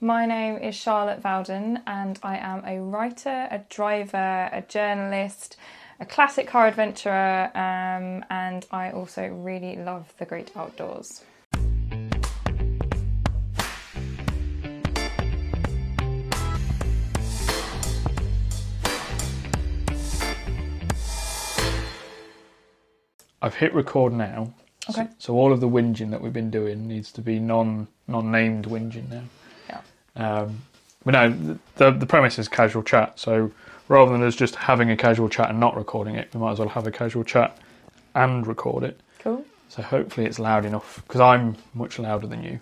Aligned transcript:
My 0.00 0.26
name 0.26 0.58
is 0.58 0.76
Charlotte 0.76 1.20
Vowden, 1.20 1.82
and 1.84 2.20
I 2.22 2.36
am 2.36 2.62
a 2.64 2.80
writer, 2.80 3.48
a 3.50 3.64
driver, 3.68 4.48
a 4.52 4.62
journalist, 4.68 5.56
a 5.98 6.06
classic 6.06 6.46
car 6.46 6.68
adventurer, 6.68 7.50
um, 7.52 8.24
and 8.30 8.64
I 8.70 8.92
also 8.92 9.26
really 9.26 9.74
love 9.74 10.14
the 10.18 10.24
great 10.24 10.56
outdoors. 10.56 11.24
I've 23.42 23.54
hit 23.54 23.74
record 23.74 24.12
now. 24.12 24.54
Okay. 24.90 25.06
So, 25.06 25.16
so 25.18 25.34
all 25.34 25.52
of 25.52 25.58
the 25.58 25.68
whinging 25.68 26.12
that 26.12 26.20
we've 26.20 26.32
been 26.32 26.52
doing 26.52 26.86
needs 26.86 27.10
to 27.12 27.20
be 27.20 27.40
non 27.40 27.88
non 28.06 28.30
named 28.30 28.66
whinging 28.66 29.10
now. 29.10 29.24
Um, 30.18 30.62
but 31.04 31.12
no, 31.12 31.58
the 31.76 31.90
the 31.92 32.06
premise 32.06 32.38
is 32.38 32.48
casual 32.48 32.82
chat. 32.82 33.18
So 33.18 33.50
rather 33.88 34.12
than 34.12 34.22
us 34.22 34.36
just 34.36 34.56
having 34.56 34.90
a 34.90 34.96
casual 34.96 35.28
chat 35.28 35.48
and 35.50 35.58
not 35.60 35.76
recording 35.76 36.16
it, 36.16 36.28
we 36.34 36.40
might 36.40 36.52
as 36.52 36.58
well 36.58 36.68
have 36.68 36.86
a 36.86 36.90
casual 36.90 37.24
chat 37.24 37.56
and 38.14 38.46
record 38.46 38.82
it. 38.84 39.00
Cool. 39.20 39.44
So 39.68 39.82
hopefully 39.82 40.26
it's 40.26 40.38
loud 40.38 40.64
enough 40.64 41.02
because 41.06 41.20
I'm 41.20 41.56
much 41.74 41.98
louder 41.98 42.26
than 42.26 42.42
you. 42.42 42.60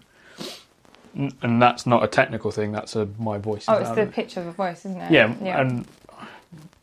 N- 1.16 1.32
And 1.42 1.60
that's 1.62 1.86
not 1.86 2.04
a 2.04 2.08
technical 2.08 2.50
thing. 2.50 2.72
That's 2.72 2.94
a 2.94 3.08
my 3.18 3.38
voice. 3.38 3.62
Is 3.62 3.68
Oh, 3.68 3.74
it's 3.78 3.88
louder. 3.88 4.04
the 4.04 4.12
pitch 4.12 4.36
of 4.36 4.44
the 4.44 4.52
voice, 4.52 4.84
isn't 4.84 5.00
it? 5.00 5.10
Yeah, 5.10 5.34
Yeah. 5.42 5.60
and 5.60 5.86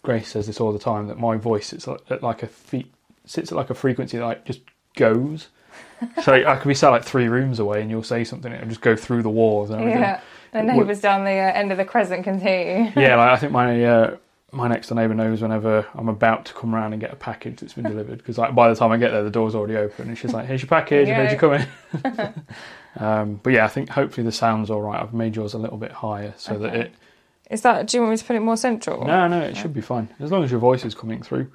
Grace 0.01 0.29
says 0.29 0.47
this 0.47 0.59
all 0.59 0.73
the 0.73 0.79
time 0.79 1.07
that 1.07 1.17
my 1.19 1.37
voice 1.37 1.71
like, 1.87 1.99
at 2.09 2.23
like 2.23 2.43
a 2.43 2.47
fe- 2.47 2.87
sits 3.25 3.51
at 3.51 3.55
like 3.57 3.69
a 3.69 3.73
frequency 3.75 4.17
that 4.17 4.25
like 4.25 4.45
just 4.45 4.61
goes. 4.95 5.47
so 6.23 6.33
I 6.33 6.55
could 6.57 6.67
be 6.67 6.73
sat 6.75 6.89
like 6.89 7.03
three 7.03 7.27
rooms 7.29 7.59
away, 7.59 7.81
and 7.81 7.89
you'll 7.89 8.03
say 8.03 8.23
something, 8.23 8.51
and 8.51 8.61
it'll 8.61 8.69
just 8.69 8.81
go 8.81 8.95
through 8.95 9.21
the 9.23 9.29
walls 9.29 9.69
and 9.69 9.79
everything. 9.79 10.01
yeah. 10.01 10.19
The 10.53 10.63
neighbours 10.63 11.01
down 11.01 11.23
the 11.25 11.31
uh, 11.31 11.51
end 11.53 11.71
of 11.71 11.77
the 11.77 11.85
crescent 11.85 12.23
can 12.23 12.39
hear 12.39 12.83
you. 12.95 13.01
Yeah, 13.01 13.15
like 13.17 13.29
I 13.31 13.37
think 13.37 13.51
my 13.51 13.83
uh, 13.83 14.17
my 14.51 14.67
next 14.67 14.87
door 14.89 14.95
neighbour 14.97 15.13
knows 15.15 15.41
whenever 15.41 15.85
I'm 15.95 16.09
about 16.09 16.45
to 16.45 16.53
come 16.53 16.75
around 16.75 16.93
and 16.93 17.01
get 17.01 17.11
a 17.11 17.15
package 17.15 17.59
that's 17.59 17.73
been 17.73 17.85
delivered 17.85 18.19
because 18.19 18.37
like 18.37 18.53
by 18.53 18.69
the 18.69 18.75
time 18.75 18.91
I 18.91 18.97
get 18.97 19.11
there, 19.11 19.23
the 19.23 19.31
door's 19.31 19.55
already 19.55 19.75
open, 19.77 20.09
and 20.09 20.17
she's 20.17 20.31
like, 20.33 20.45
"Here's 20.45 20.61
your 20.61 20.69
package, 20.69 21.07
Yeah. 21.07 21.25
here's 21.25 21.31
your 21.31 21.39
coming." 21.39 22.33
um, 22.99 23.39
but 23.43 23.53
yeah, 23.53 23.65
I 23.65 23.67
think 23.67 23.89
hopefully 23.89 24.23
the 24.25 24.31
sound's 24.31 24.69
all 24.69 24.81
right. 24.81 25.01
I've 25.01 25.13
made 25.13 25.35
yours 25.35 25.53
a 25.53 25.57
little 25.57 25.77
bit 25.77 25.91
higher 25.91 26.33
so 26.37 26.57
that 26.59 26.75
it 26.75 26.93
Is 27.49 27.61
that? 27.61 27.87
Do 27.87 27.97
you 27.97 28.01
want 28.01 28.11
me 28.11 28.17
to 28.17 28.25
put 28.25 28.35
it 28.35 28.41
more 28.41 28.57
central? 28.57 29.05
No, 29.05 29.27
no, 29.27 29.41
it 29.41 29.57
should 29.57 29.73
be 29.73 29.81
fine 29.81 30.09
as 30.19 30.31
long 30.31 30.43
as 30.43 30.51
your 30.51 30.59
voice 30.59 30.85
is 30.85 30.93
coming 30.95 31.21
through. 31.23 31.51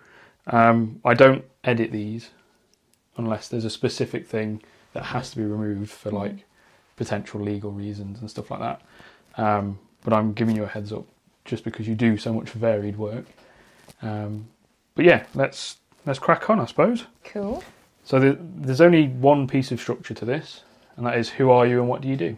Um, 0.49 1.01
I 1.05 1.15
don't 1.15 1.45
edit 1.65 1.93
these 1.93 2.31
unless 3.17 3.49
there's 3.49 3.65
a 3.65 3.71
specific 3.71 4.27
thing 4.27 4.63
that 4.95 5.05
has 5.05 5.31
to 5.31 5.37
be 5.37 5.45
removed 5.45 5.91
for 5.91 6.11
like 6.11 6.45
potential 6.97 7.41
legal 7.41 7.71
reasons 7.71 8.21
and 8.21 8.29
stuff 8.31 8.51
like 8.51 8.61
that. 8.61 8.81
Um, 9.39 9.79
but 10.05 10.13
I'm 10.13 10.33
giving 10.33 10.57
you 10.57 10.65
a 10.65 10.69
heads 10.69 10.93
up 10.93 11.07
just 11.45 11.65
because 11.65 11.89
you 11.89 11.95
do 11.95 12.19
so 12.19 12.33
much 12.33 12.51
varied 12.51 12.97
work. 12.97 13.25
Um, 14.03 14.47
but 14.95 15.05
yeah, 15.05 15.25
let's 15.35 15.77
let's 16.05 16.19
crack 16.19 16.51
on, 16.51 16.61
I 16.61 16.67
suppose. 16.67 17.05
Cool. 17.25 17.63
So 18.05 18.19
the, 18.19 18.39
there's 18.41 18.81
only 18.81 19.09
one 19.09 19.47
piece 19.47 19.71
of 19.71 19.81
structure 19.81 20.15
to 20.15 20.25
this, 20.25 20.63
and 20.97 21.07
that 21.07 21.17
is 21.19 21.29
who 21.31 21.51
are 21.51 21.67
you 21.67 21.81
and 21.81 21.89
what 21.89 22.01
do 22.01 22.09
you 22.09 22.17
do? 22.17 22.37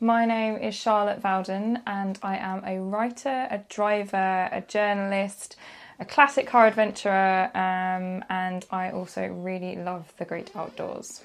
My 0.00 0.24
name 0.24 0.56
is 0.56 0.74
Charlotte 0.74 1.22
Vowden, 1.22 1.80
and 1.86 2.18
I 2.22 2.36
am 2.36 2.62
a 2.64 2.78
writer, 2.80 3.48
a 3.50 3.58
driver, 3.68 4.48
a 4.52 4.62
journalist, 4.66 5.56
a 5.98 6.04
classic 6.04 6.46
car 6.46 6.66
adventurer, 6.66 7.50
um, 7.54 8.24
and 8.28 8.66
I 8.70 8.90
also 8.90 9.26
really 9.26 9.76
love 9.76 10.12
the 10.18 10.24
great 10.24 10.54
outdoors. 10.54 11.22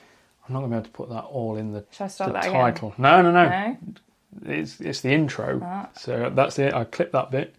I'm 0.47 0.53
not 0.53 0.59
going 0.61 0.71
to 0.71 0.75
be 0.75 0.79
able 0.79 0.85
to 0.85 0.91
put 0.91 1.09
that 1.09 1.25
all 1.25 1.57
in 1.57 1.73
the, 1.73 1.83
Shall 1.91 2.05
I 2.05 2.07
start 2.07 2.29
the 2.29 2.33
that 2.33 2.45
again? 2.45 2.61
title. 2.61 2.93
No, 2.97 3.21
no, 3.21 3.31
no. 3.31 3.49
No? 3.49 3.77
It's 4.45 4.79
it's 4.79 5.01
the 5.01 5.09
intro. 5.11 5.59
Ah. 5.63 5.89
So 5.97 6.29
that's 6.33 6.59
it. 6.59 6.73
I 6.73 6.83
clip 6.83 7.11
that 7.13 7.31
bit, 7.31 7.55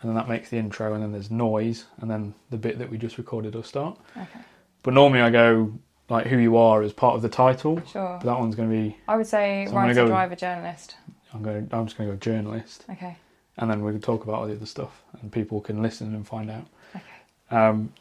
and 0.00 0.08
then 0.08 0.14
that 0.16 0.28
makes 0.28 0.50
the 0.50 0.56
intro, 0.58 0.94
and 0.94 1.02
then 1.02 1.12
there's 1.12 1.30
noise, 1.30 1.84
and 1.98 2.10
then 2.10 2.34
the 2.50 2.56
bit 2.56 2.78
that 2.78 2.90
we 2.90 2.98
just 2.98 3.18
recorded 3.18 3.54
will 3.54 3.62
start. 3.62 3.98
Okay. 4.16 4.40
But 4.82 4.94
normally 4.94 5.22
I 5.22 5.30
go 5.30 5.72
like 6.08 6.26
who 6.26 6.36
you 6.38 6.56
are 6.56 6.82
as 6.82 6.92
part 6.92 7.16
of 7.16 7.22
the 7.22 7.28
title. 7.28 7.82
Sure. 7.90 8.18
But 8.22 8.26
that 8.26 8.38
one's 8.38 8.54
going 8.54 8.68
to 8.68 8.74
be 8.74 8.96
I 9.08 9.16
would 9.16 9.26
say 9.26 9.66
So 9.68 9.74
writer, 9.74 9.94
go- 9.94 10.06
driver, 10.06 10.36
journalist. 10.36 10.96
I'm 11.32 11.42
going. 11.42 11.68
I'm 11.72 11.86
just 11.86 11.98
going 11.98 12.08
to 12.08 12.14
go 12.14 12.18
journalist, 12.20 12.84
Okay. 12.90 13.16
and 13.56 13.68
then 13.68 13.82
we 13.82 13.90
can 13.90 14.00
talk 14.00 14.22
about 14.22 14.36
all 14.36 14.46
the 14.46 14.54
other 14.54 14.66
stuff, 14.66 15.02
and 15.20 15.32
people 15.32 15.60
can 15.60 15.82
listen 15.82 16.14
and 16.14 16.24
find 16.26 16.48
out. 16.50 16.66
Okay. 16.94 17.56
Um, 17.56 17.92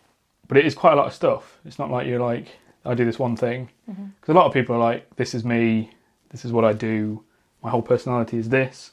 but 0.47 0.57
it 0.57 0.65
is 0.65 0.75
quite 0.75 0.93
a 0.93 0.95
lot 0.95 1.07
of 1.07 1.13
stuff. 1.13 1.57
It's 1.65 1.79
not 1.79 1.89
like 1.89 2.05
you're 2.05 2.19
like 2.19 2.47
I 2.85 2.93
do 2.93 3.05
this 3.05 3.17
one 3.17 3.35
thing 3.35 3.69
because 3.87 4.29
a 4.29 4.33
lot 4.33 4.45
of 4.45 4.53
people 4.53 4.75
are 4.75 4.79
like 4.79 5.15
this 5.15 5.33
is 5.33 5.43
me, 5.43 5.89
this 6.29 6.45
is 6.45 6.51
what 6.51 6.63
I 6.63 6.73
do, 6.73 7.23
my 7.63 7.69
whole 7.69 7.81
personality 7.81 8.37
is 8.37 8.49
this. 8.49 8.91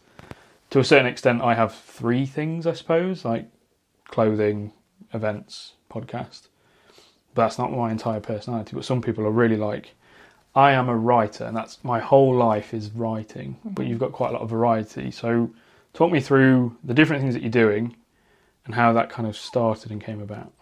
To 0.71 0.79
a 0.79 0.85
certain 0.85 1.07
extent, 1.07 1.43
I 1.43 1.55
have 1.55 1.75
three 1.75 2.25
things, 2.25 2.67
I 2.67 2.75
suppose, 2.75 3.25
like 3.25 3.47
clothing, 4.07 4.73
events, 5.13 5.75
podcast. 5.91 6.49
But 7.35 7.43
that's 7.43 7.59
not 7.59 7.73
my 7.73 7.91
entire 7.91 8.21
personality. 8.21 8.73
But 8.75 8.85
some 8.85 9.03
people 9.03 9.27
are 9.27 9.31
really 9.31 9.57
like, 9.57 9.95
I 10.55 10.73
am 10.73 10.89
a 10.89 10.97
writer, 10.97 11.45
and 11.45 11.57
that's 11.57 11.83
my 11.85 12.01
whole 12.01 12.35
life 12.35 12.73
is 12.73 12.91
writing. 12.91 13.59
But 13.65 13.83
mm-hmm. 13.83 13.91
you've 13.91 13.99
got 13.99 14.13
quite 14.13 14.31
a 14.31 14.33
lot 14.33 14.43
of 14.43 14.51
variety. 14.51 15.11
So, 15.11 15.51
talk 15.93 16.13
me 16.13 16.21
through 16.21 16.77
the 16.85 16.95
different 16.95 17.23
things 17.23 17.35
that 17.35 17.43
you're 17.43 17.51
doing, 17.51 17.97
and 18.65 18.75
how 18.75 18.93
that 18.93 19.11
kind 19.11 19.29
of 19.29 19.37
started 19.37 19.91
and 19.91 20.01
came 20.01 20.21
about. 20.21 20.53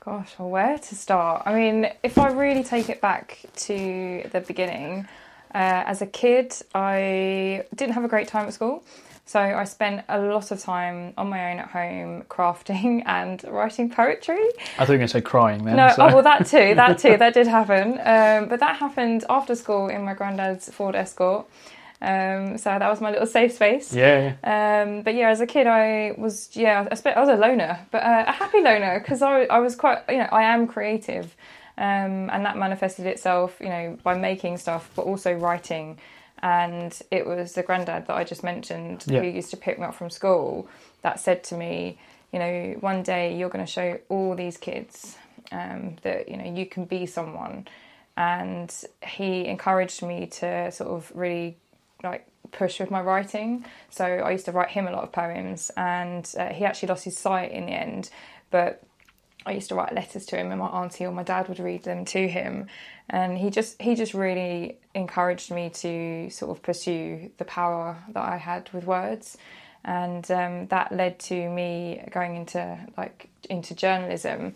Gosh, 0.00 0.34
well, 0.38 0.50
where 0.50 0.78
to 0.78 0.94
start? 0.94 1.42
I 1.44 1.54
mean, 1.54 1.90
if 2.02 2.18
I 2.18 2.30
really 2.30 2.64
take 2.64 2.88
it 2.88 3.00
back 3.00 3.40
to 3.56 4.28
the 4.32 4.40
beginning, 4.40 5.06
uh, 5.54 5.84
as 5.86 6.02
a 6.02 6.06
kid, 6.06 6.54
I 6.74 7.64
didn't 7.74 7.94
have 7.94 8.04
a 8.04 8.08
great 8.08 8.28
time 8.28 8.46
at 8.46 8.54
school. 8.54 8.84
So 9.26 9.38
I 9.38 9.64
spent 9.64 10.06
a 10.08 10.18
lot 10.20 10.50
of 10.50 10.58
time 10.62 11.12
on 11.18 11.28
my 11.28 11.52
own 11.52 11.58
at 11.58 11.68
home 11.68 12.22
crafting 12.30 13.02
and 13.04 13.44
writing 13.44 13.90
poetry. 13.90 14.38
I 14.78 14.86
thought 14.86 14.88
you 14.88 14.92
were 14.94 14.96
going 14.98 15.00
to 15.00 15.08
say 15.08 15.20
crying 15.20 15.64
then. 15.64 15.76
No, 15.76 15.88
so- 15.94 16.04
oh, 16.08 16.14
well, 16.14 16.22
that 16.22 16.46
too, 16.46 16.74
that 16.76 16.98
too, 16.98 17.16
that 17.18 17.34
did 17.34 17.46
happen. 17.46 17.92
Um, 18.04 18.48
but 18.48 18.60
that 18.60 18.76
happened 18.76 19.24
after 19.28 19.54
school 19.54 19.88
in 19.88 20.02
my 20.02 20.14
granddad's 20.14 20.70
Ford 20.72 20.94
Escort. 20.94 21.46
Um, 22.00 22.56
so 22.58 22.70
that 22.78 22.88
was 22.88 23.00
my 23.00 23.10
little 23.10 23.26
safe 23.26 23.52
space. 23.52 23.92
yeah. 23.92 24.34
Um, 24.44 25.02
but 25.02 25.14
yeah, 25.14 25.30
as 25.30 25.40
a 25.40 25.46
kid, 25.46 25.66
I 25.66 26.14
was 26.16 26.48
yeah, 26.56 26.86
I, 26.90 26.94
spe- 26.94 27.08
I 27.08 27.18
was 27.20 27.28
a 27.28 27.34
loner, 27.34 27.80
but 27.90 28.04
uh, 28.04 28.24
a 28.28 28.32
happy 28.32 28.60
loner 28.60 29.00
because 29.00 29.20
I, 29.20 29.42
I 29.46 29.58
was 29.58 29.74
quite 29.74 29.98
you 30.08 30.18
know 30.18 30.28
I 30.30 30.44
am 30.44 30.68
creative, 30.68 31.34
um, 31.78 32.28
and 32.30 32.44
that 32.44 32.56
manifested 32.56 33.06
itself 33.06 33.56
you 33.60 33.68
know 33.68 33.96
by 34.02 34.14
making 34.14 34.58
stuff, 34.58 34.90
but 34.94 35.02
also 35.02 35.32
writing. 35.32 35.98
And 36.40 36.96
it 37.10 37.26
was 37.26 37.54
the 37.54 37.62
granddad 37.64 38.06
that 38.06 38.16
I 38.16 38.22
just 38.24 38.44
mentioned 38.44 39.04
Yeah. 39.06 39.20
who 39.20 39.26
used 39.26 39.50
to 39.50 39.56
pick 39.56 39.78
me 39.78 39.84
up 39.86 39.94
from 39.94 40.10
school 40.10 40.68
that 41.02 41.18
said 41.18 41.42
to 41.44 41.56
me, 41.56 41.98
you 42.32 42.38
know, 42.38 42.76
one 42.80 43.02
day 43.02 43.36
you're 43.36 43.48
going 43.48 43.64
to 43.64 43.70
show 43.70 43.98
all 44.08 44.36
these 44.36 44.56
kids 44.56 45.16
um, 45.50 45.96
that 46.02 46.28
you 46.28 46.36
know 46.36 46.44
you 46.44 46.66
can 46.66 46.84
be 46.84 47.06
someone. 47.06 47.66
And 48.16 48.72
he 49.02 49.46
encouraged 49.46 50.02
me 50.02 50.26
to 50.40 50.70
sort 50.72 50.90
of 50.90 51.10
really 51.14 51.56
like 52.02 52.26
push 52.50 52.80
with 52.80 52.90
my 52.90 53.00
writing. 53.00 53.64
So 53.90 54.04
I 54.04 54.30
used 54.32 54.46
to 54.46 54.52
write 54.52 54.70
him 54.70 54.86
a 54.88 54.92
lot 54.92 55.04
of 55.04 55.12
poems, 55.12 55.70
and 55.76 56.28
uh, 56.38 56.48
he 56.48 56.64
actually 56.64 56.88
lost 56.88 57.04
his 57.04 57.16
sight 57.16 57.52
in 57.52 57.66
the 57.66 57.72
end. 57.72 58.10
But 58.50 58.82
I 59.48 59.52
used 59.52 59.68
to 59.70 59.74
write 59.74 59.94
letters 59.94 60.26
to 60.26 60.36
him, 60.36 60.50
and 60.50 60.60
my 60.60 60.66
auntie 60.66 61.06
or 61.06 61.12
my 61.12 61.22
dad 61.22 61.48
would 61.48 61.58
read 61.58 61.84
them 61.84 62.04
to 62.06 62.28
him, 62.28 62.66
and 63.08 63.38
he 63.38 63.50
just 63.50 63.80
he 63.80 63.94
just 63.94 64.14
really 64.14 64.78
encouraged 64.94 65.50
me 65.50 65.70
to 65.70 66.28
sort 66.30 66.50
of 66.50 66.62
pursue 66.62 67.30
the 67.38 67.44
power 67.44 67.96
that 68.12 68.24
I 68.24 68.36
had 68.36 68.70
with 68.72 68.84
words, 68.84 69.38
and 69.84 70.28
um, 70.30 70.66
that 70.68 70.92
led 70.92 71.18
to 71.20 71.48
me 71.48 72.02
going 72.10 72.36
into 72.36 72.78
like 72.96 73.28
into 73.48 73.74
journalism. 73.74 74.54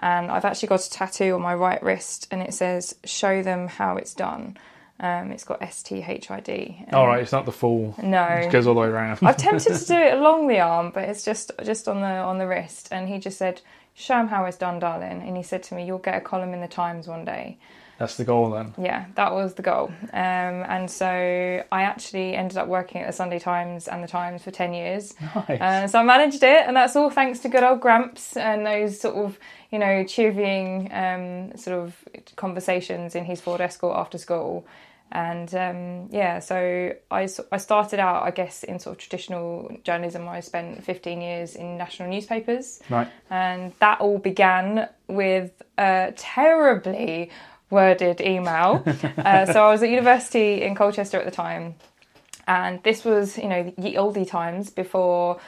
And 0.00 0.30
I've 0.30 0.44
actually 0.44 0.68
got 0.68 0.84
a 0.84 0.90
tattoo 0.90 1.34
on 1.34 1.40
my 1.40 1.54
right 1.54 1.82
wrist, 1.82 2.28
and 2.30 2.42
it 2.42 2.52
says 2.52 2.94
"Show 3.04 3.42
them 3.42 3.68
how 3.68 3.96
it's 3.96 4.12
done." 4.14 4.58
Um, 5.00 5.32
it's 5.32 5.44
got 5.44 5.60
S 5.60 5.82
T 5.82 6.04
H 6.06 6.30
I 6.30 6.40
D. 6.40 6.84
All 6.92 7.06
right, 7.06 7.20
it's 7.20 7.32
not 7.32 7.46
the 7.46 7.52
full. 7.52 7.96
No, 8.02 8.24
It 8.24 8.52
goes 8.52 8.66
all 8.66 8.74
the 8.74 8.80
way 8.80 8.86
around. 8.88 9.18
I've 9.22 9.36
tempted 9.36 9.74
to 9.74 9.86
do 9.94 9.94
it 9.94 10.14
along 10.14 10.48
the 10.48 10.60
arm, 10.60 10.90
but 10.94 11.08
it's 11.08 11.24
just 11.24 11.50
just 11.64 11.88
on 11.88 12.00
the 12.00 12.06
on 12.06 12.38
the 12.38 12.46
wrist. 12.46 12.88
And 12.92 13.08
he 13.08 13.18
just 13.18 13.38
said, 13.38 13.60
"Show 13.94 14.20
him 14.20 14.28
how 14.28 14.44
it's 14.44 14.58
done, 14.58 14.78
darling." 14.78 15.22
And 15.22 15.36
he 15.36 15.42
said 15.42 15.62
to 15.64 15.74
me, 15.74 15.84
"You'll 15.86 15.98
get 15.98 16.16
a 16.16 16.20
column 16.20 16.52
in 16.52 16.60
the 16.60 16.68
Times 16.68 17.06
one 17.08 17.24
day." 17.24 17.58
That's 17.98 18.16
the 18.16 18.24
goal 18.24 18.50
then. 18.50 18.74
Yeah, 18.76 19.04
that 19.14 19.32
was 19.32 19.54
the 19.54 19.62
goal. 19.62 19.92
Um, 20.12 20.64
and 20.66 20.90
so 20.90 21.06
I 21.06 21.82
actually 21.82 22.34
ended 22.34 22.58
up 22.58 22.66
working 22.66 23.02
at 23.02 23.06
the 23.06 23.12
Sunday 23.12 23.38
Times 23.38 23.86
and 23.86 24.02
the 24.02 24.08
Times 24.08 24.42
for 24.42 24.50
ten 24.50 24.74
years. 24.74 25.14
Nice. 25.48 25.60
Uh, 25.60 25.86
so 25.86 26.00
I 26.00 26.02
managed 26.02 26.42
it, 26.42 26.66
and 26.66 26.76
that's 26.76 26.96
all 26.96 27.08
thanks 27.08 27.38
to 27.40 27.48
good 27.48 27.62
old 27.62 27.80
Gramps 27.80 28.36
and 28.36 28.66
those 28.66 28.98
sort 28.98 29.14
of, 29.14 29.38
you 29.70 29.78
know, 29.78 30.02
chivying 30.04 30.92
um, 30.92 31.56
sort 31.56 31.78
of 31.78 31.96
conversations 32.34 33.14
in 33.14 33.24
his 33.24 33.40
Ford 33.40 33.60
Escort 33.60 33.96
after 33.96 34.18
school. 34.18 34.66
And 35.14 35.54
um, 35.54 36.08
yeah, 36.10 36.40
so 36.40 36.92
I, 37.08 37.28
I 37.52 37.56
started 37.58 38.00
out, 38.00 38.24
I 38.24 38.32
guess, 38.32 38.64
in 38.64 38.80
sort 38.80 38.96
of 38.96 38.98
traditional 38.98 39.70
journalism. 39.84 40.28
I 40.28 40.40
spent 40.40 40.82
15 40.82 41.20
years 41.20 41.54
in 41.54 41.78
national 41.78 42.10
newspapers. 42.10 42.80
right. 42.90 43.08
And 43.30 43.72
that 43.78 44.00
all 44.00 44.18
began 44.18 44.88
with 45.06 45.52
a 45.78 46.12
terribly 46.16 47.30
worded 47.70 48.20
email. 48.20 48.82
uh, 49.18 49.46
so 49.46 49.64
I 49.64 49.70
was 49.70 49.84
at 49.84 49.88
university 49.88 50.62
in 50.62 50.74
Colchester 50.74 51.18
at 51.18 51.24
the 51.24 51.30
time. 51.30 51.76
And 52.48 52.82
this 52.82 53.04
was, 53.04 53.38
you 53.38 53.48
know, 53.48 53.72
the 53.78 53.94
oldie 53.94 54.28
times 54.28 54.70
before 54.70 55.38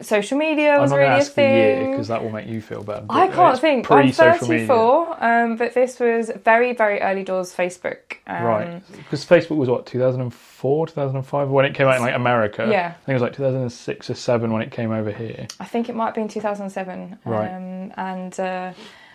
social 0.00 0.38
media 0.38 0.78
was 0.80 0.92
really 0.92 1.04
a 1.04 1.08
ask 1.08 1.34
the 1.34 1.42
year 1.42 1.76
thing. 1.76 1.90
because 1.92 2.08
that 2.08 2.22
will 2.22 2.30
make 2.30 2.46
you 2.46 2.60
feel 2.60 2.82
better. 2.82 3.04
I 3.10 3.28
can't 3.28 3.58
think. 3.58 3.90
I'm 3.90 4.10
34, 4.12 5.24
um, 5.24 5.56
but 5.56 5.74
this 5.74 6.00
was 6.00 6.30
very, 6.44 6.72
very 6.72 7.00
early 7.00 7.24
doors 7.24 7.54
Facebook. 7.54 8.16
Um, 8.26 8.44
Right, 8.44 8.82
because 8.96 9.24
Facebook 9.24 9.56
was 9.56 9.68
what 9.68 9.86
2004, 9.86 10.86
2005 10.88 11.48
when 11.48 11.64
it 11.64 11.74
came 11.74 11.86
out 11.86 11.96
in 11.96 12.02
like 12.02 12.14
America. 12.14 12.66
Yeah. 12.70 12.88
I 12.88 13.04
think 13.04 13.08
it 13.08 13.12
was 13.14 13.22
like 13.22 13.34
2006 13.36 14.10
or 14.10 14.14
seven 14.14 14.52
when 14.52 14.62
it 14.62 14.70
came 14.70 14.90
over 14.92 15.10
here. 15.10 15.46
I 15.58 15.64
think 15.64 15.88
it 15.88 15.94
might 15.94 16.06
have 16.06 16.14
been 16.14 16.28
2007. 16.28 17.18
Right. 17.24 17.48
Um, 17.48 17.92
and 17.96 18.40
uh, 18.40 18.72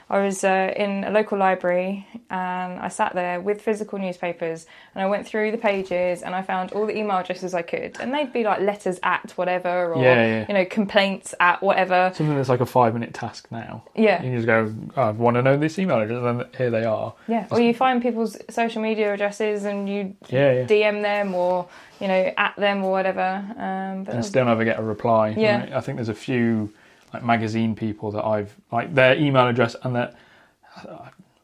I 0.08 0.20
was 0.24 0.44
uh, 0.44 0.72
in 0.78 1.04
a 1.04 1.10
local 1.10 1.38
library 1.38 2.06
and 2.30 2.80
I 2.80 2.90
sat 2.90 3.16
there 3.16 3.42
with 3.42 3.60
physical 3.62 3.98
newspapers 3.98 4.68
and 4.94 5.04
I 5.04 5.08
went 5.08 5.26
through 5.26 5.50
the 5.52 5.58
pages 5.58 6.22
and 6.22 6.36
I 6.36 6.44
found 6.44 6.74
all 6.74 6.86
the 6.86 6.96
email 6.96 7.18
addresses 7.18 7.56
I 7.56 7.64
could. 7.64 7.98
And 8.00 8.14
they'd 8.14 8.32
be 8.32 8.44
like 8.44 8.60
letters 8.62 9.00
at 9.02 9.32
whatever 9.36 9.94
or, 9.94 10.04
Yeah, 10.04 10.14
yeah. 10.26 10.46
you 10.48 10.54
know, 10.54 10.66
complaints 10.66 11.34
at 11.40 11.64
whatever. 11.64 12.12
Something 12.14 12.36
that's 12.36 12.50
like 12.50 12.60
a 12.60 12.68
five 12.68 12.94
minute 12.94 13.16
task 13.16 13.48
now. 13.50 13.84
Yeah. 13.96 14.22
You 14.22 14.36
just 14.36 14.46
go, 14.46 14.72
"Oh, 14.96 15.02
I 15.02 15.10
want 15.12 15.36
to 15.38 15.42
know 15.42 15.58
this 15.58 15.80
email 15.80 16.00
address, 16.00 16.24
and 16.24 16.56
here 16.56 16.70
they 16.70 16.84
are. 16.86 17.14
Yeah. 17.28 17.48
Or 17.50 17.60
you 17.60 17.74
find 17.74 18.00
people's 18.02 18.38
social 18.52 18.84
media 18.84 19.12
addresses 19.12 19.66
and 19.66 19.90
you 19.90 20.16
Yeah. 20.28 20.66
DM 20.66 21.02
them 21.02 21.34
or, 21.34 21.68
you 22.00 22.08
know, 22.08 22.32
at 22.38 22.56
them 22.58 22.84
or 22.84 22.92
whatever. 22.92 23.44
Um, 23.58 24.04
but 24.04 24.14
and 24.14 24.24
still 24.26 24.46
never 24.46 24.64
get 24.66 24.78
a 24.78 24.84
reply. 24.84 25.30
Yeah. 25.30 25.62
right? 25.62 25.74
I 25.74 25.82
think 25.82 25.98
there's 25.98 26.10
a 26.10 26.14
few 26.14 26.72
like 27.16 27.24
magazine 27.24 27.76
people 27.76 28.12
that 28.12 28.24
I've 28.24 28.56
like 28.72 28.94
their 28.94 29.16
email 29.18 29.48
address 29.48 29.76
and 29.84 29.96
their. 29.96 30.14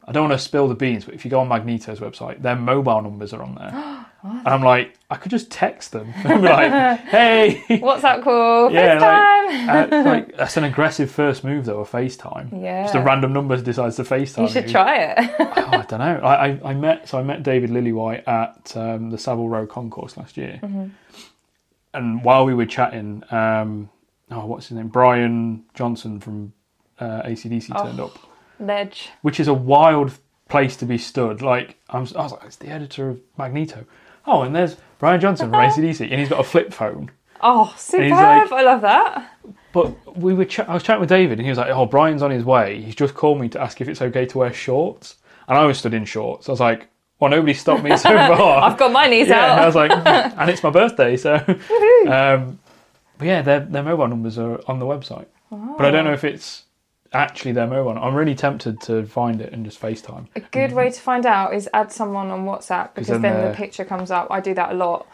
I 0.07 0.11
don't 0.13 0.27
want 0.29 0.37
to 0.39 0.43
spill 0.43 0.67
the 0.67 0.75
beans, 0.75 1.05
but 1.05 1.13
if 1.13 1.23
you 1.23 1.31
go 1.31 1.39
on 1.39 1.47
Magneto's 1.47 1.99
website, 1.99 2.41
their 2.41 2.55
mobile 2.55 3.01
numbers 3.01 3.33
are 3.33 3.41
on 3.41 3.55
there. 3.55 3.69
and 4.23 4.47
I'm 4.47 4.63
like, 4.63 4.95
I 5.09 5.15
could 5.15 5.29
just 5.31 5.49
text 5.51 5.91
them 5.93 6.11
and 6.25 6.41
be 6.41 6.47
like, 6.49 6.99
hey. 7.05 7.77
What's 7.79 8.01
that 8.01 8.21
called? 8.23 8.73
Yeah, 8.73 8.99
FaceTime! 8.99 9.67
like, 9.67 9.91
uh, 9.93 10.03
like 10.09 10.37
that's 10.37 10.57
an 10.57 10.63
aggressive 10.65 11.09
first 11.11 11.43
move 11.43 11.65
though, 11.65 11.79
a 11.81 11.85
FaceTime. 11.85 12.61
Yeah. 12.61 12.83
Just 12.83 12.95
a 12.95 13.01
random 13.01 13.31
number 13.31 13.55
decides 13.61 13.95
to 13.97 14.03
FaceTime 14.03 14.41
you 14.41 14.47
should 14.49 14.65
you. 14.65 14.71
try 14.71 14.97
it. 14.97 15.31
oh, 15.39 15.53
I 15.71 15.85
don't 15.87 15.99
know. 15.99 16.19
I, 16.23 16.47
I, 16.47 16.59
I 16.71 16.73
met 16.73 17.07
so 17.07 17.17
I 17.19 17.23
met 17.23 17.43
David 17.43 17.69
Lillywhite 17.69 18.27
at 18.27 18.75
um, 18.75 19.11
the 19.11 19.17
Savile 19.17 19.47
Row 19.49 19.65
Concours 19.67 20.17
last 20.17 20.35
year, 20.35 20.59
Mm-hmm. 20.63 20.87
and 21.93 22.23
while 22.23 22.45
we 22.45 22.53
were 22.55 22.65
chatting, 22.65 23.23
um, 23.31 23.89
oh, 24.31 24.45
what's 24.45 24.67
his 24.67 24.77
name? 24.77 24.87
Brian 24.87 25.63
Johnson 25.73 26.19
from 26.19 26.53
uh, 26.99 27.21
ACDC 27.23 27.71
Oh. 27.75 27.83
turned 27.85 27.99
up, 27.99 28.17
Ledge. 28.59 29.09
which 29.21 29.39
is 29.39 29.47
a 29.47 29.53
wild 29.53 30.17
place 30.49 30.75
to 30.77 30.85
be 30.85 30.97
stood. 30.97 31.41
Like 31.41 31.77
I'm, 31.89 32.07
I 32.15 32.23
was 32.23 32.31
like, 32.31 32.43
it's 32.45 32.55
the 32.57 32.67
editor 32.69 33.09
of 33.09 33.19
Magneto. 33.37 33.85
Oh, 34.25 34.41
and 34.43 34.55
there's 34.55 34.77
Brian 34.99 35.19
Johnson 35.19 35.49
from 35.49 35.59
ACDC, 35.69 36.09
and 36.11 36.19
he's 36.19 36.29
got 36.29 36.39
a 36.39 36.43
flip 36.43 36.73
phone. 36.73 37.11
Oh, 37.41 37.73
superb! 37.77 38.11
like- 38.11 38.51
I 38.51 38.61
love 38.61 38.81
that. 38.81 39.31
But 39.73 40.17
we 40.17 40.33
were, 40.33 40.45
ch- 40.45 40.59
I 40.59 40.73
was 40.73 40.83
chatting 40.83 40.99
with 40.99 41.09
David, 41.09 41.39
and 41.39 41.45
he 41.45 41.49
was 41.49 41.57
like, 41.57 41.69
"Oh, 41.69 41.85
Brian's 41.85 42.21
on 42.21 42.29
his 42.29 42.43
way. 42.43 42.81
He's 42.81 42.93
just 42.93 43.15
called 43.15 43.39
me 43.39 43.47
to 43.49 43.59
ask 43.61 43.79
if 43.81 43.87
it's 43.87 44.01
okay 44.01 44.25
to 44.27 44.37
wear 44.37 44.53
shorts." 44.53 45.15
And 45.47 45.57
I 45.57 45.65
was 45.65 45.79
stood 45.79 45.93
in 45.93 46.05
shorts. 46.05 46.47
I 46.49 46.51
was 46.51 46.59
like, 46.59 46.87
"Well, 47.19 47.31
nobody 47.31 47.53
stopped 47.53 47.81
me 47.81 47.95
so 47.97 48.09
far." 48.35 48.61
I've 48.63 48.77
got 48.77 48.91
my 48.91 49.07
knees 49.07 49.27
yeah, 49.29 49.55
I 49.55 49.65
was 49.65 49.75
like, 49.75 49.89
and 49.91 50.49
it's 50.51 50.61
my 50.61 50.69
birthday, 50.69 51.15
so. 51.17 51.35
Um, 52.07 52.59
but 53.21 53.27
yeah, 53.27 53.43
their 53.43 53.59
their 53.59 53.83
mobile 53.83 54.07
numbers 54.07 54.39
are 54.39 54.59
on 54.67 54.79
the 54.79 54.85
website, 54.87 55.27
but 55.77 55.85
I 55.85 55.91
don't 55.91 56.05
know 56.05 56.13
if 56.13 56.23
it's 56.23 56.63
actually 57.13 57.51
their 57.51 57.67
mobile. 57.67 57.91
I'm 58.01 58.15
really 58.15 58.33
tempted 58.33 58.81
to 58.81 59.05
find 59.05 59.41
it 59.41 59.53
and 59.53 59.63
just 59.63 59.79
FaceTime. 59.79 60.25
A 60.35 60.39
good 60.39 60.71
way 60.73 60.89
to 60.89 60.99
find 60.99 61.27
out 61.27 61.53
is 61.53 61.69
add 61.71 61.91
someone 61.91 62.31
on 62.31 62.45
WhatsApp 62.45 62.95
because 62.95 63.09
then 63.09 63.21
then, 63.21 63.33
they're- 63.35 63.51
the 63.51 63.55
picture 63.57 63.85
comes 63.85 64.09
up. 64.09 64.27
I 64.31 64.39
do 64.39 64.55
that 64.55 64.71
a 64.71 64.73
lot. 64.73 65.05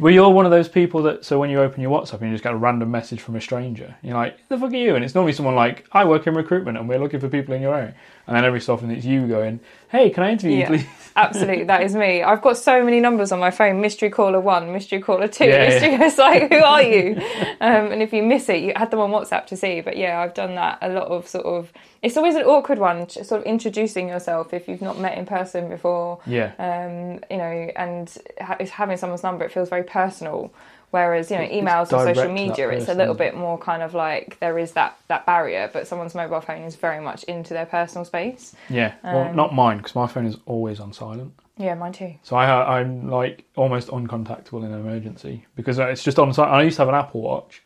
Well, 0.00 0.12
you're 0.14 0.30
one 0.30 0.46
of 0.46 0.50
those 0.50 0.66
people 0.68 1.02
that 1.02 1.26
so 1.26 1.38
when 1.38 1.50
you 1.50 1.60
open 1.60 1.82
your 1.82 1.90
WhatsApp 1.92 2.20
and 2.22 2.30
you 2.30 2.34
just 2.34 2.42
get 2.42 2.54
a 2.54 2.56
random 2.56 2.90
message 2.90 3.20
from 3.20 3.36
a 3.36 3.40
stranger, 3.40 3.94
you're 4.02 4.14
like, 4.14 4.38
"The 4.48 4.56
fuck 4.58 4.72
are 4.72 4.76
you?" 4.76 4.96
And 4.96 5.04
it's 5.04 5.14
normally 5.14 5.34
someone 5.34 5.54
like, 5.54 5.84
"I 5.92 6.06
work 6.06 6.26
in 6.26 6.34
recruitment 6.34 6.78
and 6.78 6.88
we're 6.88 6.98
looking 6.98 7.20
for 7.20 7.28
people 7.28 7.54
in 7.54 7.60
your 7.60 7.74
area." 7.74 7.94
And 8.30 8.36
then 8.36 8.44
every 8.44 8.60
so 8.60 8.74
often 8.74 8.92
it's 8.92 9.04
you 9.04 9.26
going, 9.26 9.58
"Hey, 9.88 10.08
can 10.10 10.22
I 10.22 10.30
interview 10.30 10.56
Yeah. 10.58 10.70
you, 10.72 10.78
please?" 10.78 10.86
Absolutely, 11.16 11.64
that 11.64 11.82
is 11.82 11.96
me. 11.96 12.22
I've 12.22 12.40
got 12.40 12.56
so 12.56 12.84
many 12.84 13.00
numbers 13.00 13.32
on 13.32 13.40
my 13.40 13.50
phone: 13.50 13.80
mystery 13.80 14.08
caller 14.08 14.38
one, 14.38 14.72
mystery 14.72 15.00
caller 15.00 15.26
two. 15.26 15.46
Yeah, 15.46 15.68
mystery, 15.68 15.90
yeah. 15.90 16.04
It's 16.04 16.16
like, 16.16 16.48
who 16.48 16.58
are 16.62 16.82
you? 16.82 17.20
Um, 17.62 17.92
and 17.92 18.00
if 18.02 18.12
you 18.14 18.22
miss 18.22 18.48
it, 18.48 18.62
you 18.62 18.70
add 18.72 18.90
them 18.90 19.00
on 19.00 19.10
WhatsApp 19.10 19.46
to 19.48 19.56
see. 19.56 19.80
But 19.82 19.96
yeah, 19.98 20.20
I've 20.20 20.32
done 20.32 20.54
that 20.54 20.78
a 20.80 20.88
lot 20.88 21.08
of 21.08 21.26
sort 21.28 21.44
of. 21.44 21.72
It's 22.02 22.16
always 22.16 22.36
an 22.36 22.44
awkward 22.44 22.78
one, 22.78 23.06
sort 23.10 23.32
of 23.32 23.42
introducing 23.42 24.08
yourself 24.08 24.54
if 24.54 24.66
you've 24.68 24.80
not 24.80 24.98
met 24.98 25.18
in 25.18 25.26
person 25.26 25.68
before. 25.68 26.20
Yeah, 26.24 26.52
um, 26.58 27.20
you 27.30 27.36
know, 27.36 27.70
and 27.76 28.16
ha- 28.40 28.56
it's 28.60 28.70
having 28.70 28.96
someone's 28.96 29.22
number, 29.24 29.44
it 29.44 29.50
feels 29.52 29.68
very 29.68 29.82
personal. 29.82 30.52
Whereas, 30.90 31.30
you 31.30 31.36
know, 31.36 31.44
emails 31.46 31.92
or 31.92 32.12
social 32.14 32.32
media, 32.32 32.68
it's 32.70 32.88
a 32.88 32.94
little 32.94 33.14
bit 33.14 33.36
more 33.36 33.56
kind 33.58 33.82
of 33.82 33.94
like 33.94 34.38
there 34.40 34.58
is 34.58 34.72
that, 34.72 34.98
that 35.08 35.24
barrier, 35.24 35.70
but 35.72 35.86
someone's 35.86 36.14
mobile 36.14 36.40
phone 36.40 36.62
is 36.62 36.74
very 36.74 37.00
much 37.00 37.22
into 37.24 37.54
their 37.54 37.66
personal 37.66 38.04
space. 38.04 38.54
yeah. 38.68 38.94
Well, 39.04 39.28
Um, 39.28 39.36
not 39.36 39.54
mine 39.54 39.76
because 39.78 39.94
my 39.94 40.06
phone 40.08 40.26
is 40.26 40.36
always 40.46 40.80
on 40.80 40.92
silent. 40.92 41.32
Yeah, 41.56 41.74
mine 41.74 41.92
too. 41.92 42.14
So 42.22 42.36
I, 42.36 42.80
I'm 42.80 43.08
like 43.08 43.44
almost 43.54 43.88
uncontactable 43.88 44.64
in 44.64 44.72
an 44.72 44.80
emergency 44.80 45.46
because 45.54 45.78
it's 45.78 46.02
just 46.02 46.18
on 46.18 46.32
silent. 46.32 46.54
I 46.54 46.62
used 46.62 46.76
to 46.76 46.82
have 46.82 46.88
an 46.88 46.94
Apple 46.94 47.20
Watch, 47.20 47.62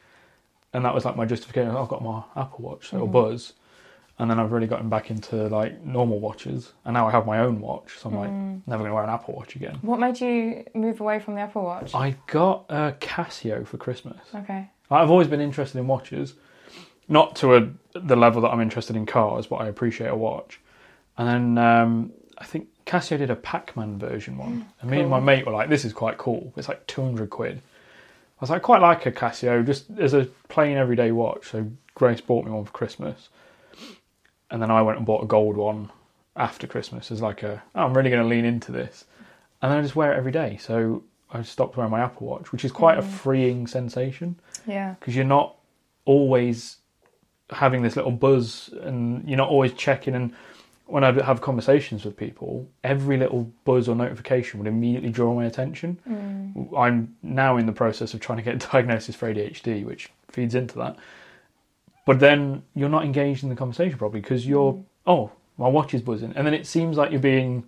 and 0.72 0.84
that 0.84 0.92
was 0.94 1.04
like 1.04 1.16
my 1.16 1.24
justification. 1.24 1.70
I've 1.74 1.88
got 1.88 2.02
my 2.02 2.22
Apple 2.36 2.64
Watch, 2.64 2.88
so 2.90 2.96
it'll 2.96 3.06
buzz. 3.08 3.52
And 4.18 4.30
then 4.30 4.38
I've 4.38 4.52
really 4.52 4.68
gotten 4.68 4.88
back 4.88 5.10
into 5.10 5.48
like 5.48 5.82
normal 5.84 6.20
watches, 6.20 6.72
and 6.84 6.94
now 6.94 7.08
I 7.08 7.10
have 7.10 7.26
my 7.26 7.40
own 7.40 7.60
watch. 7.60 7.98
So 7.98 8.08
I'm 8.08 8.16
like 8.16 8.30
never 8.68 8.82
going 8.82 8.90
to 8.90 8.94
wear 8.94 9.02
an 9.02 9.10
Apple 9.10 9.34
Watch 9.34 9.56
again. 9.56 9.78
What 9.82 9.98
made 9.98 10.20
you 10.20 10.64
move 10.72 11.00
away 11.00 11.18
from 11.18 11.34
the 11.34 11.40
Apple 11.40 11.64
Watch? 11.64 11.94
I 11.94 12.14
got 12.28 12.64
a 12.68 12.94
Casio 13.00 13.66
for 13.66 13.76
Christmas. 13.76 14.20
Okay. 14.34 14.70
I've 14.90 15.10
always 15.10 15.26
been 15.26 15.40
interested 15.40 15.78
in 15.78 15.88
watches, 15.88 16.34
not 17.08 17.34
to 17.36 17.56
a, 17.56 17.68
the 17.94 18.14
level 18.14 18.40
that 18.42 18.50
I'm 18.50 18.60
interested 18.60 18.94
in 18.94 19.06
cars, 19.06 19.46
but 19.46 19.56
I 19.56 19.66
appreciate 19.66 20.08
a 20.08 20.16
watch. 20.16 20.60
And 21.18 21.56
then 21.56 21.64
um, 21.64 22.12
I 22.38 22.44
think 22.44 22.68
Casio 22.86 23.18
did 23.18 23.30
a 23.30 23.36
Pac-Man 23.36 23.98
version 23.98 24.36
one, 24.36 24.66
and 24.80 24.90
me 24.90 25.00
and 25.00 25.10
my 25.10 25.20
mate 25.20 25.46
were 25.46 25.52
like, 25.52 25.68
"This 25.68 25.84
is 25.84 25.92
quite 25.92 26.18
cool. 26.18 26.52
It's 26.56 26.68
like 26.68 26.86
200 26.86 27.30
quid." 27.30 27.56
I 27.56 28.40
was 28.40 28.50
like, 28.50 28.62
"Quite 28.62 28.82
like 28.82 29.06
a 29.06 29.12
Casio, 29.12 29.64
just 29.64 29.90
as 29.98 30.14
a 30.14 30.28
plain 30.48 30.76
everyday 30.76 31.12
watch." 31.12 31.50
So 31.50 31.70
Grace 31.94 32.20
bought 32.20 32.44
me 32.44 32.50
one 32.52 32.64
for 32.64 32.72
Christmas, 32.72 33.28
and 34.54 34.62
then 34.62 34.70
I 34.70 34.82
went 34.82 34.98
and 34.98 35.04
bought 35.04 35.24
a 35.24 35.26
gold 35.26 35.56
one 35.56 35.90
after 36.36 36.68
Christmas 36.68 37.10
as 37.10 37.20
like 37.20 37.42
a, 37.42 37.60
oh, 37.74 37.82
I'm 37.82 37.92
really 37.92 38.08
going 38.08 38.22
to 38.22 38.28
lean 38.28 38.44
into 38.44 38.70
this, 38.70 39.04
and 39.60 39.72
then 39.72 39.80
I 39.80 39.82
just 39.82 39.96
wear 39.96 40.12
it 40.12 40.16
every 40.16 40.30
day. 40.30 40.58
So 40.58 41.02
I 41.28 41.42
stopped 41.42 41.76
wearing 41.76 41.90
my 41.90 41.98
Apple 41.98 42.28
Watch, 42.28 42.52
which 42.52 42.64
is 42.64 42.70
quite 42.70 42.96
a 42.96 43.02
mm. 43.02 43.10
freeing 43.10 43.66
sensation 43.66 44.38
Yeah. 44.64 44.94
because 45.00 45.16
you're 45.16 45.24
not 45.24 45.56
always 46.04 46.76
having 47.50 47.82
this 47.82 47.96
little 47.96 48.12
buzz 48.12 48.72
and 48.80 49.28
you're 49.28 49.36
not 49.36 49.48
always 49.48 49.72
checking 49.72 50.14
and 50.14 50.32
when 50.86 51.02
I 51.02 51.10
have 51.24 51.40
conversations 51.40 52.04
with 52.04 52.16
people, 52.16 52.68
every 52.84 53.16
little 53.16 53.50
buzz 53.64 53.88
or 53.88 53.96
notification 53.96 54.60
would 54.60 54.68
immediately 54.68 55.08
draw 55.08 55.34
my 55.34 55.46
attention. 55.46 55.98
Mm. 56.08 56.78
I'm 56.78 57.16
now 57.22 57.56
in 57.56 57.66
the 57.66 57.72
process 57.72 58.14
of 58.14 58.20
trying 58.20 58.38
to 58.38 58.44
get 58.44 58.62
a 58.62 58.68
diagnosis 58.72 59.16
for 59.16 59.32
ADHD, 59.32 59.84
which 59.84 60.10
feeds 60.30 60.54
into 60.54 60.76
that. 60.78 60.96
But 62.04 62.20
then 62.20 62.62
you're 62.74 62.88
not 62.88 63.04
engaged 63.04 63.42
in 63.42 63.48
the 63.48 63.56
conversation 63.56 63.98
properly 63.98 64.20
because 64.20 64.46
you're, 64.46 64.74
mm. 64.74 64.84
oh, 65.06 65.32
my 65.56 65.68
watch 65.68 65.94
is 65.94 66.02
buzzing. 66.02 66.32
And 66.36 66.46
then 66.46 66.54
it 66.54 66.66
seems 66.66 66.96
like 66.96 67.10
you're 67.10 67.20
being 67.20 67.64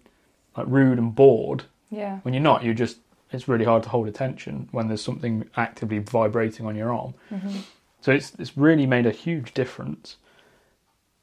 like 0.56 0.66
rude 0.68 0.98
and 0.98 1.14
bored 1.14 1.64
Yeah. 1.90 2.18
when 2.22 2.34
you're 2.34 2.42
not. 2.42 2.62
You're 2.62 2.74
just, 2.74 2.98
it's 3.32 3.48
really 3.48 3.64
hard 3.64 3.82
to 3.84 3.88
hold 3.88 4.08
attention 4.08 4.68
when 4.72 4.88
there's 4.88 5.02
something 5.02 5.48
actively 5.56 5.98
vibrating 5.98 6.66
on 6.66 6.76
your 6.76 6.92
arm. 6.92 7.14
Mm-hmm. 7.32 7.58
So 8.00 8.12
it's 8.12 8.34
it's 8.38 8.56
really 8.56 8.86
made 8.86 9.06
a 9.06 9.10
huge 9.10 9.52
difference. 9.52 10.16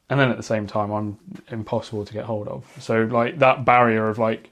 And 0.10 0.20
then 0.20 0.29
at 0.29 0.38
the 0.38 0.43
same 0.43 0.67
time, 0.67 0.91
I'm 0.91 1.17
impossible 1.50 2.03
to 2.03 2.13
get 2.13 2.25
hold 2.25 2.48
of. 2.50 2.65
So 2.79 3.03
like 3.03 3.39
that 3.39 3.63
barrier 3.63 4.10
of 4.10 4.20
like 4.20 4.50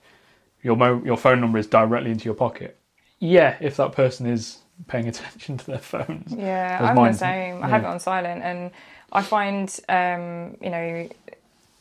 your 0.63 0.77
mo- 0.77 1.01
your 1.03 1.17
phone 1.17 1.41
number 1.41 1.57
is 1.57 1.67
directly 1.67 2.09
into 2.09 2.25
your 2.25 2.33
pocket. 2.35 2.77
Yeah, 3.19 3.57
if 3.59 3.75
that 3.77 3.91
person 3.91 4.27
is 4.27 4.59
paying 4.87 5.07
attention 5.07 5.57
to 5.57 5.65
their 5.65 5.77
phones. 5.79 6.33
Yeah, 6.33 6.77
I'm 6.81 6.95
the 6.95 7.01
mine's- 7.01 7.19
same. 7.19 7.63
I 7.63 7.67
have 7.69 7.83
it 7.83 7.87
on 7.87 7.99
silent, 7.99 8.43
and 8.43 8.71
I 9.11 9.21
find 9.21 9.67
um, 9.89 10.57
you 10.61 10.69
know 10.69 11.09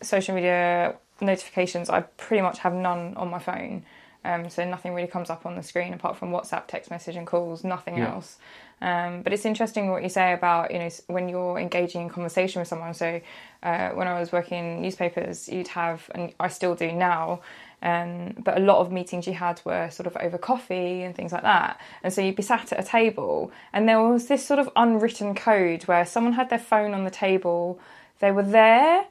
social 0.02 0.34
media 0.34 0.94
notifications. 1.20 1.90
I 1.90 2.00
pretty 2.00 2.42
much 2.42 2.58
have 2.60 2.72
none 2.74 3.14
on 3.16 3.28
my 3.28 3.38
phone, 3.38 3.84
um, 4.24 4.48
so 4.50 4.64
nothing 4.64 4.94
really 4.94 5.08
comes 5.08 5.30
up 5.30 5.44
on 5.46 5.54
the 5.56 5.62
screen 5.62 5.92
apart 5.92 6.16
from 6.16 6.30
WhatsApp, 6.30 6.66
text 6.66 6.90
message, 6.90 7.16
and 7.16 7.26
calls. 7.26 7.64
Nothing 7.64 7.98
Yeah. 7.98 8.12
else. 8.14 8.38
Um, 8.82 9.20
but 9.20 9.34
it's 9.34 9.44
interesting 9.44 9.90
what 9.90 10.02
you 10.02 10.08
say 10.08 10.32
about 10.32 10.70
you 10.70 10.78
know 10.78 10.88
when 11.08 11.28
you're 11.28 11.58
engaging 11.58 12.00
in 12.02 12.08
conversation 12.08 12.60
with 12.60 12.68
someone. 12.68 12.94
So 12.94 13.20
uh, 13.62 13.90
when 13.90 14.08
I 14.08 14.18
was 14.18 14.32
working 14.32 14.58
in 14.58 14.82
newspapers, 14.82 15.48
you'd 15.50 15.68
have, 15.68 16.10
and 16.14 16.32
I 16.40 16.48
still 16.48 16.74
do 16.74 16.90
now. 16.90 17.40
Um, 17.82 18.34
but 18.44 18.58
a 18.58 18.60
lot 18.60 18.78
of 18.80 18.92
meetings 18.92 19.26
you 19.26 19.32
had 19.32 19.60
were 19.64 19.88
sort 19.90 20.06
of 20.06 20.16
over 20.18 20.36
coffee 20.38 21.02
and 21.02 21.14
things 21.14 21.32
like 21.32 21.42
that. 21.42 21.80
And 22.02 22.12
so 22.12 22.20
you'd 22.20 22.36
be 22.36 22.42
sat 22.42 22.72
at 22.72 22.78
a 22.80 22.82
table, 22.86 23.52
and 23.72 23.88
there 23.88 24.00
was 24.02 24.26
this 24.26 24.44
sort 24.46 24.58
of 24.60 24.68
unwritten 24.76 25.34
code 25.34 25.84
where 25.84 26.04
someone 26.04 26.34
had 26.34 26.50
their 26.50 26.58
phone 26.58 26.92
on 26.92 27.04
the 27.04 27.10
table, 27.10 27.78
they 28.18 28.32
were 28.32 28.42
there, 28.42 29.04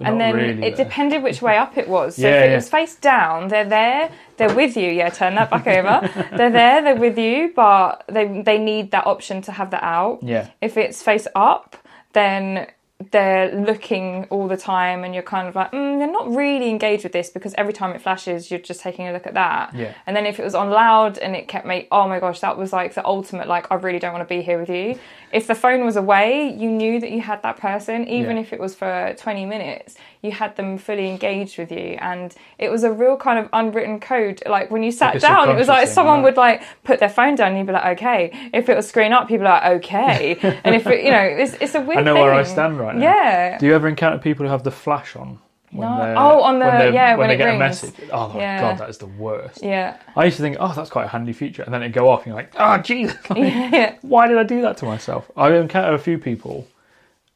and 0.00 0.20
then 0.20 0.34
really 0.34 0.62
it 0.66 0.76
there. 0.76 0.84
depended 0.86 1.22
which 1.22 1.40
way 1.42 1.56
up 1.56 1.76
it 1.76 1.88
was. 1.88 2.16
So 2.18 2.22
Yeah, 2.22 2.38
if 2.40 2.44
it 2.44 2.48
yeah. 2.50 2.54
was 2.56 2.68
face 2.70 2.96
down, 2.96 3.48
they're 3.48 3.64
there, 3.68 4.10
they're 4.38 4.54
with 4.54 4.76
you. 4.76 4.90
Yeah, 4.90 5.10
turn 5.10 5.34
that 5.36 5.50
back 5.50 5.66
over. 5.66 6.10
they're 6.36 6.50
there, 6.50 6.82
they're 6.82 6.96
with 6.96 7.18
you, 7.18 7.52
but 7.54 8.04
they 8.08 8.42
they 8.42 8.58
need 8.58 8.90
that 8.92 9.06
option 9.06 9.42
to 9.42 9.52
have 9.52 9.70
that 9.70 9.82
out. 9.84 10.20
Yeah. 10.22 10.48
If 10.62 10.76
it's 10.76 11.02
face 11.02 11.28
up, 11.34 11.76
then 12.14 12.68
they're 13.10 13.52
looking 13.52 14.24
all 14.30 14.46
the 14.46 14.56
time, 14.56 15.04
and 15.04 15.12
you're 15.14 15.22
kind 15.22 15.48
of 15.48 15.54
like, 15.54 15.72
mm, 15.72 15.98
you're 15.98 16.10
not 16.10 16.34
really 16.34 16.70
engaged 16.70 17.02
with 17.02 17.12
this 17.12 17.28
because 17.28 17.52
every 17.58 17.72
time 17.72 17.94
it 17.94 18.00
flashes, 18.00 18.50
you're 18.50 18.60
just 18.60 18.80
taking 18.80 19.08
a 19.08 19.12
look 19.12 19.26
at 19.26 19.34
that. 19.34 19.74
Yeah. 19.74 19.94
And 20.06 20.16
then 20.16 20.26
if 20.26 20.38
it 20.38 20.44
was 20.44 20.54
on 20.54 20.70
loud 20.70 21.18
and 21.18 21.34
it 21.34 21.48
kept 21.48 21.66
me, 21.66 21.88
oh 21.90 22.08
my 22.08 22.20
gosh, 22.20 22.40
that 22.40 22.56
was 22.56 22.72
like 22.72 22.94
the 22.94 23.04
ultimate. 23.04 23.48
Like, 23.48 23.70
I 23.70 23.74
really 23.74 23.98
don't 23.98 24.12
want 24.12 24.26
to 24.26 24.32
be 24.32 24.42
here 24.42 24.60
with 24.60 24.70
you. 24.70 24.98
If 25.34 25.48
the 25.48 25.54
phone 25.56 25.84
was 25.84 25.96
away, 25.96 26.54
you 26.62 26.70
knew 26.70 27.00
that 27.00 27.10
you 27.10 27.20
had 27.20 27.42
that 27.42 27.56
person, 27.58 28.06
even 28.08 28.36
Yeah. 28.36 28.42
if 28.42 28.52
it 28.52 28.60
was 28.60 28.74
for 28.74 29.14
20 29.18 29.44
minutes. 29.46 29.96
You 30.22 30.30
had 30.30 30.54
them 30.56 30.78
fully 30.78 31.06
engaged 31.10 31.58
with 31.58 31.70
you, 31.72 31.98
and 32.00 32.32
it 32.56 32.70
was 32.70 32.82
a 32.84 32.92
real 33.02 33.16
kind 33.16 33.38
of 33.40 33.48
unwritten 33.52 33.98
code. 33.98 34.42
Like 34.46 34.70
when 34.70 34.82
you 34.84 34.92
sat 34.92 35.14
Like 35.14 35.22
down, 35.22 35.50
it 35.50 35.56
was 35.56 35.66
like 35.68 35.86
thing, 35.86 35.94
someone 35.94 36.18
right? 36.18 36.24
would 36.26 36.36
like 36.36 36.62
put 36.84 37.00
their 37.00 37.08
phone 37.18 37.34
down, 37.34 37.48
and 37.48 37.58
you'd 37.58 37.66
be 37.66 37.72
like, 37.72 37.98
okay. 37.98 38.22
If 38.54 38.68
it 38.68 38.76
was 38.76 38.86
screen 38.88 39.12
up, 39.12 39.28
you'd 39.30 39.38
be 39.38 39.44
like, 39.44 39.64
okay. 39.78 40.38
and 40.64 40.72
if 40.74 40.86
it, 40.86 41.04
you 41.04 41.10
know, 41.10 41.20
it's, 41.42 41.54
it's 41.60 41.74
a 41.74 41.80
weird. 41.88 41.98
I 41.98 42.02
know 42.02 42.14
where 42.14 42.32
I 42.32 42.44
stand 42.44 42.78
right 42.78 42.94
now. 42.94 43.02
Yeah. 43.02 43.58
Do 43.58 43.66
you 43.66 43.74
ever 43.74 43.88
encounter 43.88 44.18
people 44.18 44.46
who 44.46 44.52
have 44.52 44.62
the 44.62 44.70
flash 44.70 45.16
on? 45.16 45.40
When 45.74 45.88
No. 45.88 46.14
Oh, 46.16 46.42
on 46.42 46.58
the- 46.60 46.66
when 46.66 46.94
yeah, 46.94 47.10
when, 47.10 47.18
when 47.20 47.28
they 47.28 47.34
it 47.34 47.38
get 47.38 47.54
a 47.54 47.58
message. 47.58 47.94
Oh 48.12 48.28
my 48.28 48.38
Yeah. 48.40 48.60
god, 48.60 48.78
that 48.78 48.88
is 48.90 48.98
the 48.98 49.06
worst. 49.06 49.62
yeah. 49.62 49.96
I 50.16 50.24
used 50.24 50.36
to 50.36 50.42
think, 50.42 50.56
oh, 50.60 50.72
that's 50.74 50.90
quite 50.90 51.04
a 51.04 51.08
handy 51.08 51.32
feature, 51.32 51.62
and 51.62 51.74
then 51.74 51.82
it 51.82 51.90
go 51.90 52.08
off, 52.08 52.20
and 52.20 52.28
you're 52.28 52.36
like, 52.36 52.52
oh, 52.58 52.78
Jesus, 52.78 53.16
like, 53.30 53.38
Yeah. 53.38 53.96
why 54.02 54.28
did 54.28 54.38
I 54.38 54.44
do 54.44 54.62
that 54.62 54.76
to 54.78 54.84
myself? 54.86 55.30
I 55.36 55.52
encounter 55.56 55.92
a 55.94 55.98
few 55.98 56.16
people, 56.18 56.66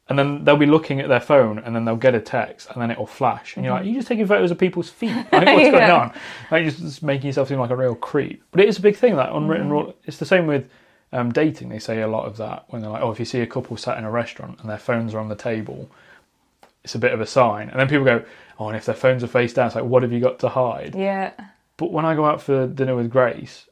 and 0.07 0.17
then 0.17 0.43
they'll 0.45 0.57
be 0.57 0.65
looking 0.65 0.99
at 1.01 1.07
their 1.09 1.19
phone, 1.19 1.59
and 1.59 1.75
then 1.75 1.85
they'll 1.85 1.95
get 1.97 2.15
a 2.15 2.21
text, 2.21 2.69
and 2.71 2.81
then 2.81 2.89
it'll 2.91 3.05
flash, 3.05 3.55
and 3.57 3.65
you're 3.65 3.73
like, 3.75 3.85
you 3.85 3.93
just 3.93 4.07
taking 4.07 4.25
photos 4.25 4.51
of 4.51 4.57
people's 4.57 4.89
feet? 4.89 5.11
Like, 5.31 5.45
what's 5.45 5.69
going 5.69 5.73
Mm-hmm. 5.83 6.01
On? 6.09 6.13
Like, 6.49 6.63
you're 6.63 6.71
just 6.71 7.03
making 7.03 7.27
yourself 7.27 7.49
seem 7.49 7.59
like 7.59 7.69
a 7.71 7.75
real 7.75 7.93
creep. 7.95 8.41
But 8.51 8.61
it 8.61 8.69
is 8.69 8.77
a 8.77 8.81
big 8.81 8.95
thing, 8.95 9.15
that 9.17 9.31
unwritten 9.33 9.65
Mm-hmm. 9.67 9.71
rule. 9.73 9.95
It's 10.05 10.17
the 10.17 10.25
same 10.25 10.47
with 10.47 10.69
um, 11.11 11.31
dating. 11.31 11.69
They 11.69 11.79
say 11.79 12.01
a 12.01 12.07
lot 12.07 12.25
of 12.25 12.37
that 12.37 12.63
when 12.69 12.81
they're 12.81 12.89
like, 12.91 13.01
oh, 13.03 13.11
if 13.11 13.19
you 13.19 13.25
see 13.25 13.41
a 13.41 13.47
couple 13.47 13.75
sat 13.77 13.97
in 13.97 14.03
a 14.05 14.11
restaurant 14.11 14.59
and 14.61 14.69
their 14.69 14.77
phones 14.77 15.13
are 15.13 15.19
on 15.19 15.27
the 15.29 15.35
table, 15.35 15.89
it's 16.83 16.95
a 16.95 16.99
bit 16.99 17.13
of 17.13 17.21
a 17.21 17.25
sign. 17.25 17.69
And 17.69 17.79
then 17.79 17.87
people 17.87 18.05
go, 18.05 18.23
oh, 18.59 18.67
and 18.67 18.77
if 18.77 18.85
their 18.85 18.95
phones 18.95 19.23
are 19.23 19.27
face 19.27 19.53
down, 19.53 19.67
it's 19.67 19.75
like, 19.75 19.83
what 19.85 20.03
have 20.03 20.11
you 20.11 20.19
got 20.19 20.39
to 20.39 20.49
hide? 20.49 20.95
Yeah. 20.95 21.31
But 21.77 21.91
when 21.91 22.05
I 22.05 22.15
go 22.15 22.25
out 22.25 22.41
for 22.41 22.67
dinner 22.67 22.95
with 22.95 23.09
Grace, 23.09 23.65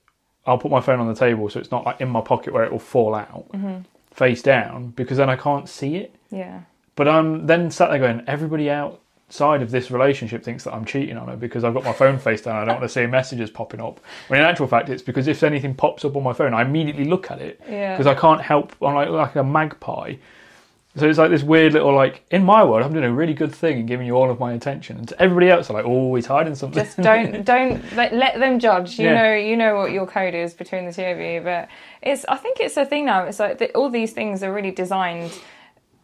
I'll 0.46 0.58
put 0.58 0.72
my 0.72 0.80
phone 0.82 1.00
on 1.00 1.08
the 1.08 1.16
table 1.16 1.50
so 1.50 1.60
it's 1.60 1.72
not 1.72 1.86
like 1.86 2.00
in 2.00 2.08
my 2.10 2.22
pocket 2.22 2.54
where 2.54 2.64
it 2.64 2.72
will 2.72 2.80
fall 2.80 3.14
out, 3.14 3.52
mm-hmm. 3.52 3.80
face 4.12 4.42
down, 4.42 4.92
because 4.92 5.18
then 5.18 5.30
I 5.30 5.36
can't 5.36 5.68
see 5.68 5.98
it. 5.98 6.16
Yeah. 6.32 6.62
But 6.96 7.08
I'm 7.08 7.46
then 7.46 7.70
sat 7.70 7.90
there 7.90 8.00
going, 8.00 8.24
everybody 8.28 8.70
outside 8.70 9.62
of 9.62 9.72
this 9.72 9.92
relationship 9.92 10.44
thinks 10.44 10.64
that 10.64 10.74
I'm 10.74 10.86
cheating 10.86 11.18
on 11.18 11.28
her 11.28 11.36
because 11.36 11.64
I've 11.64 11.74
got 11.74 11.84
my 11.84 11.92
phone 11.94 12.18
face 12.18 12.42
down. 12.42 12.56
I 12.56 12.66
don't 12.66 12.80
want 12.80 12.84
to 12.84 12.90
see 12.90 13.06
messages 13.08 13.52
popping 13.52 13.82
up. 13.82 14.00
When 14.30 14.40
in 14.40 14.46
actual 14.46 14.68
fact, 14.68 14.90
it's 14.90 15.04
because 15.04 15.28
if 15.28 15.44
anything 15.44 15.76
pops 15.76 16.06
up 16.06 16.16
on 16.16 16.24
my 16.24 16.34
phone, 16.34 16.54
I 16.54 16.62
immediately 16.62 17.06
look 17.06 17.30
at 17.30 17.42
it 17.42 17.62
Yeah. 17.70 17.94
because 17.96 18.08
I 18.08 18.16
can't 18.16 18.42
help. 18.42 18.74
I'm 18.82 18.96
like 18.96 19.10
like 19.10 19.36
a 19.36 19.44
magpie. 19.44 20.16
So 20.98 21.08
it's 21.08 21.18
like 21.20 21.30
this 21.30 21.44
weird 21.44 21.74
little 21.74 21.94
like 21.94 22.24
in 22.32 22.44
my 22.44 22.64
world, 22.64 22.84
I'm 22.84 22.92
doing 22.92 23.06
a 23.06 23.14
really 23.14 23.34
good 23.34 23.54
thing 23.54 23.80
and 23.80 23.88
giving 23.88 24.08
you 24.08 24.16
all 24.16 24.30
of 24.32 24.40
my 24.40 24.54
attention, 24.54 24.98
and 24.98 25.08
to 25.10 25.22
everybody 25.22 25.50
else, 25.50 25.70
I'm 25.70 25.76
like, 25.76 25.86
oh, 25.86 26.16
he's 26.16 26.26
hiding 26.26 26.56
something. 26.56 26.84
just 26.84 26.98
don't 26.98 27.44
don't 27.54 27.94
let, 27.96 28.14
let 28.14 28.40
them 28.40 28.60
judge 28.60 28.98
you 29.00 29.06
Yeah. 29.06 29.14
know 29.22 29.34
you 29.36 29.56
know 29.58 29.76
what 29.78 29.92
your 29.92 30.08
code 30.08 30.34
is 30.34 30.54
between 30.54 30.86
the 30.86 30.94
two 30.94 31.04
of 31.04 31.20
you 31.20 31.42
but 31.42 31.70
it's 32.02 32.26
i 32.26 32.36
think 32.36 32.60
it's 32.60 32.78
a 32.78 32.86
thing 32.86 33.06
now 33.06 33.24
it's 33.24 33.40
like 33.40 33.58
the, 33.60 33.72
all 33.76 33.90
these 33.90 34.12
things 34.14 34.42
are 34.44 34.52
really 34.54 34.72
designed 34.72 35.32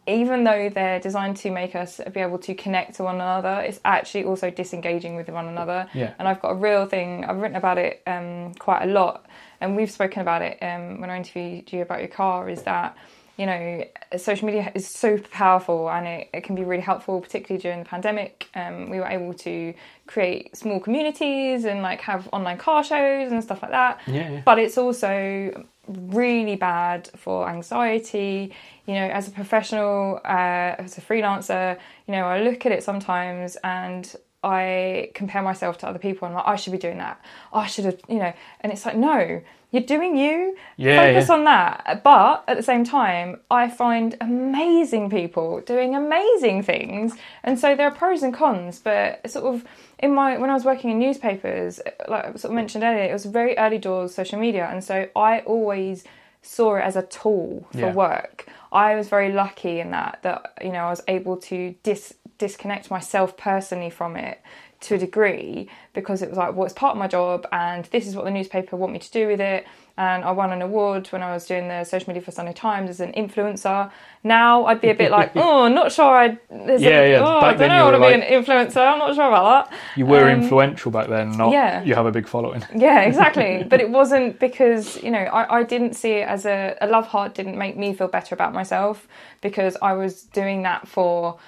even 0.06 0.44
though 0.44 0.68
they're 0.68 1.00
designed 1.00 1.36
to 1.38 1.50
make 1.50 1.74
us 1.74 1.98
be 2.12 2.20
able 2.20 2.38
to 2.38 2.54
connect 2.54 2.94
to 2.96 3.02
one 3.02 3.14
another 3.16 3.60
it's 3.66 3.80
actually 3.84 4.24
also 4.24 4.50
disengaging 4.50 5.16
with 5.16 5.28
one 5.28 5.48
another 5.48 5.88
Yeah. 5.94 6.12
and 6.18 6.28
i've 6.28 6.40
got 6.42 6.50
a 6.50 6.54
real 6.56 6.86
thing 6.86 7.24
i've 7.24 7.38
written 7.38 7.56
about 7.56 7.78
it 7.78 8.02
um, 8.06 8.54
quite 8.54 8.82
a 8.82 8.86
lot 8.86 9.26
and 9.60 9.76
we've 9.76 9.90
spoken 9.90 10.20
about 10.22 10.42
it 10.42 10.58
um, 10.62 11.00
when 11.00 11.10
i 11.10 11.16
interviewed 11.16 11.72
you 11.72 11.82
about 11.82 12.00
your 12.00 12.08
car 12.08 12.48
is 12.48 12.62
that 12.62 12.96
you 13.36 13.46
know, 13.46 13.84
social 14.16 14.46
media 14.46 14.70
is 14.74 14.86
so 14.86 15.18
powerful 15.18 15.90
and 15.90 16.06
it, 16.06 16.28
it 16.32 16.44
can 16.44 16.54
be 16.54 16.62
really 16.62 16.82
helpful, 16.82 17.20
particularly 17.20 17.60
during 17.60 17.80
the 17.80 17.84
pandemic. 17.84 18.48
Um, 18.54 18.90
we 18.90 18.98
were 18.98 19.06
able 19.06 19.34
to 19.34 19.74
create 20.06 20.56
small 20.56 20.78
communities 20.78 21.64
and 21.64 21.82
like 21.82 22.00
have 22.02 22.28
online 22.32 22.58
car 22.58 22.84
shows 22.84 23.32
and 23.32 23.42
stuff 23.42 23.62
like 23.62 23.72
that. 23.72 24.00
Yeah, 24.06 24.30
yeah. 24.30 24.42
But 24.44 24.58
it's 24.60 24.78
also 24.78 25.66
really 25.88 26.54
bad 26.54 27.10
for 27.16 27.48
anxiety. 27.48 28.52
You 28.86 28.94
know, 28.94 29.06
as 29.06 29.26
a 29.26 29.32
professional, 29.32 30.20
uh, 30.24 30.76
as 30.78 30.96
a 30.98 31.00
freelancer, 31.00 31.78
you 32.06 32.12
know, 32.12 32.26
I 32.26 32.42
look 32.42 32.66
at 32.66 32.72
it 32.72 32.84
sometimes 32.84 33.56
and 33.64 34.14
I 34.44 35.10
compare 35.14 35.42
myself 35.42 35.78
to 35.78 35.88
other 35.88 35.98
people 35.98 36.26
and 36.26 36.34
like, 36.36 36.46
I 36.46 36.56
should 36.56 36.72
be 36.72 36.78
doing 36.78 36.98
that. 36.98 37.20
I 37.52 37.66
should 37.66 37.86
have, 37.86 37.98
you 38.08 38.18
know, 38.18 38.32
and 38.60 38.70
it's 38.70 38.84
like, 38.84 38.96
no, 38.96 39.40
you're 39.74 39.82
doing 39.82 40.16
you. 40.16 40.56
Yeah, 40.76 41.00
Focus 41.02 41.28
yeah. 41.28 41.34
on 41.34 41.44
that. 41.44 42.00
But 42.04 42.44
at 42.46 42.56
the 42.56 42.62
same 42.62 42.84
time, 42.84 43.40
I 43.50 43.68
find 43.68 44.16
amazing 44.20 45.10
people 45.10 45.60
doing 45.60 45.94
amazing 45.94 46.62
things. 46.62 47.14
And 47.42 47.58
so 47.58 47.74
there 47.74 47.88
are 47.88 47.94
pros 47.94 48.22
and 48.22 48.32
cons, 48.32 48.78
but 48.78 49.28
sort 49.28 49.46
of 49.52 49.64
in 49.98 50.14
my 50.14 50.38
when 50.38 50.48
I 50.50 50.54
was 50.54 50.64
working 50.64 50.90
in 50.90 50.98
newspapers, 50.98 51.80
like 52.08 52.24
I 52.24 52.28
sort 52.32 52.44
of 52.44 52.52
mentioned 52.52 52.84
earlier, 52.84 53.04
it 53.04 53.12
was 53.12 53.26
very 53.26 53.56
early 53.58 53.78
doors 53.78 54.14
social 54.14 54.38
media, 54.38 54.68
and 54.70 54.82
so 54.82 55.08
I 55.16 55.40
always 55.40 56.04
saw 56.42 56.76
it 56.76 56.82
as 56.82 56.94
a 56.94 57.02
tool 57.02 57.66
for 57.72 57.78
Yeah. 57.78 57.92
work. 57.92 58.46
I 58.70 58.94
was 58.96 59.08
very 59.08 59.32
lucky 59.32 59.80
in 59.80 59.90
that 59.92 60.18
that 60.22 60.52
you 60.62 60.72
know 60.72 60.84
I 60.86 60.90
was 60.90 61.02
able 61.08 61.36
to 61.48 61.74
dis 61.82 62.14
disconnect 62.38 62.90
myself 62.90 63.36
personally 63.36 63.90
from 63.90 64.16
it 64.16 64.40
to 64.84 64.94
a 64.94 64.98
degree 64.98 65.68
because 65.92 66.22
it 66.22 66.28
was 66.28 66.38
like 66.38 66.54
well 66.54 66.64
it's 66.64 66.74
part 66.74 66.92
of 66.92 66.98
my 66.98 67.06
job 67.08 67.46
and 67.52 67.84
this 67.86 68.06
is 68.06 68.14
what 68.16 68.24
the 68.24 68.30
newspaper 68.30 68.76
want 68.76 68.92
me 68.92 68.98
to 68.98 69.10
do 69.10 69.26
with 69.26 69.40
it 69.40 69.66
and 69.96 70.24
I 70.24 70.32
won 70.32 70.52
an 70.52 70.60
award 70.60 71.06
when 71.08 71.22
I 71.22 71.32
was 71.32 71.46
doing 71.46 71.68
the 71.68 71.84
social 71.84 72.08
media 72.08 72.20
for 72.20 72.32
Sunday 72.32 72.52
Times 72.52 72.90
as 72.90 72.98
an 72.98 73.12
influencer. 73.12 73.92
Now 74.24 74.64
I'd 74.66 74.80
be 74.80 74.88
a 74.90 74.94
bit 74.94 75.12
like, 75.12 75.30
oh, 75.36 75.68
not 75.68 75.92
sure 75.92 76.06
I. 76.18 76.38
There's 76.50 76.82
Yeah, 76.82 77.00
a, 77.00 77.10
yeah, 77.12 77.24
Oh, 77.24 77.38
I 77.38 77.54
don't 77.54 77.68
know 77.68 77.76
you 77.76 77.84
how 77.84 77.90
to 77.92 77.98
were 78.00 78.08
be 78.08 78.14
an 78.14 78.22
influencer. 78.22 78.78
I'm 78.78 78.98
not 78.98 79.14
sure 79.14 79.28
about 79.28 79.70
that. 79.70 79.78
You 79.96 80.06
were 80.06 80.28
Um, 80.28 80.42
influential 80.42 80.90
back 80.90 81.08
then, 81.08 81.36
not 81.36 81.52
yeah. 81.52 81.84
you 81.84 81.94
have 81.94 82.06
a 82.06 82.10
big 82.12 82.26
following. 82.26 82.64
Yeah, 82.74 83.02
exactly. 83.02 83.64
but 83.70 83.80
it 83.80 83.88
wasn't 83.90 84.40
because, 84.40 85.00
you 85.00 85.12
know, 85.12 85.18
I, 85.20 85.60
I 85.60 85.62
didn't 85.62 85.94
see 85.94 86.14
it 86.14 86.28
as 86.28 86.44
a, 86.44 86.76
a 86.80 86.88
love 86.88 87.06
heart 87.06 87.34
didn't 87.34 87.56
make 87.56 87.76
me 87.76 87.94
feel 87.94 88.08
better 88.08 88.34
about 88.34 88.52
myself 88.52 89.06
because 89.42 89.76
I 89.80 89.92
was 89.92 90.22
doing 90.22 90.62
that 90.64 90.88
for 90.88 91.38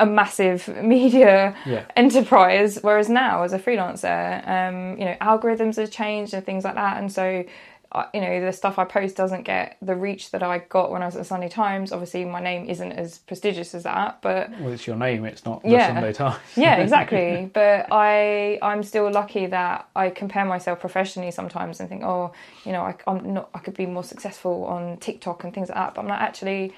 a 0.00 0.06
massive 0.06 0.66
media 0.82 1.54
Yeah. 1.66 1.84
enterprise. 1.96 2.78
Whereas 2.82 3.08
now, 3.08 3.42
as 3.42 3.52
a 3.52 3.58
freelancer, 3.58 4.46
um, 4.48 4.98
you 4.98 5.04
know, 5.04 5.16
algorithms 5.20 5.76
have 5.76 5.90
changed 5.90 6.34
and 6.34 6.44
things 6.44 6.64
like 6.64 6.74
that. 6.74 6.96
And 6.98 7.10
so, 7.12 7.44
uh, 7.92 8.06
you 8.14 8.22
know, 8.22 8.40
the 8.44 8.52
stuff 8.52 8.78
I 8.78 8.84
post 8.84 9.16
doesn't 9.16 9.42
get 9.42 9.76
the 9.82 9.94
reach 9.94 10.30
that 10.30 10.42
I 10.42 10.58
got 10.60 10.90
when 10.90 11.02
I 11.02 11.06
was 11.06 11.14
at 11.14 11.18
the 11.18 11.24
Sunday 11.26 11.50
Times. 11.50 11.92
Obviously, 11.92 12.24
my 12.24 12.40
name 12.40 12.66
isn't 12.68 12.92
as 12.92 13.18
prestigious 13.18 13.74
as 13.74 13.82
that, 13.82 14.18
but 14.22 14.48
Well, 14.58 14.72
it's 14.72 14.86
your 14.86 14.96
name, 14.96 15.26
it's 15.26 15.44
not 15.44 15.62
the 15.62 15.68
Yeah. 15.68 15.88
Sunday 15.88 16.12
Times. 16.14 16.38
yeah 16.56 16.76
exactly 16.76 17.50
but 17.54 17.86
i 17.92 18.58
i'm 18.62 18.82
still 18.82 19.10
lucky 19.10 19.46
that 19.46 19.88
i 19.96 20.10
compare 20.10 20.44
myself 20.44 20.80
professionally 20.80 21.30
sometimes 21.30 21.80
and 21.80 21.88
think 21.88 22.02
oh 22.02 22.32
you 22.64 22.72
know 22.72 22.82
I, 22.82 22.94
i'm 23.06 23.32
not 23.34 23.48
i 23.54 23.58
could 23.58 23.74
be 23.74 23.86
more 23.86 24.04
successful 24.04 24.64
on 24.66 24.96
tiktok 24.98 25.44
and 25.44 25.54
things 25.54 25.68
like 25.70 25.76
that 25.76 25.94
but 25.94 26.02
i'm 26.02 26.08
not 26.08 26.20
actually 26.20 26.72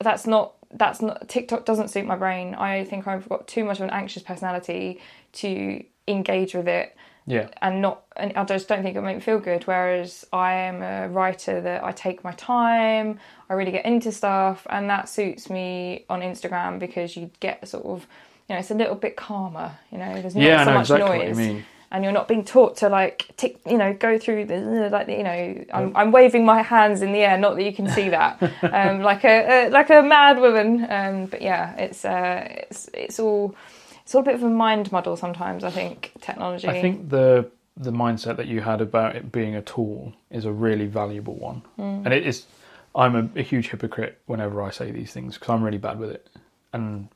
that's 0.00 0.26
not 0.26 0.52
that's 0.72 1.00
not 1.00 1.28
tiktok 1.28 1.64
doesn't 1.64 1.88
suit 1.88 2.04
my 2.04 2.16
brain 2.16 2.54
i 2.54 2.84
think 2.84 3.06
i've 3.06 3.28
got 3.28 3.46
too 3.48 3.64
much 3.64 3.78
of 3.78 3.84
an 3.84 3.90
anxious 3.90 4.22
personality 4.22 5.00
to 5.32 5.82
engage 6.06 6.54
with 6.54 6.68
it 6.68 6.96
Yeah. 7.26 7.48
and 7.62 7.80
not 7.82 8.02
and 8.16 8.32
I 8.36 8.44
just 8.44 8.66
don't 8.68 8.82
think 8.82 8.96
it'll 8.96 9.06
make 9.06 9.16
me 9.16 9.22
feel 9.22 9.38
good. 9.38 9.62
Whereas 9.64 10.24
I 10.32 10.54
am 10.54 10.82
a 10.82 11.08
writer 11.08 11.60
that 11.60 11.84
I 11.84 11.92
take 11.92 12.24
my 12.24 12.32
time, 12.32 13.20
I 13.48 13.54
really 13.54 13.70
get 13.70 13.84
into 13.84 14.10
stuff, 14.10 14.66
and 14.70 14.88
that 14.90 15.08
suits 15.08 15.48
me 15.48 16.04
on 16.10 16.20
Instagram 16.22 16.78
because 16.80 17.16
you 17.16 17.30
get 17.38 17.68
sort 17.68 17.84
of 17.84 18.06
you 18.48 18.54
know 18.54 18.58
it's 18.58 18.70
a 18.72 18.74
little 18.74 18.96
bit 18.96 19.14
calmer. 19.16 19.70
You 19.92 19.98
know, 19.98 20.12
there's 20.20 20.34
not 20.34 20.42
Yeah, 20.42 20.64
so 20.64 20.70
know 20.70 20.76
much 20.78 20.84
exactly 20.90 21.18
what 21.18 21.28
noise. 21.36 21.64
And 21.90 22.04
you're 22.04 22.12
not 22.12 22.28
being 22.28 22.44
taught 22.44 22.76
to 22.78 22.88
like 22.90 23.30
tick, 23.38 23.60
you 23.66 23.78
know, 23.78 23.94
go 23.94 24.18
through 24.18 24.44
the 24.44 24.88
like 24.92 25.08
you 25.08 25.22
know. 25.22 25.64
I'm, 25.72 25.96
I'm 25.96 26.12
waving 26.12 26.44
my 26.44 26.60
hands 26.60 27.00
in 27.00 27.12
the 27.12 27.20
air, 27.20 27.38
not 27.38 27.56
that 27.56 27.62
you 27.62 27.72
can 27.72 27.88
see 27.88 28.08
that, 28.18 28.42
um, 28.62 29.00
like 29.00 29.24
a, 29.24 29.66
a 29.66 29.70
like 29.70 29.88
a 29.88 30.02
mad 30.02 30.38
woman. 30.38 30.86
Um, 30.90 31.26
but 31.26 31.40
yeah, 31.40 31.74
it's 31.76 32.04
uh, 32.04 32.46
it's 32.68 32.90
it's 32.92 33.18
all 33.18 33.54
it's 34.02 34.14
all 34.14 34.20
a 34.20 34.24
bit 34.24 34.34
of 34.34 34.42
a 34.42 34.50
mind 34.50 34.92
muddle 34.92 35.16
sometimes. 35.16 35.64
I 35.64 35.70
think 35.70 36.12
technology. 36.20 36.68
I 36.68 36.80
think 36.82 37.08
the 37.08 37.50
the 37.74 37.92
mindset 37.92 38.36
that 38.36 38.48
you 38.48 38.60
had 38.60 38.80
about 38.82 39.16
it 39.16 39.32
being 39.32 39.54
a 39.54 39.62
tool 39.62 40.12
is 40.30 40.44
a 40.44 40.52
really 40.52 40.86
valuable 40.86 41.36
one, 41.36 41.62
Mm. 41.78 42.04
and 42.04 42.12
it 42.12 42.26
is. 42.26 42.44
I'm 42.94 43.14
a, 43.16 43.28
a 43.38 43.42
huge 43.42 43.68
hypocrite 43.68 44.18
whenever 44.26 44.60
I 44.62 44.70
say 44.70 44.90
these 44.90 45.12
things 45.12 45.34
because 45.34 45.50
I'm 45.54 45.62
really 45.62 45.78
bad 45.78 45.98
with 45.98 46.10
it, 46.10 46.28
and 46.72 47.08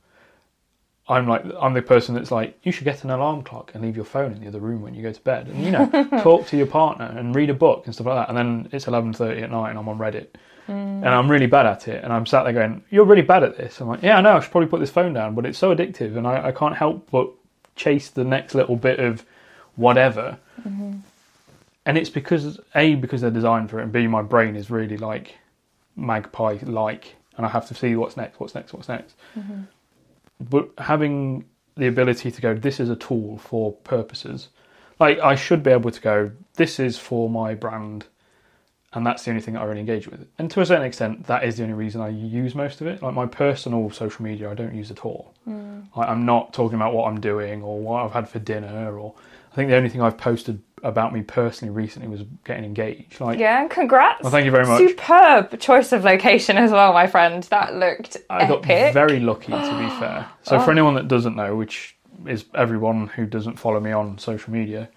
I'm 1.07 1.27
like 1.27 1.43
I'm 1.59 1.73
the 1.73 1.81
person 1.81 2.15
that's 2.15 2.31
like 2.31 2.57
you 2.63 2.71
should 2.71 2.85
get 2.85 3.03
an 3.03 3.09
alarm 3.09 3.43
clock 3.43 3.71
and 3.73 3.83
leave 3.83 3.95
your 3.95 4.05
phone 4.05 4.31
in 4.31 4.41
the 4.41 4.47
other 4.47 4.59
room 4.59 4.81
when 4.81 4.93
you 4.93 5.03
go 5.03 5.11
to 5.11 5.21
bed 5.21 5.47
and 5.47 5.63
you 5.63 5.71
know 5.71 5.85
talk 6.21 6.47
to 6.47 6.57
your 6.57 6.67
partner 6.67 7.05
and 7.05 7.35
read 7.35 7.49
a 7.49 7.53
book 7.53 7.85
and 7.85 7.93
stuff 7.93 8.07
like 8.07 8.15
that. 8.15 8.29
And 8.29 8.37
then 8.37 8.69
it's 8.71 8.85
11:30 8.85 9.43
at 9.43 9.51
night 9.51 9.71
and 9.71 9.79
I'm 9.79 9.89
on 9.89 9.97
Reddit. 9.97 10.27
Hmm. 10.65 10.71
And 10.71 11.09
I'm 11.09 11.29
really 11.29 11.47
bad 11.47 11.65
at 11.65 11.89
it 11.89 12.05
and 12.05 12.13
I'm 12.13 12.25
sat 12.25 12.43
there 12.43 12.53
going 12.53 12.83
you're 12.89 13.03
really 13.03 13.21
bad 13.21 13.43
at 13.43 13.57
this. 13.57 13.81
I'm 13.81 13.89
like 13.89 14.01
yeah 14.01 14.17
I 14.17 14.21
know 14.21 14.37
I 14.37 14.39
should 14.39 14.51
probably 14.51 14.69
put 14.69 14.79
this 14.79 14.91
phone 14.91 15.13
down 15.13 15.35
but 15.35 15.45
it's 15.45 15.57
so 15.57 15.75
addictive 15.75 16.15
and 16.15 16.25
I, 16.25 16.47
I 16.47 16.51
can't 16.53 16.75
help 16.75 17.09
but 17.11 17.29
chase 17.75 18.09
the 18.09 18.23
next 18.23 18.55
little 18.55 18.77
bit 18.77 18.99
of 18.99 19.25
whatever. 19.75 20.37
Mm-hmm. 20.61 20.99
And 21.85 21.97
it's 21.97 22.09
because 22.09 22.61
a 22.75 22.95
because 22.95 23.19
they're 23.19 23.29
designed 23.29 23.69
for 23.69 23.79
it 23.79 23.83
and 23.83 23.91
b 23.91 24.07
my 24.07 24.21
brain 24.21 24.55
is 24.55 24.69
really 24.69 24.95
like 24.95 25.35
magpie 25.97 26.59
like 26.61 27.15
and 27.35 27.45
I 27.45 27.49
have 27.49 27.67
to 27.67 27.75
see 27.75 27.97
what's 27.97 28.15
next 28.15 28.39
what's 28.39 28.55
next 28.55 28.73
what's 28.73 28.87
next 28.87 29.15
mm-hmm. 29.37 29.63
But 30.49 30.69
having 30.77 31.45
the 31.75 31.87
ability 31.87 32.31
to 32.31 32.41
go, 32.41 32.53
this 32.53 32.79
is 32.79 32.89
a 32.89 32.95
tool 32.95 33.37
for 33.37 33.71
purposes. 33.71 34.49
Like 34.99 35.19
I 35.19 35.35
should 35.35 35.63
be 35.63 35.71
able 35.71 35.91
to 35.91 36.01
go, 36.01 36.31
this 36.55 36.79
is 36.79 36.97
for 36.97 37.29
my 37.29 37.55
brand, 37.55 38.05
and 38.93 39.05
that's 39.05 39.23
the 39.23 39.31
only 39.31 39.41
thing 39.41 39.55
that 39.55 39.61
I 39.61 39.65
really 39.65 39.79
engage 39.79 40.07
with. 40.07 40.27
And 40.37 40.51
to 40.51 40.61
a 40.61 40.65
certain 40.65 40.85
extent, 40.85 41.25
that 41.25 41.43
is 41.43 41.57
the 41.57 41.63
only 41.63 41.73
reason 41.73 41.99
I 41.99 42.09
use 42.09 42.53
most 42.53 42.79
of 42.79 42.87
it. 42.87 43.01
Like 43.01 43.15
my 43.15 43.25
personal 43.25 43.89
social 43.89 44.23
media, 44.23 44.51
I 44.51 44.53
don't 44.53 44.75
use 44.75 44.91
at 44.91 45.03
all. 45.03 45.33
Hmm. 45.45 45.81
Like, 45.95 46.07
I'm 46.07 46.25
not 46.25 46.53
talking 46.53 46.75
about 46.75 46.93
what 46.93 47.07
I'm 47.07 47.19
doing 47.19 47.63
or 47.63 47.79
what 47.79 48.03
I've 48.03 48.11
had 48.11 48.29
for 48.29 48.39
dinner. 48.39 48.97
Or 48.99 49.15
I 49.51 49.55
think 49.55 49.69
the 49.69 49.75
only 49.75 49.89
thing 49.89 50.01
I've 50.01 50.17
posted 50.17 50.61
about 50.83 51.13
me 51.13 51.21
personally 51.21 51.73
recently 51.73 52.09
was 52.09 52.23
getting 52.43 52.65
engaged. 52.65 53.19
Like 53.21 53.39
Yeah, 53.39 53.67
congrats. 53.67 54.21
Well, 54.21 54.31
thank 54.31 54.45
you 54.45 54.51
very 54.51 54.67
much. 54.67 54.79
Superb 54.79 55.59
choice 55.59 55.93
of 55.93 56.03
location 56.03 56.57
as 56.57 56.71
well, 56.71 56.93
my 56.93 57.07
friend. 57.07 57.41
That 57.43 57.75
looked 57.75 58.17
I 58.29 58.47
got 58.47 58.65
very 58.65 59.19
lucky, 59.19 59.53
to 59.53 59.79
be 59.79 59.89
fair. 59.99 60.29
So, 60.43 60.59
for 60.59 60.71
anyone 60.71 60.95
that 60.95 61.07
doesn't 61.07 61.35
know, 61.35 61.55
which 61.55 61.95
is 62.27 62.45
everyone 62.53 63.07
who 63.07 63.25
doesn't 63.25 63.57
follow 63.57 63.79
me 63.79 63.91
on 63.91 64.17
social 64.17 64.53
media, 64.53 64.89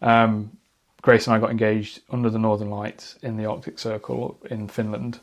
um, 0.00 0.50
Grace 1.02 1.26
and 1.26 1.36
I 1.36 1.38
got 1.38 1.50
engaged 1.50 2.00
under 2.10 2.30
the 2.30 2.38
Northern 2.38 2.70
Lights 2.70 3.16
in 3.22 3.36
the 3.36 3.44
Arctic 3.44 3.78
Circle 3.78 4.38
in 4.50 4.68
Finland. 4.68 5.20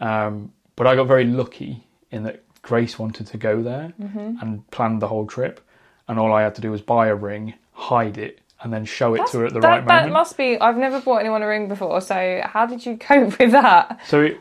Um, 0.00 0.52
but 0.76 0.86
I 0.86 0.94
got 0.94 1.04
very 1.08 1.24
lucky 1.24 1.82
in 2.10 2.22
that 2.24 2.42
Grace 2.62 2.98
wanted 2.98 3.26
to 3.28 3.38
go 3.38 3.62
there 3.62 3.92
and 3.98 4.70
planned 4.70 5.00
the 5.00 5.08
whole 5.08 5.26
trip, 5.26 5.60
and 6.06 6.18
all 6.18 6.32
I 6.32 6.42
had 6.42 6.54
to 6.56 6.60
do 6.60 6.70
was 6.70 6.82
buy 6.82 7.08
a 7.08 7.14
ring, 7.14 7.54
hide 7.72 8.18
it, 8.18 8.40
and 8.62 8.72
then 8.72 8.84
show 8.84 9.14
it 9.14 9.26
to 9.28 9.38
her 9.38 9.46
at 9.46 9.54
the 9.54 9.60
that, 9.60 9.68
right 9.68 9.86
that 9.86 10.10
must 10.10 10.36
be. 10.36 10.58
I've 10.60 10.76
never 10.76 11.00
bought 11.00 11.18
anyone 11.18 11.42
a 11.42 11.46
ring 11.46 11.68
before, 11.68 12.00
so 12.00 12.42
how 12.44 12.66
did 12.66 12.84
you 12.84 12.96
cope 13.00 13.38
with 13.38 13.52
that? 13.52 14.00
So 14.06 14.22
it 14.22 14.40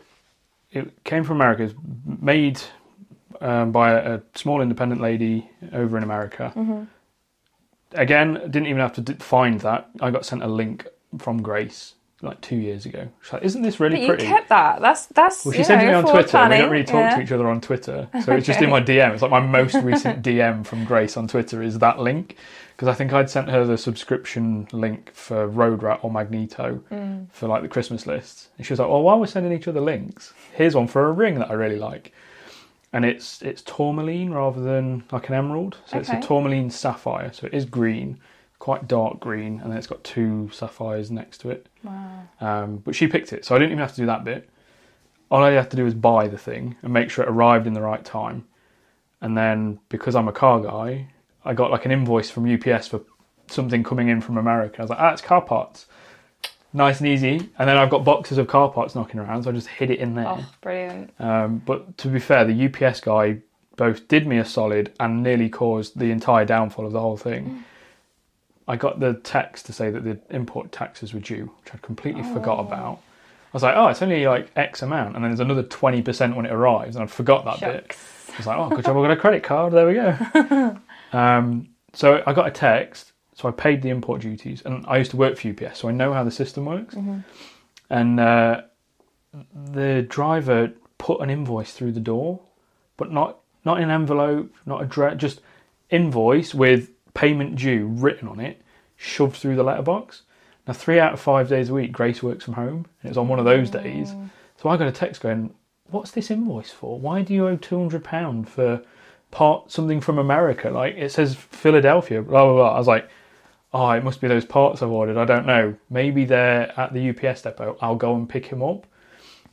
it 0.72 1.04
came 1.04 1.24
from 1.24 1.38
America. 1.38 1.64
It's 1.64 1.74
made 2.06 2.60
um, 3.42 3.72
by 3.72 3.92
a, 3.92 4.16
a 4.16 4.22
small 4.36 4.62
independent 4.62 5.02
lady 5.02 5.50
over 5.74 5.98
in 5.98 6.04
America. 6.04 6.54
Again, 7.94 8.34
didn't 8.34 8.68
even 8.68 8.82
have 8.82 8.94
to 8.94 9.02
d- 9.02 9.14
find 9.14 9.60
that. 9.62 9.90
I 10.00 10.12
got 10.12 10.26
sent 10.26 10.44
a 10.44 10.48
link 10.48 10.88
from 11.18 11.42
Grace 11.42 11.96
like 12.22 12.40
two 12.42 12.58
years 12.58 12.86
ago. 12.86 13.08
She's 13.22 13.34
like, 13.34 13.44
"Isn't 13.44 13.62
this 13.62 13.80
really 13.80 13.96
But 13.96 14.02
you 14.02 14.08
pretty?" 14.10 14.26
kept 14.26 14.50
that. 14.50 14.82
That's 14.82 15.08
that's. 15.08 15.46
well, 15.46 15.54
she 15.54 15.64
sent 15.64 15.86
me 15.86 15.94
on 15.94 16.04
Twitter. 16.04 16.18
We 16.18 16.24
planning. 16.30 16.60
don't 16.60 16.72
really 16.72 16.84
talk 16.84 16.96
yeah. 16.96 17.16
to 17.16 17.22
each 17.22 17.32
other 17.32 17.48
on 17.48 17.62
Twitter, 17.62 18.10
so 18.24 18.34
it's 18.34 18.46
just 18.46 18.62
in 18.62 18.70
my 18.70 18.82
DM. 18.82 19.14
It's 19.14 19.22
like 19.22 19.32
my 19.32 19.40
most 19.40 19.76
recent 19.76 20.22
DM 20.24 20.66
from 20.66 20.86
Grace 20.86 21.18
on 21.18 21.28
Twitter 21.28 21.64
is 21.64 21.80
that 21.80 22.00
link 22.00 22.36
because 22.80 22.88
I 22.88 22.94
think 22.94 23.12
I'd 23.12 23.30
sent 23.30 23.50
her 23.50 23.66
the 23.66 23.78
subscription 23.78 24.66
link 24.72 25.12
for 25.14 25.46
Road 25.50 25.84
Rat 25.84 26.00
or 26.02 26.10
Magneto 26.10 26.82
Mm. 26.90 27.30
for 27.30 27.46
like 27.50 27.62
the 27.62 27.68
Christmas 27.68 28.08
lists, 28.08 28.48
and 28.58 28.66
she 28.66 28.72
was 28.72 28.80
like, 28.80 28.88
"Well, 28.88 29.02
while 29.04 29.20
we're 29.20 29.26
sending 29.26 29.52
each 29.52 29.68
other 29.68 29.82
links, 29.82 30.34
here's 30.54 30.78
one 30.78 30.88
for 30.88 31.06
a 31.06 31.12
ring 31.12 31.40
that 31.40 31.52
I 31.52 31.56
really 31.56 31.76
like." 31.78 32.14
And 32.94 33.04
it's 33.04 33.42
it's 33.42 33.62
tourmaline 33.64 34.32
rather 34.32 34.62
than 34.62 35.04
like 35.12 35.28
an 35.28 35.36
emerald, 35.36 35.76
so 35.88 35.98
it's 35.98 36.08
a 36.08 36.22
tourmaline 36.22 36.70
sapphire. 36.70 37.34
So 37.34 37.48
it 37.48 37.54
is 37.54 37.66
green, 37.66 38.18
quite 38.60 38.88
dark 38.88 39.20
green, 39.20 39.60
and 39.60 39.70
then 39.70 39.78
it's 39.78 39.86
got 39.88 40.02
two 40.06 40.50
sapphires 40.54 41.12
next 41.12 41.40
to 41.40 41.50
it. 41.50 41.68
Wow. 41.84 42.22
Um, 42.40 42.78
but 42.78 42.96
she 42.96 43.08
picked 43.08 43.34
it, 43.34 43.44
so 43.44 43.56
I 43.56 43.60
didn't 43.60 43.72
even 43.74 43.82
have 43.82 43.96
to 43.96 44.02
do 44.02 44.06
that 44.06 44.24
bit. 44.24 44.50
All 45.30 45.44
I 45.44 45.52
had 45.52 45.70
to 45.72 45.76
do 45.76 45.84
was 45.84 45.96
buy 45.96 46.30
the 46.30 46.38
thing 46.38 46.78
and 46.82 46.94
make 46.94 47.10
sure 47.10 47.26
it 47.26 47.30
arrived 47.30 47.68
in 47.68 47.74
the 47.74 47.82
right 47.82 48.06
time. 48.06 48.46
And 49.20 49.38
then 49.38 49.80
because 49.90 50.16
I'm 50.16 50.30
a 50.30 50.32
car 50.32 50.62
guy, 50.62 51.08
I 51.46 51.54
got 51.54 51.72
like 51.72 51.86
an 51.86 51.92
invoice 51.92 52.30
from 52.30 52.52
UPS 52.52 52.88
for 52.88 53.02
something 53.48 53.84
coming 53.84 54.10
in 54.10 54.22
from 54.22 54.38
America. 54.38 54.80
I 54.80 54.82
was 54.82 54.90
like, 54.90 55.00
ah, 55.00 55.12
it's 55.12 55.22
car 55.22 55.42
parts. 55.42 55.86
Nice 56.72 57.00
and 57.00 57.08
easy. 57.08 57.50
And 57.58 57.68
then 57.68 57.78
I've 57.78 57.90
got 57.90 58.04
boxes 58.04 58.38
of 58.38 58.48
car 58.48 58.70
parts 58.70 58.94
knocking 58.94 59.20
around, 59.20 59.44
so 59.44 59.50
I 59.50 59.54
just 59.54 59.68
hid 59.68 59.90
it 59.90 60.00
in 60.00 60.16
there. 60.16 60.28
Oh, 60.28 60.46
brilliant. 60.62 61.12
Um, 61.20 61.64
but 61.66 61.98
to 62.00 62.08
be 62.10 62.20
fair, 62.20 62.46
the 62.46 62.66
UPS 62.66 63.02
guy 63.02 63.40
both 63.76 64.08
did 64.08 64.28
me 64.28 64.38
a 64.38 64.46
solid 64.46 64.94
and 65.00 65.24
nearly 65.24 65.50
caused 65.50 65.98
the 65.98 66.12
entire 66.12 66.46
downfall 66.46 66.86
of 66.86 66.92
the 66.92 67.00
whole 67.00 67.18
thing. 67.18 67.64
I 68.68 68.76
got 68.76 69.00
the 69.00 69.16
text 69.16 69.66
to 69.66 69.74
say 69.74 69.90
that 69.90 70.04
the 70.04 70.20
import 70.30 70.72
taxes 70.72 71.12
were 71.12 71.20
due, 71.22 71.52
which 71.64 71.74
I'd 71.74 71.82
completely 71.82 72.22
forgot 72.22 72.60
about. 72.60 73.02
I 73.52 73.52
was 73.52 73.64
like, 73.64 73.76
oh, 73.76 73.88
it's 73.88 74.04
only 74.04 74.28
like 74.28 74.52
X 74.56 74.84
amount, 74.84 75.16
and 75.16 75.24
then 75.24 75.32
there's 75.32 75.40
another 75.40 75.64
20% 75.64 76.36
when 76.36 76.46
it 76.46 76.52
arrives, 76.52 76.96
and 76.96 77.04
I 77.04 77.08
forgot 77.08 77.46
that 77.46 77.60
bit. 77.62 77.86
Shucks. 77.88 78.30
I 78.32 78.38
was 78.38 78.46
like, 78.46 78.58
oh, 78.60 78.70
good 78.70 78.86
job, 78.86 78.96
I 78.96 79.02
got 79.02 79.12
a 79.12 79.16
credit 79.16 79.42
card, 79.42 79.74
there 79.74 79.88
we 79.88 79.94
go. 79.96 80.78
um, 81.14 81.70
so 81.94 82.24
I 82.26 82.34
got 82.34 82.48
a 82.48 82.52
text, 82.52 83.14
so 83.34 83.48
I 83.48 83.52
paid 83.52 83.82
the 83.82 83.90
import 83.90 84.22
duties, 84.22 84.62
and 84.66 84.86
I 84.88 84.98
used 84.98 85.12
to 85.12 85.18
work 85.18 85.38
for 85.38 85.50
UPS, 85.50 85.80
so 85.80 85.90
I 85.90 85.92
know 85.92 86.14
how 86.14 86.24
the 86.24 86.32
system 86.32 86.66
works. 86.66 86.96
And 87.90 88.20
uh, 88.20 88.62
the 89.72 90.06
driver 90.08 90.72
put 90.98 91.22
an 91.22 91.30
invoice 91.30 91.74
through 91.74 91.94
the 91.94 92.00
door, 92.00 92.40
but 92.98 93.12
not 93.12 93.40
not 93.66 93.78
in 93.78 93.86
an 93.86 93.92
envelope, 93.92 94.54
not 94.66 94.82
address, 94.82 95.18
just 95.18 95.42
invoice 95.90 96.54
with 96.54 96.92
payment 97.14 97.56
due 97.56 97.88
written 97.88 98.28
on 98.28 98.40
it, 98.40 98.62
shoved 98.96 99.36
through 99.36 99.56
the 99.56 99.64
letterbox. 99.64 100.22
Now, 100.68 100.74
three 100.74 101.00
out 101.00 101.14
of 101.14 101.20
five 101.20 101.50
days 101.50 101.70
a 101.70 101.74
week, 101.74 101.92
Grace 101.92 102.22
works 102.24 102.46
from 102.46 102.54
home, 102.54 102.86
and 103.02 103.06
it 103.06 103.10
was 103.10 103.18
on 103.18 103.28
one 103.28 103.40
of 103.40 103.46
those 103.46 103.70
days. 103.70 104.14
So 104.58 104.70
I 104.70 104.78
got 104.78 104.88
a 104.88 104.92
text 104.92 105.22
going, 105.22 105.54
"What's 105.90 106.12
this 106.12 106.30
invoice 106.30 106.72
for? 106.72 107.00
Why 107.00 107.22
do 107.24 107.34
you 107.34 107.48
owe 107.48 107.56
two 107.58 107.78
hundred 107.78 108.04
pound 108.04 108.48
for 108.50 108.82
part 109.32 109.72
something 109.72 110.02
from 110.02 110.18
America? 110.18 110.70
Like 110.70 110.96
it 110.96 111.12
says 111.12 111.36
Philadelphia, 111.36 112.22
blah 112.22 112.46
blah 112.46 112.54
blah." 112.54 112.76
I 112.76 112.78
was 112.78 112.88
like, 112.88 113.10
"Oh, 113.74 113.90
it 113.92 114.04
must 114.04 114.22
be 114.22 114.28
those 114.28 114.46
parts 114.46 114.82
I've 114.82 114.92
ordered. 114.92 115.18
I 115.18 115.26
don't 115.26 115.46
know. 115.46 115.76
Maybe 115.90 116.26
they're 116.26 116.74
at 116.80 116.94
the 116.94 117.10
UPS 117.10 117.42
depot. 117.42 117.78
I'll 117.82 117.96
go 117.96 118.16
and 118.16 118.28
pick 118.28 118.48
him 118.48 118.62
up." 118.64 118.86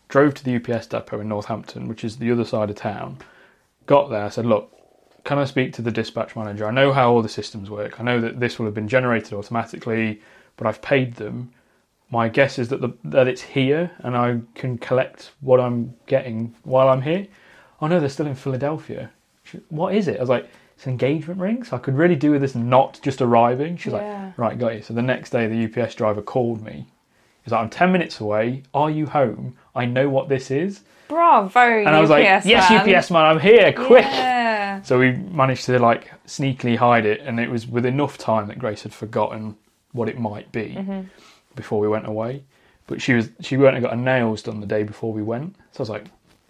Drove 0.09 0.35
to 0.35 0.45
the 0.45 0.57
UPS 0.57 0.87
depot 0.87 1.21
in 1.21 1.29
Northampton, 1.29 1.89
which 1.89 2.05
is 2.05 2.17
the 2.19 2.31
other 2.31 2.45
side 2.45 2.71
of 2.71 2.77
town. 2.77 3.19
Got 3.87 4.11
there, 4.11 4.25
I 4.25 4.29
said, 4.29 4.47
"Look, 4.47 4.73
can 5.27 5.39
I 5.39 5.45
speak 5.45 5.73
to 5.73 5.83
the 5.83 5.91
dispatch 5.91 6.37
manager? 6.37 6.67
I 6.67 6.71
know 6.71 6.93
how 6.93 7.13
all 7.13 7.21
the 7.21 7.29
systems 7.29 7.69
work. 7.69 7.99
I 7.99 8.05
know 8.05 8.21
that 8.21 8.39
this 8.39 8.59
will 8.59 8.67
have 8.67 8.75
been 8.75 8.87
generated 8.87 9.33
automatically, 9.33 10.23
but 10.57 10.69
I've 10.69 10.81
paid 10.81 11.17
them. 11.17 11.51
My 12.11 12.29
guess 12.29 12.61
is 12.61 12.69
that 12.69 12.81
the, 12.81 12.91
that 13.03 13.27
it's 13.27 13.43
here 13.43 13.91
and 13.99 14.17
I 14.17 14.41
can 14.55 14.79
collect 14.79 15.33
what 15.41 15.59
I'm 15.59 15.95
getting 16.07 16.55
while 16.63 16.89
I'm 16.89 17.03
here. 17.03 17.27
Oh 17.83 17.89
no, 17.89 17.99
they're 17.99 18.09
still 18.09 18.29
in 18.29 18.37
Philadelphia. 18.37 19.11
What 19.69 19.95
is 19.95 20.09
it? 20.09 20.17
I 20.17 20.21
was 20.21 20.29
like, 20.29 20.49
it's 20.77 20.85
an 20.85 20.93
engagement 20.93 21.41
ring, 21.41 21.65
so 21.65 21.77
I 21.77 21.79
could 21.79 21.97
really 21.97 22.17
do 22.17 22.33
with 22.33 22.43
this 22.43 22.55
not 22.55 23.01
just 23.03 23.23
arriving. 23.23 23.77
She's 23.77 23.93
Yeah. 23.93 24.27
like, 24.27 24.39
right, 24.39 24.59
got 24.59 24.75
you. 24.75 24.83
So 24.83 24.93
the 24.95 25.03
next 25.03 25.31
day, 25.31 25.47
the 25.47 25.65
UPS 25.65 25.95
driver 25.95 26.21
called 26.23 26.63
me. 26.63 26.87
He's 27.43 27.53
like, 27.53 27.63
I'm 27.63 27.71
10 27.71 27.93
minutes 27.93 28.21
away. 28.21 28.65
Are 28.75 28.91
you 28.91 29.07
home? 29.07 29.57
I 29.75 29.87
know 29.87 30.09
what 30.09 30.29
this 30.29 30.51
is. 30.51 30.81
Bravo, 31.09 31.61
And 31.61 31.89
I 31.89 32.01
was 32.01 32.11
like, 32.11 32.27
UPS 32.27 32.47
yes, 32.47 32.71
man. 32.71 32.97
UPS 32.97 33.11
man, 33.11 33.25
I'm 33.25 33.39
here, 33.39 33.73
quick. 33.73 34.05
Yeah. 34.05 34.83
So 34.83 34.99
we 34.99 35.13
managed 35.13 35.65
to 35.67 35.79
like 35.79 36.11
sneakily 36.27 36.77
hide 36.77 37.07
it, 37.07 37.21
and 37.21 37.39
it 37.39 37.49
was 37.49 37.67
with 37.67 37.87
enough 37.87 38.19
time 38.19 38.49
that 38.49 38.59
Grace 38.59 38.83
had 38.83 38.93
forgotten 38.93 39.57
what 39.93 40.09
it 40.09 40.19
might 40.19 40.51
be 40.53 40.75
mm-hmm. 40.77 41.03
before 41.55 41.81
we 41.81 41.89
went 41.89 42.07
away. 42.07 42.43
But 42.87 43.01
she 43.01 43.15
was 43.15 43.31
she 43.41 43.57
went 43.57 43.77
and 43.77 43.83
got 43.83 43.93
her 43.93 44.01
nails 44.01 44.43
done 44.43 44.61
the 44.61 44.67
day 44.67 44.83
before 44.83 45.13
we 45.13 45.23
went. 45.23 45.57
So 45.73 45.79
I 45.79 45.83
was 45.83 45.91
like, 45.91 46.05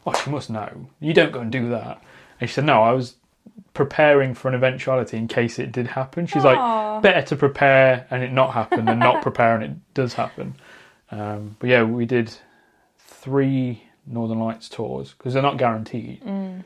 "Oh, 0.06 0.12
she 0.12 0.30
must 0.30 0.50
know. 0.50 0.88
You 1.00 1.14
don't 1.14 1.32
go 1.32 1.40
and 1.40 1.52
do 1.52 1.68
that." 1.70 2.02
And 2.40 2.48
she 2.48 2.54
said, 2.54 2.64
"No, 2.64 2.82
I 2.82 2.92
was 2.92 3.16
preparing 3.74 4.34
for 4.34 4.48
an 4.48 4.54
eventuality 4.54 5.16
in 5.16 5.28
case 5.28 5.58
it 5.58 5.72
did 5.72 5.88
happen." 5.88 6.26
She's 6.26 6.44
Aw. 6.44 6.94
like, 6.94 7.02
"Better 7.02 7.22
to 7.28 7.36
prepare 7.36 8.06
and 8.10 8.22
it 8.22 8.32
not 8.32 8.52
happen 8.54 8.84
than 8.84 8.98
not 8.98 9.22
prepare 9.28 9.54
and 9.54 9.64
it 9.64 9.94
does 9.94 10.14
happen." 10.14 10.54
Um, 11.10 11.56
but 11.58 11.70
yeah, 11.70 11.82
we 11.82 12.04
did 12.06 12.32
three 12.98 13.82
Northern 14.06 14.38
Lights 14.38 14.68
tours 14.68 15.14
because 15.16 15.34
they're 15.34 15.42
not 15.42 15.56
guaranteed. 15.56 16.22
Mm. 16.22 16.64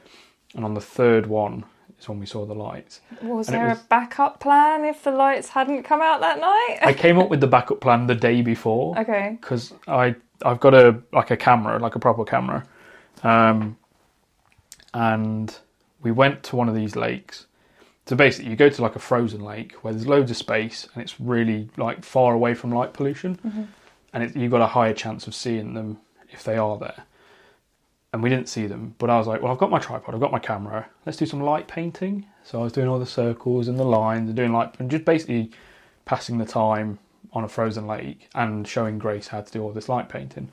And 0.55 0.65
on 0.65 0.75
the 0.75 0.81
third 0.81 1.27
one 1.27 1.65
is 1.99 2.09
when 2.09 2.19
we 2.19 2.27
saw 2.27 2.45
the 2.47 2.55
lights. 2.55 3.01
Was 3.23 3.49
And 3.49 3.57
there 3.57 3.69
was- 3.69 3.81
a 3.81 3.85
backup 3.85 4.41
plan 4.41 4.85
if 4.85 5.03
the 5.05 5.11
lights 5.13 5.51
hadn't 5.51 5.85
come 5.85 6.01
out 6.01 6.21
that 6.21 6.41
night? 6.41 6.79
I 6.83 6.93
came 6.93 7.19
up 7.19 7.29
with 7.29 7.41
the 7.41 7.47
backup 7.47 7.81
plan 7.81 8.07
the 8.07 8.15
day 8.15 8.43
before 8.43 8.99
okay. 8.99 9.39
because 9.41 9.73
I 9.87 10.15
I've 10.45 10.61
got 10.61 10.75
a 10.75 11.01
like 11.13 11.31
a 11.31 11.37
camera, 11.37 11.79
like 11.79 11.95
a 11.95 11.99
proper 11.99 12.25
camera, 12.25 12.65
um, 13.23 13.77
and 14.95 15.57
we 16.03 16.11
went 16.11 16.43
to 16.45 16.57
one 16.57 16.69
of 16.69 16.75
these 16.75 16.97
lakes. 16.97 17.47
So 18.07 18.17
basically, 18.17 18.51
you 18.51 18.57
go 18.57 18.69
to 18.69 18.83
like 18.83 18.97
a 18.97 19.01
frozen 19.01 19.45
lake 19.45 19.73
where 19.83 19.93
there's 19.93 20.07
loads 20.07 20.31
of 20.31 20.37
space 20.37 20.89
and 20.95 21.03
it's 21.03 21.21
really 21.21 21.69
like 21.77 22.05
far 22.05 22.35
away 22.35 22.55
from 22.55 22.73
light 22.73 22.93
pollution, 22.93 23.37
mm-hmm. 23.37 23.63
and 24.13 24.23
it, 24.23 24.37
you've 24.37 24.51
got 24.51 24.63
a 24.63 24.67
higher 24.67 24.95
chance 24.95 25.27
of 25.27 25.35
seeing 25.35 25.75
them 25.75 25.99
if 26.31 26.43
they 26.43 26.57
are 26.57 26.79
there. 26.79 27.05
and 28.13 28.23
we 28.23 28.29
didn't 28.29 28.49
see 28.49 28.67
them. 28.67 28.95
But 28.99 29.11
I 29.11 29.19
was 29.19 29.27
like, 29.27 29.43
well, 29.43 29.53
I've 29.53 29.59
got 29.59 29.71
my 29.71 29.79
tripod, 29.79 30.15
I've 30.15 30.21
got 30.21 30.33
my 30.33 30.39
camera. 30.39 30.89
Let's 31.07 31.19
do 31.19 31.27
some 31.27 31.41
light 31.41 31.69
painting. 31.69 32.27
So 32.45 32.61
I 32.61 32.65
was 32.65 32.73
doing 32.73 32.89
all 32.89 32.99
the 32.99 33.07
circles 33.07 33.69
and 33.69 33.79
the 33.79 33.85
lines 33.85 34.29
and 34.29 34.37
doing 34.37 34.53
like 34.53 34.79
and 34.81 34.91
just 34.91 35.05
basically 35.05 35.51
passing 36.05 36.39
the 36.39 36.45
time 36.45 36.99
on 37.33 37.45
a 37.45 37.49
frozen 37.49 37.87
lake 37.87 38.29
and 38.35 38.67
showing 38.67 38.99
Grace 38.99 39.29
how 39.29 39.41
to 39.41 39.53
do 39.53 39.63
all 39.63 39.73
this 39.73 39.89
light 39.89 40.09
painting. 40.09 40.49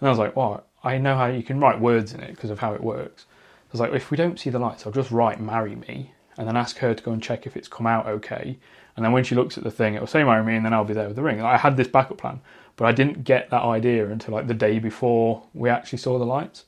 And 0.00 0.08
I 0.08 0.10
was 0.10 0.18
like, 0.18 0.36
well, 0.36 0.64
I 0.84 0.98
know 0.98 1.16
how 1.16 1.26
you 1.26 1.42
can 1.42 1.60
write 1.60 1.80
words 1.80 2.12
in 2.12 2.20
it 2.20 2.30
because 2.30 2.50
of 2.50 2.58
how 2.58 2.74
it 2.74 2.82
works. 2.82 3.26
I 3.68 3.72
was 3.72 3.80
like, 3.80 3.92
if 3.92 4.10
we 4.10 4.16
don't 4.16 4.40
see 4.40 4.50
the 4.50 4.58
lights, 4.58 4.86
I'll 4.86 4.92
just 4.92 5.10
write 5.10 5.40
"marry 5.40 5.76
me" 5.76 6.12
and 6.38 6.48
then 6.48 6.56
ask 6.56 6.78
her 6.78 6.94
to 6.94 7.02
go 7.02 7.12
and 7.12 7.22
check 7.22 7.46
if 7.46 7.56
it's 7.56 7.68
come 7.68 7.86
out 7.86 8.06
okay. 8.06 8.58
And 8.96 9.04
then 9.04 9.12
when 9.12 9.24
she 9.24 9.34
looks 9.34 9.58
at 9.58 9.64
the 9.64 9.70
thing, 9.70 9.94
it 9.94 10.00
will 10.00 10.06
say 10.06 10.24
"marry 10.24 10.42
me," 10.44 10.56
and 10.56 10.64
then 10.64 10.72
I'll 10.72 10.84
be 10.84 10.94
there 10.94 11.06
with 11.06 11.16
the 11.16 11.22
ring. 11.22 11.38
And 11.38 11.46
I 11.46 11.56
had 11.58 11.76
this 11.76 11.88
backup 11.88 12.18
plan, 12.18 12.40
but 12.76 12.86
I 12.86 12.92
didn't 12.92 13.24
get 13.24 13.50
that 13.50 13.62
idea 13.62 14.08
until 14.08 14.34
like 14.34 14.46
the 14.46 14.54
day 14.54 14.78
before 14.78 15.42
we 15.52 15.68
actually 15.68 15.98
saw 15.98 16.18
the 16.18 16.24
lights. 16.24 16.64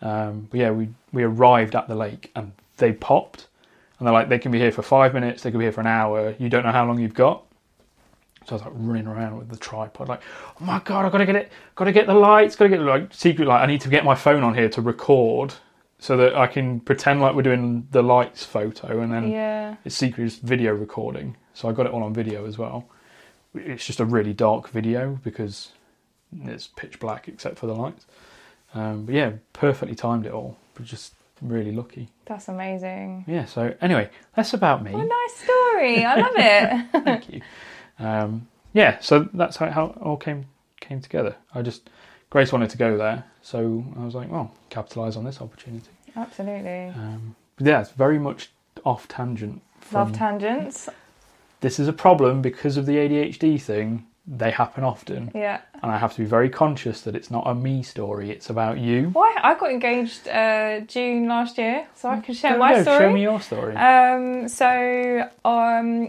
Um, 0.00 0.48
but 0.50 0.58
yeah, 0.58 0.70
we 0.72 0.88
we 1.12 1.22
arrived 1.22 1.76
at 1.76 1.86
the 1.88 1.94
lake 1.94 2.32
and 2.34 2.52
they 2.78 2.92
popped, 2.92 3.46
and 3.98 4.06
they're 4.06 4.12
like, 4.12 4.28
they 4.28 4.38
can 4.38 4.50
be 4.50 4.58
here 4.58 4.72
for 4.72 4.82
five 4.82 5.14
minutes, 5.14 5.42
they 5.42 5.50
can 5.50 5.58
be 5.60 5.64
here 5.66 5.72
for 5.72 5.82
an 5.82 5.86
hour. 5.86 6.34
You 6.38 6.48
don't 6.48 6.64
know 6.64 6.72
how 6.72 6.84
long 6.86 6.98
you've 6.98 7.14
got. 7.14 7.44
So 8.46 8.50
I 8.50 8.54
was 8.54 8.62
like 8.62 8.72
running 8.74 9.06
around 9.06 9.38
with 9.38 9.48
the 9.48 9.56
tripod, 9.56 10.08
like, 10.08 10.22
oh 10.60 10.64
my 10.64 10.80
god, 10.80 11.04
I've 11.04 11.12
got 11.12 11.18
to 11.18 11.26
get 11.26 11.36
it, 11.36 11.52
got 11.76 11.84
to 11.84 11.92
get 11.92 12.08
the 12.08 12.14
lights, 12.14 12.56
got 12.56 12.64
to 12.64 12.70
get 12.70 12.78
the 12.78 12.84
like 12.84 13.14
secret 13.14 13.46
light. 13.46 13.62
I 13.62 13.66
need 13.66 13.82
to 13.82 13.88
get 13.88 14.04
my 14.04 14.16
phone 14.16 14.42
on 14.42 14.54
here 14.54 14.68
to 14.70 14.82
record 14.82 15.54
so 16.02 16.16
that 16.16 16.34
I 16.34 16.48
can 16.48 16.80
pretend 16.80 17.20
like 17.20 17.36
we're 17.36 17.42
doing 17.42 17.86
the 17.92 18.02
lights 18.02 18.44
photo, 18.44 18.98
and 19.00 19.12
then 19.12 19.30
Yeah. 19.30 19.76
it's 19.84 19.94
secret 19.94 20.24
just 20.24 20.42
video 20.42 20.72
recording. 20.74 21.36
So 21.54 21.68
I 21.68 21.72
got 21.72 21.86
it 21.86 21.92
all 21.92 22.02
on 22.02 22.12
video 22.12 22.44
as 22.44 22.58
well. 22.58 22.88
It's 23.54 23.86
just 23.86 24.00
a 24.00 24.04
really 24.04 24.32
dark 24.32 24.68
video 24.70 25.20
because 25.22 25.70
it's 26.44 26.66
pitch 26.66 26.98
black 26.98 27.28
except 27.28 27.56
for 27.56 27.68
the 27.68 27.74
lights. 27.74 28.04
Um, 28.74 29.06
but 29.06 29.14
yeah, 29.14 29.32
perfectly 29.52 29.94
timed 29.94 30.26
it 30.26 30.32
all. 30.32 30.56
But 30.74 30.86
just 30.86 31.14
really 31.40 31.70
lucky. 31.70 32.08
That's 32.24 32.48
amazing. 32.48 33.24
Yeah. 33.28 33.44
So 33.44 33.72
anyway, 33.80 34.10
that's 34.34 34.54
about 34.54 34.82
me. 34.82 34.90
What 34.90 35.04
a 35.04 35.08
nice 35.08 35.36
story. 35.36 36.04
I 36.04 36.14
love 36.16 36.34
it. 36.34 36.86
Thank 37.04 37.32
you. 37.32 37.40
Um, 38.00 38.48
yeah, 38.72 38.98
so 38.98 39.28
that's 39.34 39.56
how, 39.58 39.70
how 39.70 39.84
it 39.86 39.98
all 39.98 40.16
came 40.16 40.46
came 40.80 41.00
together. 41.00 41.36
I 41.54 41.62
just 41.62 41.88
Grace 42.30 42.50
wanted 42.50 42.70
to 42.70 42.78
go 42.78 42.96
there, 42.96 43.24
so 43.42 43.84
I 44.00 44.04
was 44.04 44.14
like, 44.14 44.30
well, 44.32 44.54
capitalise 44.70 45.16
on 45.16 45.24
this 45.24 45.40
opportunity. 45.42 45.90
Absolutely. 46.16 46.88
Um, 46.88 47.36
yeah, 47.58 47.80
it's 47.80 47.90
very 47.90 48.18
much 48.18 48.50
off 48.84 49.08
tangent. 49.08 49.62
Love 49.92 50.12
tangents. 50.12 50.88
this 51.60 51.78
is 51.78 51.88
a 51.88 51.92
problem 51.92 52.42
because 52.42 52.76
of 52.76 52.86
the 52.86 52.96
ADHD 52.96 53.60
thing. 53.60 54.06
They 54.24 54.52
happen 54.52 54.84
often, 54.84 55.32
Yeah. 55.34 55.60
and 55.82 55.90
I 55.90 55.98
have 55.98 56.12
to 56.14 56.20
be 56.20 56.24
very 56.24 56.48
conscious 56.48 57.00
that 57.02 57.16
it's 57.16 57.28
not 57.28 57.42
a 57.44 57.54
me 57.56 57.82
story. 57.82 58.30
It's 58.30 58.48
about 58.50 58.78
you. 58.78 59.08
Why 59.12 59.34
I 59.42 59.54
got 59.56 59.70
engaged 59.72 60.28
uh, 60.28 60.80
June 60.86 61.26
last 61.26 61.58
year, 61.58 61.88
so 61.96 62.08
I 62.08 62.20
can 62.20 62.32
share 62.32 62.56
my 62.56 62.74
go, 62.74 62.82
story. 62.82 62.98
Show 63.00 63.10
me 63.12 63.22
your 63.22 63.40
story. 63.40 63.74
Um, 63.74 64.46
so 64.46 65.28
um, 65.44 66.08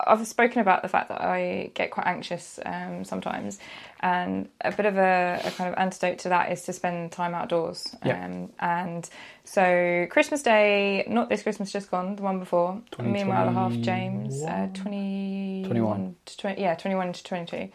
I've 0.00 0.26
spoken 0.26 0.60
about 0.60 0.82
the 0.82 0.88
fact 0.88 1.08
that 1.08 1.20
I 1.20 1.70
get 1.74 1.90
quite 1.90 2.06
anxious 2.06 2.58
um, 2.64 3.04
sometimes, 3.04 3.58
and 4.00 4.48
a 4.60 4.72
bit 4.72 4.86
of 4.86 4.96
a, 4.96 5.40
a 5.44 5.50
kind 5.50 5.72
of 5.72 5.78
antidote 5.78 6.18
to 6.20 6.28
that 6.30 6.52
is 6.52 6.62
to 6.62 6.72
spend 6.72 7.12
time 7.12 7.34
outdoors. 7.34 7.94
Yeah. 8.04 8.24
Um, 8.24 8.50
and 8.60 9.08
so 9.44 10.06
Christmas 10.10 10.42
Day, 10.42 11.04
not 11.08 11.28
this 11.28 11.42
Christmas 11.42 11.72
just 11.72 11.90
gone, 11.90 12.16
the 12.16 12.22
one 12.22 12.38
before, 12.38 12.80
me 13.00 13.20
and 13.20 13.28
my 13.28 13.36
other 13.36 13.52
half 13.52 13.72
James, 13.80 14.42
uh, 14.42 14.68
20, 14.74 15.64
21. 15.66 16.16
to 16.24 16.36
20, 16.36 16.60
yeah, 16.60 16.74
21 16.74 17.12
to 17.12 17.24
22. 17.24 17.68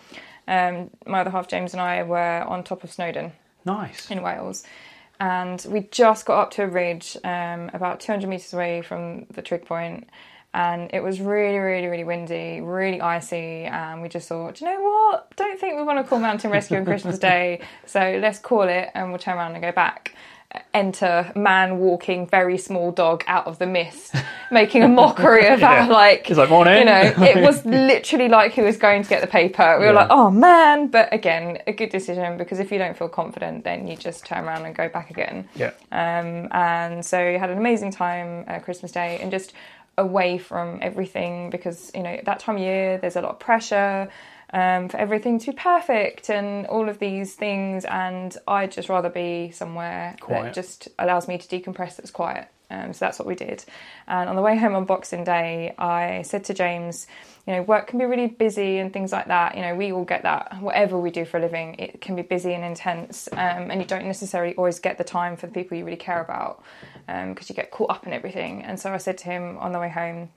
Um, 0.47 0.89
my 1.05 1.21
other 1.21 1.29
half 1.29 1.47
James 1.47 1.73
and 1.73 1.81
I 1.81 2.03
were 2.03 2.43
on 2.43 2.63
top 2.63 2.83
of 2.83 2.91
Snowdon 2.91 3.31
nice. 3.65 4.09
in 4.09 4.21
Wales. 4.21 4.63
And 5.19 5.63
we 5.69 5.81
just 5.91 6.25
got 6.25 6.41
up 6.41 6.51
to 6.51 6.63
a 6.63 6.67
ridge 6.67 7.15
um, 7.23 7.69
about 7.73 7.99
200 7.99 8.27
metres 8.27 8.53
away 8.53 8.81
from 8.81 9.27
the 9.27 9.43
trig 9.43 9.65
point, 9.65 10.09
and 10.53 10.89
it 10.93 11.01
was 11.01 11.21
really, 11.21 11.57
really, 11.57 11.87
really 11.87 12.03
windy, 12.03 12.59
really 12.61 12.99
icy. 13.01 13.63
And 13.65 14.01
we 14.01 14.09
just 14.09 14.27
thought, 14.27 14.59
you 14.61 14.67
know 14.67 14.81
what? 14.81 15.35
Don't 15.35 15.59
think 15.59 15.77
we 15.77 15.83
want 15.83 15.99
to 15.99 16.03
call 16.09 16.19
mountain 16.19 16.51
rescue 16.51 16.77
on 16.77 16.85
Christmas 16.85 17.17
Day, 17.31 17.61
so 17.85 18.19
let's 18.21 18.39
call 18.39 18.63
it 18.63 18.89
and 18.93 19.09
we'll 19.09 19.19
turn 19.19 19.37
around 19.37 19.53
and 19.53 19.61
go 19.61 19.71
back. 19.71 20.13
Enter 20.73 21.31
man 21.33 21.77
walking 21.79 22.27
very 22.27 22.57
small 22.57 22.91
dog 22.91 23.23
out 23.25 23.47
of 23.47 23.57
the 23.57 23.65
mist, 23.65 24.13
making 24.51 24.83
a 24.83 24.87
mockery 24.89 25.47
of 25.47 25.61
Yeah. 25.61 25.83
our 25.85 25.89
like 25.89 26.27
He's 26.27 26.37
like, 26.37 26.49
morning. 26.49 26.79
you 26.79 26.83
know, 26.83 26.99
it 27.19 27.41
was 27.41 27.65
literally 27.65 28.27
like 28.27 28.51
he 28.51 28.61
was 28.61 28.75
going 28.75 29.01
to 29.03 29.07
get 29.09 29.21
the 29.21 29.27
paper. 29.27 29.77
We 29.79 29.85
were 29.85 29.93
like, 29.93 30.07
oh 30.09 30.29
man. 30.29 30.87
But 30.87 31.13
again, 31.13 31.59
a 31.67 31.71
good 31.71 31.89
decision 31.89 32.37
because 32.37 32.59
if 32.59 32.69
you 32.69 32.77
don't 32.79 32.97
feel 32.97 33.07
confident, 33.07 33.63
then 33.63 33.87
you 33.87 33.95
just 33.95 34.25
turn 34.25 34.43
around 34.43 34.65
and 34.65 34.75
go 34.75 34.89
back 34.89 35.09
again. 35.09 35.47
Yeah. 35.55 35.71
Um, 35.93 36.49
and 36.51 37.05
so 37.05 37.31
we 37.31 37.37
had 37.37 37.49
an 37.49 37.57
amazing 37.57 37.91
time 37.91 38.43
uh, 38.49 38.59
Christmas 38.59 38.91
Day 38.91 39.19
and 39.21 39.31
just 39.31 39.53
away 40.01 40.37
from 40.37 40.79
everything 40.81 41.49
because, 41.49 41.91
you 41.95 42.03
know, 42.03 42.19
that 42.25 42.39
time 42.39 42.55
of 42.55 42.61
year 42.61 42.97
there's 42.97 43.15
a 43.15 43.21
lot 43.21 43.31
of 43.31 43.39
pressure. 43.39 44.09
Um, 44.53 44.89
for 44.89 44.97
everything 44.97 45.39
to 45.39 45.51
be 45.51 45.57
perfect 45.57 46.29
and 46.29 46.67
all 46.67 46.89
of 46.89 46.99
these 46.99 47.35
things, 47.35 47.85
and 47.85 48.35
I'd 48.49 48.73
just 48.73 48.89
rather 48.89 49.09
be 49.09 49.51
somewhere 49.51 50.17
Quiet. 50.19 50.43
that 50.43 50.53
just 50.53 50.89
allows 50.99 51.29
me 51.29 51.37
to 51.37 51.47
decompress 51.47 51.95
that's 51.95 52.11
quiet. 52.11 52.49
Um, 52.71 52.93
so 52.93 53.05
that's 53.05 53.19
what 53.19 53.27
we 53.27 53.35
did. 53.35 53.63
And 54.07 54.29
on 54.29 54.35
the 54.35 54.41
way 54.41 54.57
home 54.57 54.73
on 54.75 54.85
Boxing 54.85 55.23
Day, 55.25 55.75
I 55.77 56.21
said 56.23 56.43
to 56.45 56.53
James, 56.53 57.05
you 57.45 57.53
know, 57.53 57.61
work 57.63 57.87
can 57.87 57.99
be 57.99 58.05
really 58.05 58.27
busy 58.27 58.77
and 58.77 58.93
things 58.93 59.11
like 59.11 59.27
that. 59.27 59.55
You 59.55 59.61
know, 59.61 59.75
we 59.75 59.91
all 59.91 60.05
get 60.05 60.23
that. 60.23 60.61
Whatever 60.61 60.97
we 60.99 61.11
do 61.11 61.25
for 61.25 61.37
a 61.37 61.41
living, 61.41 61.75
it 61.79 61.99
can 61.99 62.15
be 62.15 62.21
busy 62.21 62.53
and 62.53 62.63
intense, 62.63 63.27
um, 63.33 63.69
and 63.71 63.81
you 63.81 63.85
don't 63.87 64.05
necessarily 64.05 64.55
always 64.55 64.79
get 64.79 64.97
the 64.97 65.03
time 65.03 65.35
for 65.35 65.47
the 65.47 65.53
people 65.53 65.77
you 65.77 65.83
really 65.85 65.97
care 65.97 66.21
about 66.21 66.63
because 67.07 67.49
you 67.49 67.55
get 67.55 67.71
caught 67.71 67.89
up 67.89 68.07
in 68.07 68.13
everything. 68.13 68.63
And 68.63 68.79
so 68.79 68.93
I 68.93 68.97
said 68.97 69.17
to 69.19 69.25
him 69.25 69.57
on 69.57 69.73
the 69.73 69.79
way 69.79 69.89
home, 69.89 70.29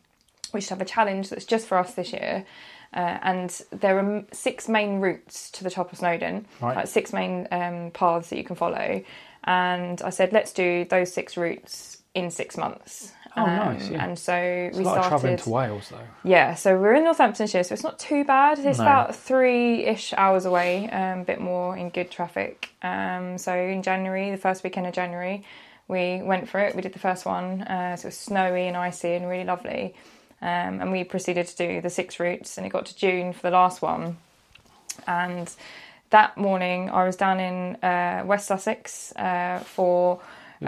we 0.52 0.60
should 0.60 0.70
have 0.70 0.80
a 0.80 0.84
challenge 0.84 1.28
that's 1.30 1.44
just 1.44 1.66
for 1.68 1.78
us 1.78 1.94
this 1.94 2.12
year. 2.12 2.44
Uh, 2.92 3.18
and 3.22 3.62
there 3.70 3.98
are 3.98 4.24
six 4.32 4.68
main 4.68 5.00
routes 5.00 5.50
to 5.50 5.64
the 5.64 5.70
top 5.70 5.92
of 5.92 5.98
Snowdon, 5.98 6.46
Right. 6.60 6.76
like 6.76 6.86
six 6.86 7.12
main 7.12 7.46
um, 7.50 7.90
paths 7.92 8.30
that 8.30 8.36
you 8.38 8.44
can 8.44 8.56
follow. 8.56 9.02
And 9.44 10.00
I 10.02 10.10
said, 10.10 10.32
let's 10.32 10.52
do 10.52 10.84
those 10.84 11.12
six 11.12 11.36
routes 11.36 11.93
in 12.14 12.30
six 12.30 12.56
months. 12.56 13.12
Oh, 13.36 13.44
nice, 13.46 13.88
yeah. 13.90 14.04
And 14.04 14.16
so 14.16 14.32
It's 14.36 14.78
we 14.78 14.84
a 14.84 14.86
lot 14.86 14.98
of 14.98 15.06
travelling 15.08 15.38
started. 15.38 15.42
to 15.44 15.50
Wales 15.50 15.88
though. 15.90 15.98
Yeah, 16.22 16.54
so 16.54 16.78
we're 16.78 16.94
in 16.94 17.02
Northamptonshire, 17.02 17.64
so 17.64 17.72
it's 17.72 17.82
not 17.82 17.98
too 17.98 18.22
bad. 18.24 18.60
It's 18.60 18.78
No. 18.78 18.84
about 18.84 19.16
three 19.16 19.84
ish 19.84 20.14
hours 20.16 20.44
away, 20.44 20.88
um, 20.90 21.20
a 21.20 21.24
bit 21.24 21.40
more 21.40 21.76
in 21.76 21.88
good 21.90 22.12
traffic. 22.12 22.68
Um, 22.82 23.36
so 23.38 23.52
in 23.52 23.82
January, 23.82 24.30
the 24.30 24.36
first 24.36 24.62
weekend 24.62 24.86
of 24.86 24.92
January, 24.94 25.42
we 25.88 26.22
went 26.22 26.48
for 26.48 26.60
it. 26.60 26.76
We 26.76 26.82
did 26.82 26.92
the 26.92 27.00
first 27.00 27.26
one, 27.26 27.62
uh, 27.62 27.96
so 27.96 28.06
it 28.06 28.10
was 28.10 28.16
snowy 28.18 28.68
and 28.68 28.76
icy 28.76 29.14
and 29.14 29.28
really 29.28 29.44
lovely. 29.44 29.96
Um, 30.40 30.80
and 30.80 30.92
we 30.92 31.02
proceeded 31.02 31.48
to 31.48 31.56
do 31.56 31.80
the 31.80 31.90
six 31.90 32.20
routes, 32.20 32.56
and 32.56 32.64
it 32.64 32.70
got 32.70 32.86
to 32.86 32.96
June 32.96 33.32
for 33.32 33.42
the 33.42 33.50
last 33.50 33.82
one. 33.82 34.16
And 35.08 35.50
that 36.10 36.36
morning, 36.36 36.88
I 36.88 37.02
was 37.04 37.16
down 37.16 37.40
in 37.40 37.76
uh, 37.82 38.22
West 38.24 38.46
Sussex 38.46 39.12
uh, 39.16 39.58
for. 39.64 40.20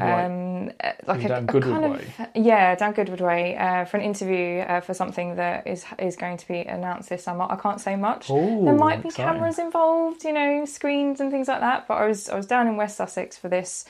Um, 0.03 0.71
uh, 0.83 0.93
like 1.07 1.25
a, 1.25 1.29
down 1.29 1.43
a 1.45 1.47
Goodwood 1.47 1.81
kind 1.81 1.93
Way? 1.93 2.15
of 2.19 2.29
yeah, 2.35 2.75
down 2.75 2.93
Goodwood 2.93 3.21
Way 3.21 3.57
uh, 3.57 3.85
for 3.85 3.97
an 3.97 4.03
interview 4.03 4.61
uh, 4.61 4.81
for 4.81 4.95
something 4.95 5.37
that 5.37 5.67
is 5.67 5.85
is 5.99 6.17
going 6.17 6.37
to 6.37 6.49
be 6.49 6.61
announced 6.61 7.09
this 7.09 7.25
summer. 7.25 7.47
I 7.49 7.57
can't 7.57 7.81
say 7.81 7.97
much. 7.97 8.31
Ooh, 8.31 8.65
there 8.65 8.75
might 8.75 9.03
be 9.03 9.09
exciting. 9.09 9.33
cameras 9.35 9.59
involved, 9.59 10.25
you 10.25 10.33
know, 10.33 10.65
screens 10.65 11.21
and 11.21 11.31
things 11.31 11.49
like 11.49 11.61
that. 11.61 11.87
But 11.89 11.95
I 11.95 12.07
was 12.07 12.29
I 12.29 12.37
was 12.37 12.47
down 12.47 12.67
in 12.67 12.77
West 12.77 12.97
Sussex 12.97 13.37
for 13.37 13.49
this 13.49 13.85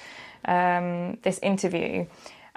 um, 0.45 1.19
this 1.23 1.39
interview, 1.43 2.07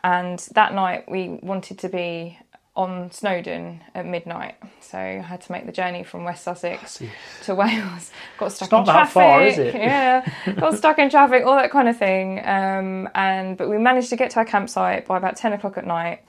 and 0.03 0.39
that 0.53 0.73
night 0.73 1.09
we 1.09 1.39
wanted 1.41 1.79
to 1.79 1.89
be 1.89 2.37
on 2.79 3.11
Snowdon 3.11 3.81
at 3.93 4.05
midnight, 4.05 4.55
so 4.79 4.97
I 4.97 5.21
had 5.21 5.41
to 5.41 5.51
make 5.51 5.65
the 5.65 5.73
journey 5.73 6.05
from 6.05 6.23
West 6.23 6.45
Sussex 6.45 7.01
to 7.43 7.53
Wales. 7.53 8.09
Got 8.37 8.53
stuck 8.53 8.71
not 8.71 8.79
in 8.79 8.85
that 8.85 8.93
traffic. 8.93 9.13
far, 9.13 9.43
is 9.43 9.57
it? 9.57 9.75
Yeah, 9.75 10.25
got 10.55 10.75
stuck 10.75 10.97
in 10.97 11.09
traffic, 11.09 11.45
all 11.45 11.57
that 11.57 11.71
kind 11.71 11.89
of 11.89 11.97
thing. 11.97 12.39
Um, 12.39 13.09
and 13.13 13.57
but 13.57 13.69
we 13.69 13.77
managed 13.77 14.09
to 14.11 14.15
get 14.15 14.31
to 14.31 14.37
our 14.37 14.45
campsite 14.45 15.05
by 15.05 15.17
about 15.17 15.35
ten 15.35 15.51
o'clock 15.51 15.77
at 15.77 15.85
night, 15.85 16.23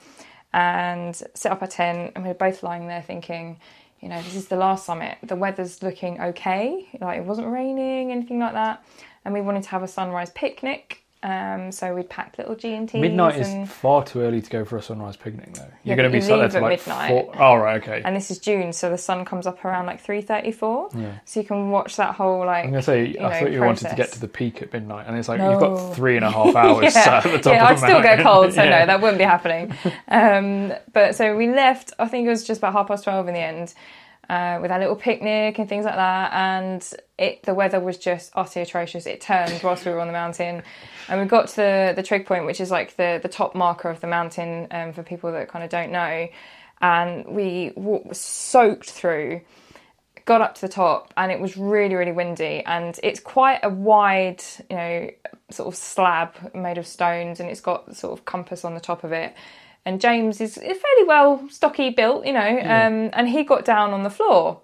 and 0.51 1.15
set 1.15 1.53
up 1.53 1.61
our 1.61 1.69
tent. 1.69 2.11
And 2.15 2.25
we 2.25 2.27
were 2.27 2.33
both 2.35 2.63
lying 2.63 2.87
there 2.87 3.01
thinking, 3.01 3.57
you 4.01 4.09
know, 4.09 4.21
this 4.21 4.35
is 4.35 4.49
the 4.49 4.57
last 4.57 4.85
summit. 4.85 5.19
The 5.23 5.37
weather's 5.37 5.81
looking 5.81 6.19
okay. 6.19 6.85
Like 6.99 7.17
it 7.17 7.23
wasn't 7.23 7.47
raining, 7.47 8.11
anything 8.11 8.39
like 8.39 8.53
that. 8.53 8.83
And 9.23 9.33
we 9.33 9.39
wanted 9.39 9.63
to 9.63 9.69
have 9.69 9.83
a 9.83 9.87
sunrise 9.87 10.31
picnic. 10.31 11.05
Um, 11.23 11.71
so 11.71 11.93
we 11.93 12.01
packed 12.01 12.39
little 12.39 12.55
G 12.55 12.73
and 12.73 12.89
T's. 12.89 12.99
Midnight 12.99 13.35
and, 13.35 13.63
is 13.63 13.69
far 13.71 14.03
too 14.03 14.21
early 14.21 14.41
to 14.41 14.49
go 14.49 14.65
for 14.65 14.77
a 14.77 14.81
sunrise 14.81 15.15
picnic, 15.15 15.53
though. 15.53 15.67
You're 15.83 15.95
going 15.95 16.11
to 16.11 16.17
be 16.17 16.19
sat 16.19 16.37
there 16.37 16.47
till 16.49 16.57
at 16.57 16.63
like 16.63 16.79
midnight. 16.79 17.09
four. 17.09 17.35
Oh, 17.39 17.55
right, 17.57 17.81
okay. 17.81 18.01
and 18.03 18.15
this 18.15 18.31
is 18.31 18.39
June, 18.39 18.73
so 18.73 18.89
the 18.89 18.97
sun 18.97 19.23
comes 19.23 19.45
up 19.45 19.63
around 19.63 19.85
like 19.85 20.01
three 20.01 20.21
thirty-four. 20.21 20.89
Yeah. 20.95 21.19
So 21.25 21.39
you 21.41 21.45
can 21.45 21.69
watch 21.69 21.97
that 21.97 22.15
whole 22.15 22.39
like. 22.45 22.65
I'm 22.65 22.71
going 22.71 22.81
to 22.81 22.85
say, 22.85 23.15
I 23.19 23.21
know, 23.21 23.39
thought 23.39 23.51
you 23.51 23.61
wanted 23.61 23.89
to 23.89 23.95
get 23.95 24.11
to 24.13 24.19
the 24.19 24.27
peak 24.27 24.63
at 24.63 24.73
midnight, 24.73 25.05
and 25.07 25.15
it's 25.15 25.27
like 25.27 25.37
No. 25.39 25.51
you've 25.51 25.59
got 25.59 25.95
three 25.95 26.15
and 26.15 26.25
a 26.25 26.31
half 26.37 26.55
hours 26.55 26.91
sat 26.91 27.23
at 27.25 27.31
the 27.31 27.37
top 27.37 27.53
yeah, 27.53 27.65
I'd 27.67 27.77
still 27.77 28.01
get 28.01 28.23
cold, 28.23 28.53
so 28.53 28.63
Yeah. 28.63 28.79
no, 28.79 28.85
that 28.87 29.01
wouldn't 29.01 29.19
be 29.19 29.23
happening. 29.23 29.75
Um, 30.07 30.73
but 30.91 31.15
so 31.15 31.37
we 31.37 31.47
left. 31.51 31.93
I 31.99 32.07
think 32.07 32.25
it 32.25 32.29
was 32.29 32.43
just 32.43 32.59
about 32.59 32.73
half 32.73 32.87
past 32.87 33.03
twelve 33.03 33.27
in 33.27 33.35
the 33.35 33.41
end, 33.41 33.75
uh, 34.31 34.59
with 34.61 34.71
our 34.71 34.79
little 34.79 34.95
picnic 34.95 35.59
and 35.59 35.67
things 35.67 35.83
like 35.83 35.95
that. 35.95 36.31
And 36.31 36.89
it 37.17 37.43
the 37.43 37.53
weather 37.53 37.81
was 37.81 37.97
just 37.97 38.31
utterly 38.33 38.63
atrocious. 38.63 39.05
It 39.05 39.19
turned 39.19 39.61
whilst 39.61 39.85
we 39.85 39.91
were 39.91 39.99
on 39.99 40.07
the 40.07 40.13
mountain, 40.13 40.63
and 41.09 41.19
we 41.19 41.27
got 41.27 41.49
to 41.49 41.55
the 41.57 41.93
the 41.97 42.01
trig 42.01 42.25
point, 42.25 42.45
which 42.45 42.61
is 42.61 42.71
like 42.71 42.95
the 42.95 43.19
the 43.21 43.27
top 43.27 43.55
marker 43.55 43.89
of 43.89 43.99
the 43.99 44.07
mountain 44.07 44.67
um, 44.71 44.93
for 44.93 45.03
people 45.03 45.33
that 45.33 45.49
kind 45.49 45.65
of 45.65 45.69
don't 45.69 45.91
know. 45.91 46.29
And 46.79 47.25
we 47.27 47.73
walked, 47.75 48.15
soaked 48.15 48.89
through 48.89 49.41
got 50.25 50.39
up 50.39 50.53
to 50.55 50.61
the 50.61 50.69
top 50.69 51.11
and 51.17 51.31
it 51.31 51.39
was 51.39 51.57
really 51.57 51.95
really 51.95 52.11
windy 52.11 52.63
and 52.65 52.99
it's 53.01 53.19
quite 53.19 53.59
a 53.63 53.69
wide 53.69 54.41
you 54.69 54.75
know 54.75 55.09
sort 55.49 55.67
of 55.67 55.75
slab 55.75 56.53
made 56.53 56.77
of 56.77 56.85
stones 56.85 57.39
and 57.39 57.49
it's 57.49 57.59
got 57.59 57.95
sort 57.95 58.17
of 58.17 58.23
compass 58.23 58.63
on 58.63 58.75
the 58.75 58.79
top 58.79 59.03
of 59.03 59.11
it 59.11 59.33
and 59.85 60.01
james 60.01 60.41
is 60.41 60.55
fairly 60.55 61.03
well 61.07 61.47
stocky 61.49 61.89
built 61.89 62.25
you 62.25 62.33
know 62.33 62.59
um, 62.61 63.09
and 63.13 63.29
he 63.29 63.43
got 63.43 63.65
down 63.65 63.91
on 63.91 64.03
the 64.03 64.09
floor 64.09 64.61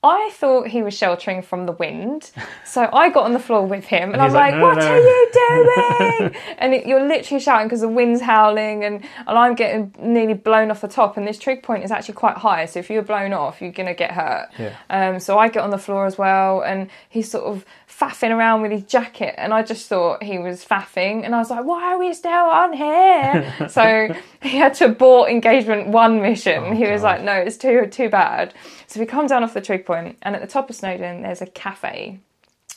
I 0.00 0.30
thought 0.32 0.68
he 0.68 0.80
was 0.80 0.94
sheltering 0.94 1.42
from 1.42 1.66
the 1.66 1.72
wind, 1.72 2.30
so 2.64 2.88
I 2.92 3.10
got 3.10 3.24
on 3.24 3.32
the 3.32 3.40
floor 3.40 3.66
with 3.66 3.86
him, 3.86 4.12
and, 4.12 4.14
And 4.14 4.22
I'm 4.22 4.28
he's 4.28 4.34
like, 4.34 4.52
like, 4.52 4.60
"No, 4.60 4.66
"What 4.68 4.78
no." 4.78 4.86
are 4.86 4.96
you 4.96 5.30
doing?" 6.20 6.36
and 6.58 6.72
it, 6.72 6.86
you're 6.86 7.04
literally 7.04 7.40
shouting 7.40 7.66
because 7.66 7.80
the 7.80 7.88
wind's 7.88 8.20
howling, 8.20 8.84
and, 8.84 9.04
and 9.26 9.38
I'm 9.38 9.56
getting 9.56 9.92
nearly 9.98 10.34
blown 10.34 10.70
off 10.70 10.82
the 10.82 10.88
top. 10.88 11.16
And 11.16 11.26
this 11.26 11.36
trig 11.36 11.64
point 11.64 11.82
is 11.82 11.90
actually 11.90 12.14
quite 12.14 12.36
high, 12.36 12.64
so 12.66 12.78
if 12.78 12.88
you're 12.88 13.02
blown 13.02 13.32
off, 13.32 13.60
you're 13.60 13.72
gonna 13.72 13.92
get 13.92 14.12
hurt. 14.12 14.48
Yeah. 14.56 14.76
Um, 14.88 15.18
so 15.18 15.36
I 15.36 15.48
get 15.48 15.64
on 15.64 15.70
the 15.70 15.78
floor 15.78 16.06
as 16.06 16.16
well, 16.16 16.62
and 16.62 16.88
he's 17.08 17.28
sort 17.28 17.44
of 17.44 17.64
faffing 17.98 18.30
around 18.30 18.62
with 18.62 18.70
his 18.70 18.84
jacket, 18.84 19.34
and 19.38 19.52
I 19.52 19.62
just 19.62 19.88
thought 19.88 20.22
he 20.22 20.38
was 20.38 20.64
faffing, 20.64 21.24
and 21.24 21.34
I 21.34 21.38
was 21.38 21.50
like, 21.50 21.64
"Why 21.64 21.94
are 21.94 21.98
we 21.98 22.12
still 22.14 22.30
on 22.30 22.72
here?" 22.72 23.54
so 23.68 24.14
he 24.42 24.56
had 24.56 24.74
to 24.74 24.86
abort 24.86 25.30
engagement 25.30 25.88
one 25.88 26.20
mission. 26.20 26.76
he 26.76 26.86
was 26.86 27.02
God. 27.02 27.08
like, 27.08 27.22
"No, 27.22 27.32
it's 27.32 27.56
too 27.56 27.86
too 27.86 28.08
bad." 28.08 28.54
So 28.86 29.00
we 29.00 29.06
come 29.06 29.26
down 29.26 29.42
off 29.42 29.54
the 29.54 29.60
trig 29.60 29.84
point, 29.84 30.18
and 30.22 30.34
at 30.34 30.40
the 30.40 30.46
top 30.46 30.70
of 30.70 30.76
Snowdon, 30.76 31.22
there's 31.22 31.42
a 31.42 31.46
cafe. 31.46 32.20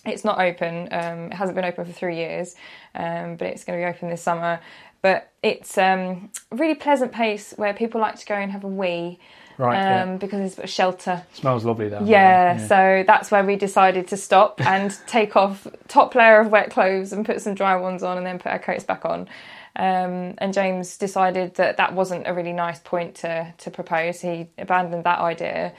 It's 0.06 0.26
not 0.26 0.40
open. 0.40 0.88
Um, 0.92 1.32
it 1.32 1.34
hasn't 1.34 1.56
been 1.56 1.66
open 1.66 1.86
for 1.86 1.92
three 1.92 2.16
years, 2.16 2.56
um, 2.96 3.36
but 3.36 3.48
it's 3.48 3.64
going 3.64 3.80
to 3.80 3.86
be 3.86 3.90
open 3.90 4.10
this 4.10 4.24
summer. 4.24 4.60
But 5.04 5.32
it's 5.44 5.78
um, 5.78 6.30
a 6.52 6.56
really 6.56 6.76
pleasant 6.76 7.12
place 7.12 7.54
where 7.58 7.74
people 7.74 8.02
like 8.02 8.16
to 8.18 8.26
go 8.26 8.36
and 8.36 8.52
have 8.52 8.64
a 8.64 8.68
wee 8.68 9.20
Right. 9.62 10.02
um, 10.02 10.10
yeah. 10.10 10.18
because 10.18 10.40
it's 10.40 10.58
a 10.58 10.68
shelter. 10.68 11.24
Smells 11.34 11.66
lovely 11.66 11.88
though. 11.88 12.04
Yeah, 12.04 12.56
there. 12.56 12.68
so 12.68 13.04
that's 13.06 13.30
where 13.30 13.44
we 13.44 13.56
decided 13.56 14.08
to 14.08 14.18
stop 14.18 14.60
and 14.66 14.98
take 15.06 15.36
off 15.36 15.68
top 15.88 16.16
layer 16.16 16.40
of 16.40 16.52
wet 16.52 16.72
clothes 16.72 17.14
and 17.14 17.24
put 17.26 17.42
some 17.42 17.54
dry 17.54 17.76
ones 17.76 18.02
on 18.02 18.18
and 18.18 18.26
then 18.26 18.40
put 18.40 18.52
our 18.52 18.60
coats 18.60 18.84
back 18.84 19.06
on. 19.06 19.30
Um, 19.76 20.34
and 20.40 20.52
James 20.52 20.98
decided 20.98 21.56
that 21.56 21.78
that 21.78 21.94
wasn't 21.94 22.28
a 22.28 22.34
really 22.34 22.54
nice 22.54 22.80
point 22.80 23.16
to, 23.18 23.54
to 23.56 23.72
propose. 23.72 24.20
He 24.20 24.48
abandoned 24.58 25.04
that 25.04 25.20
idea. 25.20 25.74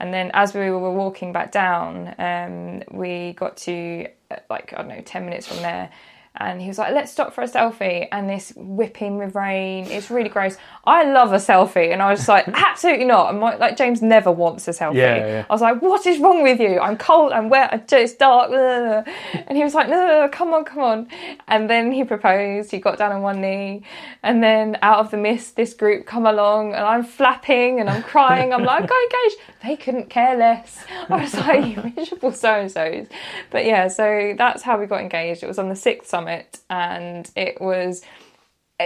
And 0.00 0.12
then 0.12 0.30
as 0.34 0.54
we 0.54 0.70
were 0.70 0.92
walking 0.92 1.32
back 1.32 1.52
down, 1.52 2.14
um, 2.18 2.82
we 2.90 3.34
got 3.34 3.58
to 3.58 4.08
uh, 4.30 4.36
like, 4.50 4.72
I 4.72 4.78
don't 4.78 4.88
know, 4.88 5.00
10 5.00 5.24
minutes 5.24 5.46
from 5.46 5.58
there. 5.58 5.90
And 6.38 6.60
he 6.60 6.68
was 6.68 6.78
like, 6.78 6.92
let's 6.92 7.10
stop 7.10 7.32
for 7.32 7.42
a 7.42 7.48
selfie. 7.48 8.08
And 8.12 8.28
this 8.28 8.52
whipping 8.56 9.16
with 9.16 9.34
rain, 9.34 9.86
it's 9.86 10.10
really 10.10 10.28
gross. 10.28 10.56
I 10.84 11.04
love 11.04 11.32
a 11.32 11.36
selfie. 11.36 11.92
And 11.92 12.02
I 12.02 12.10
was 12.10 12.28
like, 12.28 12.46
absolutely 12.52 13.06
not. 13.06 13.30
And 13.30 13.40
my, 13.40 13.56
like, 13.56 13.76
James 13.76 14.02
never 14.02 14.30
wants 14.30 14.68
a 14.68 14.72
selfie. 14.72 14.96
Yeah, 14.96 15.16
yeah. 15.16 15.46
I 15.48 15.52
was 15.52 15.62
like, 15.62 15.80
what 15.80 16.06
is 16.06 16.18
wrong 16.18 16.42
with 16.42 16.60
you? 16.60 16.78
I'm 16.78 16.96
cold, 16.98 17.32
I'm 17.32 17.48
wet, 17.48 17.90
it's 17.92 18.14
dark. 18.14 18.50
ugh." 18.52 19.06
And 19.46 19.56
he 19.56 19.64
was 19.64 19.74
like, 19.74 19.88
no, 19.88 19.96
no, 19.96 20.20
no, 20.20 20.28
come 20.28 20.52
on, 20.52 20.64
come 20.64 20.80
on. 20.82 21.08
And 21.48 21.70
then 21.70 21.92
he 21.92 22.04
proposed, 22.04 22.70
he 22.70 22.78
got 22.78 22.98
down 22.98 23.12
on 23.12 23.22
one 23.22 23.40
knee. 23.40 23.82
And 24.22 24.42
then 24.42 24.76
out 24.82 24.98
of 24.98 25.10
the 25.10 25.16
mist, 25.16 25.56
this 25.56 25.72
group 25.72 26.06
come 26.06 26.26
along 26.26 26.74
and 26.74 26.84
I'm 26.84 27.04
flapping 27.04 27.80
and 27.80 27.88
I'm 27.88 28.02
crying. 28.02 28.52
I'm 28.52 28.64
like, 28.64 28.86
go 28.88 28.94
engaged. 28.94 29.40
They 29.62 29.76
couldn't 29.76 30.10
care 30.10 30.36
less. 30.36 30.84
I 31.08 31.22
was 31.22 31.34
like, 31.34 31.64
you 31.76 31.92
miserable 31.96 32.32
so-and-sos. 32.32 33.06
But 33.50 33.64
yeah, 33.64 33.88
so 33.88 34.34
that's 34.36 34.62
how 34.62 34.78
we 34.78 34.86
got 34.86 35.00
engaged. 35.00 35.42
It 35.42 35.46
was 35.46 35.58
on 35.58 35.68
the 35.68 35.76
sixth 35.76 36.10
summit 36.26 36.58
and 36.70 37.30
it 37.36 37.60
was 37.60 38.02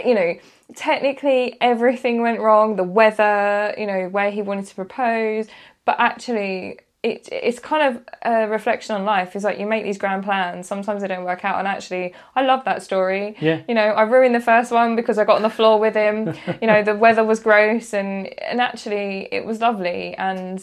you 0.05 0.15
know, 0.15 0.35
technically 0.77 1.57
everything 1.61 2.23
went 2.23 2.39
wrong, 2.39 2.77
the 2.77 2.85
weather, 2.85 3.75
you 3.77 3.89
know, 3.89 4.09
where 4.09 4.31
he 4.31 4.41
wanted 4.41 4.65
to 4.67 4.75
propose, 4.77 5.49
but 5.85 5.97
actually 5.99 6.79
it, 7.03 7.29
it's 7.33 7.59
kind 7.59 7.97
of 7.97 8.05
a 8.23 8.47
reflection 8.47 8.95
on 8.95 9.05
life. 9.05 9.35
It's 9.35 9.45
like 9.45 9.59
you 9.59 9.67
make 9.67 9.83
these 9.83 9.99
grand 9.99 10.23
plans, 10.23 10.69
sometimes 10.69 11.03
they 11.03 11.09
don't 11.09 11.25
work 11.25 11.45
out, 11.45 11.59
and 11.59 11.67
actually, 11.67 12.15
I 12.37 12.43
love 12.43 12.65
that 12.67 12.85
story. 12.85 13.35
Yeah. 13.41 13.63
You 13.67 13.75
know, 13.75 13.81
I 13.81 14.03
ruined 14.03 14.35
the 14.35 14.41
first 14.41 14.71
one 14.71 14.95
because 14.95 15.19
I 15.19 15.25
got 15.25 15.37
on 15.37 15.43
the 15.43 15.51
floor 15.51 15.81
with 15.81 15.95
him. 15.97 16.35
you 16.61 16.69
know, 16.69 16.85
the 16.85 16.95
weather 16.95 17.25
was 17.25 17.41
gross, 17.41 17.93
and 17.95 18.29
and 18.41 18.61
actually, 18.61 19.29
it 19.33 19.45
was 19.45 19.61
lovely, 19.61 20.15
and 20.15 20.61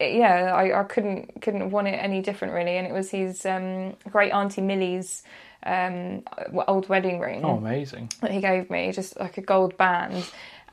it- 0.00 0.14
yeah, 0.16 0.52
I, 0.54 0.80
I 0.80 0.84
couldn't 0.84 1.40
couldn't 1.42 1.70
want 1.70 1.86
it 1.88 1.92
any 2.02 2.20
different 2.20 2.52
really. 2.54 2.78
And 2.78 2.86
it 2.86 2.92
was 2.92 3.10
his 3.10 3.46
um, 3.46 3.94
great 4.10 4.32
auntie 4.32 4.62
Millie's 4.62 5.22
um, 5.66 6.22
old 6.68 6.88
wedding 6.88 7.18
ring 7.20 7.44
Oh, 7.44 7.56
amazing. 7.56 8.10
that 8.20 8.30
he 8.30 8.40
gave 8.40 8.70
me, 8.70 8.92
just 8.92 9.18
like 9.20 9.36
a 9.38 9.42
gold 9.42 9.76
band 9.76 10.24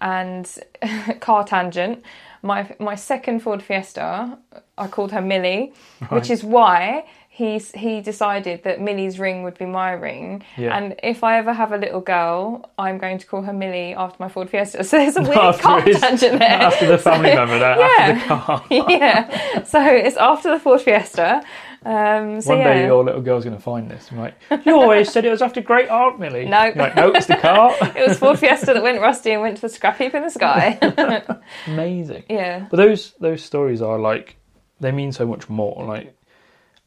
and 0.02 0.50
car 1.20 1.44
tangent. 1.44 2.04
My 2.42 2.76
my 2.80 2.96
second 2.96 3.40
Ford 3.40 3.64
Fiesta, 3.64 4.38
I 4.78 4.88
called 4.88 5.12
her 5.14 5.22
Millie, 5.22 5.74
which 6.10 6.30
is 6.30 6.44
why 6.44 7.06
he's 7.30 7.72
he 7.72 8.02
decided 8.02 8.64
that 8.64 8.82
Millie's 8.82 9.18
ring 9.18 9.44
would 9.44 9.58
be 9.58 9.66
my 9.66 9.92
ring. 9.94 10.44
Yeah. 10.58 10.76
And 10.78 10.96
if 11.02 11.24
I 11.24 11.38
ever 11.38 11.54
have 11.54 11.72
a 11.72 11.78
little 11.78 12.02
girl, 12.02 12.70
I'm 12.78 12.98
going 12.98 13.18
to 13.20 13.26
call 13.26 13.44
her 13.44 13.54
Millie 13.54 13.96
after 13.96 14.18
my 14.20 14.28
Ford 14.30 14.50
Fiesta. 14.50 14.84
So 14.90 14.98
there's 14.98 15.16
a 15.16 15.22
weird 15.22 15.38
After 15.38 15.62
car 15.64 15.82
his- 15.82 16.02
tangent 16.02 16.38
there. 16.40 16.50
After 16.70 16.86
the 16.86 16.98
family 16.98 17.34
member, 17.34 17.58
there, 17.60 17.80
after 17.82 18.14
the 18.14 18.36
car. 18.36 18.66
yeah. 18.90 19.64
So 19.64 19.82
it's 19.82 20.18
after 20.18 20.52
the 20.52 20.60
Ford 20.60 20.82
Fiesta. 20.82 21.44
Um, 21.86 22.42
so 22.42 22.50
One 22.52 22.60
yeah. 22.60 22.74
day 22.74 22.86
your 22.86 23.04
little 23.04 23.22
girl's 23.22 23.44
going 23.44 23.56
to 23.56 23.62
find 23.62 23.90
this. 23.90 24.10
I'm 24.12 24.20
like, 24.20 24.36
you 24.66 24.74
always 24.76 25.12
said 25.12 25.26
it 25.26 25.30
was 25.30 25.42
after 25.42 25.62
Great 25.62 25.90
Aunt 25.90 26.20
Millie. 26.20 26.46
No. 26.46 26.64
You're 26.66 26.76
like, 26.76 26.96
no, 26.96 27.12
it's 27.12 27.26
the 27.28 27.36
car. 27.42 27.76
it 27.82 28.08
was 28.08 28.18
Ford 28.18 28.40
Fiesta 28.40 28.68
that 28.74 28.82
went 28.84 29.02
rusty 29.02 29.32
and 29.32 29.42
went 29.42 29.56
to 29.58 29.62
the 29.62 29.70
scrap 29.70 29.98
heap 29.98 30.14
in 30.14 30.24
the 30.24 30.30
sky. 30.30 30.78
amazing. 31.68 32.24
yeah. 32.30 32.68
But 32.70 32.78
those 32.78 33.14
those 33.20 33.44
stories 33.44 33.82
are 33.82 34.00
like 34.00 34.38
they 34.80 34.92
mean 34.92 35.12
so 35.12 35.26
much 35.26 35.50
more. 35.50 35.84
Like 35.86 36.16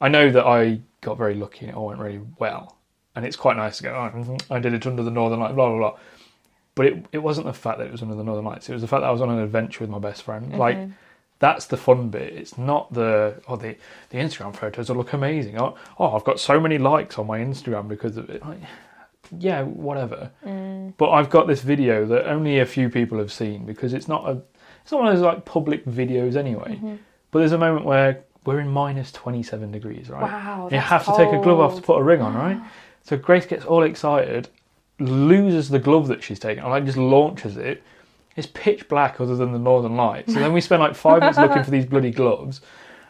I 0.01 0.09
know 0.09 0.31
that 0.31 0.45
I 0.47 0.81
got 1.01 1.19
very 1.19 1.35
lucky 1.35 1.61
and 1.67 1.71
it 1.71 1.77
all 1.77 1.87
went 1.87 2.01
really 2.01 2.21
well, 2.39 2.77
and 3.15 3.25
it's 3.25 3.37
quite 3.37 3.57
nice 3.57 3.79
to 3.79 3.85
go. 3.85 3.91
Oh, 3.95 4.17
mhm, 4.19 4.43
I 4.51 4.59
did 4.59 4.75
it 4.75 4.87
under 4.87 5.03
the 5.03 5.11
Northern 5.11 5.41
Lights, 5.41 5.55
blah 5.55 5.69
blah 5.69 5.79
blah. 5.79 5.99
But 6.75 6.87
it 6.87 7.07
it 7.13 7.19
wasn't 7.19 7.47
the 7.47 7.53
fact 7.55 7.79
that 7.79 7.87
it 7.87 7.93
was 7.93 8.03
under 8.03 8.15
the 8.15 8.25
Northern 8.25 8.45
Lights. 8.45 8.69
It 8.69 8.73
was 8.75 8.83
the 8.83 8.89
fact 8.89 9.01
that 9.03 9.09
I 9.09 9.13
was 9.13 9.23
on 9.23 9.31
an 9.31 9.39
adventure 9.39 9.83
with 9.83 9.91
my 9.91 9.99
best 9.99 10.23
friend. 10.23 10.59
Like 10.59 10.77
that's 11.39 11.67
the 11.67 11.77
fun 11.77 12.09
bit. 12.09 12.33
It's 12.33 12.57
not 12.57 12.93
the 12.93 13.43
oh 13.49 13.57
the 13.57 13.77
the 14.11 14.19
Instagram 14.19 14.55
photos 14.55 14.89
will 14.89 14.97
look 14.97 15.13
amazing. 15.13 15.59
Oh, 15.61 15.77
oh 15.99 16.17
I've 16.17 16.25
got 16.25 16.41
so 16.41 16.59
many 16.61 16.79
likes 16.79 17.19
on 17.19 17.27
my 17.27 17.39
Instagram 17.39 17.89
because 17.89 18.17
of 18.17 18.31
it. 18.31 18.43
Like, 18.43 18.61
yeah, 19.39 19.63
whatever. 19.63 20.31
Mm. 20.45 20.95
But 20.97 21.11
I've 21.11 21.31
got 21.31 21.47
this 21.47 21.63
video 21.63 22.07
that 22.07 22.29
only 22.29 22.61
a 22.61 22.67
few 22.67 22.89
people 22.89 23.19
have 23.19 23.33
seen 23.33 23.67
because 23.67 23.93
it's 23.93 24.09
not 24.09 24.29
a 24.29 24.43
it's 24.83 24.93
not 24.93 25.03
one 25.03 25.09
of 25.09 25.17
those 25.17 25.25
like 25.25 25.45
public 25.45 25.85
videos 25.85 26.37
anyway. 26.37 26.77
Mm-hmm. 26.77 26.97
But 27.31 27.41
there's 27.41 27.53
a 27.53 27.59
moment 27.59 27.85
where 27.85 28.25
we're 28.45 28.61
in 28.61 28.69
minus 28.69 29.11
27 29.13 29.73
degrees, 29.73 30.09
right? 30.09 30.23
Wow, 30.23 30.69
you 30.71 30.79
have 30.79 31.05
to 31.05 31.17
take 31.17 31.33
a 31.33 31.43
glove 31.43 31.59
off 31.59 31.75
to 31.77 31.83
put 31.83 31.99
a 31.99 32.03
ring 32.03 32.21
on, 32.21 32.35
right? 32.35 32.61
So 33.03 33.17
Grace 33.17 33.47
gets 33.47 33.65
all 33.65 33.85
excited, 33.85 34.49
loses 34.99 35.69
the 35.69 35.79
glove 35.79 36.09
that 36.09 36.25
she's 36.25 36.41
taken, 36.41 36.65
and 36.65 36.73
like 36.73 36.85
just 36.85 36.99
launches 36.99 37.57
it. 37.57 37.85
It's 38.37 38.47
pitch 38.47 38.89
black 38.89 39.21
other 39.21 39.35
than 39.35 39.53
the 39.53 39.59
northern 39.59 39.97
lights. 39.97 40.33
So 40.35 40.39
then 40.39 40.53
we 40.53 40.61
spent 40.61 40.81
like 40.81 40.95
five 40.95 41.21
minutes 41.21 41.39
looking 41.39 41.65
for 41.65 41.71
these 41.71 41.87
bloody 41.87 42.11
gloves. 42.11 42.61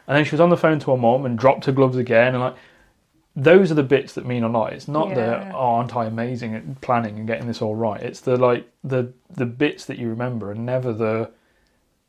And 0.07 0.17
then 0.17 0.25
she 0.25 0.31
was 0.31 0.41
on 0.41 0.51
the 0.51 0.57
phone 0.57 0.79
to 0.81 0.93
her 0.93 0.97
mom 0.97 1.27
and 1.27 1.37
dropped 1.37 1.65
her 1.65 1.73
gloves 1.73 1.97
again. 1.97 2.35
And 2.35 2.41
like, 2.41 2.55
those 3.35 3.71
are 3.71 3.75
the 3.75 3.83
bits 3.83 4.15
that 4.15 4.25
mean 4.25 4.45
a 4.45 4.49
lot. 4.49 4.73
It's 4.73 4.89
not 4.89 5.15
the 5.15 5.53
oh, 5.53 5.59
aren't 5.59 5.95
I 5.95 6.07
amazing 6.07 6.55
at 6.55 6.81
planning 6.81 7.19
and 7.19 7.27
getting 7.27 7.47
this 7.47 7.61
all 7.61 7.75
right. 7.75 8.01
It's 8.01 8.21
the 8.21 8.37
like 8.37 8.71
the 8.83 9.13
the 9.31 9.45
bits 9.45 9.85
that 9.87 9.99
you 9.99 10.09
remember 10.09 10.51
and 10.51 10.65
never 10.65 10.93
the 10.93 11.31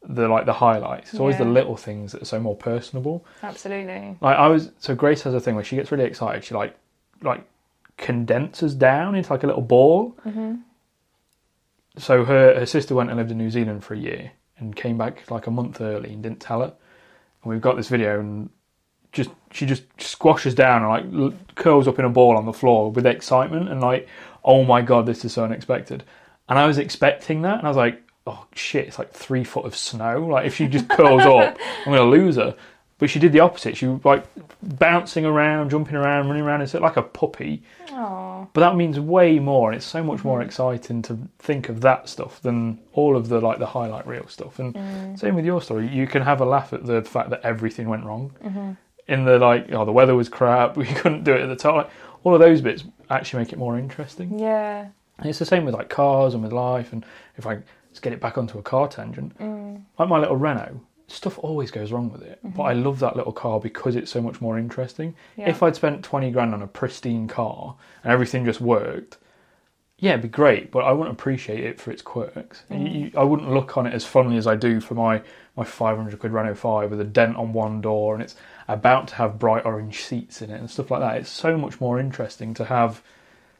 the 0.07 0.29
like 0.29 0.45
the 0.45 0.53
highlights. 0.53 1.11
It's 1.11 1.19
always 1.19 1.37
the 1.37 1.45
little 1.45 1.75
things 1.75 2.13
that 2.13 2.21
are 2.21 2.25
so 2.25 2.39
more 2.39 2.55
personable. 2.55 3.25
Absolutely. 3.43 4.15
Like 4.21 4.37
I 4.37 4.47
was 4.47 4.71
so 4.79 4.95
Grace 4.95 5.23
has 5.23 5.33
a 5.33 5.41
thing 5.41 5.55
where 5.55 5.65
she 5.65 5.75
gets 5.75 5.91
really 5.91 6.05
excited. 6.05 6.45
She 6.45 6.53
like 6.53 6.77
like 7.21 7.43
condenses 7.97 8.73
down 8.73 9.15
into 9.15 9.31
like 9.31 9.43
a 9.43 9.47
little 9.47 9.61
ball. 9.61 10.15
Mm-hmm. 10.25 10.55
So 11.97 12.25
her 12.25 12.59
her 12.59 12.65
sister 12.65 12.95
went 12.95 13.09
and 13.09 13.17
lived 13.17 13.31
in 13.31 13.37
New 13.37 13.49
Zealand 13.49 13.83
for 13.83 13.93
a 13.93 13.97
year 13.97 14.31
and 14.57 14.75
came 14.75 14.97
back 14.97 15.29
like 15.29 15.47
a 15.47 15.51
month 15.51 15.81
early 15.81 16.13
and 16.13 16.23
didn't 16.23 16.39
tell 16.39 16.61
her. 16.61 16.73
And 17.43 17.51
we've 17.51 17.61
got 17.61 17.75
this 17.75 17.89
video 17.89 18.19
and 18.19 18.49
just 19.11 19.29
she 19.51 19.65
just 19.65 19.83
squashes 19.99 20.53
down 20.53 20.83
and 20.83 21.11
like 21.13 21.55
curls 21.55 21.87
up 21.87 21.99
in 21.99 22.05
a 22.05 22.09
ball 22.09 22.37
on 22.37 22.45
the 22.45 22.53
floor 22.53 22.91
with 22.91 23.05
excitement 23.05 23.69
and 23.69 23.81
like 23.81 24.07
oh 24.43 24.63
my 24.63 24.81
god 24.81 25.05
this 25.05 25.25
is 25.25 25.33
so 25.33 25.43
unexpected. 25.43 26.03
And 26.49 26.57
I 26.57 26.65
was 26.65 26.77
expecting 26.77 27.41
that 27.43 27.57
and 27.57 27.67
I 27.67 27.69
was 27.69 27.77
like 27.77 28.01
oh 28.25 28.45
shit 28.53 28.87
it's 28.87 28.99
like 28.99 29.11
three 29.11 29.43
foot 29.43 29.65
of 29.65 29.75
snow 29.75 30.25
like 30.25 30.45
if 30.45 30.55
she 30.55 30.67
just 30.67 30.89
curls 30.89 31.23
up 31.23 31.57
I'm 31.85 31.93
gonna 31.93 32.03
lose 32.03 32.35
her. 32.35 32.55
But 32.99 33.09
she 33.11 33.19
did 33.19 33.31
the 33.31 33.41
opposite. 33.41 33.77
She 33.77 33.85
was 33.87 34.03
like 34.03 34.25
bouncing 34.63 35.23
around, 35.25 35.69
jumping 35.69 35.95
around, 35.95 36.27
running 36.27 36.41
around, 36.43 36.61
it's 36.61 36.73
like 36.73 36.97
a 36.97 37.03
puppy. 37.03 37.61
Oh, 37.91 38.47
But 38.53 38.61
that 38.61 38.75
means 38.75 38.99
way 38.99 39.37
more, 39.39 39.69
and 39.69 39.77
it's 39.77 39.85
so 39.85 40.03
much 40.03 40.19
Mm-hmm. 40.19 40.27
more 40.27 40.41
exciting 40.41 41.01
to 41.03 41.17
think 41.37 41.69
of 41.69 41.81
that 41.81 42.09
stuff 42.09 42.41
than 42.41 42.79
all 42.93 43.15
of 43.15 43.29
the 43.29 43.39
like 43.39 43.59
the 43.59 43.67
highlight 43.67 44.07
reel 44.07 44.27
stuff. 44.27 44.57
And 44.59 44.73
Mm. 44.73 45.19
same 45.19 45.35
with 45.35 45.45
your 45.45 45.61
story, 45.61 45.87
you 45.87 46.07
can 46.07 46.23
have 46.23 46.41
a 46.41 46.45
laugh 46.45 46.73
at 46.73 46.85
the 46.85 47.01
fact 47.03 47.29
that 47.29 47.41
everything 47.43 47.87
went 47.87 48.03
wrong. 48.05 48.31
Mm-hmm. 48.43 48.71
In 49.09 49.25
the 49.25 49.37
like, 49.39 49.71
oh, 49.71 49.85
the 49.85 49.91
weather 49.91 50.15
was 50.15 50.27
crap, 50.29 50.75
we 50.83 50.85
couldn't 50.85 51.23
do 51.23 51.33
it 51.33 51.41
at 51.41 51.47
the 51.49 51.55
time. 51.55 51.75
Like, 51.77 51.89
all 52.23 52.33
of 52.33 52.39
those 52.41 52.61
bits 52.61 52.83
actually 53.11 53.43
make 53.43 53.53
it 53.53 53.59
more 53.59 53.77
interesting. 53.77 54.37
yeah. 54.39 54.87
And 55.19 55.27
it's 55.29 55.39
the 55.39 55.45
same 55.45 55.65
with 55.65 55.73
like 55.73 55.89
cars 55.89 56.33
and 56.35 56.43
with 56.43 56.51
life. 56.51 56.93
And 56.93 57.03
if 57.37 57.47
I 57.47 57.59
just 57.89 58.01
get 58.03 58.13
it 58.13 58.19
back 58.19 58.37
onto 58.37 58.57
a 58.59 58.61
car 58.63 58.87
tangent, 58.87 59.37
Mm. 59.39 59.81
like 59.97 60.09
my 60.09 60.19
little 60.19 60.35
Renault, 60.35 60.79
stuff 61.07 61.39
always 61.39 61.71
goes 61.71 61.91
wrong 61.91 62.11
with 62.11 62.21
it. 62.21 62.39
But 62.43 62.63
I 62.63 62.73
love 62.73 62.99
that 62.99 63.15
little 63.15 63.31
car 63.31 63.59
because 63.59 63.95
it's 63.95 64.11
so 64.11 64.21
much 64.21 64.41
more 64.41 64.57
interesting. 64.57 65.11
Mm-hmm. 65.11 65.41
Yeah. 65.41 65.49
If 65.49 65.63
I'd 65.63 65.75
spent 65.75 66.03
20 66.03 66.31
grand 66.31 66.53
on 66.53 66.61
a 66.61 66.67
pristine 66.67 67.27
car 67.27 67.75
and 68.03 68.11
everything 68.11 68.45
just 68.45 68.59
worked, 68.59 69.17
yeah, 69.99 70.11
it'd 70.11 70.21
be 70.21 70.27
great, 70.27 70.69
but 70.69 70.83
I 70.83 70.91
wouldn't 70.91 71.17
appreciate 71.17 71.63
it 71.63 71.81
for 71.81 71.89
its 71.89 72.03
quirks. 72.03 72.63
Mm. 72.69 72.93
You, 72.93 72.99
you, 72.99 73.11
I 73.17 73.23
wouldn't 73.23 73.51
look 73.51 73.77
on 73.77 73.87
it 73.87 73.93
as 73.93 74.05
fondly 74.05 74.37
as 74.37 74.45
I 74.45 74.55
do 74.55 74.79
for 74.79 74.93
my, 74.93 75.23
my 75.55 75.63
500 75.63 76.19
quid 76.19 76.31
Renault 76.31 76.55
5 76.55 76.91
with 76.91 77.01
a 77.01 77.05
dent 77.05 77.35
on 77.35 77.51
one 77.51 77.81
door 77.81 78.13
and 78.13 78.21
it's 78.21 78.35
about 78.67 79.07
to 79.07 79.15
have 79.15 79.39
bright 79.39 79.65
orange 79.65 80.03
seats 80.03 80.41
in 80.41 80.51
it 80.51 80.59
and 80.59 80.69
stuff 80.69 80.91
like 80.91 80.99
that. 80.99 81.17
It's 81.17 81.29
so 81.29 81.57
much 81.57 81.81
more 81.81 81.99
interesting 81.99 82.53
to 82.55 82.65
have 82.65 83.01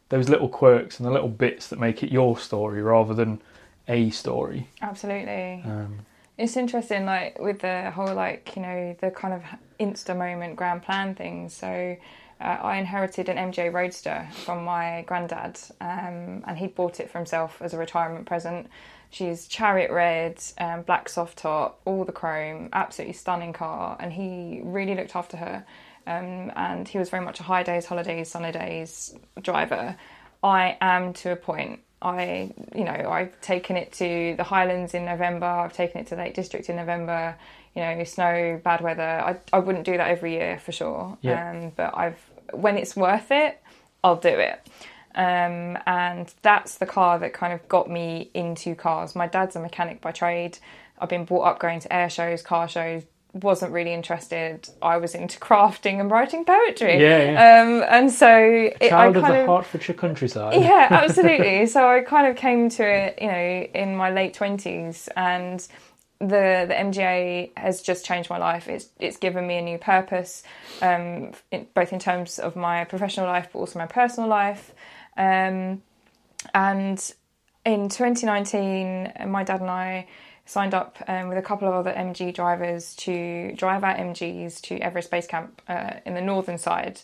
those 0.10 0.30
little 0.30 0.48
quirks 0.48 1.00
and 1.00 1.08
the 1.08 1.12
little 1.12 1.30
bits 1.30 1.68
that 1.70 1.80
make 1.80 2.04
it 2.04 2.12
your 2.12 2.38
story 2.38 2.82
rather 2.84 3.14
than 3.14 3.42
a 3.88 4.10
story. 4.12 4.70
Absolutely. 4.82 5.64
Um, 5.66 6.06
It's 6.38 6.56
interesting, 6.56 7.06
like 7.06 7.40
with 7.40 7.62
the 7.62 7.90
whole, 7.92 8.14
like 8.14 8.56
you 8.56 8.62
know, 8.62 8.96
the 9.02 9.10
kind 9.10 9.34
of 9.34 9.44
insta 9.80 10.16
moment 10.16 10.56
grand 10.56 10.84
plan 10.84 11.16
things. 11.16 11.54
So, 11.54 11.98
uh, 12.40 12.44
I 12.44 12.78
inherited 12.78 13.28
an 13.30 13.38
MG 13.38 13.74
Roadster 13.74 14.28
from 14.46 14.64
my 14.64 15.04
granddad, 15.08 15.60
um, 15.82 16.44
and 16.46 16.58
he 16.58 16.68
bought 16.68 17.00
it 17.00 17.10
for 17.10 17.18
himself 17.18 17.60
as 17.62 17.74
a 17.74 17.78
retirement 17.78 18.28
present. 18.28 18.68
She's 19.10 19.48
chariot 19.48 19.90
red, 19.90 20.40
um, 20.60 20.84
black 20.84 21.10
soft 21.10 21.40
top, 21.40 21.82
all 21.86 22.06
the 22.06 22.12
chrome, 22.12 22.70
absolutely 22.72 23.14
stunning 23.14 23.54
car, 23.54 23.98
and 24.00 24.14
he 24.14 24.62
really 24.64 24.94
looked 24.94 25.16
after 25.16 25.38
her. 25.38 25.66
Um, 26.06 26.52
and 26.56 26.88
he 26.88 27.00
was 27.00 27.10
very 27.10 27.24
much 27.26 27.40
a 27.40 27.44
high 27.44 27.64
days, 27.64 27.86
holidays, 27.88 28.30
sunny 28.30 28.52
days 28.52 29.16
driver. 29.42 29.96
I 30.44 30.78
am 30.82 31.14
to 31.14 31.32
a 31.32 31.36
point. 31.36 31.82
I, 32.02 32.52
you 32.76 32.84
know, 32.84 33.10
I've 33.10 33.40
taken 33.42 33.76
it 33.76 33.92
to 33.94 34.36
the 34.38 34.44
Highlands 34.44 34.94
in 34.94 35.06
November. 35.06 35.46
I've 35.46 35.74
taken 35.74 36.02
it 36.02 36.08
to 36.08 36.16
the 36.16 36.22
Lake 36.22 36.36
District 36.36 36.70
in 36.70 36.76
November. 36.76 37.36
You 37.76 37.82
know, 37.84 38.04
snow, 38.04 38.60
bad 38.64 38.82
weather. 38.82 39.04
I, 39.04 39.38
I 39.54 39.60
wouldn't 39.60 39.86
do 39.86 39.98
that 39.98 40.08
every 40.10 40.34
year 40.34 40.60
for 40.60 40.72
sure. 40.72 41.18
Yeah. 41.22 41.52
Um, 41.52 41.72
but 41.76 41.96
I've 41.96 42.20
when 42.52 42.78
it's 42.78 42.96
worth 42.96 43.32
it, 43.32 43.62
I'll 44.04 44.16
do 44.16 44.30
it. 44.30 44.68
Um, 45.16 45.78
and 45.88 46.32
that's 46.44 46.78
the 46.78 46.86
car 46.86 47.18
that 47.20 47.34
kind 47.34 47.54
of 47.54 47.68
got 47.68 47.90
me 47.90 48.30
into 48.34 48.76
cars. 48.76 49.16
My 49.16 49.28
dad's 49.28 49.56
a 49.56 49.60
mechanic 49.60 50.00
by 50.00 50.12
trade. 50.12 50.60
I've 51.00 51.10
been 51.10 51.26
brought 51.26 51.44
up 51.44 51.60
going 51.60 51.80
to 51.82 51.94
air 51.94 52.10
shows, 52.10 52.42
car 52.42 52.68
shows. 52.68 53.04
Wasn't 53.42 53.72
really 53.72 53.94
interested. 53.94 54.70
I 54.82 54.98
was 54.98 55.16
into 55.16 55.40
crafting 55.48 56.00
and 56.00 56.10
writing 56.10 56.46
poetry. 56.46 57.02
Yeah, 57.02 57.32
yeah. 57.32 57.62
Um, 57.62 57.84
and 57.90 58.12
so 58.12 58.30
it, 58.30 58.78
I 58.82 58.90
Child 58.90 59.18
of 59.18 59.24
kind 59.24 59.36
the 59.36 59.42
of 59.42 59.48
Hertfordshire 59.48 59.96
countryside. 59.96 60.54
yeah, 60.62 60.88
absolutely. 60.92 61.66
so 61.68 61.88
I 61.88 62.02
kind 62.02 62.28
of 62.28 62.36
came 62.36 62.70
to 62.70 62.84
it, 62.84 63.20
you 63.22 63.28
know, 63.28 63.68
in 63.74 63.96
my 63.96 64.12
late 64.12 64.34
twenties, 64.34 65.10
and 65.16 65.60
the 66.20 66.66
the 66.68 66.74
MGA 66.74 67.52
has 67.58 67.82
just 67.82 68.06
changed 68.06 68.30
my 68.30 68.38
life. 68.38 68.68
It's 68.68 68.90
it's 69.00 69.18
given 69.18 69.46
me 69.46 69.58
a 69.58 69.62
new 69.62 69.78
purpose, 69.78 70.44
um, 70.82 71.34
in, 71.52 71.68
both 71.74 71.94
in 71.94 72.00
terms 72.00 72.40
of 72.40 72.56
my 72.56 72.86
professional 72.86 73.28
life, 73.28 73.50
but 73.54 73.60
also 73.60 73.80
my 73.80 73.88
personal 73.88 74.30
life. 74.30 74.74
Um, 75.16 75.82
and 76.54 77.14
in 77.66 77.90
2019, 77.90 79.14
my 79.28 79.44
dad 79.44 79.62
and 79.62 79.70
I 79.70 80.08
signed 80.48 80.74
up 80.74 80.98
um, 81.08 81.28
with 81.28 81.38
a 81.38 81.42
couple 81.42 81.68
of 81.68 81.74
other 81.74 81.94
MG 81.94 82.34
drivers 82.34 82.96
to 82.96 83.54
drive 83.56 83.84
our 83.84 83.94
MGs 83.96 84.62
to 84.62 84.80
Everest 84.80 85.12
Base 85.12 85.28
Camp 85.28 85.62
uh, 85.68 85.92
in 86.06 86.16
the 86.16 86.22
northern 86.22 86.58
side. 86.58 87.02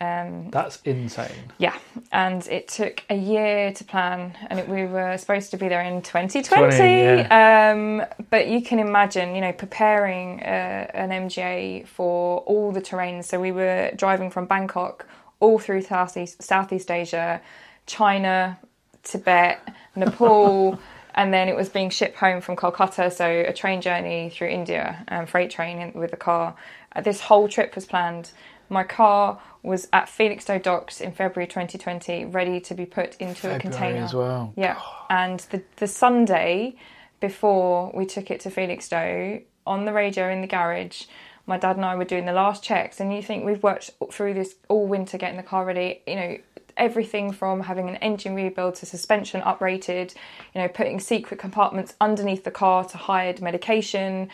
Um, 0.00 0.50
That's 0.50 0.82
insane. 0.84 1.52
yeah, 1.58 1.76
and 2.12 2.46
it 2.48 2.68
took 2.68 3.04
a 3.08 3.14
year 3.14 3.72
to 3.72 3.84
plan, 3.84 4.36
and 4.50 4.58
it, 4.58 4.68
we 4.68 4.84
were 4.84 5.16
supposed 5.16 5.50
to 5.52 5.56
be 5.56 5.68
there 5.68 5.80
in 5.80 6.02
2020. 6.02 6.76
20, 6.76 7.20
um, 7.30 8.04
but 8.28 8.48
you 8.48 8.60
can 8.60 8.80
imagine, 8.80 9.34
you 9.34 9.40
know, 9.40 9.52
preparing 9.52 10.40
uh, 10.42 10.90
an 10.92 11.10
MGA 11.10 11.86
for 11.86 12.40
all 12.40 12.70
the 12.70 12.82
terrains. 12.82 13.24
So 13.24 13.40
we 13.40 13.52
were 13.52 13.92
driving 13.96 14.30
from 14.30 14.44
Bangkok 14.44 15.06
all 15.40 15.58
through 15.58 15.82
Southeast, 15.82 16.42
Southeast 16.42 16.90
Asia, 16.90 17.40
China, 17.86 18.58
Tibet, 19.04 19.66
Nepal. 19.96 20.78
And 21.14 21.32
then 21.32 21.48
it 21.48 21.54
was 21.54 21.68
being 21.68 21.90
shipped 21.90 22.16
home 22.16 22.40
from 22.40 22.56
Kolkata, 22.56 23.12
so 23.12 23.28
a 23.28 23.52
train 23.52 23.80
journey 23.80 24.30
through 24.30 24.48
India, 24.48 25.04
um, 25.08 25.26
freight 25.26 25.50
train 25.50 25.78
in, 25.78 25.92
with 25.92 26.10
the 26.10 26.16
car. 26.16 26.56
Uh, 26.94 27.00
this 27.00 27.20
whole 27.20 27.48
trip 27.48 27.74
was 27.74 27.86
planned. 27.86 28.32
My 28.68 28.82
car 28.82 29.40
was 29.62 29.86
at 29.92 30.08
Felixstowe 30.08 30.58
docks 30.60 31.00
in 31.00 31.12
February 31.12 31.46
2020, 31.46 32.24
ready 32.24 32.60
to 32.60 32.74
be 32.74 32.84
put 32.84 33.16
into 33.20 33.48
a 33.48 33.52
February 33.52 33.60
container. 33.60 34.04
as 34.04 34.14
well. 34.14 34.52
Yeah, 34.56 34.80
and 35.08 35.40
the 35.50 35.62
the 35.76 35.86
Sunday 35.86 36.76
before 37.20 37.92
we 37.94 38.06
took 38.06 38.30
it 38.30 38.40
to 38.40 38.50
Felixstowe, 38.50 39.42
on 39.66 39.84
the 39.84 39.92
radio 39.92 40.28
in 40.30 40.40
the 40.40 40.46
garage, 40.46 41.04
my 41.46 41.58
dad 41.58 41.76
and 41.76 41.84
I 41.84 41.94
were 41.94 42.04
doing 42.04 42.26
the 42.26 42.32
last 42.32 42.62
checks, 42.62 43.00
and 43.00 43.14
you 43.14 43.22
think 43.22 43.44
we've 43.44 43.62
worked 43.62 43.90
through 44.10 44.34
this 44.34 44.54
all 44.68 44.86
winter 44.86 45.16
getting 45.18 45.36
the 45.36 45.42
car 45.42 45.64
ready, 45.64 46.02
you 46.06 46.16
know. 46.16 46.38
Everything 46.76 47.32
from 47.32 47.60
having 47.60 47.88
an 47.88 47.96
engine 47.96 48.34
rebuild 48.34 48.74
to 48.76 48.86
suspension 48.86 49.40
uprated, 49.42 50.14
you 50.54 50.60
know, 50.60 50.68
putting 50.68 51.00
secret 51.00 51.38
compartments 51.38 51.94
underneath 52.00 52.44
the 52.44 52.50
car 52.50 52.84
to 52.84 52.96
hide 52.96 53.40
medication, 53.40 54.28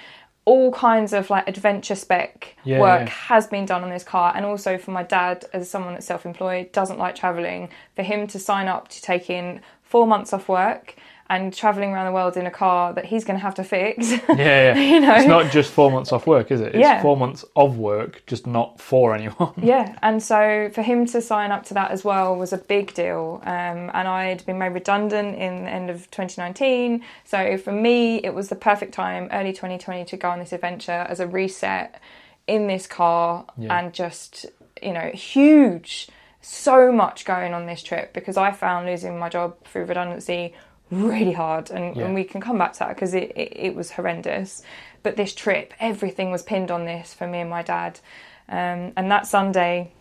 all 0.44 0.72
kinds 0.72 1.12
of 1.12 1.30
like 1.30 1.48
adventure 1.48 1.94
spec 1.94 2.56
Yeah, 2.64 2.80
work 2.80 3.08
has 3.08 3.46
been 3.46 3.66
done 3.66 3.84
on 3.84 3.90
this 3.90 4.04
car. 4.04 4.32
And 4.34 4.44
also 4.44 4.78
for 4.78 4.90
my 4.90 5.02
dad 5.02 5.44
as 5.52 5.68
someone 5.70 5.94
that's 5.94 6.06
self-employed 6.06 6.72
doesn't 6.72 6.98
like 6.98 7.14
traveling 7.14 7.68
for 7.94 8.02
him 8.02 8.26
to 8.28 8.38
sign 8.38 8.66
up 8.68 8.88
to 8.88 9.02
take 9.02 9.30
in 9.30 9.60
four 9.82 10.06
months 10.06 10.32
off 10.32 10.48
work 10.48 10.96
and 11.30 11.54
traveling 11.54 11.92
around 11.92 12.04
the 12.06 12.12
world 12.12 12.36
in 12.36 12.44
a 12.44 12.50
car 12.50 12.92
that 12.92 13.04
he's 13.06 13.24
going 13.24 13.38
to 13.38 13.42
have 13.42 13.54
to 13.54 13.64
fix 13.64 14.10
Yeah, 14.28 14.34
yeah. 14.36 14.74
You 14.78 15.00
know? 15.00 15.14
It's 15.14 15.26
not 15.26 15.50
just 15.50 15.70
four 15.72 15.90
months 15.90 16.12
off 16.12 16.26
work, 16.26 16.50
is 16.50 16.60
it? 16.60 16.74
It's 16.74 16.78
Yeah. 16.78 17.00
four 17.00 17.16
months 17.16 17.44
of 17.56 17.78
work, 17.78 18.22
just 18.26 18.46
not 18.46 18.78
for 18.80 19.14
anyone. 19.14 19.54
yeah 19.62 19.96
and 20.02 20.22
so 20.22 20.68
for 20.74 20.82
him 20.82 21.06
to 21.06 21.20
sign 21.22 21.50
up 21.52 21.64
to 21.66 21.74
that 21.74 21.90
as 21.92 22.04
well 22.04 22.36
was 22.36 22.52
a 22.52 22.58
big 22.58 22.92
deal 22.94 23.40
um, 23.44 23.90
and 23.94 24.06
i'd 24.08 24.44
been 24.44 24.58
made 24.58 24.74
redundant 24.74 25.36
in 25.38 25.64
the 25.64 25.70
end 25.70 25.88
of 25.88 26.10
2019 26.10 27.02
so 27.24 27.56
for 27.58 27.72
me 27.72 28.16
it 28.18 28.34
was 28.34 28.48
the 28.48 28.56
perfect 28.56 28.92
time 28.92 29.28
early 29.32 29.52
2020 29.52 30.04
to 30.06 30.16
go 30.16 30.28
on 30.30 30.38
this 30.40 30.52
adventure 30.52 31.06
as 31.08 31.20
a 31.20 31.26
reset 31.26 32.00
in 32.46 32.66
this 32.66 32.86
car 32.86 33.44
Yeah. 33.56 33.78
and 33.78 33.92
just 33.92 34.46
you 34.82 34.92
know 34.92 35.10
huge 35.14 36.08
so 36.40 36.90
much 36.90 37.24
going 37.24 37.52
on 37.54 37.66
this 37.66 37.82
trip 37.82 38.12
because 38.14 38.36
i 38.36 38.50
found 38.50 38.86
losing 38.86 39.18
my 39.18 39.28
job 39.28 39.56
through 39.64 39.84
redundancy 39.84 40.54
really 40.90 41.32
hard 41.32 41.70
and, 41.70 41.96
Yeah. 41.96 42.04
and 42.04 42.14
we 42.14 42.24
can 42.24 42.40
come 42.40 42.58
back 42.58 42.72
to 42.74 42.78
that 42.80 42.88
because 42.90 43.14
it, 43.14 43.32
it, 43.36 43.52
it 43.56 43.74
was 43.74 43.92
horrendous. 43.92 44.62
But 45.02 45.16
this 45.16 45.34
trip 45.34 45.72
everything 45.80 46.30
was 46.30 46.42
pinned 46.42 46.70
on 46.70 46.84
this 46.84 47.14
for 47.14 47.26
me 47.26 47.38
and 47.40 47.50
my 47.50 47.62
dad. 47.62 48.00
Um, 48.48 48.92
and 48.96 49.10
that 49.10 49.26
sunday 49.26 49.92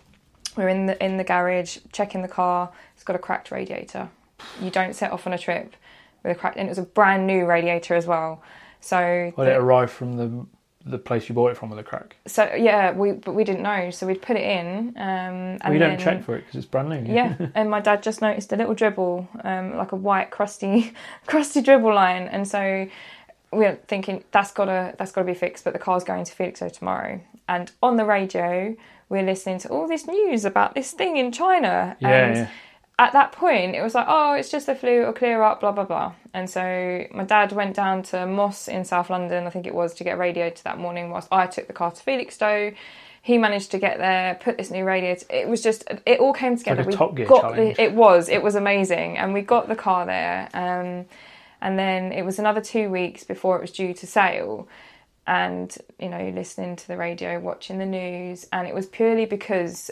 we're 0.58 0.70
in 0.70 0.88
the 0.88 1.04
in 1.04 1.18
the 1.18 1.24
garage 1.24 1.78
checking 1.92 2.22
the 2.22 2.28
car. 2.28 2.72
It's 2.96 3.04
got 3.04 3.16
a 3.16 3.20
cracked 3.20 3.52
radiator. 3.52 4.10
You 4.62 4.72
don't 4.72 4.96
set 4.96 5.12
off 5.12 5.28
on 5.28 5.34
a 5.34 5.38
trip 5.38 5.76
with 6.24 6.36
a 6.36 6.40
cracked 6.40 6.58
and 6.58 6.68
it 6.68 6.72
was 6.72 6.80
a 6.80 6.84
brand 6.84 7.28
new 7.28 7.46
radiator 7.46 7.94
as 7.96 8.06
well. 8.08 8.42
So 8.82 9.32
Well, 9.38 9.46
the- 9.46 9.54
it 9.54 9.58
arrived 9.58 9.92
from 9.92 10.18
the 10.18 10.46
the 10.90 10.98
place 10.98 11.30
you 11.30 11.36
bought 11.36 11.52
it 11.52 11.58
from 11.58 11.70
with 11.70 11.80
a 11.80 11.84
crack. 11.84 12.16
so 12.28 12.44
yeah 12.56 12.92
we 12.92 13.12
but 13.12 13.34
we 13.34 13.44
didn't 13.44 13.62
know 13.64 13.90
so 13.92 14.06
we'd 14.08 14.22
put 14.22 14.36
it 14.36 14.44
in 14.44 14.90
um 14.98 15.04
and 15.06 15.60
Well, 15.64 15.74
you 15.74 15.80
don't 15.80 15.90
then- 15.98 16.00
check 16.00 16.24
for 16.24 16.36
it 16.36 16.42
because 16.46 16.56
it's 16.58 16.66
brand 16.66 16.90
new. 16.90 17.14
yeah, 17.14 17.36
and 17.56 17.70
my 17.70 17.80
dad 17.80 18.04
just 18.04 18.22
noticed 18.22 18.52
a 18.54 18.56
little 18.56 18.74
dribble, 18.74 19.28
um, 19.44 19.76
like 19.78 19.92
a 19.92 19.96
white 19.96 20.30
crusty, 20.32 20.94
crusty 21.28 21.62
dribble 21.62 21.94
line, 21.94 22.24
and 22.24 22.48
so 22.48 22.88
we 23.52 23.60
were 23.60 23.78
thinking 23.88 24.24
that's 24.32 24.52
gotta 24.52 24.94
that's 24.98 25.12
gotta 25.12 25.26
be 25.26 25.34
fixed. 25.34 25.64
But 25.64 25.74
the 25.74 25.80
car's 25.80 26.04
going 26.04 26.24
to 26.26 26.32
Felixstowe 26.36 26.70
tomorrow, 26.72 27.20
and 27.48 27.72
on 27.82 27.98
the 27.98 28.06
radio 28.06 28.76
we're 29.10 29.24
listening 29.24 29.58
to 29.58 29.68
all 29.70 29.88
this 29.88 30.06
news 30.08 30.46
about 30.46 30.76
this 30.76 30.92
thing 30.92 31.18
in 31.18 31.32
China. 31.32 31.98
Yeah, 32.00 32.10
and 32.28 32.36
yeah. 32.36 32.50
At 33.00 33.14
that 33.14 33.32
point, 33.32 33.76
it 33.76 33.82
was 33.82 33.96
like, 33.96 34.06
oh, 34.10 34.34
it's 34.34 34.52
just 34.52 34.66
the 34.66 34.76
flu, 34.76 35.02
it'll 35.02 35.14
clear 35.14 35.42
up, 35.42 35.62
blah 35.62 35.72
blah 35.72 35.86
blah. 35.86 36.12
And 36.34 36.50
so 36.50 37.06
my 37.12 37.24
dad 37.24 37.54
went 37.54 37.74
down 37.76 38.04
to 38.12 38.26
Moss 38.28 38.68
in 38.68 38.84
South 38.84 39.10
London, 39.10 39.48
I 39.48 39.50
think 39.50 39.66
it 39.66 39.74
was, 39.74 39.94
to 39.96 40.04
get 40.04 40.18
radiated 40.18 40.64
that 40.66 40.78
morning. 40.78 41.10
Whilst 41.10 41.30
I 41.32 41.48
took 41.48 41.68
the 41.68 41.74
car 41.74 41.92
to 41.92 42.04
Felixstowe, 42.04 42.76
he 43.22 43.38
managed 43.38 43.72
to 43.72 43.80
get 43.80 44.00
there, 44.00 44.38
put 44.44 44.58
this 44.58 44.70
new 44.70 44.84
radiator. 44.84 45.26
It 45.30 45.48
was 45.48 45.62
just, 45.64 45.86
it 46.06 46.20
all 46.20 46.34
came 46.34 46.58
together. 46.58 46.84
a 46.84 46.86
we 46.86 47.24
got 47.26 47.42
challenge. 47.42 47.78
The, 47.78 47.84
it 47.84 47.94
was, 47.94 48.28
it 48.28 48.44
was 48.44 48.56
amazing, 48.56 49.18
and 49.18 49.34
we 49.34 49.42
got 49.44 49.70
the 49.70 49.76
car 49.78 50.06
there. 50.06 50.50
Um, 50.54 51.06
and 51.62 51.80
then 51.80 52.12
it 52.12 52.24
was 52.24 52.38
another 52.38 52.62
two 52.62 52.90
weeks 52.90 53.24
before 53.24 53.56
it 53.58 53.62
was 53.62 53.72
due 53.72 53.94
to 53.94 54.06
sail. 54.08 54.68
and 55.28 55.78
you 56.00 56.10
know 56.10 56.32
listening 56.36 56.76
to 56.76 56.88
the 56.88 56.98
radio, 56.98 57.40
watching 57.40 57.78
the 57.78 57.86
news, 57.86 58.48
and 58.52 58.68
it 58.68 58.74
was 58.74 58.88
purely 58.88 59.26
because 59.26 59.92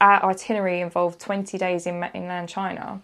our 0.00 0.24
itinerary 0.30 0.80
involved 0.80 1.20
20 1.20 1.56
days 1.58 1.86
in 1.86 2.00
mainland 2.00 2.48
China 2.48 3.00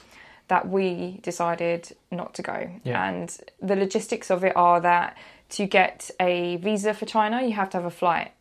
that 0.49 0.69
we 0.69 1.21
decided 1.23 1.97
not 2.11 2.35
to 2.35 2.43
go. 2.43 2.71
Yeah. 2.83 3.09
And 3.09 3.37
the 3.63 3.77
logistics 3.77 4.31
of 4.31 4.43
it 4.45 4.57
are 4.57 4.81
that 4.81 5.17
to 5.51 5.67
get 5.67 6.11
a 6.19 6.57
visa 6.57 6.93
for 6.93 7.07
China, 7.07 7.43
you 7.43 7.53
have 7.53 7.71
to 7.71 7.77
have 7.79 7.87
a 7.87 7.91
flight. 7.91 8.33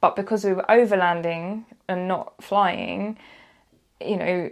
But 0.00 0.16
because 0.16 0.44
we 0.44 0.52
were 0.52 0.64
overlanding 0.68 1.64
and 1.88 2.08
not 2.08 2.42
flying, 2.42 3.18
you 4.00 4.16
know, 4.16 4.50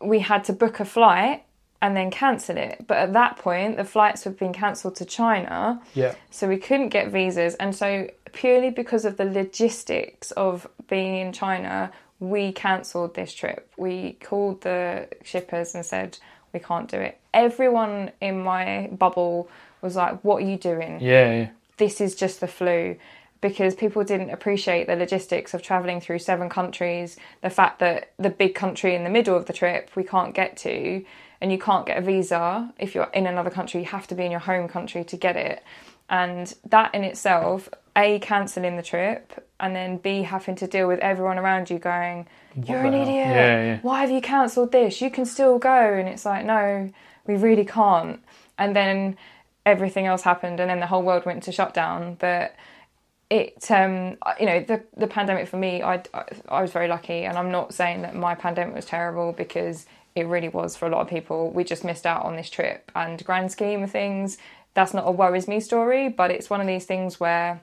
we 0.00 0.18
had 0.18 0.44
to 0.44 0.52
book 0.52 0.80
a 0.80 0.84
flight 0.84 1.44
and 1.82 1.96
then 1.96 2.10
cancel 2.10 2.56
it. 2.56 2.84
But 2.86 2.98
at 2.98 3.12
that 3.14 3.38
point, 3.38 3.76
the 3.76 3.84
flights 3.84 4.24
had 4.24 4.36
been 4.36 4.52
cancelled 4.52 4.96
to 4.96 5.04
China. 5.04 5.80
Yeah. 5.94 6.14
So 6.30 6.48
we 6.48 6.58
couldn't 6.58 6.90
get 6.90 7.10
visas. 7.10 7.54
And 7.54 7.74
so, 7.74 8.10
purely 8.32 8.70
because 8.70 9.04
of 9.04 9.16
the 9.16 9.24
logistics 9.24 10.30
of 10.32 10.68
being 10.88 11.16
in 11.16 11.32
China, 11.32 11.90
we 12.20 12.52
cancelled 12.52 13.14
this 13.14 13.34
trip. 13.34 13.72
We 13.76 14.12
called 14.12 14.60
the 14.60 15.08
shippers 15.24 15.74
and 15.74 15.84
said, 15.84 16.18
we 16.52 16.60
can't 16.60 16.88
do 16.88 16.98
it. 16.98 17.18
Everyone 17.32 18.12
in 18.20 18.42
my 18.42 18.88
bubble 18.92 19.48
was 19.82 19.96
like, 19.96 20.22
what 20.22 20.42
are 20.42 20.46
you 20.46 20.56
doing? 20.56 21.00
Yeah, 21.00 21.32
yeah. 21.32 21.48
This 21.78 22.00
is 22.00 22.14
just 22.14 22.40
the 22.40 22.48
flu. 22.48 22.96
Because 23.40 23.74
people 23.74 24.04
didn't 24.04 24.28
appreciate 24.28 24.86
the 24.86 24.96
logistics 24.96 25.54
of 25.54 25.62
travelling 25.62 26.02
through 26.02 26.18
seven 26.18 26.50
countries, 26.50 27.16
the 27.40 27.48
fact 27.48 27.78
that 27.78 28.12
the 28.18 28.28
big 28.28 28.54
country 28.54 28.94
in 28.94 29.02
the 29.02 29.08
middle 29.08 29.34
of 29.34 29.46
the 29.46 29.54
trip 29.54 29.90
we 29.96 30.04
can't 30.04 30.34
get 30.34 30.58
to, 30.58 31.02
and 31.40 31.50
you 31.50 31.58
can't 31.58 31.86
get 31.86 31.96
a 31.96 32.02
visa 32.02 32.70
if 32.78 32.94
you're 32.94 33.08
in 33.14 33.26
another 33.26 33.48
country, 33.48 33.80
you 33.80 33.86
have 33.86 34.06
to 34.08 34.14
be 34.14 34.26
in 34.26 34.30
your 34.30 34.40
home 34.40 34.68
country 34.68 35.04
to 35.04 35.16
get 35.16 35.36
it. 35.36 35.64
And 36.10 36.52
that 36.68 36.94
in 36.94 37.02
itself, 37.02 37.70
A, 37.96 38.18
cancelling 38.18 38.76
the 38.76 38.82
trip, 38.82 39.48
and 39.60 39.74
then 39.74 39.98
B, 39.98 40.22
having 40.22 40.56
to 40.56 40.66
deal 40.66 40.88
with 40.88 41.00
everyone 41.00 41.38
around 41.38 41.70
you 41.70 41.78
going, 41.78 42.26
You're 42.54 42.80
an 42.80 42.92
hell?" 42.92 43.02
idiot. 43.02 43.26
Yeah, 43.26 43.64
yeah. 43.64 43.78
Why 43.82 44.00
have 44.00 44.10
you 44.10 44.20
cancelled 44.20 44.72
this? 44.72 45.00
You 45.00 45.10
can 45.10 45.24
still 45.24 45.58
go. 45.58 45.94
And 45.94 46.08
it's 46.08 46.24
like, 46.24 46.44
No, 46.44 46.90
we 47.26 47.36
really 47.36 47.64
can't. 47.64 48.20
And 48.58 48.74
then 48.74 49.16
everything 49.64 50.06
else 50.06 50.22
happened, 50.22 50.60
and 50.60 50.70
then 50.70 50.80
the 50.80 50.86
whole 50.86 51.02
world 51.02 51.24
went 51.26 51.36
into 51.36 51.52
shutdown. 51.52 52.16
But 52.18 52.54
it 53.30 53.70
um 53.70 54.16
you 54.40 54.46
know 54.46 54.60
the 54.60 54.82
the 54.96 55.06
pandemic 55.06 55.46
for 55.48 55.56
me 55.56 55.82
I, 55.82 56.02
I 56.12 56.24
I 56.48 56.62
was 56.62 56.72
very 56.72 56.88
lucky 56.88 57.22
and 57.24 57.38
I'm 57.38 57.52
not 57.52 57.72
saying 57.72 58.02
that 58.02 58.14
my 58.16 58.34
pandemic 58.34 58.74
was 58.74 58.84
terrible 58.84 59.32
because 59.32 59.86
it 60.16 60.26
really 60.26 60.48
was 60.48 60.76
for 60.76 60.86
a 60.86 60.90
lot 60.90 61.00
of 61.00 61.08
people 61.08 61.50
we 61.52 61.62
just 61.62 61.84
missed 61.84 62.06
out 62.06 62.24
on 62.24 62.34
this 62.34 62.50
trip 62.50 62.90
and 62.94 63.24
grand 63.24 63.52
scheme 63.52 63.84
of 63.84 63.90
things 63.92 64.36
that's 64.74 64.92
not 64.92 65.06
a 65.06 65.12
worries 65.12 65.46
me 65.46 65.60
story 65.60 66.08
but 66.08 66.32
it's 66.32 66.50
one 66.50 66.60
of 66.60 66.66
these 66.66 66.86
things 66.86 67.20
where 67.20 67.60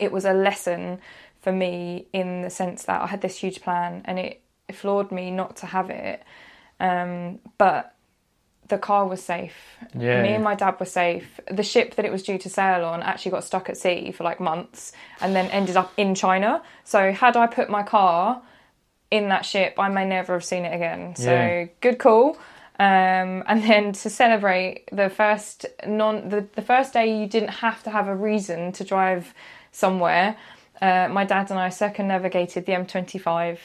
it 0.00 0.10
was 0.12 0.24
a 0.24 0.32
lesson 0.32 0.98
for 1.40 1.52
me 1.52 2.06
in 2.12 2.42
the 2.42 2.50
sense 2.50 2.84
that 2.84 3.00
I 3.02 3.06
had 3.06 3.20
this 3.20 3.36
huge 3.38 3.62
plan 3.62 4.02
and 4.04 4.18
it, 4.18 4.40
it 4.68 4.76
floored 4.76 5.10
me 5.12 5.30
not 5.30 5.56
to 5.56 5.66
have 5.66 5.90
it 5.90 6.22
um 6.80 7.38
but 7.58 7.94
the 8.70 8.78
car 8.78 9.06
was 9.06 9.22
safe. 9.22 9.76
Yeah, 9.98 10.22
Me 10.22 10.34
and 10.34 10.44
my 10.44 10.54
dad 10.54 10.78
were 10.80 10.86
safe. 10.86 11.40
The 11.50 11.62
ship 11.62 11.96
that 11.96 12.04
it 12.04 12.12
was 12.12 12.22
due 12.22 12.38
to 12.38 12.48
sail 12.48 12.84
on 12.84 13.02
actually 13.02 13.32
got 13.32 13.44
stuck 13.44 13.68
at 13.68 13.76
sea 13.76 14.12
for 14.12 14.24
like 14.24 14.40
months 14.40 14.92
and 15.20 15.36
then 15.36 15.46
ended 15.50 15.76
up 15.76 15.92
in 15.96 16.14
China. 16.14 16.62
So 16.84 17.12
had 17.12 17.36
I 17.36 17.46
put 17.48 17.68
my 17.68 17.82
car 17.82 18.42
in 19.10 19.28
that 19.28 19.44
ship, 19.44 19.74
I 19.78 19.88
may 19.88 20.06
never 20.06 20.34
have 20.34 20.44
seen 20.44 20.64
it 20.64 20.74
again. 20.74 21.16
So 21.16 21.32
Yeah. 21.34 21.66
good 21.80 21.98
call. 21.98 22.38
Um, 22.78 23.44
and 23.46 23.62
then 23.62 23.92
to 23.92 24.08
celebrate 24.08 24.88
the 24.90 25.10
first 25.10 25.66
non 25.86 26.30
the, 26.30 26.46
the 26.54 26.62
first 26.62 26.94
day 26.94 27.20
you 27.20 27.26
didn't 27.26 27.50
have 27.66 27.82
to 27.82 27.90
have 27.90 28.08
a 28.08 28.16
reason 28.16 28.72
to 28.72 28.84
drive 28.84 29.34
somewhere. 29.72 30.36
Uh, 30.82 31.10
my 31.12 31.26
dad 31.26 31.50
and 31.50 31.58
I 31.60 31.68
circumnavigated 31.68 32.64
the 32.64 32.72
M25, 32.72 33.58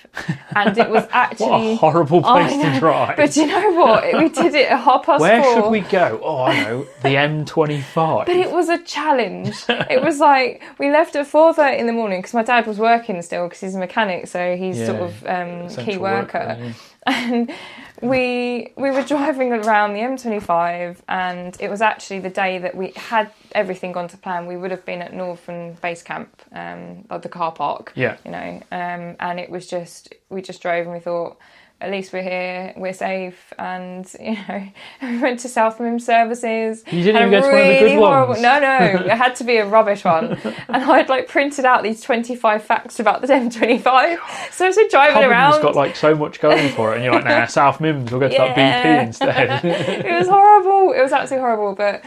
and 0.53 0.77
it 0.77 0.89
was 0.89 1.07
actually 1.11 1.47
What 1.49 1.61
a 1.61 1.75
horrible 1.77 2.21
place 2.21 2.57
know. 2.57 2.73
to 2.73 2.79
drive. 2.81 3.15
But 3.15 3.37
you 3.37 3.45
know 3.47 3.71
what? 3.71 4.03
We 4.17 4.27
did 4.27 4.53
it 4.53 4.69
at 4.69 4.81
half 4.81 5.05
past 5.05 5.21
Where 5.21 5.41
four. 5.41 5.53
should 5.53 5.69
we 5.69 5.79
go? 5.79 6.19
Oh, 6.21 6.43
I 6.43 6.61
know. 6.63 6.83
The 7.03 7.09
M25. 7.15 8.25
But 8.25 8.35
it 8.35 8.51
was 8.51 8.67
a 8.67 8.79
challenge. 8.79 9.55
it 9.69 10.03
was 10.03 10.19
like 10.19 10.61
we 10.77 10.91
left 10.91 11.15
at 11.15 11.25
four 11.25 11.53
thirty 11.53 11.77
in 11.79 11.87
the 11.87 11.93
morning 11.93 12.19
because 12.19 12.33
my 12.33 12.43
dad 12.43 12.67
was 12.67 12.79
working 12.79 13.21
still 13.21 13.45
because 13.45 13.61
he's 13.61 13.75
a 13.75 13.79
mechanic, 13.79 14.27
so 14.27 14.57
he's 14.57 14.77
Yeah, 14.77 14.85
sort 14.87 14.99
of 15.01 15.25
um, 15.25 15.69
key 15.85 15.97
worker. 15.97 16.57
yeah. 16.59 16.73
And 17.07 17.51
we 18.01 18.73
we 18.75 18.91
were 18.91 19.03
driving 19.03 19.51
around 19.53 19.93
the 19.93 19.99
M25, 19.99 20.97
and 21.07 21.57
it 21.59 21.69
was 21.69 21.81
actually 21.81 22.19
the 22.19 22.29
day 22.29 22.57
that 22.59 22.75
we 22.75 22.91
had 22.95 23.31
everything 23.53 23.91
gone 23.91 24.07
to 24.09 24.17
plan. 24.17 24.45
We 24.45 24.57
would 24.57 24.71
have 24.71 24.85
been 24.85 25.01
at 25.01 25.13
Northern 25.13 25.73
Base 25.81 26.03
Camp, 26.03 26.41
um, 26.51 27.05
at 27.09 27.21
the 27.21 27.29
car 27.29 27.51
park. 27.51 27.93
Yeah. 27.95 28.17
you 28.25 28.31
know, 28.31 28.61
um, 28.71 29.15
and 29.19 29.39
it 29.39 29.49
was 29.49 29.67
just 29.67 30.13
we 30.29 30.41
just 30.41 30.61
drove 30.61 30.85
and 30.85 30.93
we 30.93 30.99
thought. 30.99 31.37
At 31.81 31.91
least 31.91 32.13
we're 32.13 32.23
here, 32.23 32.73
we're 32.77 32.93
safe, 32.93 33.53
and 33.59 34.09
you 34.19 34.37
know, 34.47 34.67
we 35.01 35.19
went 35.19 35.41
to 35.41 35.49
South 35.49 35.77
Mimms 35.77 36.01
services. 36.01 36.83
You 36.89 37.03
didn't 37.03 37.21
even 37.21 37.31
get 37.31 37.41
to 37.41 37.47
one 37.47 37.57
of 37.57 37.67
the 37.67 37.73
good 37.73 37.83
really 37.83 37.95
horrible- 37.95 38.29
ones. 38.29 38.41
No, 38.41 38.59
no, 38.59 38.77
it 39.05 39.09
had 39.11 39.35
to 39.35 39.43
be 39.43 39.57
a 39.57 39.65
rubbish 39.65 40.05
one. 40.05 40.37
and 40.37 40.55
I'd 40.69 41.09
like 41.09 41.27
printed 41.27 41.65
out 41.65 41.83
these 41.83 41.99
25 42.01 42.63
facts 42.63 42.99
about 43.01 43.21
the 43.21 43.27
M25. 43.27 44.17
So 44.51 44.65
I 44.65 44.67
was 44.69 44.77
driving 44.89 45.15
Cobham's 45.15 45.31
around. 45.31 45.61
got 45.61 45.75
like 45.75 45.97
so 45.97 46.15
much 46.15 46.39
going 46.39 46.69
for 46.69 46.93
it, 46.93 46.95
and 46.95 47.03
you're 47.03 47.13
like, 47.13 47.25
nah, 47.25 47.45
South 47.45 47.79
Mimms, 47.79 48.09
we'll 48.09 48.21
go 48.21 48.29
to 48.29 48.37
that 48.37 48.55
BP 48.55 49.07
instead. 49.07 49.65
it 50.05 50.17
was 50.17 50.29
horrible. 50.29 50.93
It 50.93 51.01
was 51.01 51.11
absolutely 51.11 51.41
horrible, 51.41 51.75
but 51.75 52.03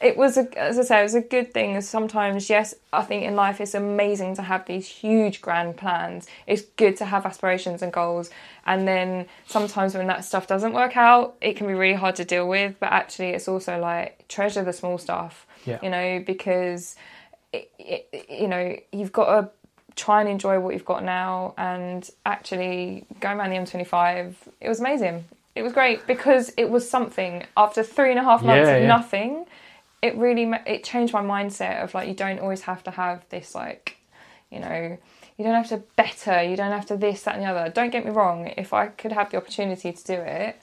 it 0.00 0.16
was 0.16 0.36
a, 0.36 0.46
as 0.58 0.78
I 0.78 0.82
say, 0.82 1.00
it 1.00 1.02
was 1.04 1.14
a 1.14 1.20
good 1.20 1.54
thing. 1.54 1.80
Sometimes, 1.80 2.50
yes, 2.50 2.74
I 2.92 3.02
think 3.02 3.24
in 3.24 3.34
life 3.34 3.60
it's 3.60 3.74
amazing 3.74 4.36
to 4.36 4.42
have 4.42 4.66
these 4.66 4.86
huge 4.86 5.40
grand 5.40 5.76
plans. 5.76 6.26
It's 6.46 6.62
good 6.76 6.96
to 6.98 7.04
have 7.06 7.24
aspirations 7.24 7.82
and 7.82 7.92
goals, 7.92 8.30
and 8.66 8.86
then 8.86 9.26
sometimes 9.46 9.94
when 9.94 10.06
that 10.08 10.24
stuff 10.24 10.46
doesn't 10.46 10.72
work 10.74 10.96
out, 10.96 11.36
it 11.40 11.56
can 11.56 11.66
be 11.66 11.74
really 11.74 11.94
hard 11.94 12.16
to 12.16 12.24
deal 12.24 12.48
with. 12.48 12.76
But 12.78 12.92
actually, 12.92 13.30
it's 13.30 13.48
also 13.48 13.78
like 13.78 14.26
treasure 14.28 14.62
the 14.62 14.72
small 14.72 14.98
stuff. 14.98 15.46
Yeah. 15.64 15.78
You 15.82 15.90
know, 15.90 16.22
because 16.26 16.96
it, 17.52 17.70
it, 17.78 18.26
you 18.28 18.48
know 18.48 18.76
you've 18.92 19.12
got 19.12 19.40
to 19.40 19.50
try 19.96 20.20
and 20.20 20.28
enjoy 20.28 20.60
what 20.60 20.74
you've 20.74 20.84
got 20.84 21.02
now. 21.02 21.54
And 21.56 22.08
actually, 22.26 23.06
going 23.20 23.38
around 23.38 23.50
the 23.50 23.56
M25, 23.56 24.34
it 24.60 24.68
was 24.68 24.78
amazing. 24.80 25.24
It 25.54 25.62
was 25.62 25.72
great 25.72 26.06
because 26.06 26.52
it 26.58 26.68
was 26.68 26.88
something. 26.88 27.44
After 27.56 27.82
three 27.82 28.10
and 28.10 28.18
a 28.18 28.22
half 28.22 28.42
months 28.42 28.66
Yeah, 28.68 28.74
of 28.74 28.82
yeah. 28.82 28.88
nothing, 28.88 29.46
it 30.02 30.16
really 30.16 30.50
it 30.66 30.84
changed 30.84 31.12
my 31.12 31.22
mindset 31.22 31.82
of 31.82 31.94
like 31.94 32.08
you 32.08 32.14
don't 32.14 32.38
always 32.40 32.62
have 32.62 32.82
to 32.84 32.90
have 32.90 33.24
this 33.30 33.54
like, 33.54 33.96
you 34.50 34.60
know. 34.60 34.98
You 35.38 35.44
don't 35.44 35.52
have 35.52 35.68
to 35.68 35.82
better, 35.96 36.42
you 36.42 36.56
don't 36.56 36.72
have 36.72 36.86
to 36.86 36.96
this, 36.96 37.24
that, 37.24 37.34
and 37.34 37.44
the 37.44 37.48
other. 37.50 37.70
Don't 37.70 37.90
get 37.90 38.06
me 38.06 38.10
wrong, 38.10 38.54
if 38.56 38.72
I 38.72 38.86
could 38.86 39.12
have 39.12 39.30
the 39.30 39.36
opportunity 39.36 39.92
to 39.92 40.04
do 40.04 40.14
it, 40.14 40.58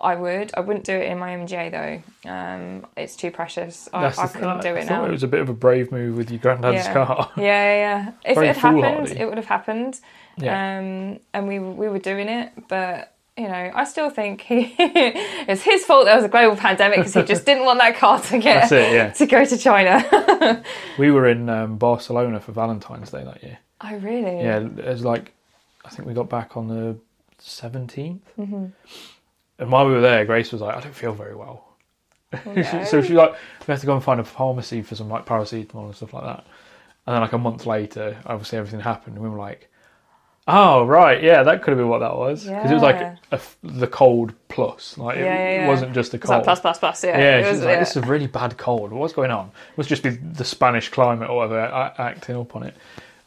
I 0.00 0.14
would. 0.14 0.50
I 0.54 0.60
wouldn't 0.60 0.84
do 0.84 0.94
it 0.94 1.10
in 1.10 1.18
my 1.18 1.30
MGA 1.30 1.70
though. 1.70 2.30
Um, 2.30 2.86
it's 2.96 3.16
too 3.16 3.30
precious. 3.30 3.88
I, 3.92 4.06
I 4.06 4.26
couldn't 4.26 4.62
do 4.62 4.68
I 4.68 4.78
it 4.78 4.88
thought 4.88 5.02
now. 5.02 5.04
it 5.04 5.10
was 5.10 5.22
a 5.22 5.28
bit 5.28 5.40
of 5.40 5.48
a 5.48 5.54
brave 5.54 5.92
move 5.92 6.16
with 6.16 6.30
your 6.30 6.40
granddad's 6.40 6.86
yeah. 6.86 6.92
car. 6.92 7.30
Yeah, 7.36 7.44
yeah, 7.44 7.74
yeah. 7.74 8.12
If 8.24 8.34
Very 8.34 8.48
it 8.48 8.56
had 8.56 8.74
happened, 8.74 9.10
it 9.10 9.26
would 9.26 9.36
have 9.36 9.46
happened. 9.46 10.00
Yeah. 10.38 10.78
Um, 10.78 11.20
and 11.34 11.46
we 11.48 11.58
we 11.58 11.88
were 11.88 11.98
doing 11.98 12.28
it, 12.28 12.52
but 12.68 13.14
you 13.40 13.48
know, 13.48 13.70
I 13.74 13.84
still 13.84 14.10
think 14.10 14.42
he 14.42 14.74
it's 14.78 15.62
his 15.62 15.84
fault 15.84 16.04
there 16.04 16.14
was 16.14 16.24
a 16.24 16.28
global 16.28 16.56
pandemic 16.56 16.98
because 16.98 17.14
he 17.14 17.22
just 17.22 17.46
didn't 17.46 17.64
want 17.64 17.78
that 17.78 17.96
car 17.96 18.20
to 18.20 18.38
get 18.38 18.68
That's 18.68 18.72
it, 18.72 18.92
yeah. 18.92 19.10
to 19.12 19.26
go 19.26 19.44
to 19.44 19.56
China. 19.56 20.62
We 20.98 21.10
were 21.10 21.26
in 21.28 21.48
um, 21.48 21.78
Barcelona 21.78 22.40
for 22.40 22.52
Valentine's 22.52 23.10
Day 23.10 23.24
that 23.24 23.42
year. 23.42 23.58
oh, 23.80 23.96
really? 23.96 24.38
Yeah, 24.38 24.58
it 24.58 24.84
was 24.84 25.04
like, 25.04 25.32
I 25.84 25.88
think 25.88 26.06
we 26.06 26.12
got 26.12 26.28
back 26.28 26.56
on 26.56 26.68
the 26.68 26.98
17th. 27.40 28.20
Mm-hmm. 28.38 28.66
And 29.58 29.72
while 29.72 29.86
we 29.86 29.92
were 29.92 30.00
there, 30.00 30.24
Grace 30.26 30.52
was 30.52 30.60
like, 30.60 30.76
I 30.76 30.80
don't 30.80 30.94
feel 30.94 31.14
very 31.14 31.34
well. 31.34 31.76
no. 32.44 32.62
so 32.84 33.00
she 33.00 33.14
like, 33.14 33.32
we 33.32 33.72
had 33.72 33.80
to 33.80 33.86
go 33.86 33.94
and 33.94 34.04
find 34.04 34.20
a 34.20 34.24
pharmacy 34.24 34.82
for 34.82 34.94
some 34.94 35.08
like 35.08 35.24
paracetamol 35.24 35.86
and 35.86 35.94
stuff 35.94 36.12
like 36.12 36.24
that. 36.24 36.44
And 37.06 37.14
then 37.14 37.22
like 37.22 37.32
a 37.32 37.38
month 37.38 37.64
later, 37.64 38.18
obviously 38.26 38.58
everything 38.58 38.80
happened. 38.80 39.16
And 39.16 39.24
we 39.24 39.30
were 39.30 39.38
like, 39.38 39.70
oh, 40.52 40.84
right, 40.84 41.22
yeah, 41.22 41.42
that 41.42 41.62
could 41.62 41.70
have 41.70 41.78
been 41.78 41.88
what 41.88 41.98
that 42.00 42.16
was. 42.16 42.44
Because 42.44 42.70
it 42.70 42.74
was 42.74 42.82
like 42.82 42.96
a 42.96 43.18
f 43.32 43.56
the 43.62 43.86
cold 43.86 44.32
plus. 44.48 44.98
Like 44.98 45.16
it, 45.18 45.24
Yeah, 45.24 45.60
yeah, 45.62 45.68
wasn't 45.68 45.92
just 45.94 46.12
a 46.14 46.16
It's 46.16 46.28
like 46.28 46.36
cold. 46.38 46.44
plus 46.44 46.60
plus 46.60 46.78
plus. 46.78 47.04
Yeah. 47.04 47.18
Yeah, 47.18 47.38
it 47.46 47.50
was, 47.50 47.60
like, 47.60 47.68
yeah. 47.74 47.78
this 47.80 47.90
is 47.90 47.96
a 47.98 48.06
really 48.06 48.26
bad 48.26 48.56
cold. 48.58 48.92
What's 48.92 49.12
going 49.12 49.30
on? 49.30 49.46
It 49.46 49.78
must 49.78 49.88
just 49.88 50.02
be 50.02 50.10
the 50.10 50.44
Spanish 50.44 50.88
climate 50.88 51.30
or 51.30 51.36
whatever 51.36 51.60
a- 51.60 51.94
acting 51.98 52.36
up 52.36 52.54
on 52.56 52.62
it. 52.64 52.74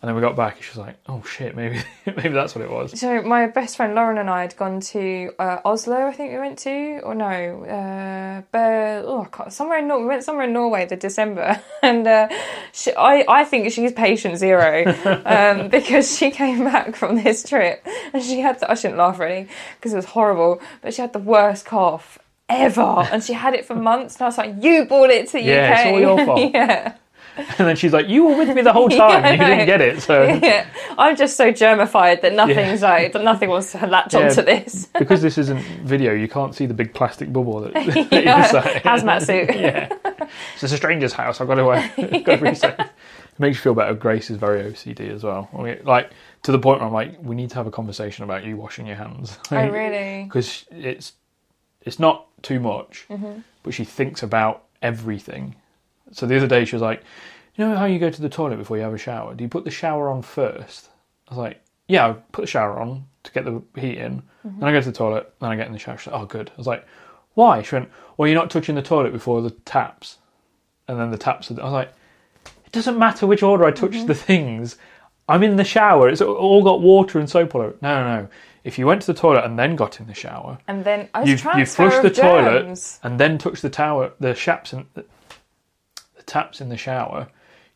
And 0.04 0.10
then 0.10 0.16
we 0.18 0.22
got 0.22 0.36
back, 0.36 0.58
and 0.58 0.64
she 0.66 0.70
was 0.72 0.80
like, 0.86 0.98
"Oh 1.08 1.24
shit, 1.24 1.56
maybe 1.56 1.80
maybe 2.06 2.28
that's 2.28 2.54
what 2.54 2.62
it 2.62 2.70
was." 2.70 3.00
So 3.00 3.22
my 3.22 3.48
best 3.48 3.78
friend 3.78 3.96
Lauren 3.96 4.18
and 4.18 4.30
I 4.30 4.42
had 4.42 4.54
gone 4.58 4.82
to 4.82 5.32
uh, 5.40 5.60
Oslo, 5.64 5.96
I 6.08 6.12
think 6.12 6.34
we 6.34 6.40
went 6.40 6.60
to, 6.60 7.00
or 7.04 7.16
no, 7.16 7.64
uh, 7.64 8.42
Ber- 8.52 9.04
oh, 9.08 9.26
somewhere 9.48 9.80
in 9.80 9.88
Nor- 9.88 10.02
we 10.02 10.06
went 10.08 10.26
somewhere 10.26 10.44
in 10.46 10.52
Norway 10.52 10.86
the 10.88 10.98
December, 10.98 11.62
and 11.82 12.06
uh, 12.06 12.28
she, 12.74 12.94
I 12.94 13.24
I 13.30 13.46
think 13.46 13.72
she's 13.72 13.94
patient 13.94 14.38
zero 14.40 14.84
um, 15.26 15.70
because 15.70 16.18
she 16.18 16.32
came 16.32 16.66
back 16.66 16.98
from 16.98 17.16
this 17.24 17.42
trip 17.44 17.88
and 18.14 18.22
she 18.22 18.42
had 18.42 18.60
the, 18.60 18.70
I 18.70 18.74
shouldn't 18.74 18.98
laugh 19.00 19.20
really 19.20 19.48
because 19.78 19.94
it 19.94 19.96
was 19.96 20.08
horrible, 20.08 20.60
but 20.82 20.94
she 20.94 21.02
had 21.02 21.14
the 21.14 21.20
worst 21.20 21.66
cough 21.66 22.20
ever, 22.50 22.82
and 23.10 23.24
she 23.24 23.32
had 23.32 23.54
it 23.54 23.64
for 23.64 23.74
months, 23.76 24.16
and 24.16 24.24
I 24.24 24.26
was 24.26 24.38
like, 24.38 24.56
you 24.62 24.84
brought 24.84 25.12
it 25.12 25.28
to 25.28 25.34
the 25.38 25.44
Yeah, 25.44 25.72
UK, 25.72 25.80
it's 25.80 25.86
all 25.88 26.00
your 26.02 26.26
fault. 26.26 26.52
yeah. 26.54 26.96
And 27.58 27.68
then 27.68 27.76
she's 27.76 27.94
like, 27.94 28.08
"You 28.08 28.26
were 28.26 28.38
with 28.38 28.56
me 28.56 28.62
the 28.62 28.74
whole 28.74 28.90
time. 29.04 29.24
Yeah, 29.24 29.32
you 29.32 29.38
didn't 29.38 29.66
get 29.66 29.82
it." 29.82 30.02
So 30.02 30.24
yeah, 30.44 30.68
I'm 30.98 31.16
just 31.16 31.36
so 31.36 31.52
germified 31.52 32.22
that 32.22 32.34
nothing's 32.34 32.82
like 32.82 33.14
that 33.14 33.24
nothing 33.24 33.50
wants 33.50 33.72
to 33.72 33.88
latch 33.88 34.14
Yeah. 34.14 34.30
onto 34.30 34.42
this. 34.44 34.88
because 34.98 35.22
this 35.22 35.38
isn't 35.38 35.60
video, 35.84 36.14
you 36.14 36.28
can't 36.28 36.54
see 36.54 36.66
the 36.68 36.74
big 36.74 36.94
plastic 36.94 37.34
bubble 37.34 37.60
that, 37.62 37.74
that 37.74 38.12
Yeah, 38.24 38.38
you 38.46 38.52
say. 38.52 38.82
hazmat 38.84 39.26
suit. 39.26 39.56
yeah, 39.56 39.90
so 40.58 40.66
it's 40.66 40.74
a 40.74 40.78
stranger's 40.78 41.14
house. 41.14 41.42
I've 41.42 41.48
got 41.48 41.56
to, 41.56 41.68
uh, 41.70 42.20
got 42.20 42.40
to 42.40 42.44
be 42.44 42.56
safe. 42.56 42.76
It 42.80 43.40
makes 43.40 43.58
you 43.58 43.62
feel 43.64 43.74
better. 43.74 43.96
Grace 43.96 44.30
is 44.30 44.38
very 44.38 44.62
OCD 44.64 45.10
as 45.10 45.24
well. 45.24 45.50
I 45.58 45.62
mean, 45.64 45.80
like 45.84 46.12
to 46.44 46.52
the 46.52 46.60
point 46.60 46.80
where 46.82 46.88
I'm 46.88 46.94
like, 46.94 47.18
we 47.22 47.36
need 47.36 47.50
to 47.50 47.56
have 47.56 47.66
a 47.66 47.72
conversation 47.72 48.24
about 48.24 48.44
you 48.44 48.58
washing 48.58 48.86
your 48.86 48.98
hands. 48.98 49.38
Oh 49.52 49.68
really? 49.70 50.24
Because 50.26 50.66
it's 50.70 51.14
it's 51.82 51.98
not 52.00 52.28
too 52.44 52.60
much, 52.60 53.06
Mm-hmm. 53.10 53.40
but 53.64 53.74
she 53.74 53.84
thinks 53.86 54.22
about 54.22 54.66
everything. 54.84 55.56
So 56.14 56.26
the 56.26 56.38
other 56.38 56.48
day 56.48 56.66
she 56.66 56.76
was 56.76 56.82
like, 56.82 57.04
"You 57.56 57.68
know 57.68 57.76
how 57.76 57.86
you 57.86 58.00
go 58.00 58.10
to 58.10 58.22
the 58.22 58.30
toilet 58.30 58.58
before 58.58 58.78
you 58.78 58.84
have 58.84 58.94
a 58.94 58.98
shower? 58.98 59.34
Do 59.36 59.44
you 59.44 59.50
put 59.50 59.66
the 59.66 59.72
shower 59.72 60.10
on 60.10 60.22
first? 60.22 60.90
I 61.28 61.32
was 61.34 61.38
like, 61.40 61.62
"Yeah, 61.88 62.08
I 62.08 62.14
put 62.32 62.42
the 62.42 62.48
shower 62.48 62.80
on 62.80 63.06
to 63.24 63.32
get 63.32 63.46
the 63.46 63.62
heat 63.80 63.98
in. 63.98 64.22
Mm-hmm. 64.46 64.60
Then 64.60 64.70
I 64.70 64.72
go 64.72 64.80
to 64.82 64.86
the 64.92 64.98
toilet. 64.98 65.34
Then 65.40 65.50
I 65.50 65.56
get 65.56 65.68
in 65.68 65.74
the 65.74 65.80
shower." 65.80 65.98
She's 65.98 66.12
like, 66.14 66.22
"Oh, 66.22 66.26
good." 66.26 66.50
I 66.54 66.58
was 66.58 66.68
like, 66.68 66.86
"Why?" 67.34 67.62
She 67.62 67.76
went, 67.76 67.90
"Well, 68.18 68.28
you're 68.28 68.40
not 68.40 68.50
touching 68.52 68.76
the 68.76 68.82
toilet 68.82 69.12
before 69.14 69.42
the 69.42 69.52
taps." 69.52 70.18
And 70.88 71.00
then 71.00 71.12
the 71.12 71.18
taps. 71.18 71.50
Are, 71.52 71.60
I 71.60 71.64
was 71.64 71.74
like, 71.74 71.94
"It 72.66 72.72
doesn't 72.72 72.98
matter 72.98 73.26
which 73.28 73.44
order 73.44 73.66
I 73.66 73.72
touch 73.72 73.92
Mm-hmm. 73.92 74.08
the 74.08 74.16
things. 74.16 74.78
I'm 75.30 75.42
in 75.44 75.56
the 75.56 75.64
shower. 75.64 76.10
It's 76.10 76.22
all 76.22 76.64
got 76.64 76.82
water 76.82 77.18
and 77.20 77.30
soap 77.30 77.56
all 77.56 77.62
over. 77.62 77.72
it." 77.72 77.82
No, 77.82 78.04
no, 78.04 78.22
no. 78.22 78.28
If 78.66 78.78
you 78.80 78.86
went 78.88 79.02
to 79.02 79.08
the 79.08 79.20
toilet 79.20 79.44
and 79.44 79.60
then 79.60 79.76
got 79.76 80.00
in 80.00 80.08
the 80.08 80.14
shower, 80.14 80.58
And 80.70 80.86
then 80.86 81.10
I 81.14 81.24
you 81.24 81.32
you 81.58 81.66
flush 81.66 82.02
the 82.02 82.10
toilet 82.10 83.00
and 83.04 83.20
then 83.20 83.38
touched 83.38 83.62
the 83.62 83.70
tower, 83.70 84.12
the 84.22 84.34
shaps 84.36 84.72
in 84.74 84.86
the, 86.26 86.32
taps 86.32 86.62
in 86.62 86.70
the 86.70 86.78
shower. 86.78 87.28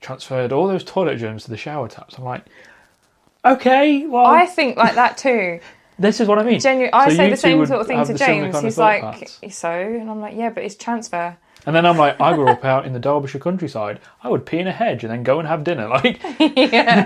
Transferred 0.02 0.52
all 0.52 0.68
those 0.68 0.84
toilet 0.84 1.18
germs 1.18 1.46
to 1.46 1.50
the 1.50 1.58
shower 1.58 1.88
taps. 1.88 2.18
I'm 2.18 2.24
like, 2.24 2.46
okay, 3.44 4.06
well, 4.06 4.26
I 4.26 4.46
think 4.46 4.78
like 4.78 4.96
that 4.96 5.18
too. 5.18 5.60
this 6.00 6.20
is 6.20 6.28
what 6.28 6.40
I 6.40 6.44
mean. 6.44 6.60
Genuine. 6.60 6.92
I 6.94 7.10
So 7.10 7.16
say 7.16 7.30
the 7.30 7.38
same 7.38 7.66
sort 7.66 7.82
of 7.82 7.88
thing 7.88 8.06
to 8.06 8.14
James. 8.14 8.60
He's 8.62 8.78
like, 8.78 9.28
so, 9.50 9.70
and 9.72 10.10
I'm 10.10 10.22
like, 10.22 10.36
yeah, 10.36 10.50
but 10.50 10.64
it's 10.64 10.76
transfer. 10.76 11.38
And 11.68 11.76
then 11.76 11.86
I'm 11.86 11.98
like, 11.98 12.20
I 12.22 12.34
grew 12.34 12.48
up 12.48 12.64
out 12.64 12.86
in 12.86 12.94
the 12.94 13.00
Derbyshire 13.00 13.40
countryside. 13.42 14.00
I 14.24 14.30
would 14.30 14.46
pee 14.46 14.58
in 14.60 14.68
a 14.68 14.72
hedge 14.72 15.04
and 15.04 15.12
then 15.12 15.22
go 15.24 15.38
and 15.38 15.48
have 15.48 15.66
dinner. 15.66 15.88
Like, 15.98 16.24
yeah, 16.40 17.06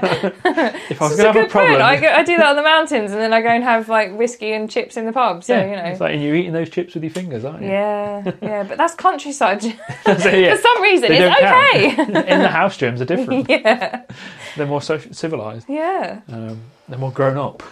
if 0.89 1.01
I 1.01 1.07
was 1.07 1.17
going 1.17 1.33
to 1.33 1.39
have 1.39 1.47
a 1.47 1.49
problem. 1.49 1.81
I, 1.81 1.99
go, 1.99 2.07
I 2.07 2.23
do 2.23 2.37
that 2.37 2.45
on 2.45 2.55
the 2.55 2.61
mountains, 2.61 3.11
and 3.11 3.19
then 3.19 3.33
I 3.33 3.41
go 3.41 3.47
and 3.49 3.63
have 3.63 3.89
like 3.89 4.15
whiskey 4.17 4.53
and 4.53 4.69
chips 4.69 4.97
in 4.97 5.05
the 5.07 5.11
pub. 5.11 5.43
So 5.43 5.55
yeah, 5.55 5.65
you 5.65 5.75
know, 5.75 5.83
it's 5.85 5.99
like, 5.99 6.13
and 6.13 6.21
you're 6.23 6.35
eating 6.35 6.53
those 6.53 6.69
chips 6.69 6.93
with 6.93 7.03
your 7.03 7.11
fingers, 7.11 7.43
aren't 7.43 7.63
you? 7.63 7.69
yeah, 7.69 8.31
yeah. 8.41 8.63
But 8.63 8.77
that's 8.77 8.93
countryside. 8.95 9.63
Yeah. 10.05 10.55
For 10.55 10.61
some 10.61 10.81
reason, 10.81 11.09
They 11.09 11.27
it's 11.27 12.05
okay. 12.05 12.31
in 12.31 12.39
the 12.41 12.47
house 12.49 12.77
germs 12.77 13.01
are 13.01 13.05
different. 13.05 13.49
yeah, 13.49 14.03
They're 14.55 14.67
more 14.67 14.81
civilized. 14.81 15.67
yeah. 15.69 16.21
Um, 16.31 16.61
they're 16.87 16.99
more 16.99 17.11
grown 17.11 17.37
up. 17.37 17.63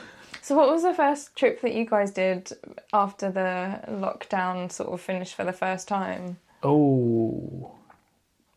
So, 0.41 0.55
what 0.55 0.69
was 0.69 0.81
the 0.83 0.93
first 0.93 1.35
trip 1.35 1.61
that 1.61 1.73
you 1.75 1.85
guys 1.85 2.11
did 2.11 2.51
after 2.93 3.29
the 3.31 3.79
lockdown 3.91 4.71
sort 4.71 4.89
of 4.91 4.99
finished 5.01 5.35
for 5.35 5.43
the 5.43 5.53
first 5.53 5.87
time? 5.87 6.37
Oh, 6.63 7.71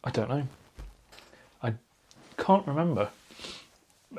I 0.03 0.11
don't 0.11 0.29
know. 0.29 0.47
I 1.63 1.75
can't 2.37 2.67
remember. 2.67 3.11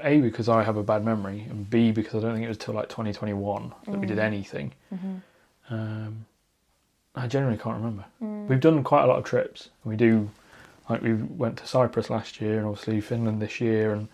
A 0.01 0.21
because 0.21 0.49
I 0.49 0.63
have 0.63 0.77
a 0.77 0.83
bad 0.83 1.05
memory, 1.05 1.45
and 1.49 1.69
B 1.69 1.91
because 1.91 2.23
I 2.23 2.27
don't 2.27 2.33
think 2.33 2.45
it 2.45 2.49
was 2.49 2.57
till 2.57 2.73
like 2.73 2.89
2021 2.89 3.73
that 3.85 3.99
we 3.99 4.07
did 4.07 4.17
mm. 4.17 4.23
anything. 4.23 4.73
Mm-hmm. 4.93 5.73
Um, 5.73 6.25
I 7.15 7.27
generally 7.27 7.57
can't 7.57 7.75
remember. 7.75 8.05
Mm. 8.21 8.47
We've 8.47 8.59
done 8.59 8.83
quite 8.83 9.03
a 9.03 9.07
lot 9.07 9.19
of 9.19 9.23
trips. 9.23 9.69
We 9.83 9.95
do, 9.95 10.29
like 10.89 11.03
we 11.03 11.13
went 11.13 11.57
to 11.57 11.67
Cyprus 11.67 12.09
last 12.09 12.41
year, 12.41 12.57
and 12.57 12.65
obviously 12.65 13.01
Finland 13.01 13.39
this 13.39 13.61
year, 13.61 13.93
and 13.93 14.07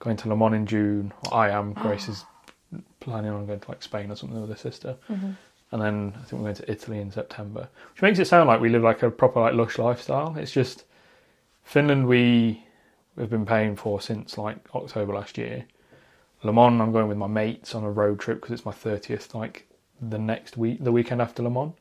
going 0.00 0.16
to 0.16 0.28
Le 0.28 0.36
Mans 0.36 0.54
in 0.54 0.66
June. 0.66 1.12
Well, 1.22 1.34
I 1.34 1.50
am. 1.50 1.74
Grace 1.74 2.06
ah. 2.08 2.12
is 2.12 2.24
planning 2.98 3.30
on 3.30 3.46
going 3.46 3.60
to 3.60 3.68
like 3.68 3.82
Spain 3.82 4.10
or 4.10 4.16
something 4.16 4.40
with 4.40 4.50
her 4.50 4.56
sister. 4.56 4.96
Mm-hmm. 5.08 5.32
And 5.72 5.80
then 5.80 6.12
I 6.16 6.24
think 6.24 6.42
we're 6.42 6.52
going 6.52 6.54
to 6.56 6.70
Italy 6.70 7.00
in 7.00 7.12
September, 7.12 7.68
which 7.92 8.02
makes 8.02 8.18
it 8.18 8.26
sound 8.26 8.48
like 8.48 8.60
we 8.60 8.68
live 8.68 8.82
like 8.82 9.02
a 9.02 9.10
proper 9.10 9.40
like 9.40 9.54
lush 9.54 9.78
lifestyle. 9.78 10.36
It's 10.36 10.50
just 10.50 10.84
Finland 11.62 12.08
we 12.08 12.64
have 13.16 13.30
been 13.30 13.46
paying 13.46 13.76
for 13.76 14.00
since 14.00 14.36
like 14.36 14.56
October 14.74 15.14
last 15.14 15.38
year. 15.38 15.64
Le 16.42 16.52
Mans 16.52 16.80
I'm 16.80 16.92
going 16.92 17.06
with 17.06 17.18
my 17.18 17.26
mates 17.26 17.74
on 17.74 17.84
a 17.84 17.90
road 17.90 18.18
trip 18.18 18.40
because 18.40 18.52
it's 18.52 18.64
my 18.64 18.72
thirtieth 18.72 19.34
like 19.34 19.68
the 20.00 20.18
next 20.18 20.56
week, 20.56 20.82
the 20.82 20.92
weekend 20.92 21.20
after 21.20 21.42
Le 21.42 21.50
Mans. 21.50 21.74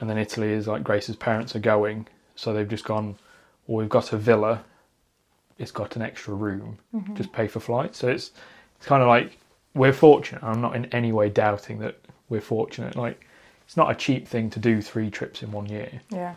And 0.00 0.10
then 0.10 0.18
Italy 0.18 0.52
is 0.52 0.66
like 0.66 0.84
Grace's 0.84 1.16
parents 1.16 1.56
are 1.56 1.60
going, 1.60 2.06
so 2.34 2.52
they've 2.52 2.68
just 2.68 2.84
gone. 2.84 3.16
Well, 3.66 3.78
we've 3.78 3.88
got 3.88 4.12
a 4.12 4.16
villa. 4.16 4.64
It's 5.58 5.70
got 5.70 5.96
an 5.96 6.02
extra 6.02 6.34
room. 6.34 6.78
Mm-hmm. 6.94 7.14
Just 7.14 7.32
pay 7.32 7.48
for 7.48 7.60
flights. 7.60 7.98
So 7.98 8.08
it's 8.08 8.32
it's 8.76 8.86
kind 8.86 9.02
of 9.02 9.08
like 9.08 9.38
we're 9.74 9.92
fortunate. 9.92 10.42
I'm 10.42 10.60
not 10.60 10.76
in 10.76 10.86
any 10.86 11.12
way 11.12 11.28
doubting 11.28 11.78
that 11.80 11.98
we're 12.34 12.40
fortunate. 12.40 12.96
Like 12.96 13.24
it's 13.66 13.76
not 13.76 13.90
a 13.90 13.94
cheap 13.94 14.28
thing 14.28 14.50
to 14.50 14.58
do 14.58 14.82
three 14.82 15.10
trips 15.10 15.42
in 15.42 15.50
one 15.52 15.66
year, 15.66 16.00
Yeah. 16.10 16.34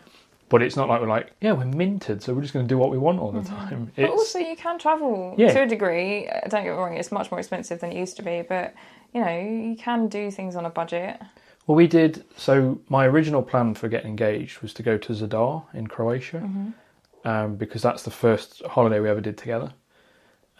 but 0.48 0.62
it's 0.62 0.76
not 0.76 0.88
like 0.88 1.00
we're 1.02 1.08
like 1.18 1.32
yeah 1.42 1.52
we're 1.52 1.64
minted, 1.66 2.22
so 2.22 2.32
we're 2.32 2.40
just 2.42 2.54
going 2.54 2.66
to 2.66 2.72
do 2.74 2.78
what 2.78 2.90
we 2.90 2.98
want 2.98 3.18
all 3.20 3.32
the 3.32 3.42
time. 3.42 3.90
But 3.96 4.10
also, 4.10 4.38
you 4.38 4.56
can 4.56 4.78
travel 4.78 5.34
Yeah. 5.36 5.52
to 5.52 5.62
a 5.62 5.66
degree. 5.66 6.28
Uh, 6.28 6.40
Don't 6.48 6.64
get 6.64 6.70
me 6.72 6.78
wrong; 6.78 6.96
it's 6.96 7.12
much 7.12 7.30
more 7.30 7.38
expensive 7.40 7.80
than 7.80 7.90
it 7.92 7.98
used 7.98 8.16
to 8.16 8.22
be. 8.22 8.42
But 8.48 8.74
you 9.12 9.20
know, 9.24 9.38
you 9.70 9.76
can 9.76 10.08
do 10.08 10.30
things 10.30 10.54
on 10.56 10.64
a 10.64 10.70
budget. 10.70 11.20
well 11.66 11.76
we 11.76 11.86
did. 11.86 12.24
So 12.36 12.80
my 12.88 13.04
original 13.06 13.42
plan 13.42 13.74
for 13.74 13.88
getting 13.88 14.08
engaged 14.10 14.62
was 14.62 14.72
to 14.74 14.82
go 14.82 14.96
to 14.96 15.12
Zadar 15.12 15.64
in 15.74 15.86
Croatia, 15.88 16.40
um, 17.24 17.56
because 17.56 17.82
that's 17.82 18.02
the 18.04 18.10
first 18.24 18.62
holiday 18.66 19.00
we 19.00 19.08
ever 19.10 19.20
did 19.20 19.36
together. 19.36 19.72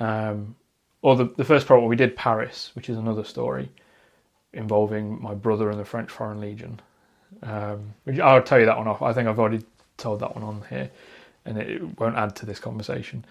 Um, 0.00 0.54
or 1.02 1.16
the 1.16 1.26
the 1.36 1.44
first 1.44 1.66
problem 1.66 1.88
we 1.88 1.96
did 1.96 2.14
Paris, 2.16 2.72
which 2.74 2.88
is 2.90 2.96
another 2.98 3.24
story 3.24 3.70
involving 4.52 5.20
my 5.22 5.34
brother 5.34 5.70
and 5.70 5.78
the 5.78 5.84
French 5.84 6.10
Foreign 6.10 6.40
Legion. 6.40 6.80
Um, 7.42 7.94
which 8.04 8.18
I'll 8.18 8.42
tell 8.42 8.58
you 8.58 8.66
that 8.66 8.78
one 8.78 8.88
off. 8.88 9.02
I 9.02 9.12
think 9.12 9.28
I've 9.28 9.38
already 9.38 9.62
told 9.98 10.20
that 10.20 10.34
one 10.34 10.42
on 10.44 10.64
here, 10.70 10.90
and 11.44 11.58
it 11.58 11.98
won't 12.00 12.16
add 12.16 12.34
to 12.36 12.46
this 12.46 12.58
conversation. 12.58 13.24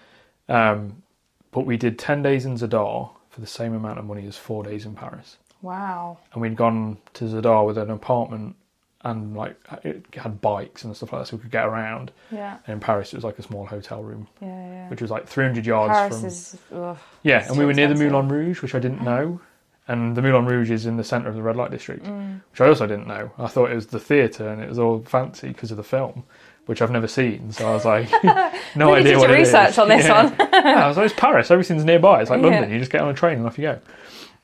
Um, 0.48 1.02
but 1.50 1.66
we 1.66 1.76
did 1.76 1.98
ten 1.98 2.22
days 2.22 2.44
in 2.46 2.54
Zadar 2.56 3.10
for 3.30 3.40
the 3.40 3.46
same 3.46 3.74
amount 3.74 3.98
of 3.98 4.04
money 4.04 4.26
as 4.26 4.36
four 4.36 4.62
days 4.62 4.86
in 4.86 4.94
Paris, 4.94 5.36
Wow. 5.62 6.18
and 6.32 6.40
we'd 6.40 6.56
gone 6.56 6.98
to 7.14 7.24
Zadar 7.24 7.66
with 7.66 7.76
an 7.78 7.90
apartment 7.90 8.54
and 9.02 9.36
like 9.36 9.56
it 9.84 10.04
had 10.14 10.40
bikes 10.40 10.84
and 10.84 10.94
stuff 10.96 11.12
like 11.12 11.22
that, 11.22 11.26
so 11.28 11.36
we 11.36 11.42
could 11.42 11.50
get 11.50 11.64
around. 11.66 12.10
Yeah. 12.30 12.58
And 12.66 12.74
in 12.74 12.80
Paris, 12.80 13.12
it 13.12 13.16
was 13.16 13.24
like 13.24 13.38
a 13.38 13.42
small 13.42 13.66
hotel 13.66 14.02
room, 14.02 14.28
Yeah. 14.40 14.46
Yeah. 14.48 14.88
which 14.90 15.02
was 15.02 15.10
like 15.10 15.26
three 15.26 15.44
hundred 15.44 15.66
yards 15.66 15.92
Paris 15.92 16.16
from. 16.20 16.26
is. 16.26 16.58
Ugh. 16.72 16.98
Yeah, 17.24 17.46
and 17.48 17.58
we 17.58 17.64
were 17.64 17.74
near 17.74 17.88
the. 17.88 17.94
Moulin 17.96 18.28
Rouge, 18.28 18.62
which 18.62 18.74
I 18.74 18.78
didn't 18.78 19.02
know. 19.02 19.40
And 19.88 20.14
the 20.16 20.20
Moulin 20.22 20.44
Rouge 20.44 20.70
is 20.70 20.84
in 20.86 20.98
the 20.98 21.04
centre 21.04 21.28
of 21.30 21.34
the 21.34 21.42
red 21.42 21.56
light 21.56 21.70
district, 21.70 22.04
Mm. 22.04 22.40
which 22.50 22.60
I 22.60 22.68
also 22.68 22.86
didn't 22.86 23.06
know. 23.06 23.30
I 23.38 23.46
thought 23.46 23.70
it 23.70 23.74
was 23.74 23.86
the 23.86 23.98
theatre 23.98 24.46
and 24.48 24.62
it 24.62 24.68
was 24.68 24.78
all 24.78 25.00
fancy 25.00 25.48
because 25.48 25.70
of 25.70 25.78
the 25.78 25.82
film, 25.82 26.24
which 26.66 26.82
I've 26.82 26.90
never 26.90 27.08
seen. 27.08 27.50
So 27.52 27.66
I 27.66 27.72
was 27.72 27.86
like, 27.86 28.10
no 28.76 28.88
Really 28.94 29.00
idea 29.00 29.12
did 29.12 29.18
what 29.18 29.30
it 29.30 29.40
is. 29.40 29.48
research 29.48 29.78
on 29.78 29.88
this 29.88 30.04
Yeah. 30.06 30.24
one. 30.24 30.36
yeah, 30.52 30.84
I 30.84 30.88
was 30.88 30.96
like, 30.98 31.06
it's 31.10 31.18
Paris. 31.18 31.50
Everything's 31.50 31.84
nearby. 31.86 32.20
It's 32.20 32.28
like 32.30 32.42
Yeah. 32.42 32.48
London. 32.50 32.70
You 32.70 32.78
just 32.78 32.90
get 32.92 33.00
on 33.00 33.08
a 33.08 33.14
train 33.14 33.38
and 33.38 33.46
off 33.46 33.58
you 33.58 33.62
go. 33.62 33.78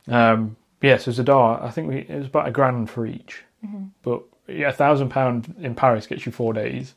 Um, 0.08 0.56
yeah, 0.80 0.96
so 0.96 1.10
Zadar, 1.10 1.62
I 1.62 1.70
think 1.70 1.88
we, 1.88 1.96
it 1.98 2.16
was 2.18 2.26
about 2.26 2.48
a 2.48 2.50
grand 2.50 2.88
for 2.90 3.06
each. 3.06 3.42
Mm-hmm. 3.64 3.84
But 4.02 4.22
yeah, 4.48 4.68
a 4.68 4.72
thousand 4.72 5.10
pound 5.10 5.54
in 5.60 5.74
Paris 5.74 6.06
gets 6.06 6.24
you 6.26 6.32
four 6.32 6.52
days, 6.54 6.94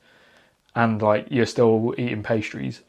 and 0.76 1.02
like 1.02 1.28
you're 1.30 1.46
still 1.46 1.94
eating 1.98 2.24
pastries. 2.24 2.82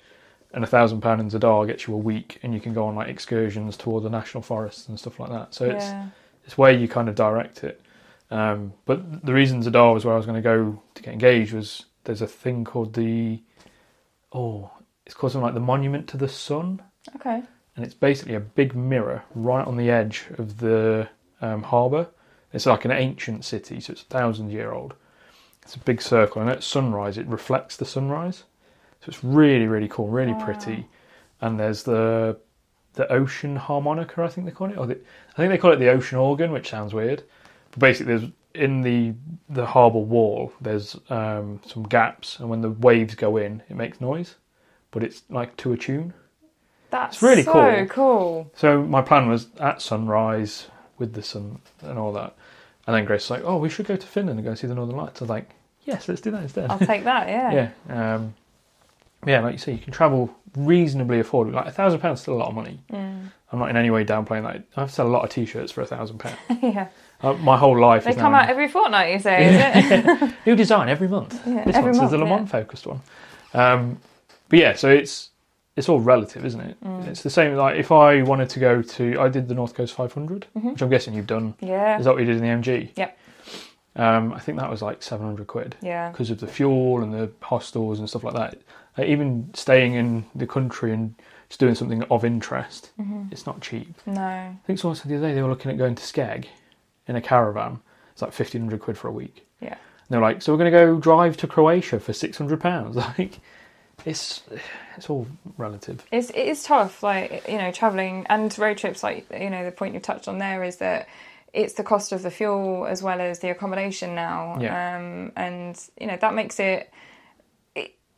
And 0.53 0.64
a 0.64 0.66
thousand 0.66 1.03
pound 1.03 1.20
in 1.20 1.28
Zadar 1.28 1.66
gets 1.66 1.86
you 1.86 1.94
a 1.94 1.99
week, 1.99 2.38
and 2.42 2.55
you 2.55 2.61
can 2.61 2.72
go 2.72 2.86
on 2.86 2.94
like 2.94 3.09
excursions 3.09 3.76
toward 3.76 4.03
the 4.03 4.11
national 4.11 4.42
forests 4.42 4.88
and 4.88 4.99
stuff 4.99 5.20
like 5.20 5.30
that. 5.30 5.55
So 5.55 5.66
it's 5.66 5.84
yeah. 5.84 6.07
it's 6.44 6.57
where 6.57 6.72
you 6.72 6.88
kind 6.88 7.09
of 7.09 7.14
direct 7.14 7.64
it. 7.64 7.82
Um, 8.30 8.72
but 8.86 9.24
the 9.24 9.32
reason 9.32 9.62
Zadar 9.62 9.92
was 9.94 10.05
where 10.05 10.14
I 10.14 10.16
was 10.16 10.26
going 10.26 10.36
to 10.36 10.42
go 10.42 10.82
to 10.94 11.03
get 11.03 11.12
engaged 11.12 11.53
was 11.53 11.84
there's 12.05 12.22
a 12.22 12.26
thing 12.26 12.64
called 12.64 12.94
the 12.94 13.42
oh, 14.32 14.70
it's 15.07 15.14
called 15.14 15.32
something 15.32 15.44
like 15.44 15.55
the 15.55 15.61
Monument 15.61 16.07
to 16.09 16.16
the 16.16 16.28
Sun, 16.28 16.82
Okay. 17.16 17.42
and 17.76 17.84
it's 17.84 17.94
basically 17.94 18.34
a 18.34 18.40
big 18.40 18.74
mirror 18.74 19.24
right 19.34 19.66
on 19.66 19.76
the 19.76 19.90
edge 19.90 20.26
of 20.38 20.59
the 20.59 21.09
um, 21.40 21.62
harbour. 21.62 22.09
It's 22.53 22.66
like 22.66 22.84
an 22.84 22.90
ancient 22.90 23.44
city, 23.44 23.80
so 23.80 23.92
it's 23.92 24.03
a 24.03 24.07
thousand 24.07 24.51
year 24.51 24.72
old. 24.72 24.94
It's 25.62 25.74
a 25.76 25.78
big 25.80 26.01
circle, 26.01 26.40
and 26.40 26.51
at 26.51 26.62
sunrise 26.62 27.18
it 27.18 27.26
reflects 27.26 27.76
the 27.76 27.84
sunrise, 27.84 28.44
so 29.01 29.07
it's 29.09 29.22
really 29.24 29.66
really 29.66 29.88
cool, 29.88 30.09
really 30.09 30.32
Wow. 30.32 30.38
pretty. 30.44 30.86
And 31.40 31.59
there's 31.59 31.82
the 31.84 32.38
the 32.94 33.11
ocean 33.12 33.55
harmonica, 33.57 34.22
I 34.22 34.28
think 34.28 34.44
they 34.46 34.51
call 34.53 34.70
it, 34.70 34.76
or 34.76 34.86
the, 34.86 34.99
I 35.32 35.36
think 35.36 35.51
they 35.51 35.59
call 35.59 35.70
it 35.72 35.76
the 35.76 35.90
ocean 35.90 36.18
organ, 36.18 36.51
which 36.51 36.68
sounds 36.68 36.92
weird. 36.92 37.22
But 37.70 37.78
basically, 37.80 38.16
there's 38.16 38.30
in 38.55 38.82
the 38.82 39.14
the 39.49 39.66
harbour 39.66 40.01
wall, 40.01 40.53
there's 40.61 40.96
um, 41.11 41.61
some 41.66 41.84
gaps, 41.84 42.40
and 42.40 42.49
when 42.51 42.61
the 42.61 42.70
waves 42.70 43.14
go 43.14 43.36
in, 43.36 43.62
it 43.68 43.76
makes 43.76 44.01
noise, 44.01 44.34
but 44.90 45.05
it's 45.05 45.22
like 45.30 45.57
to 45.59 45.72
a 45.72 45.76
tune. 45.76 46.12
That's 46.90 47.16
It's 47.16 47.22
really 47.22 47.42
so 47.44 47.53
cool. 47.53 47.86
cool. 47.86 48.51
So 48.57 48.82
my 48.82 49.03
plan 49.03 49.28
was 49.28 49.46
at 49.61 49.80
sunrise 49.82 50.68
with 50.99 51.12
the 51.12 51.22
sun 51.22 51.61
and 51.82 51.99
all 51.99 52.12
that, 52.14 52.34
and 52.86 52.96
then 52.96 53.05
Grace 53.05 53.28
was 53.28 53.38
like, 53.38 53.44
"Oh, 53.49 53.59
we 53.59 53.68
should 53.68 53.86
go 53.86 53.94
to 53.96 54.07
Finland 54.07 54.40
and 54.40 54.49
go 54.49 54.55
see 54.55 54.66
the 54.66 54.74
Northern 54.74 54.96
Lights." 54.96 55.20
I 55.20 55.24
was 55.24 55.30
like, 55.30 55.51
"Yes, 55.84 56.09
let's 56.09 56.20
do 56.20 56.32
that 56.32 56.42
instead." 56.42 56.70
I'll 56.70 56.78
take 56.80 57.05
that. 57.05 57.28
Yeah. 57.53 57.70
yeah. 57.88 58.14
Um, 58.14 58.34
yeah, 59.27 59.41
like 59.41 59.53
you 59.53 59.59
say, 59.59 59.73
you 59.73 59.79
can 59.79 59.93
travel 59.93 60.35
reasonably 60.57 61.21
affordably. 61.23 61.53
Like 61.55 61.66
a 61.66 61.71
thousand 61.73 62.01
pounds 62.01 62.19
is 62.19 62.23
still 62.23 62.35
a 62.35 62.39
lot 62.39 62.49
of 62.49 62.55
money. 62.55 62.81
Mm. 62.93 63.31
I'm 63.51 63.59
not 63.59 63.71
in 63.71 63.77
any 63.77 63.91
way 63.91 64.05
downplaying 64.05 64.43
that. 64.45 64.64
I've 64.77 64.91
sold 64.91 65.09
a 65.09 65.12
lot 65.12 65.25
of 65.25 65.31
t-shirts 65.31 65.73
for 65.73 65.81
a 65.81 65.87
thousand 65.87 66.19
pounds. 66.19 66.37
yeah. 66.62 66.89
Uh, 67.23 67.33
My 67.35 67.57
whole 67.57 67.79
life 67.81 68.05
They 68.05 68.14
come 68.14 68.33
now 68.33 68.41
out 68.41 68.49
every 68.51 68.69
fortnight, 68.69 69.12
you 69.12 69.19
say, 69.19 69.39
it? 69.51 70.35
new 70.47 70.55
design 70.55 70.89
every 70.89 71.09
month. 71.09 71.41
Yeah, 71.47 71.64
this 71.64 71.75
every 71.75 71.93
month 71.93 72.05
is 72.05 72.11
the 72.11 72.19
Le 72.19 72.27
month, 72.27 72.41
Mans 72.41 72.51
focused 72.51 72.87
one. 72.87 73.01
Um, 73.55 73.99
but 74.49 74.59
yeah, 74.59 74.75
so 74.75 74.89
it's 74.91 75.31
it's 75.77 75.89
all 75.89 76.01
relative, 76.01 76.45
isn't 76.45 76.61
it? 76.61 76.77
Mm. 76.85 77.07
It's 77.07 77.23
the 77.23 77.31
same. 77.31 77.55
Like 77.57 77.77
if 77.77 77.91
I 77.91 78.23
wanted 78.23 78.51
to 78.51 78.61
go 78.61 78.83
to, 78.83 79.21
I 79.21 79.29
did 79.29 79.49
the 79.49 79.55
North 79.55 79.75
Coast 79.75 79.95
500, 79.95 80.47
which 80.55 80.83
I'm 80.83 80.91
guessing 80.91 81.14
you've 81.14 81.27
done. 81.27 81.55
Yeah. 81.61 81.99
Is 81.99 82.05
that 82.05 82.12
what 82.14 82.21
you 82.21 82.27
did 82.27 82.37
in 82.37 82.43
the 82.43 82.71
MG? 82.71 82.91
Yep. 82.97 83.19
Um, 83.97 84.33
I 84.33 84.39
think 84.39 84.59
that 84.59 84.71
was 84.71 84.81
like 84.83 85.03
700 85.03 85.47
quid 85.47 85.75
Yeah. 85.81 86.11
because 86.11 86.31
of 86.31 86.39
the 86.41 86.47
fuel 86.47 87.03
and 87.03 87.12
the 87.12 87.31
hostels 87.43 87.99
and 87.99 88.09
stuff 88.09 88.23
like 88.25 88.35
that. 88.35 88.59
Uh, 88.99 89.05
even 89.05 89.51
staying 89.55 89.94
in 89.94 90.24
the 90.34 90.46
country 90.46 90.92
and 90.92 91.14
just 91.49 91.61
doing 91.61 91.74
something 91.74 92.03
of 92.05 92.24
interest, 92.24 92.90
Mm-hmm. 93.01 93.24
it's 93.30 93.46
not 93.46 93.61
cheap. 93.61 93.94
No. 94.07 94.20
I 94.22 94.57
think 94.66 94.78
someone 94.78 94.96
said 94.96 95.11
the 95.11 95.16
other 95.16 95.28
day 95.28 95.34
they 95.34 95.42
were 95.42 95.49
looking 95.49 95.70
at 95.70 95.78
going 95.78 95.94
to 95.94 96.03
Skeg 96.03 96.46
in 97.07 97.16
a 97.16 97.20
caravan. 97.20 97.80
It's 98.12 98.22
like 98.22 98.30
1500 98.38 98.80
quid 98.80 98.99
for 98.99 99.09
a 99.09 99.12
week. 99.12 99.46
Yeah. 99.61 99.72
And 99.74 99.78
they're 100.11 100.20
like, 100.20 100.42
so 100.42 100.53
we're 100.53 100.59
going 100.59 100.72
to 100.72 100.78
go 100.78 100.96
drive 100.99 101.36
to 101.38 101.46
Croatia 101.46 102.01
for 102.01 102.12
600 102.12 102.61
pounds. 102.61 102.96
Like, 103.18 103.38
it's 104.07 104.42
it's 104.96 105.11
all 105.11 105.26
relative. 105.57 106.05
It's 106.12 106.30
it 106.30 106.46
is 106.46 106.62
tough, 106.62 107.03
like 107.03 107.44
you 107.49 107.59
know, 107.59 107.72
traveling 107.72 108.26
and 108.28 108.57
road 108.57 108.78
trips. 108.78 109.03
Like 109.03 109.26
you 109.36 109.51
know, 109.51 109.64
the 109.64 109.72
point 109.72 109.94
you 109.94 109.99
touched 110.01 110.28
on 110.28 110.38
there 110.38 110.62
is 110.62 110.76
that 110.76 111.09
it's 111.53 111.74
the 111.74 111.82
cost 111.82 112.12
of 112.12 112.22
the 112.22 112.30
fuel 112.30 112.86
as 112.86 113.03
well 113.03 113.20
as 113.20 113.40
the 113.40 113.51
accommodation 113.51 114.14
now, 114.14 114.57
Yeah. 114.61 114.96
um, 114.99 115.32
and 115.34 115.80
you 116.01 116.07
know 116.07 116.16
that 116.16 116.32
makes 116.32 116.61
it 116.61 116.92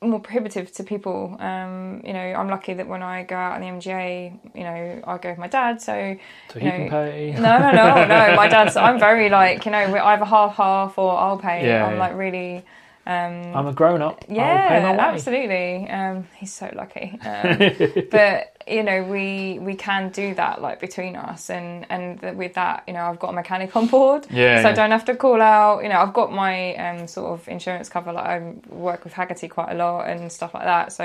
more 0.09 0.21
prohibitive 0.21 0.73
to 0.73 0.85
people. 0.85 1.37
Um, 1.41 2.01
you 2.05 2.13
know, 2.13 2.21
I'm 2.21 2.49
lucky 2.49 2.73
that 2.75 2.89
when 2.89 3.03
I 3.03 3.23
go 3.25 3.37
out 3.37 3.55
on 3.55 3.61
the 3.61 3.67
MGA, 3.67 4.39
you 4.55 4.63
know, 4.63 5.03
I 5.07 5.19
go 5.19 5.31
with 5.31 5.39
my 5.39 5.49
dad, 5.49 5.83
so 5.83 6.17
So 6.53 6.59
you 6.59 6.65
know, 6.65 6.71
can 6.71 6.89
pay. 6.89 7.33
No, 7.33 7.59
no, 7.59 7.71
no, 7.71 7.95
no. 8.07 8.37
My 8.37 8.49
dad's. 8.49 8.77
I'm 8.77 8.99
very 8.99 9.29
like 9.29 9.67
you 9.67 9.73
know, 9.73 9.91
we're 9.91 9.99
either 10.01 10.25
half 10.25 10.57
half 10.57 10.97
or 10.97 11.19
I'll 11.19 11.39
pay. 11.39 11.67
Yeah, 11.67 11.87
I'm 11.87 11.95
yeah. 11.95 12.01
like 12.01 12.17
really. 12.17 12.65
Um, 13.11 13.57
I'm 13.57 13.67
a 13.67 13.73
grown 13.73 14.03
up. 14.03 14.25
yeah, 14.29 14.43
I'll 14.45 14.69
pay 14.69 14.83
my 14.83 14.93
way. 14.93 14.99
absolutely. 14.99 15.91
Um, 15.91 16.29
he's 16.37 16.53
so 16.53 16.71
lucky. 16.75 17.19
Um, 17.31 18.07
but 18.11 18.57
you 18.69 18.83
know, 18.85 19.03
we 19.03 19.59
we 19.61 19.75
can 19.75 20.11
do 20.11 20.35
that 20.35 20.61
like 20.63 20.79
between 20.81 21.17
us, 21.17 21.51
and 21.51 21.87
and 21.91 22.21
th- 22.21 22.35
with 22.35 22.55
that, 22.55 22.85
you 22.87 22.93
know, 22.95 23.01
I've 23.07 23.19
got 23.19 23.31
a 23.31 23.33
mechanic 23.33 23.75
on 23.75 23.87
board, 23.87 24.27
Yeah, 24.31 24.63
so 24.63 24.69
I 24.69 24.73
don't 24.73 24.93
have 24.93 25.05
to 25.07 25.17
call 25.17 25.41
out. 25.43 25.83
You 25.83 25.89
know, 25.89 25.99
I've 26.01 26.13
got 26.13 26.33
my 26.33 26.75
um, 26.77 27.07
sort 27.09 27.33
of 27.41 27.49
insurance 27.49 27.89
cover. 27.89 28.13
Like 28.13 28.27
I 28.27 28.39
work 28.69 29.03
with 29.05 29.15
Hagerty 29.15 29.49
quite 29.51 29.71
a 29.73 29.75
lot 29.75 30.09
and 30.09 30.31
stuff 30.31 30.55
like 30.55 30.65
that, 30.65 30.93
so 30.93 31.05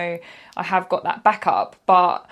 I 0.58 0.64
have 0.64 0.88
got 0.90 1.04
that 1.04 1.24
backup, 1.24 1.76
but. 1.86 2.28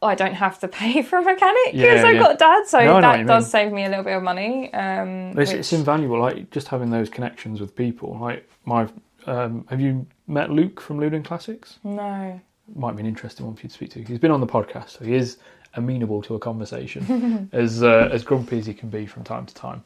I 0.00 0.14
don't 0.14 0.34
have 0.34 0.60
to 0.60 0.68
pay 0.80 1.02
for 1.02 1.18
a 1.18 1.22
mechanic 1.24 1.72
because 1.72 2.02
Yeah, 2.02 2.06
I've 2.06 2.14
yeah. 2.14 2.20
got 2.22 2.38
dad, 2.38 2.68
so 2.68 2.78
No, 2.78 2.84
I 2.84 2.86
know 2.86 2.94
what 2.94 3.16
that 3.16 3.26
does 3.26 3.44
mean. 3.46 3.50
save 3.50 3.72
me 3.72 3.84
a 3.84 3.88
little 3.88 4.04
bit 4.04 4.16
of 4.16 4.22
money. 4.22 4.72
Um, 4.72 5.30
It's, 5.30 5.50
which- 5.50 5.58
it's 5.58 5.72
invaluable. 5.72 6.20
Like 6.20 6.50
just 6.52 6.68
having 6.68 6.90
those 6.90 7.08
connections 7.10 7.60
with 7.60 7.74
people. 7.74 8.16
Like 8.16 8.48
my, 8.64 8.86
um, 9.28 9.66
have 9.68 9.80
you 9.80 10.06
met 10.26 10.50
Luke 10.50 10.80
from 10.80 10.98
Ludin 10.98 11.24
Classics? 11.24 11.78
no, 11.84 12.40
Might 12.74 12.96
be 12.96 13.00
an 13.00 13.06
interesting 13.06 13.46
one 13.46 13.54
for 13.54 13.62
you 13.62 13.68
to 13.68 13.74
speak 13.74 13.90
to. 13.92 14.02
He's 14.02 14.18
been 14.18 14.30
on 14.30 14.40
the 14.40 14.46
podcast, 14.46 14.90
so 14.90 15.04
he 15.04 15.14
is 15.14 15.38
amenable 15.74 16.22
to 16.22 16.34
a 16.34 16.38
conversation, 16.38 17.48
as 17.52 17.82
uh, 17.82 18.08
as 18.12 18.22
grumpy 18.24 18.58
as 18.58 18.66
he 18.66 18.74
can 18.74 18.90
be 18.90 19.06
from 19.06 19.24
time 19.24 19.46
to 19.46 19.54
time. 19.54 19.82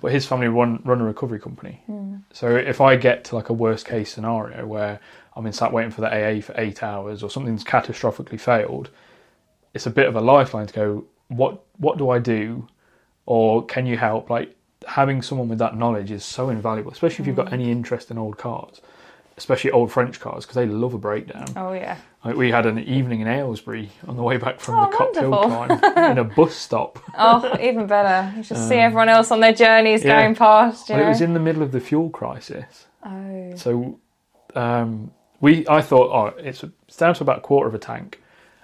But 0.00 0.12
his 0.12 0.26
family 0.26 0.48
run 0.48 0.80
run 0.84 1.00
a 1.00 1.04
recovery 1.04 1.38
company. 1.40 1.80
So 2.32 2.56
if 2.56 2.80
I 2.80 2.96
get 2.96 3.24
to 3.24 3.36
like 3.36 3.48
a 3.50 3.52
worst 3.52 3.86
case 3.86 4.12
scenario 4.12 4.66
where 4.66 4.98
I'm 5.36 5.46
in 5.46 5.52
sat 5.52 5.72
waiting 5.72 5.90
for 5.92 6.00
the 6.00 6.08
AA 6.08 6.40
for 6.40 6.54
eight 6.56 6.82
hours 6.82 7.22
or 7.22 7.30
something's 7.30 7.64
catastrophically 7.64 8.38
failed, 8.40 8.90
it's 9.74 9.86
a 9.86 9.90
bit 9.90 10.06
of 10.06 10.16
a 10.16 10.20
lifeline 10.20 10.66
to 10.66 10.74
go. 10.74 11.04
What 11.28 11.62
what 11.78 11.98
do 11.98 12.10
I 12.10 12.18
do, 12.18 12.66
or 13.26 13.64
can 13.64 13.86
you 13.86 13.96
help? 13.96 14.28
Like 14.28 14.54
having 14.86 15.22
someone 15.22 15.48
with 15.48 15.58
that 15.58 15.76
knowledge 15.76 16.10
is 16.10 16.24
so 16.24 16.48
invaluable, 16.50 16.92
especially 16.92 17.22
if 17.22 17.26
you've 17.26 17.36
got 17.36 17.52
any 17.52 17.70
interest 17.70 18.10
in 18.10 18.18
old 18.18 18.36
cars, 18.38 18.80
especially 19.36 19.70
old 19.70 19.90
French 19.92 20.20
cars 20.20 20.44
because 20.44 20.54
they 20.56 20.66
love 20.66 20.94
a 20.94 20.98
breakdown. 20.98 21.46
oh 21.56 21.72
yeah, 21.72 21.96
Like 22.24 22.36
we 22.36 22.50
had 22.50 22.66
an 22.66 22.78
evening 22.78 23.20
in 23.20 23.26
Aylesbury 23.28 23.90
on 24.06 24.16
the 24.16 24.22
way 24.22 24.36
back 24.36 24.60
from 24.60 24.78
Oh, 24.78 24.90
the 24.90 24.96
cocktail 24.96 25.30
climb 25.42 26.10
in 26.12 26.18
a 26.18 26.24
bus 26.36 26.54
stop. 26.54 26.98
oh 27.18 27.56
even 27.60 27.86
better. 27.86 28.32
You 28.36 28.42
just 28.42 28.68
see 28.68 28.76
everyone 28.76 29.08
else 29.08 29.30
on 29.30 29.40
their 29.40 29.52
journeys 29.54 30.02
Um, 30.02 30.08
yeah. 30.08 30.22
going 30.22 30.34
past. 30.36 30.88
You 30.88 30.96
Well, 30.96 31.06
it 31.06 31.08
was 31.08 31.20
in 31.20 31.34
the 31.34 31.40
middle 31.40 31.62
of 31.62 31.72
the 31.72 31.80
fuel 31.80 32.10
crisis, 32.10 32.86
oh. 33.04 33.52
so 33.56 33.98
um, 34.54 35.10
we 35.40 35.66
I 35.68 35.80
thought, 35.82 36.10
oh, 36.12 36.36
it's, 36.38 36.62
it's 36.88 36.96
down 36.96 37.14
to 37.14 37.22
about 37.22 37.38
a 37.38 37.42
quarter 37.42 37.68
of 37.68 37.74
a 37.74 37.78
tank, 37.78 38.20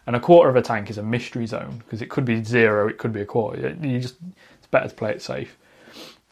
and 0.06 0.14
a 0.16 0.20
quarter 0.20 0.48
of 0.48 0.56
a 0.56 0.62
tank 0.62 0.88
is 0.88 0.98
a 0.98 1.02
mystery 1.02 1.46
zone 1.46 1.78
because 1.84 2.00
it 2.00 2.08
could 2.10 2.24
be 2.24 2.42
zero, 2.44 2.88
it 2.88 2.96
could 2.98 3.12
be 3.12 3.20
a 3.20 3.26
quarter. 3.26 3.76
You 3.82 3.98
just 4.00 4.16
it's 4.58 4.66
better 4.70 4.88
to 4.88 4.94
play 4.94 5.10
it 5.10 5.20
safe. 5.22 5.56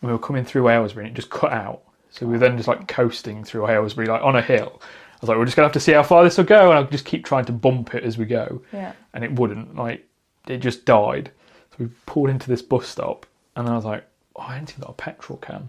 We 0.01 0.11
were 0.13 0.19
coming 0.19 0.45
through 0.45 0.69
Aylesbury 0.69 1.07
and 1.07 1.13
it 1.13 1.17
just 1.17 1.31
cut 1.31 1.53
out, 1.53 1.83
so 2.11 2.27
we 2.27 2.33
were 2.33 2.39
then 2.39 2.57
just 2.57 2.69
like 2.69 2.87
coasting 2.89 3.45
through 3.45 3.69
Aylesbury 3.69 4.07
like 4.07 4.23
on 4.23 4.37
a 4.37 4.43
hill. 4.43 4.81
I 4.81 5.17
was 5.21 5.29
like, 5.29 5.39
we're 5.39 5.45
just 5.47 5.57
gonna 5.57 5.67
have 5.67 5.73
to 5.73 5.81
see 5.81 5.93
how 5.93 6.05
far 6.05 6.23
this 6.23 6.39
will 6.39 6.45
go, 6.45 6.71
and 6.71 6.79
I'll 6.79 6.87
just 6.87 7.05
keep 7.05 7.25
trying 7.25 7.45
to 7.47 7.53
bump 7.53 7.95
it 7.95 8.05
as 8.05 8.17
we 8.17 8.25
go. 8.25 8.63
Yeah. 8.73 8.93
and 9.15 9.25
it 9.25 9.33
wouldn't. 9.33 9.75
Like 9.75 10.07
it 10.47 10.59
just 10.59 10.85
died. 10.85 11.33
So 11.71 11.77
we 11.81 11.87
pulled 12.07 12.31
into 12.31 12.49
this 12.49 12.63
bus 12.63 12.87
stop, 12.87 13.27
and 13.57 13.69
I 13.69 13.75
was 13.75 13.85
like, 13.85 14.05
"Oh, 14.37 14.43
I 14.43 14.57
ain't 14.59 14.71
even 14.71 14.83
got 14.83 14.91
a 14.91 14.95
petrol 14.95 15.39
can." 15.39 15.69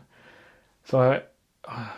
So 0.85 0.99
I, 0.99 1.15
uh, 1.65 1.87
I 1.87 1.89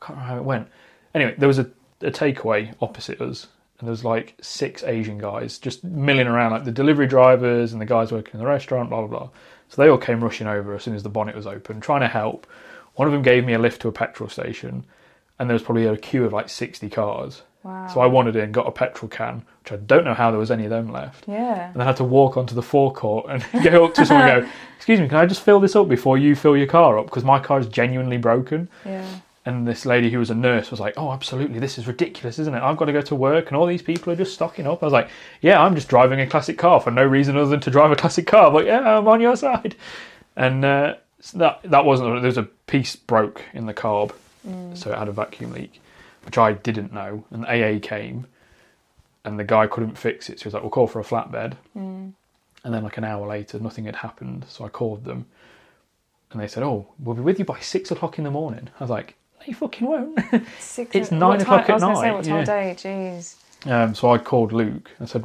can't 0.00 0.10
remember 0.18 0.26
how 0.28 0.36
it 0.36 0.44
went. 0.44 0.68
Anyway, 1.14 1.34
there 1.38 1.48
was 1.48 1.58
a, 1.58 1.68
a 2.00 2.10
takeaway 2.10 2.72
opposite 2.80 3.20
us, 3.20 3.48
and 3.78 3.88
there 3.88 3.92
was 3.92 4.04
like 4.04 4.34
six 4.40 4.84
Asian 4.84 5.18
guys 5.18 5.58
just 5.58 5.82
milling 5.84 6.26
around, 6.28 6.52
like 6.52 6.64
the 6.64 6.72
delivery 6.72 7.06
drivers 7.08 7.72
and 7.72 7.80
the 7.80 7.86
guys 7.86 8.12
working 8.12 8.34
in 8.34 8.40
the 8.40 8.46
restaurant, 8.46 8.88
blah 8.90 9.06
blah 9.06 9.18
blah. 9.18 9.30
So 9.68 9.82
they 9.82 9.88
all 9.88 9.98
came 9.98 10.22
rushing 10.22 10.46
over 10.46 10.74
as 10.74 10.82
soon 10.82 10.94
as 10.94 11.02
the 11.02 11.08
bonnet 11.08 11.34
was 11.34 11.46
open, 11.46 11.80
trying 11.80 12.02
to 12.02 12.08
help. 12.08 12.46
One 12.94 13.08
of 13.08 13.12
them 13.12 13.22
gave 13.22 13.44
me 13.44 13.54
a 13.54 13.58
lift 13.58 13.82
to 13.82 13.88
a 13.88 13.92
petrol 13.92 14.28
station, 14.28 14.84
and 15.38 15.48
there 15.48 15.54
was 15.54 15.62
probably 15.62 15.86
a 15.86 15.96
queue 15.96 16.24
of 16.24 16.32
like 16.32 16.48
sixty 16.48 16.88
cars. 16.88 17.42
Wow. 17.64 17.88
So 17.88 18.00
I 18.00 18.06
wandered 18.06 18.36
in, 18.36 18.52
got 18.52 18.66
a 18.66 18.70
petrol 18.70 19.08
can, 19.08 19.42
which 19.62 19.72
I 19.72 19.76
don't 19.76 20.04
know 20.04 20.12
how 20.12 20.30
there 20.30 20.38
was 20.38 20.50
any 20.50 20.64
of 20.64 20.70
them 20.70 20.92
left. 20.92 21.24
Yeah. 21.26 21.72
And 21.72 21.82
I 21.82 21.86
had 21.86 21.96
to 21.96 22.04
walk 22.04 22.36
onto 22.36 22.54
the 22.54 22.62
forecourt 22.62 23.26
and 23.30 23.42
go 23.64 23.86
up 23.86 23.94
to 23.94 24.04
someone 24.04 24.28
and 24.28 24.44
go, 24.44 24.50
Excuse 24.76 25.00
me, 25.00 25.08
can 25.08 25.16
I 25.16 25.24
just 25.24 25.40
fill 25.40 25.60
this 25.60 25.74
up 25.74 25.88
before 25.88 26.18
you 26.18 26.36
fill 26.36 26.58
your 26.58 26.66
car 26.66 26.98
up? 26.98 27.06
Because 27.06 27.24
my 27.24 27.40
car 27.40 27.58
is 27.58 27.66
genuinely 27.66 28.18
broken. 28.18 28.68
Yeah. 28.84 29.06
And 29.46 29.68
this 29.68 29.84
lady 29.84 30.10
who 30.10 30.18
was 30.18 30.30
a 30.30 30.34
nurse 30.34 30.70
was 30.70 30.80
like, 30.80 30.94
Oh, 30.96 31.12
absolutely, 31.12 31.58
this 31.58 31.76
is 31.76 31.86
ridiculous, 31.86 32.38
isn't 32.38 32.54
it? 32.54 32.62
I've 32.62 32.78
got 32.78 32.86
to 32.86 32.92
go 32.92 33.02
to 33.02 33.14
work 33.14 33.48
and 33.48 33.56
all 33.56 33.66
these 33.66 33.82
people 33.82 34.12
are 34.12 34.16
just 34.16 34.32
stocking 34.32 34.66
up. 34.66 34.82
I 34.82 34.86
was 34.86 34.92
like, 34.92 35.10
Yeah, 35.42 35.62
I'm 35.62 35.74
just 35.74 35.88
driving 35.88 36.20
a 36.20 36.26
classic 36.26 36.56
car 36.56 36.80
for 36.80 36.90
no 36.90 37.04
reason 37.04 37.36
other 37.36 37.50
than 37.50 37.60
to 37.60 37.70
drive 37.70 37.90
a 37.92 37.96
classic 37.96 38.26
car. 38.26 38.50
But 38.50 38.64
yeah, 38.64 38.98
I'm 38.98 39.06
on 39.06 39.20
your 39.20 39.36
side. 39.36 39.76
And 40.36 40.64
uh, 40.64 40.94
so 41.20 41.38
that 41.38 41.60
that 41.64 41.84
wasn't, 41.84 42.08
there 42.22 42.26
was 42.26 42.38
a 42.38 42.42
piece 42.66 42.96
broke 42.96 43.42
in 43.52 43.66
the 43.66 43.74
carb, 43.74 44.12
so 44.74 44.92
it 44.92 44.98
had 44.98 45.08
a 45.08 45.12
vacuum 45.12 45.52
leak, 45.52 45.80
which 46.24 46.36
I 46.38 46.52
didn't 46.52 46.92
know. 46.92 47.24
And 47.30 47.46
AA 47.46 47.78
came 47.86 48.26
and 49.24 49.38
the 49.38 49.44
guy 49.44 49.66
couldn't 49.66 49.96
fix 49.96 50.28
it. 50.28 50.38
So 50.38 50.44
he 50.44 50.48
was 50.48 50.54
like, 50.54 50.62
"We'll 50.62 50.70
call 50.70 50.86
for 50.86 51.00
a 51.00 51.04
flatbed." 51.04 51.54
And 51.74 52.72
then, 52.74 52.82
like 52.82 52.96
an 52.98 53.04
hour 53.04 53.26
later, 53.26 53.58
nothing 53.58 53.84
had 53.84 53.96
happened. 53.96 54.46
So 54.48 54.64
I 54.64 54.68
called 54.68 55.04
them, 55.04 55.26
and 56.32 56.40
they 56.40 56.48
said, 56.48 56.62
"Oh, 56.62 56.88
we'll 56.98 57.14
be 57.14 57.22
with 57.22 57.38
you 57.38 57.44
by 57.44 57.60
six 57.60 57.90
o'clock 57.90 58.18
in 58.18 58.24
the 58.24 58.30
morning." 58.30 58.68
I 58.80 58.82
was 58.84 58.90
like, 58.90 59.14
"No, 59.46 59.48
you 59.50 59.54
fucking 59.54 59.86
won't." 59.86 60.18
Six 60.58 60.94
It's 60.94 61.10
what 61.10 61.18
nine 61.18 61.38
time- 61.38 61.40
o'clock 61.42 61.60
I 61.60 61.72
at 61.72 61.74
was 61.74 61.82
gonna 61.82 61.94
night, 61.94 62.00
Say, 62.00 62.10
what 62.12 62.24
time 62.24 62.34
yeah. 62.34 62.40
of 62.70 62.78
day? 62.78 63.22
Jeez. 63.66 63.70
um, 63.70 63.94
so 63.94 64.10
I 64.10 64.18
called 64.18 64.52
Luke 64.52 64.90
and 64.98 65.08
said, 65.08 65.24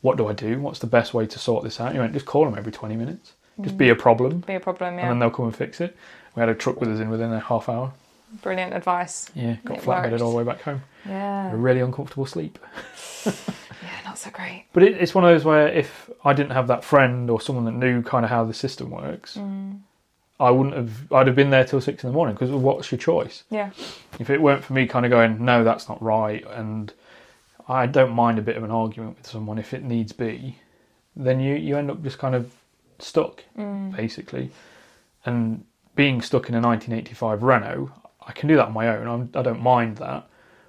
"What 0.00 0.16
do 0.16 0.26
I 0.28 0.32
do? 0.32 0.60
What's 0.60 0.78
the 0.78 0.86
best 0.86 1.14
way 1.14 1.26
to 1.26 1.38
sort 1.38 1.64
this 1.64 1.80
out?" 1.80 1.92
He 1.92 1.98
went, 1.98 2.12
"Just 2.12 2.26
call 2.26 2.44
them 2.44 2.56
every 2.58 2.72
twenty 2.72 2.96
minutes. 2.96 3.32
Just 3.60 3.76
be 3.76 3.90
a 3.90 3.94
problem, 3.94 4.40
Be 4.40 4.54
a 4.54 4.60
problem. 4.60 4.98
and 4.98 5.10
then 5.10 5.18
they'll 5.18 5.30
come 5.30 5.44
and 5.46 5.54
fix 5.56 5.80
it." 5.80 5.96
We 6.34 6.40
had 6.40 6.48
a 6.48 6.54
truck 6.54 6.80
with 6.80 6.88
us 6.90 6.98
in 7.00 7.10
within 7.10 7.32
a 7.32 7.40
half 7.40 7.68
hour. 7.68 7.92
Brilliant 8.40 8.72
advice. 8.72 9.28
Yeah, 9.34 9.56
got 9.64 9.76
It 9.76 9.82
flatbedded 9.84 10.20
all 10.22 10.30
the 10.30 10.38
way 10.38 10.44
back 10.44 10.62
home. 10.62 10.80
Yeah. 11.06 11.52
A 11.52 11.56
really 11.56 11.80
uncomfortable 11.80 12.26
sleep. 12.26 12.58
Yeah. 13.24 13.98
Not 14.04 14.18
so 14.18 14.30
great. 14.30 14.66
But 14.72 14.82
it, 14.84 14.96
it's 15.00 15.14
one 15.14 15.24
of 15.24 15.30
those 15.30 15.44
where 15.44 15.68
if 15.68 16.08
I 16.24 16.32
didn't 16.32 16.52
have 16.52 16.68
that 16.68 16.84
friend 16.84 17.28
or 17.30 17.40
someone 17.40 17.64
that 17.66 17.72
knew 17.72 18.02
kind 18.02 18.24
of 18.24 18.30
how 18.30 18.44
the 18.44 18.54
system 18.54 18.90
works, 18.90 19.36
Mm. 19.36 19.80
I 20.42 20.50
wouldn't 20.50 20.74
have. 20.76 21.12
I'd 21.12 21.26
have 21.28 21.36
been 21.36 21.50
there 21.50 21.64
till 21.64 21.80
six 21.80 22.02
in 22.04 22.10
the 22.10 22.14
morning 22.14 22.34
because 22.34 22.50
what's 22.50 22.90
your 22.90 22.98
choice? 22.98 23.44
Yeah. 23.50 23.70
If 24.18 24.28
it 24.30 24.42
weren't 24.42 24.64
for 24.64 24.72
me, 24.72 24.86
kind 24.86 25.06
of 25.06 25.10
going, 25.10 25.44
no, 25.44 25.62
that's 25.64 25.88
not 25.88 26.02
right, 26.02 26.44
and 26.50 26.92
I 27.68 27.86
don't 27.86 28.12
mind 28.12 28.38
a 28.38 28.42
bit 28.42 28.56
of 28.56 28.64
an 28.64 28.70
argument 28.70 29.18
with 29.18 29.26
someone 29.26 29.58
if 29.58 29.72
it 29.72 29.82
needs 29.82 30.12
be, 30.12 30.58
then 31.16 31.40
you 31.40 31.54
you 31.54 31.76
end 31.78 31.90
up 31.90 32.02
just 32.02 32.18
kind 32.18 32.34
of 32.34 32.52
stuck 32.98 33.44
Mm. 33.58 33.96
basically, 33.96 34.50
and 35.24 35.64
being 35.94 36.20
stuck 36.22 36.48
in 36.48 36.54
a 36.54 36.60
1985 36.60 37.42
Renault, 37.42 37.90
I 38.26 38.32
can 38.32 38.48
do 38.48 38.56
that 38.56 38.66
on 38.66 38.72
my 38.72 38.88
own. 38.88 39.06
I'm, 39.06 39.30
I 39.34 39.42
don't 39.42 39.62
mind 39.62 39.98
that. 39.98 40.26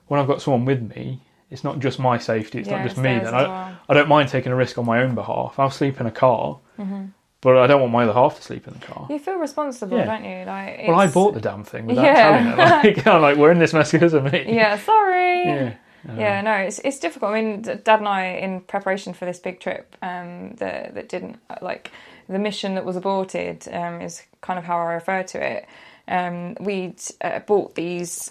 When 0.07 0.19
I've 0.19 0.28
got 0.28 0.41
someone 0.41 0.65
with 0.65 0.82
me, 0.95 1.21
it's 1.49 1.63
not 1.63 1.80
just 1.80 1.97
my 1.99 2.17
safety. 2.17 2.59
It's 2.59 2.67
Yeah, 2.67 2.78
not 2.78 2.84
just 2.88 2.97
me. 2.97 3.03
Then 3.19 3.28
as 3.28 3.34
I. 3.34 3.76
I 3.89 3.93
don't 3.93 4.09
mind 4.09 4.30
taking 4.30 4.51
a 4.51 4.55
risk 4.55 4.78
on 4.78 4.86
my 4.86 5.01
own 5.01 5.15
behalf. 5.15 5.57
I'll 5.59 5.69
sleep 5.71 5.99
in 5.99 6.05
a 6.05 6.11
car, 6.11 6.59
Mm-hmm. 6.80 7.05
But 7.44 7.58
I 7.58 7.68
don't 7.68 7.82
want 7.82 7.94
my 7.94 8.04
other 8.04 8.14
half 8.14 8.38
to 8.38 8.41
sleep 8.41 8.68
in 8.68 8.74
the 8.74 8.80
car. 8.80 9.06
You 9.10 9.20
feel 9.20 9.36
responsible, 9.36 9.98
Yeah. 9.98 10.06
don't 10.06 10.24
you? 10.26 10.46
Like. 10.46 10.88
Well, 10.88 11.00
I 11.00 11.08
bought 11.08 11.34
the 11.34 11.41
damn 11.41 11.64
thing 11.64 11.86
without 11.86 12.04
Yeah. 12.06 12.14
telling 12.16 12.46
her. 12.46 12.82
Like, 12.96 13.08
I'm 13.16 13.22
like, 13.22 13.38
we're 13.38 13.52
in 13.52 13.60
this 13.60 13.74
mess 13.74 13.91
because 13.91 14.14
of 14.14 14.32
me. 14.32 14.46
Yeah. 14.48 14.78
Sorry. 14.80 15.46
Yeah. 15.46 15.74
Uh, 16.10 16.14
Yeah, 16.18 16.41
no, 16.41 16.54
it's 16.56 16.80
it's 16.80 17.00
difficult. 17.00 17.32
I 17.34 17.41
mean, 17.41 17.62
D- 17.62 17.76
Dad 17.76 18.00
and 18.00 18.08
I, 18.08 18.26
in 18.46 18.62
preparation 18.62 19.14
for 19.14 19.26
this 19.26 19.39
big 19.39 19.60
trip, 19.62 19.96
um, 20.02 20.56
that 20.56 20.96
that 20.96 21.08
didn't 21.08 21.39
like 21.62 21.91
the 22.28 22.39
mission 22.39 22.76
that 22.76 22.84
was 22.86 22.96
aborted 22.98 23.68
um, 23.72 24.02
is 24.02 24.22
kind 24.41 24.58
of 24.60 24.66
how 24.66 24.78
I 24.78 24.94
refer 24.94 25.24
to 25.24 25.38
it. 25.54 25.66
Um, 26.08 26.56
we'd 26.60 27.00
uh, 27.22 27.39
bought 27.39 27.76
these 27.76 28.30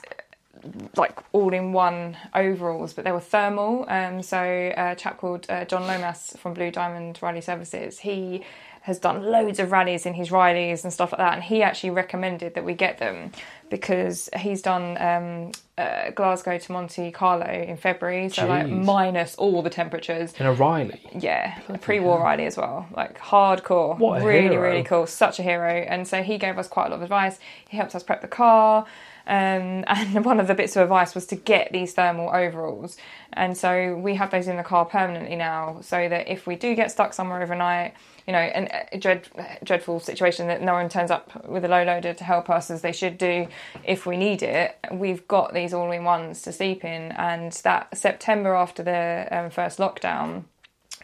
like 0.96 1.18
all-in-one 1.32 2.16
overalls, 2.34 2.92
but 2.92 3.04
they 3.04 3.10
were 3.12 3.20
thermal. 3.20 3.84
Um, 3.88 4.22
so 4.22 4.38
a 4.38 4.94
chap 4.94 5.18
called 5.18 5.46
uh, 5.48 5.64
John 5.64 5.86
Lomas 5.86 6.36
from 6.38 6.54
Blue 6.54 6.70
Diamond 6.70 7.18
Rally 7.22 7.40
Services, 7.40 7.98
he 7.98 8.44
has 8.82 8.98
done 8.98 9.22
loads 9.22 9.60
of 9.60 9.70
rallies 9.70 10.06
in 10.06 10.14
his 10.14 10.30
Rileys 10.30 10.82
and 10.82 10.92
stuff 10.92 11.12
like 11.12 11.18
that, 11.18 11.34
and 11.34 11.42
he 11.42 11.62
actually 11.62 11.90
recommended 11.90 12.54
that 12.54 12.64
we 12.64 12.74
get 12.74 12.98
them 12.98 13.30
because 13.70 14.28
he's 14.36 14.60
done 14.60 14.98
um, 15.00 15.52
uh, 15.78 16.10
Glasgow 16.10 16.58
to 16.58 16.72
Monte 16.72 17.12
Carlo 17.12 17.46
in 17.46 17.76
February, 17.76 18.28
so 18.28 18.46
like 18.46 18.68
minus 18.68 19.36
all 19.36 19.62
the 19.62 19.70
temperatures. 19.70 20.34
In 20.38 20.46
a 20.46 20.52
Riley. 20.52 21.00
Yeah, 21.16 21.58
a 21.68 21.78
pre-war 21.78 22.20
Riley 22.20 22.46
as 22.46 22.56
well, 22.56 22.86
like 22.96 23.18
hardcore. 23.18 23.96
What 23.98 24.20
a 24.20 24.26
really, 24.26 24.48
hero. 24.48 24.62
really 24.62 24.82
cool. 24.82 25.06
Such 25.06 25.38
a 25.38 25.42
hero. 25.42 25.70
And 25.70 26.06
so 26.06 26.22
he 26.22 26.36
gave 26.36 26.58
us 26.58 26.66
quite 26.68 26.86
a 26.86 26.90
lot 26.90 26.96
of 26.96 27.02
advice. 27.02 27.38
He 27.68 27.76
helped 27.76 27.94
us 27.94 28.02
prep 28.02 28.20
the 28.20 28.28
car. 28.28 28.84
Um, 29.26 29.84
and 29.86 30.24
one 30.24 30.40
of 30.40 30.48
the 30.48 30.54
bits 30.54 30.76
of 30.76 30.82
advice 30.82 31.14
was 31.14 31.26
to 31.26 31.36
get 31.36 31.72
these 31.72 31.94
thermal 31.94 32.30
overalls. 32.34 32.96
And 33.32 33.56
so 33.56 33.96
we 33.96 34.16
have 34.16 34.30
those 34.30 34.48
in 34.48 34.56
the 34.56 34.62
car 34.62 34.84
permanently 34.84 35.36
now, 35.36 35.78
so 35.82 36.08
that 36.08 36.28
if 36.28 36.46
we 36.46 36.56
do 36.56 36.74
get 36.74 36.90
stuck 36.90 37.14
somewhere 37.14 37.42
overnight, 37.42 37.94
you 38.26 38.32
know, 38.32 38.38
an 38.38 38.68
a 38.92 38.98
dread, 38.98 39.28
dreadful 39.64 40.00
situation 40.00 40.46
that 40.46 40.62
no 40.62 40.74
one 40.74 40.88
turns 40.88 41.10
up 41.10 41.48
with 41.48 41.64
a 41.64 41.68
low 41.68 41.82
loader 41.82 42.14
to 42.14 42.24
help 42.24 42.48
us 42.50 42.70
as 42.70 42.82
they 42.82 42.92
should 42.92 43.18
do 43.18 43.48
if 43.84 44.06
we 44.06 44.16
need 44.16 44.42
it, 44.42 44.76
we've 44.92 45.26
got 45.28 45.54
these 45.54 45.74
all 45.74 45.90
in 45.90 46.04
ones 46.04 46.42
to 46.42 46.52
sleep 46.52 46.84
in. 46.84 47.12
And 47.12 47.52
that 47.64 47.96
September 47.96 48.54
after 48.54 48.82
the 48.82 49.28
um, 49.30 49.50
first 49.50 49.78
lockdown, 49.78 50.44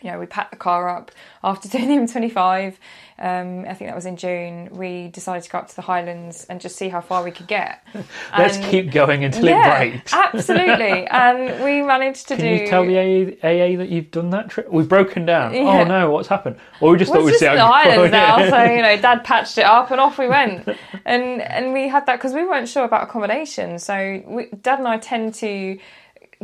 you 0.03 0.11
know, 0.11 0.19
we 0.19 0.27
packed 0.27 0.51
the 0.53 0.57
car 0.57 0.89
up 0.89 1.11
after 1.43 1.69
doing 1.77 1.89
the 1.89 1.95
M25. 2.13 2.77
Um, 3.21 3.65
I 3.69 3.75
think 3.75 3.91
that 3.91 3.97
was 3.97 4.07
in 4.07 4.17
June. 4.17 4.69
We 4.71 5.09
decided 5.09 5.43
to 5.43 5.51
go 5.51 5.59
up 5.59 5.67
to 5.69 5.75
the 5.75 5.83
Highlands 5.83 6.45
and 6.49 6.61
just 6.61 6.77
see 6.77 6.89
how 6.89 7.01
far 7.01 7.25
we 7.25 7.33
could 7.33 7.49
get. 7.49 7.85
Let's 8.39 8.59
And- 8.59 8.67
keep 8.67 8.93
going 8.93 9.25
until 9.25 9.45
yeah, 9.47 9.81
it 9.81 9.91
breaks. 9.91 10.15
absolutely. 10.35 11.05
And 11.09 11.65
we 11.65 11.83
managed 11.83 12.29
to 12.29 12.37
Can 12.37 12.45
do. 12.45 12.63
you 12.63 12.67
tell 12.69 12.87
the 12.87 12.97
AA, 12.97 13.45
AA 13.45 13.77
that 13.79 13.89
you've 13.89 14.13
done 14.13 14.31
that 14.31 14.51
trip? 14.51 14.71
We've 14.71 14.89
broken 14.89 15.27
down. 15.27 15.53
Yeah. 15.53 15.61
Oh 15.81 15.85
no, 15.85 16.11
what's 16.11 16.29
happened? 16.29 16.59
Or 16.81 16.93
we 16.93 16.99
just 16.99 17.11
Well, 17.11 17.23
thought 17.23 17.27
we'd 17.27 17.35
see 17.35 17.47
how 17.47 17.55
the. 17.57 17.67
Highlands 17.67 18.13
now, 18.13 18.51
so 18.51 18.63
you 18.73 18.83
know, 18.83 18.97
Dad 18.99 19.25
patched 19.25 19.59
it 19.59 19.65
up 19.65 19.91
and 19.91 20.01
off 20.01 20.17
we 20.17 20.29
went, 20.29 20.69
and 21.05 21.43
and 21.43 21.73
we 21.73 21.89
had 21.89 22.07
that 22.07 22.19
because 22.19 22.35
we 22.35 22.45
weren't 22.45 22.69
sure 22.69 22.85
about 22.85 23.03
accommodation. 23.03 23.81
So 23.81 24.23
we, 24.29 24.47
Dad 24.63 24.79
and 24.79 24.87
I 24.87 24.99
tend 24.99 25.35
to 25.35 25.77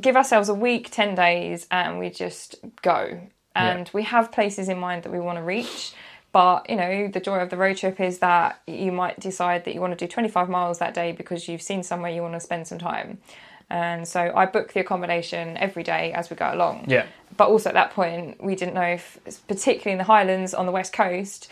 give 0.01 0.17
ourselves 0.17 0.49
a 0.49 0.55
week, 0.55 0.91
ten 0.91 1.15
days, 1.15 1.69
and 1.71 2.01
we 2.01 2.11
just 2.11 2.57
go. 2.83 3.21
And 3.55 3.91
we 3.93 4.03
have 4.05 4.33
places 4.33 4.69
in 4.69 4.79
mind 4.79 5.05
that 5.05 5.13
we 5.13 5.21
want 5.21 5.39
to 5.39 5.43
reach. 5.43 5.93
But 6.33 6.69
you 6.69 6.77
know, 6.77 7.09
the 7.09 7.21
joy 7.21 7.39
of 7.39 7.51
the 7.51 7.57
road 7.57 7.77
trip 7.77 8.01
is 8.01 8.19
that 8.19 8.61
you 8.67 8.91
might 8.91 9.21
decide 9.21 9.65
that 9.65 9.75
you 9.75 9.81
want 9.81 9.97
to 9.97 10.05
do 10.05 10.11
25 10.11 10.49
miles 10.49 10.81
that 10.81 10.93
day 10.93 11.13
because 11.13 11.47
you've 11.49 11.63
seen 11.63 11.85
somewhere 11.85 12.11
you 12.11 12.23
want 12.23 12.35
to 12.35 12.41
spend 12.41 12.67
some 12.67 12.79
time. 12.79 13.19
And 13.71 14.07
so 14.07 14.33
I 14.35 14.47
book 14.47 14.73
the 14.73 14.81
accommodation 14.81 15.57
every 15.57 15.83
day 15.83 16.13
as 16.13 16.31
we 16.31 16.37
go 16.37 16.53
along. 16.53 16.85
Yeah, 16.89 17.07
But 17.37 17.49
also 17.49 17.71
at 17.71 17.75
that 17.75 17.93
point, 17.93 18.43
we 18.43 18.55
didn't 18.55 18.75
know 18.75 18.83
if, 18.83 19.19
particularly 19.49 19.93
in 19.93 19.99
the 19.99 20.05
Highlands 20.05 20.55
on 20.55 20.67
the 20.67 20.73
west 20.73 20.93
coast, 20.93 21.51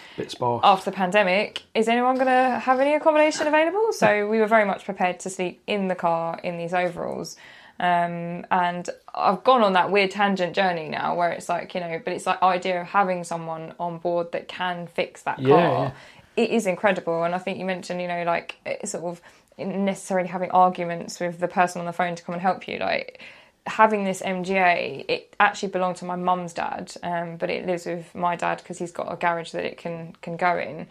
after 0.62 0.90
the 0.90 0.96
pandemic, 0.96 1.62
is 1.74 1.88
anyone 1.88 2.16
going 2.16 2.26
to 2.26 2.59
have 2.59 2.80
any 2.80 2.94
accommodation 2.94 3.46
available? 3.46 3.92
So 3.92 4.28
we 4.28 4.38
were 4.38 4.46
very 4.46 4.64
much 4.64 4.84
prepared 4.84 5.20
to 5.20 5.30
sleep 5.30 5.62
in 5.66 5.88
the 5.88 5.94
car 5.94 6.38
in 6.42 6.59
these 6.59 6.74
overalls. 6.74 7.36
Um, 7.81 8.47
and 8.51 8.89
I've 9.14 9.45
gone 9.45 9.62
on 9.62 9.75
that 9.75 9.91
weird 9.91 10.12
tangent 10.12 10.55
journey 10.55 10.89
now 10.89 11.16
where 11.16 11.31
it's 11.33 11.49
like, 11.49 11.75
you 11.75 11.81
know, 11.81 12.01
but 12.05 12.12
it's 12.14 12.27
like 12.27 12.43
idea 12.43 12.83
of 12.83 12.89
having 12.89 13.25
someone 13.25 13.75
on 13.81 13.99
board 13.99 14.33
that 14.33 14.49
can 14.49 14.87
fix 14.87 15.23
that 15.23 15.43
Yeah, 15.43 15.45
car. 15.45 15.95
It 16.37 16.51
is 16.51 16.66
incredible. 16.66 17.25
And 17.25 17.35
I 17.35 17.39
think 17.39 17.59
you 17.59 17.64
mentioned, 17.64 18.01
you 18.01 18.09
know, 18.09 18.25
like 18.25 18.57
it's 18.66 18.93
sort 18.93 19.05
of 19.05 19.23
necessarily 19.59 20.29
having 20.29 20.51
arguments 20.53 21.20
with 21.20 21.41
the 21.41 21.49
person 21.49 21.81
on 21.81 21.87
the 21.87 21.93
phone 21.93 22.14
to 22.16 22.23
come 22.23 22.35
and 22.35 22.43
help 22.43 22.68
you. 22.68 22.79
Like 22.79 23.20
having 23.66 24.05
this 24.05 24.23
MGA, 24.23 25.05
it 25.09 25.37
actually 25.41 25.70
belonged 25.70 25.97
to 25.97 26.05
my 26.05 26.16
mum's 26.16 26.55
dad, 26.55 26.95
um, 27.03 27.37
but 27.37 27.51
it 27.51 27.66
lives 27.66 27.87
with 27.87 28.14
my 28.14 28.37
dad 28.37 28.59
because 28.59 28.79
he's 28.79 28.93
got 28.93 29.12
a 29.12 29.16
garage 29.16 29.53
that 29.53 29.64
it 29.64 29.79
can 29.79 30.14
can 30.23 30.37
go 30.37 30.59
in, 30.59 30.87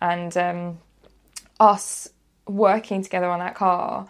and 0.00 0.36
um, 0.36 0.78
us 1.60 2.08
working 2.46 3.02
together 3.02 3.28
on 3.30 3.40
that 3.40 3.54
car 3.54 4.06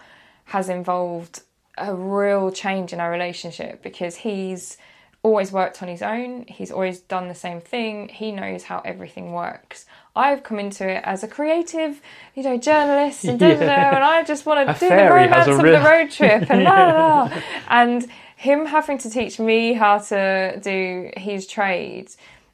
has 0.47 0.69
involved 0.69 1.43
a 1.79 1.95
real 1.95 2.51
change 2.51 2.93
in 2.93 3.01
our 3.01 3.11
relationship 3.11 3.83
because 3.83 4.17
he's 4.17 4.77
always 5.23 5.51
worked 5.51 5.83
on 5.83 5.89
his 5.89 6.03
own. 6.03 6.45
He's 6.47 6.71
always 6.71 7.01
done 7.01 7.27
the 7.29 7.35
same 7.35 7.61
thing. 7.61 8.09
He 8.09 8.31
knows 8.33 8.63
how 8.65 8.81
everything 8.85 9.33
works. 9.33 9.85
I've 10.15 10.43
come 10.45 10.59
into 10.61 10.89
it 10.89 11.03
as 11.05 11.23
a 11.25 11.29
creative, 11.29 12.01
you 12.35 12.43
know, 12.45 12.57
journalist 12.57 13.25
and 13.25 13.41
Yeah. 13.41 13.95
and 13.97 14.05
I 14.05 14.23
just 14.23 14.47
want 14.47 14.69
to 14.69 14.75
do 14.81 14.89
the 14.89 14.95
romance 15.11 15.49
of 15.49 15.63
real- 15.63 15.79
the 15.83 15.85
road 15.91 16.11
trip 16.11 16.51
and 16.51 16.63
la 16.65 16.71
la 16.75 17.25
la. 17.25 17.43
And 17.69 18.07
him 18.37 18.67
having 18.67 18.99
to 18.99 19.11
teach 19.11 19.39
me 19.41 19.73
how 19.73 19.99
to 19.99 20.61
do 20.63 21.11
his 21.17 21.47
trade 21.47 22.09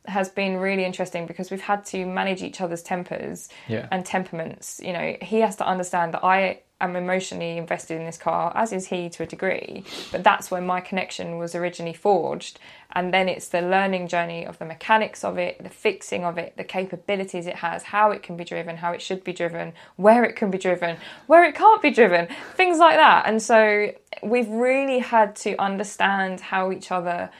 has 0.06 0.28
been 0.30 0.56
really 0.56 0.84
interesting 0.84 1.26
because 1.26 1.50
we've 1.50 1.60
had 1.60 1.84
to 1.86 2.06
manage 2.06 2.42
each 2.42 2.60
other's 2.60 2.82
tempers 2.82 3.48
Yeah. 3.68 3.86
and 3.92 4.04
temperaments. 4.04 4.80
You 4.82 4.92
know, 4.94 5.16
he 5.22 5.40
has 5.40 5.56
to 5.56 5.66
understand 5.66 6.14
that 6.14 6.24
I 6.24 6.60
am 6.82 6.96
emotionally 6.96 7.56
invested 7.56 7.98
in 7.98 8.04
this 8.04 8.18
car, 8.18 8.52
as 8.54 8.72
is 8.72 8.88
he 8.88 9.08
to 9.10 9.22
a 9.22 9.26
degree. 9.26 9.84
But 10.10 10.24
that's 10.24 10.50
when 10.50 10.66
my 10.66 10.80
connection 10.80 11.38
was 11.38 11.54
originally 11.54 11.94
forged. 11.94 12.58
And 12.92 13.14
then 13.14 13.28
it's 13.28 13.48
the 13.48 13.62
learning 13.62 14.08
journey 14.08 14.44
of 14.44 14.58
the 14.58 14.66
mechanics 14.66 15.24
of 15.24 15.38
it, 15.38 15.62
the 15.62 15.70
fixing 15.70 16.24
of 16.24 16.36
it, 16.36 16.56
the 16.56 16.64
capabilities 16.64 17.46
it 17.46 17.56
has, 17.56 17.84
how 17.84 18.10
it 18.10 18.22
can 18.22 18.36
be 18.36 18.44
driven, 18.44 18.76
how 18.76 18.92
it 18.92 19.00
should 19.00 19.24
be 19.24 19.32
driven, 19.32 19.72
where 19.96 20.24
it 20.24 20.36
can 20.36 20.50
be 20.50 20.58
driven, 20.58 20.98
where 21.26 21.44
it 21.44 21.54
can't 21.54 21.80
be 21.80 21.90
driven, 21.90 22.28
things 22.54 22.78
like 22.78 22.96
that. 22.96 23.24
And 23.26 23.40
so 23.40 23.92
we've 24.22 24.50
really 24.50 24.98
had 24.98 25.34
to 25.36 25.56
understand 25.56 26.40
how 26.40 26.70
each 26.70 26.90
other 26.90 27.30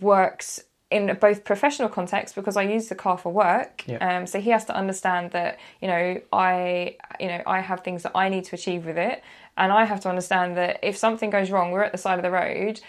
works 0.00 0.62
in 0.90 1.16
both 1.20 1.44
professional 1.44 1.88
context 1.88 2.34
because 2.34 2.56
I 2.56 2.62
use 2.62 2.88
the 2.88 2.94
car 2.94 3.16
for 3.18 3.32
work. 3.32 3.84
Um, 4.00 4.26
so 4.26 4.40
he 4.40 4.50
has 4.50 4.64
to 4.66 4.76
understand 4.76 5.30
that 5.32 5.58
you 5.80 5.88
know 5.88 6.20
I 6.32 6.96
you 7.18 7.28
know 7.28 7.42
I 7.46 7.60
have 7.60 7.80
things 7.80 8.02
that 8.04 8.12
I 8.14 8.28
need 8.28 8.44
to 8.44 8.54
achieve 8.56 8.84
with 8.86 8.98
it, 8.98 9.22
and 9.56 9.72
I 9.72 9.84
have 9.84 10.00
to 10.00 10.08
understand 10.08 10.56
that 10.56 10.78
if 10.82 10.96
something 10.96 11.30
goes 11.30 11.50
wrong, 11.50 11.70
we're 11.72 11.82
at 11.82 11.92
the 11.92 11.98
side 11.98 12.18
of 12.18 12.22
the 12.22 12.30
road. 12.30 12.80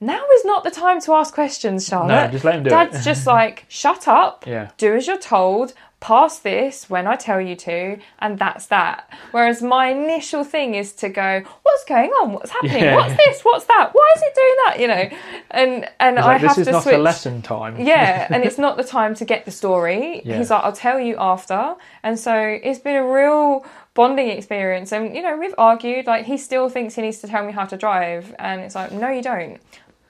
Now 0.00 0.22
is 0.34 0.44
not 0.44 0.64
the 0.64 0.70
time 0.70 1.00
to 1.02 1.14
ask 1.14 1.32
questions, 1.32 1.86
Charlotte. 1.86 2.08
No, 2.26 2.28
just 2.30 2.44
let 2.44 2.56
him 2.56 2.64
do 2.64 2.68
it. 2.68 2.70
Dad's 2.70 3.04
just 3.04 3.26
like, 3.38 3.64
shut 3.68 4.06
up, 4.08 4.44
Yeah. 4.46 4.70
do 4.76 4.94
as 4.94 5.06
you're 5.06 5.16
told, 5.18 5.72
pass 6.04 6.38
this 6.40 6.90
when 6.90 7.06
I 7.06 7.16
tell 7.16 7.40
you 7.40 7.56
to, 7.56 7.96
and 8.18 8.38
that's 8.38 8.66
that. 8.66 9.10
Whereas 9.30 9.62
my 9.62 9.86
initial 9.88 10.44
thing 10.44 10.74
is 10.74 10.92
to 10.96 11.08
go, 11.08 11.42
what's 11.62 11.84
going 11.86 12.10
on? 12.10 12.34
What's 12.34 12.50
happening? 12.50 12.82
Yeah. 12.84 12.94
What's 12.96 13.16
this? 13.16 13.40
What's 13.42 13.64
that? 13.64 13.88
Why 13.94 14.12
is 14.14 14.22
it 14.22 14.34
doing 14.34 14.56
that? 14.66 14.80
You 14.80 14.88
know, 14.88 15.18
and 15.50 15.90
and 15.98 16.18
It's 16.18 16.26
I 16.26 16.32
like, 16.32 16.40
have 16.42 16.50
this 16.50 16.58
is 16.58 16.66
to 16.66 16.72
not 16.72 16.82
switch. 16.82 16.98
lesson 16.98 17.40
time. 17.40 17.80
Yeah, 17.80 18.28
and 18.30 18.44
it's 18.44 18.58
not 18.58 18.76
the 18.76 18.84
time 18.84 19.14
to 19.14 19.24
get 19.24 19.46
the 19.46 19.50
story. 19.50 20.20
Yeah. 20.26 20.36
He's 20.36 20.50
like, 20.50 20.62
I'll 20.62 20.72
tell 20.72 21.00
you 21.00 21.16
after. 21.18 21.74
And 22.02 22.18
so 22.20 22.36
it's 22.36 22.80
been 22.80 22.96
a 22.96 23.06
real 23.10 23.64
bonding 23.94 24.28
experience. 24.28 24.92
And, 24.92 25.16
you 25.16 25.22
know, 25.22 25.38
we've 25.38 25.54
argued, 25.56 26.06
like, 26.06 26.26
he 26.26 26.36
still 26.36 26.68
thinks 26.68 26.96
he 26.96 27.02
needs 27.02 27.20
to 27.20 27.28
tell 27.28 27.46
me 27.46 27.52
how 27.52 27.64
to 27.64 27.78
drive. 27.78 28.34
And 28.38 28.60
it's 28.60 28.74
like, 28.74 28.92
no, 28.92 29.08
you 29.08 29.22
don't. 29.22 29.58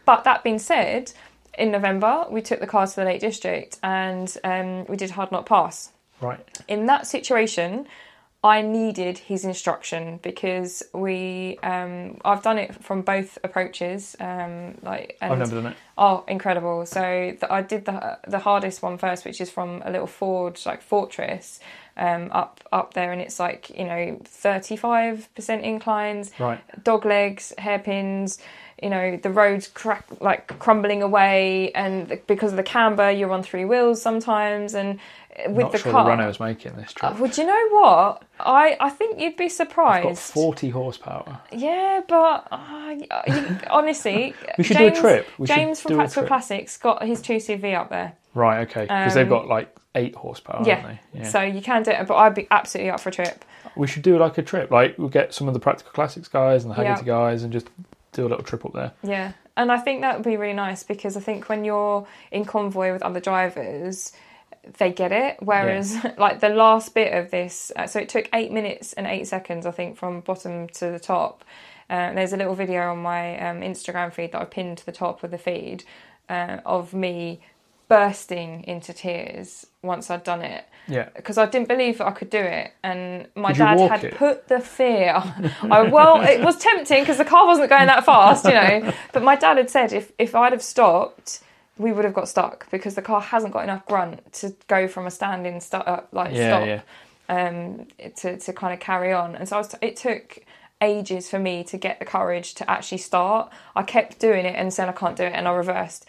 But 0.07 0.25
that 0.25 0.43
being 0.43 0.59
said, 0.59 1.13
in 1.59 1.71
November, 1.71 2.27
we 2.31 2.43
took 2.43 2.61
the 2.61 2.67
car 2.67 2.87
to 2.87 2.95
the 2.97 3.05
Lake 3.05 3.21
District 3.21 3.79
and 3.83 4.35
um, 4.45 4.87
we 4.87 4.97
did 4.97 5.11
Hardknott 5.11 5.47
Pass 5.47 5.91
Right. 6.21 6.41
in 6.69 6.87
that 6.87 7.07
situation 7.07 7.87
i 8.45 8.61
needed 8.61 9.17
his 9.19 9.45
instruction 9.45 10.21
because 10.23 10.83
we 10.93 11.59
um 11.63 12.19
i've 12.27 12.43
done 12.43 12.59
it 12.59 12.75
from 12.85 13.01
both 13.03 13.39
approaches 13.43 14.15
um 14.21 14.75
like 14.83 15.17
and 15.23 15.33
I've 15.33 15.39
never 15.39 15.55
done 15.63 15.73
it. 15.73 15.77
oh 15.97 16.25
incredible 16.29 16.85
so 16.85 17.35
the, 17.41 17.51
i 17.53 17.63
did 17.63 17.87
the 17.87 18.19
the 18.29 18.39
hardest 18.39 18.83
one 18.83 18.99
first 18.99 19.25
which 19.25 19.41
is 19.41 19.51
from 19.51 19.83
a 19.85 19.91
little 19.91 20.07
forge 20.07 20.67
like 20.67 20.83
fortress 20.83 21.59
um 21.97 22.29
up 22.33 22.61
up 22.71 22.93
there 22.93 23.13
and 23.13 23.21
it's 23.23 23.41
like 23.41 23.71
you 23.71 23.85
know 23.87 24.21
35% 24.25 25.63
inclines 25.63 26.31
Right. 26.39 26.61
dog 26.85 27.05
legs, 27.07 27.53
hairpins. 27.59 28.39
You 28.83 28.91
know 28.91 29.17
the 29.17 29.31
roads 29.31 29.69
crack 29.69 30.05
like 30.21 30.59
crumbling 30.59 31.03
away, 31.03 31.71
and 31.73 32.21
because 32.27 32.51
of 32.53 32.57
the 32.57 32.63
camber, 32.63 33.11
you're 33.11 33.31
on 33.33 33.43
three 33.43 33.65
wheels 33.65 34.03
sometimes. 34.03 34.75
And 34.75 34.99
uh, 35.39 35.51
with 35.51 35.65
Not 35.65 35.73
the 35.73 35.79
sure 35.79 35.93
car, 35.93 36.05
the 36.05 36.11
Renault 36.11 36.29
is 36.31 36.41
making 36.41 36.75
this 36.77 36.93
Uh, 37.01 37.09
trip. 37.11 37.21
well, 37.21 37.31
do 37.31 37.41
you 37.43 37.47
know 37.47 37.69
what? 37.71 38.23
I 38.41 38.77
I 38.81 38.91
think 38.91 39.21
you'd 39.21 39.37
be 39.37 39.49
surprised. 39.49 40.05
got 40.07 40.19
40 40.19 40.71
horsepower. 40.71 41.41
Yeah, 41.53 42.01
but 42.09 42.49
uh, 42.51 42.97
you, 43.29 43.59
honestly, 43.71 44.35
We 44.59 44.65
should 44.65 44.77
do 44.79 44.87
a 44.87 44.91
James, 44.91 45.01
trip. 45.01 45.29
We 45.39 45.47
James 45.47 45.81
from 45.81 45.95
Practical. 45.95 46.27
Classics 46.27 46.77
got 46.77 47.03
his 47.05 47.23
two 47.23 47.37
CV 47.37 47.75
up 47.75 47.91
there. 47.91 48.15
Right, 48.35 48.69
okay. 48.69 48.83
Because 48.83 49.15
they've 49.15 49.23
Um, 49.31 49.39
got 49.39 49.47
like 49.47 49.75
8 49.95 50.17
horsepower, 50.17 50.63
yeah. 50.67 50.75
haven't 50.81 50.99
they? 51.13 51.21
Yeah. 51.21 51.29
So 51.29 51.41
you 51.43 51.63
can 51.63 51.85
do 51.85 51.93
it, 51.93 52.07
but 52.09 52.17
I'd 52.17 52.35
be 52.35 52.49
absolutely 52.51 52.91
up 52.91 52.99
for 52.99 53.11
a 53.11 53.13
trip. 53.13 53.45
we 53.77 53.87
should 53.87 54.03
do 54.03 54.19
like 54.19 54.37
a 54.39 54.43
trip. 54.43 54.73
Like, 54.73 54.99
we'll 54.99 55.09
get 55.09 55.33
some 55.33 55.47
of 55.47 55.55
the 55.55 55.61
Practical 55.61 55.93
Classics 55.93 56.27
guys 56.27 56.65
and 56.65 56.73
the. 56.75 56.77
Hagerty 56.77 57.05
guys 57.05 57.45
and 57.45 57.53
just 57.53 57.69
do 58.15 58.27
a 58.27 58.29
little 58.29 58.45
trip 58.45 58.65
up 58.65 58.73
there. 58.73 58.93
Yeah. 59.03 59.33
And 59.57 59.71
I 59.71 59.79
think 59.79 60.01
that 60.01 60.17
would 60.17 60.25
be 60.25 60.37
really 60.37 60.55
nice 60.55 60.83
because 60.83 61.17
I 61.17 61.21
think 61.21 61.49
when 61.49 61.65
you're 61.65 62.07
in 62.31 62.45
convoy 62.45 62.93
with 62.93 63.03
other 63.03 63.21
drivers, 63.21 64.13
they 64.79 64.93
get 64.93 65.13
it. 65.13 65.37
Whereas, 65.41 65.97
like 66.19 66.41
the 66.41 66.49
last 66.49 66.95
bit 66.95 67.13
of 67.13 67.31
this, 67.31 67.71
uh, 67.77 67.87
so 67.87 68.01
it 68.01 68.09
took 68.09 68.29
eight 68.33 68.53
minutes 68.53 68.93
and 68.95 69.07
eight 69.07 69.27
seconds, 69.27 69.67
I 69.67 69.71
think, 69.71 69.97
from 69.97 70.21
bottom 70.21 70.69
to 70.69 70.91
the 70.91 70.99
top. 70.99 71.45
Uh, 71.89 72.13
there's 72.15 72.33
a 72.33 72.37
little 72.37 72.55
video 72.55 72.91
on 72.91 72.99
my 72.99 73.39
um, 73.39 73.61
Instagram 73.61 74.13
feed 74.13 74.33
that 74.33 74.41
I 74.41 74.45
pinned 74.47 74.79
to 74.79 74.87
the 74.87 74.93
top 74.93 75.23
of 75.23 75.31
the 75.31 75.39
feed 75.39 75.85
uh, 76.29 76.59
of 76.65 76.95
me 76.95 77.41
bursting 77.95 78.65
into 78.65 78.93
tears 78.93 79.67
once 79.83 80.11
I'd 80.11 80.25
done 80.25 80.43
it 80.43 80.65
Yeah. 80.89 81.09
because 81.17 81.39
I 81.39 81.47
didn't 81.47 81.69
believe 81.69 81.99
that 81.99 82.07
I 82.07 82.11
could 82.11 82.31
do 82.31 82.39
it, 82.41 82.73
and 82.83 83.29
my 83.37 83.51
Could 83.53 83.59
dad 83.59 83.79
had 83.93 84.05
it? 84.05 84.15
put 84.17 84.49
the 84.49 84.61
fear. 84.61 85.13
I, 85.77 85.83
well, 85.83 86.21
it 86.23 86.41
was 86.43 86.57
tempting 86.59 87.01
because 87.03 87.19
the 87.19 87.25
car 87.35 87.47
wasn't 87.47 87.69
going 87.71 87.87
that 87.87 88.05
fast, 88.05 88.45
you 88.47 88.53
know. 88.61 88.93
But 89.13 89.23
my 89.23 89.37
dad 89.37 89.57
had 89.59 89.71
said 89.71 89.93
if 89.93 90.07
if 90.19 90.35
I'd 90.35 90.53
have 90.53 90.63
stopped, 90.63 91.41
we 91.79 91.93
would 91.93 92.05
have 92.05 92.15
got 92.15 92.29
stuck 92.29 92.69
because 92.71 92.95
the 92.97 93.03
car 93.11 93.21
hasn't 93.21 93.53
got 93.53 93.63
enough 93.65 93.85
grunt 93.87 94.33
to 94.41 94.55
go 94.67 94.89
from 94.89 95.07
a 95.07 95.11
standing 95.11 95.61
start 95.61 95.87
up 95.87 96.09
like 96.13 96.33
Yeah, 96.35 96.49
stop 96.51 96.67
yeah. 96.73 96.81
um, 97.37 97.87
to 98.21 98.29
to 98.45 98.53
kind 98.53 98.73
of 98.75 98.81
carry 98.81 99.13
on. 99.13 99.37
And 99.37 99.49
so 99.49 99.57
I 99.57 99.59
was, 99.59 99.75
it 99.81 99.97
took 99.97 100.39
ages 100.81 101.31
for 101.31 101.39
me 101.39 101.65
to 101.65 101.77
get 101.79 101.99
the 102.01 102.05
courage 102.05 102.49
to 102.59 102.69
actually 102.75 102.99
start. 103.11 103.51
I 103.81 103.83
kept 103.97 104.19
doing 104.19 104.45
it 104.51 104.57
and 104.61 104.73
saying 104.75 104.89
I 104.89 104.93
can't 105.03 105.17
do 105.17 105.25
it, 105.25 105.33
and 105.39 105.47
I 105.49 105.53
reversed. 105.53 106.05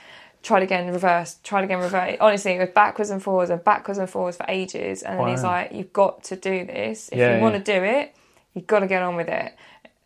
Tried 0.46 0.62
again, 0.62 0.92
reversed. 0.92 1.44
Tried 1.44 1.64
again, 1.64 1.80
reversed. 1.80 2.18
Honestly, 2.22 2.52
it 2.52 2.60
was 2.60 2.70
backwards 2.70 3.10
and 3.10 3.22
forwards 3.22 3.50
and 3.50 3.64
backwards 3.64 3.98
and 3.98 4.08
forwards 4.08 4.38
for 4.38 4.46
ages. 4.48 5.02
And 5.02 5.20
then 5.20 5.28
he's 5.28 5.42
like, 5.42 5.72
"You've 5.74 5.92
got 5.92 6.24
to 6.26 6.36
do 6.36 6.64
this. 6.64 7.10
If 7.10 7.18
Yeah, 7.18 7.38
you 7.38 7.42
want 7.42 7.56
to 7.56 7.60
do 7.62 7.84
it, 7.84 8.16
you've 8.54 8.68
got 8.68 8.82
to 8.82 8.88
get 8.88 9.02
on 9.02 9.16
with 9.16 9.28
it." 9.28 9.56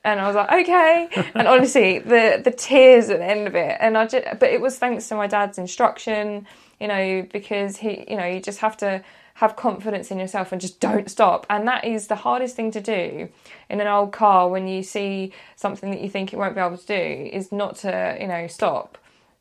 And 0.05 0.17
I 0.21 0.27
was 0.27 0.37
like, 0.37 0.49
"Okay." 0.49 1.09
and 1.35 1.45
honestly, 1.45 1.99
the 1.99 2.39
the 2.41 2.51
tears 2.51 3.09
at 3.09 3.19
the 3.19 3.25
end 3.25 3.47
of 3.47 3.55
it, 3.55 3.75
and 3.81 3.97
I 3.97 4.07
just, 4.07 4.39
but 4.39 4.49
it 4.49 4.61
was 4.61 4.77
thanks 4.77 5.09
to 5.09 5.15
my 5.15 5.27
dad's 5.27 5.57
instruction, 5.57 6.47
you 6.79 6.87
know, 6.87 7.27
because 7.33 7.75
he, 7.75 8.05
you 8.09 8.15
know, 8.15 8.25
you 8.25 8.39
just 8.39 8.59
have 8.59 8.77
to 8.77 9.03
have 9.33 9.57
confidence 9.57 10.09
in 10.09 10.19
yourself 10.19 10.53
and 10.53 10.61
just 10.61 10.79
don't 10.79 11.11
stop. 11.11 11.45
And 11.49 11.67
that 11.67 11.83
is 11.83 12.07
the 12.07 12.15
hardest 12.15 12.55
thing 12.55 12.71
to 12.71 12.79
do 12.79 13.27
in 13.69 13.81
an 13.81 13.87
old 13.87 14.13
car 14.13 14.47
when 14.47 14.69
you 14.69 14.83
see 14.83 15.33
something 15.57 15.91
that 15.91 15.99
you 15.99 16.09
think 16.09 16.31
it 16.31 16.37
won't 16.37 16.55
be 16.55 16.61
able 16.61 16.77
to 16.77 16.87
do 16.87 17.29
is 17.33 17.51
not 17.51 17.75
to, 17.77 18.17
you 18.21 18.27
know, 18.27 18.47
stop. 18.47 18.97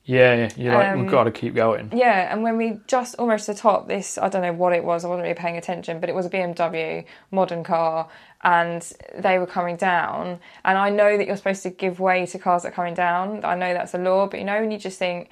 Yeah, 0.09 0.35
yeah. 0.35 0.49
You're 0.57 0.75
like, 0.75 0.89
Um, 0.89 1.03
we've 1.03 1.11
got 1.11 1.25
to 1.25 1.31
keep 1.31 1.55
going. 1.55 1.91
Yeah, 1.95 2.33
and 2.33 2.43
when 2.43 2.57
we 2.57 2.81
just 2.89 3.15
almost 3.17 3.47
to 3.47 3.53
the 3.53 3.59
top, 3.59 3.89
this 3.89 4.19
I 4.19 4.29
don't 4.31 4.43
know 4.43 4.55
what 4.55 4.73
it 4.73 4.83
was. 4.83 5.05
I 5.05 5.09
wasn't 5.09 5.25
really 5.25 5.35
paying 5.35 5.59
attention, 5.59 6.01
but 6.01 6.09
it 6.09 6.15
was 6.15 6.27
a 6.27 6.31
BMW 6.31 7.05
modern 7.31 7.63
car, 7.63 8.09
and 8.43 8.83
they 9.19 9.39
were 9.39 9.47
coming 9.47 9.77
down. 9.77 10.41
And 10.65 10.79
I 10.79 10.91
know 10.91 11.17
that 11.19 11.27
you're 11.27 11.37
supposed 11.37 11.63
to 11.65 11.71
give 11.71 12.01
way 12.01 12.27
to 12.27 12.39
cars 12.39 12.63
that 12.63 12.71
are 12.71 12.73
coming 12.73 12.95
down. 12.95 13.45
I 13.45 13.55
know 13.55 13.75
that's 13.75 13.95
a 13.95 13.99
law, 13.99 14.27
but 14.29 14.41
you 14.41 14.47
know 14.47 14.59
when 14.61 14.71
you 14.71 14.79
just 14.79 14.99
think 14.99 15.29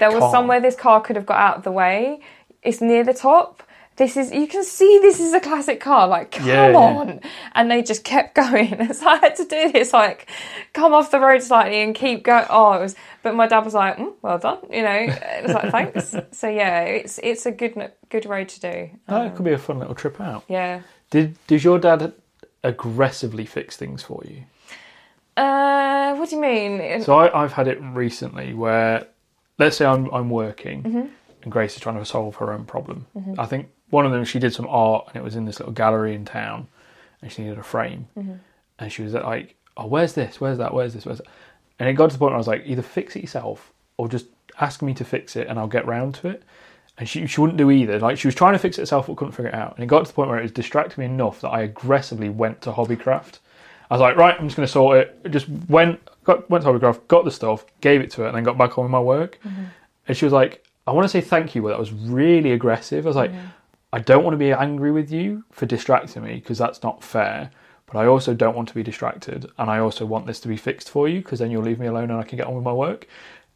there 0.00 0.10
was 0.12 0.24
can't. 0.24 0.32
somewhere 0.32 0.60
this 0.60 0.76
car 0.76 1.00
could 1.00 1.16
have 1.16 1.26
got 1.26 1.38
out 1.38 1.56
of 1.58 1.62
the 1.64 1.72
way. 1.72 2.20
It's 2.62 2.80
near 2.80 3.04
the 3.04 3.14
top. 3.14 3.62
This 3.96 4.16
is 4.18 4.30
you 4.32 4.46
can 4.48 4.64
see 4.64 4.98
this 5.00 5.20
is 5.20 5.32
a 5.32 5.40
classic 5.40 5.80
car. 5.80 6.06
Like 6.08 6.32
come 6.32 6.46
Yeah, 6.46 6.68
yeah. 6.70 6.76
on, 6.76 7.20
and 7.54 7.70
they 7.70 7.82
just 7.82 8.04
kept 8.04 8.34
going. 8.42 8.92
So 8.92 9.08
I 9.08 9.16
had 9.18 9.36
to 9.36 9.44
do 9.46 9.72
this 9.72 9.92
like 9.92 10.28
come 10.74 10.92
off 10.92 11.10
the 11.12 11.20
road 11.20 11.42
slightly 11.42 11.80
and 11.82 11.94
keep 11.94 12.24
going. 12.24 12.44
Oh, 12.50 12.72
it 12.74 12.80
was. 12.80 12.96
But 13.26 13.34
my 13.34 13.48
dad 13.48 13.64
was 13.64 13.74
like, 13.74 13.96
mm, 13.96 14.12
"Well 14.22 14.38
done," 14.38 14.58
you 14.70 14.82
know. 14.82 14.92
It 14.94 15.42
was 15.42 15.52
like, 15.52 15.72
"Thanks." 15.72 16.14
so 16.38 16.48
yeah, 16.48 16.82
it's 16.82 17.18
it's 17.20 17.44
a 17.44 17.50
good 17.50 17.74
good 18.08 18.24
road 18.24 18.48
to 18.50 18.60
do. 18.60 18.90
That 19.08 19.34
could 19.34 19.44
be 19.44 19.52
a 19.52 19.58
fun 19.58 19.80
little 19.80 19.96
trip 19.96 20.20
out. 20.20 20.44
Yeah. 20.48 20.82
Did 21.10 21.36
Does 21.48 21.64
your 21.64 21.80
dad 21.80 22.12
aggressively 22.62 23.44
fix 23.44 23.76
things 23.76 24.04
for 24.04 24.22
you? 24.24 24.44
Uh, 25.36 26.14
what 26.14 26.30
do 26.30 26.36
you 26.36 26.40
mean? 26.42 27.02
So 27.02 27.16
I, 27.16 27.42
I've 27.42 27.52
had 27.52 27.66
it 27.66 27.78
recently 27.82 28.54
where, 28.54 29.06
let's 29.58 29.76
say 29.76 29.84
I'm 29.84 30.08
I'm 30.14 30.30
working, 30.30 30.82
Mm-hmm. 30.84 31.06
and 31.42 31.52
Grace 31.52 31.74
is 31.74 31.80
trying 31.82 31.98
to 31.98 32.04
solve 32.04 32.36
her 32.36 32.52
own 32.52 32.64
problem. 32.64 33.06
I 33.38 33.46
think 33.46 33.70
one 33.90 34.06
of 34.06 34.12
them 34.12 34.24
she 34.24 34.38
did 34.38 34.54
some 34.54 34.68
art 34.68 35.06
and 35.08 35.16
it 35.16 35.24
was 35.24 35.34
in 35.34 35.46
this 35.46 35.58
little 35.58 35.74
gallery 35.74 36.14
in 36.14 36.24
town, 36.24 36.68
and 37.22 37.32
she 37.32 37.42
needed 37.42 37.58
a 37.58 37.62
frame, 37.64 38.06
Mm-hmm. 38.16 38.34
and 38.78 38.92
she 38.92 39.02
was 39.02 39.14
like, 39.14 39.56
"Oh, 39.76 39.86
where's 39.86 40.12
this? 40.12 40.40
Where's 40.40 40.58
that? 40.58 40.72
Where's 40.72 40.94
this? 40.94 41.04
Where's 41.04 41.18
that?" 41.18 41.26
And 41.78 41.88
it 41.88 41.94
got 41.94 42.10
to 42.10 42.14
the 42.14 42.18
point 42.18 42.30
where 42.30 42.36
I 42.36 42.38
was 42.38 42.46
like, 42.46 42.62
either 42.66 42.82
fix 42.82 43.16
it 43.16 43.20
yourself 43.20 43.72
or 43.96 44.08
just 44.08 44.26
ask 44.60 44.82
me 44.82 44.94
to 44.94 45.04
fix 45.04 45.36
it 45.36 45.46
and 45.48 45.58
I'll 45.58 45.66
get 45.66 45.86
round 45.86 46.14
to 46.16 46.28
it. 46.28 46.42
And 46.98 47.06
she 47.06 47.26
she 47.26 47.40
wouldn't 47.40 47.58
do 47.58 47.70
either. 47.70 47.98
Like 47.98 48.18
she 48.18 48.26
was 48.26 48.34
trying 48.34 48.54
to 48.54 48.58
fix 48.58 48.78
it 48.78 48.82
herself 48.82 49.06
but 49.06 49.16
couldn't 49.16 49.32
figure 49.32 49.50
it 49.50 49.54
out. 49.54 49.74
And 49.76 49.84
it 49.84 49.86
got 49.86 50.00
to 50.04 50.10
the 50.10 50.14
point 50.14 50.30
where 50.30 50.38
it 50.38 50.42
was 50.42 50.52
distracting 50.52 51.02
me 51.02 51.06
enough 51.06 51.40
that 51.42 51.50
I 51.50 51.60
aggressively 51.62 52.30
went 52.30 52.62
to 52.62 52.72
Hobbycraft. 52.72 53.38
I 53.90 53.94
was 53.94 54.00
like, 54.00 54.16
right, 54.16 54.34
I'm 54.38 54.46
just 54.46 54.56
going 54.56 54.66
to 54.66 54.72
sort 54.72 54.98
it. 54.98 55.30
Just 55.30 55.48
went 55.68 56.00
got 56.24 56.48
went 56.48 56.64
to 56.64 56.70
Hobbycraft, 56.70 57.06
got 57.08 57.24
the 57.24 57.30
stuff, 57.30 57.66
gave 57.80 58.00
it 58.00 58.10
to 58.12 58.22
her, 58.22 58.28
and 58.28 58.36
then 58.36 58.44
got 58.44 58.56
back 58.56 58.78
on 58.78 58.84
with 58.84 58.90
my 58.90 59.00
work. 59.00 59.38
Mm-hmm. 59.44 59.64
And 60.08 60.16
she 60.16 60.24
was 60.24 60.32
like, 60.32 60.64
I 60.86 60.92
want 60.92 61.04
to 61.04 61.08
say 61.08 61.20
thank 61.20 61.54
you, 61.54 61.62
but 61.62 61.68
that 61.68 61.78
was 61.78 61.92
really 61.92 62.52
aggressive. 62.52 63.06
I 63.06 63.08
was 63.08 63.16
like, 63.16 63.32
I 63.92 63.98
don't 63.98 64.24
want 64.24 64.34
to 64.34 64.38
be 64.38 64.52
angry 64.52 64.92
with 64.92 65.10
you 65.10 65.44
for 65.50 65.66
distracting 65.66 66.22
me 66.22 66.34
because 66.34 66.58
that's 66.58 66.82
not 66.82 67.02
fair. 67.02 67.50
But 67.86 67.98
I 67.98 68.06
also 68.06 68.34
don't 68.34 68.56
want 68.56 68.68
to 68.68 68.74
be 68.74 68.82
distracted, 68.82 69.50
and 69.58 69.70
I 69.70 69.78
also 69.78 70.04
want 70.04 70.26
this 70.26 70.40
to 70.40 70.48
be 70.48 70.56
fixed 70.56 70.90
for 70.90 71.08
you 71.08 71.20
because 71.20 71.38
then 71.38 71.50
you'll 71.50 71.62
leave 71.62 71.78
me 71.78 71.86
alone 71.86 72.10
and 72.10 72.18
I 72.18 72.24
can 72.24 72.36
get 72.36 72.46
on 72.46 72.54
with 72.54 72.64
my 72.64 72.72
work. 72.72 73.06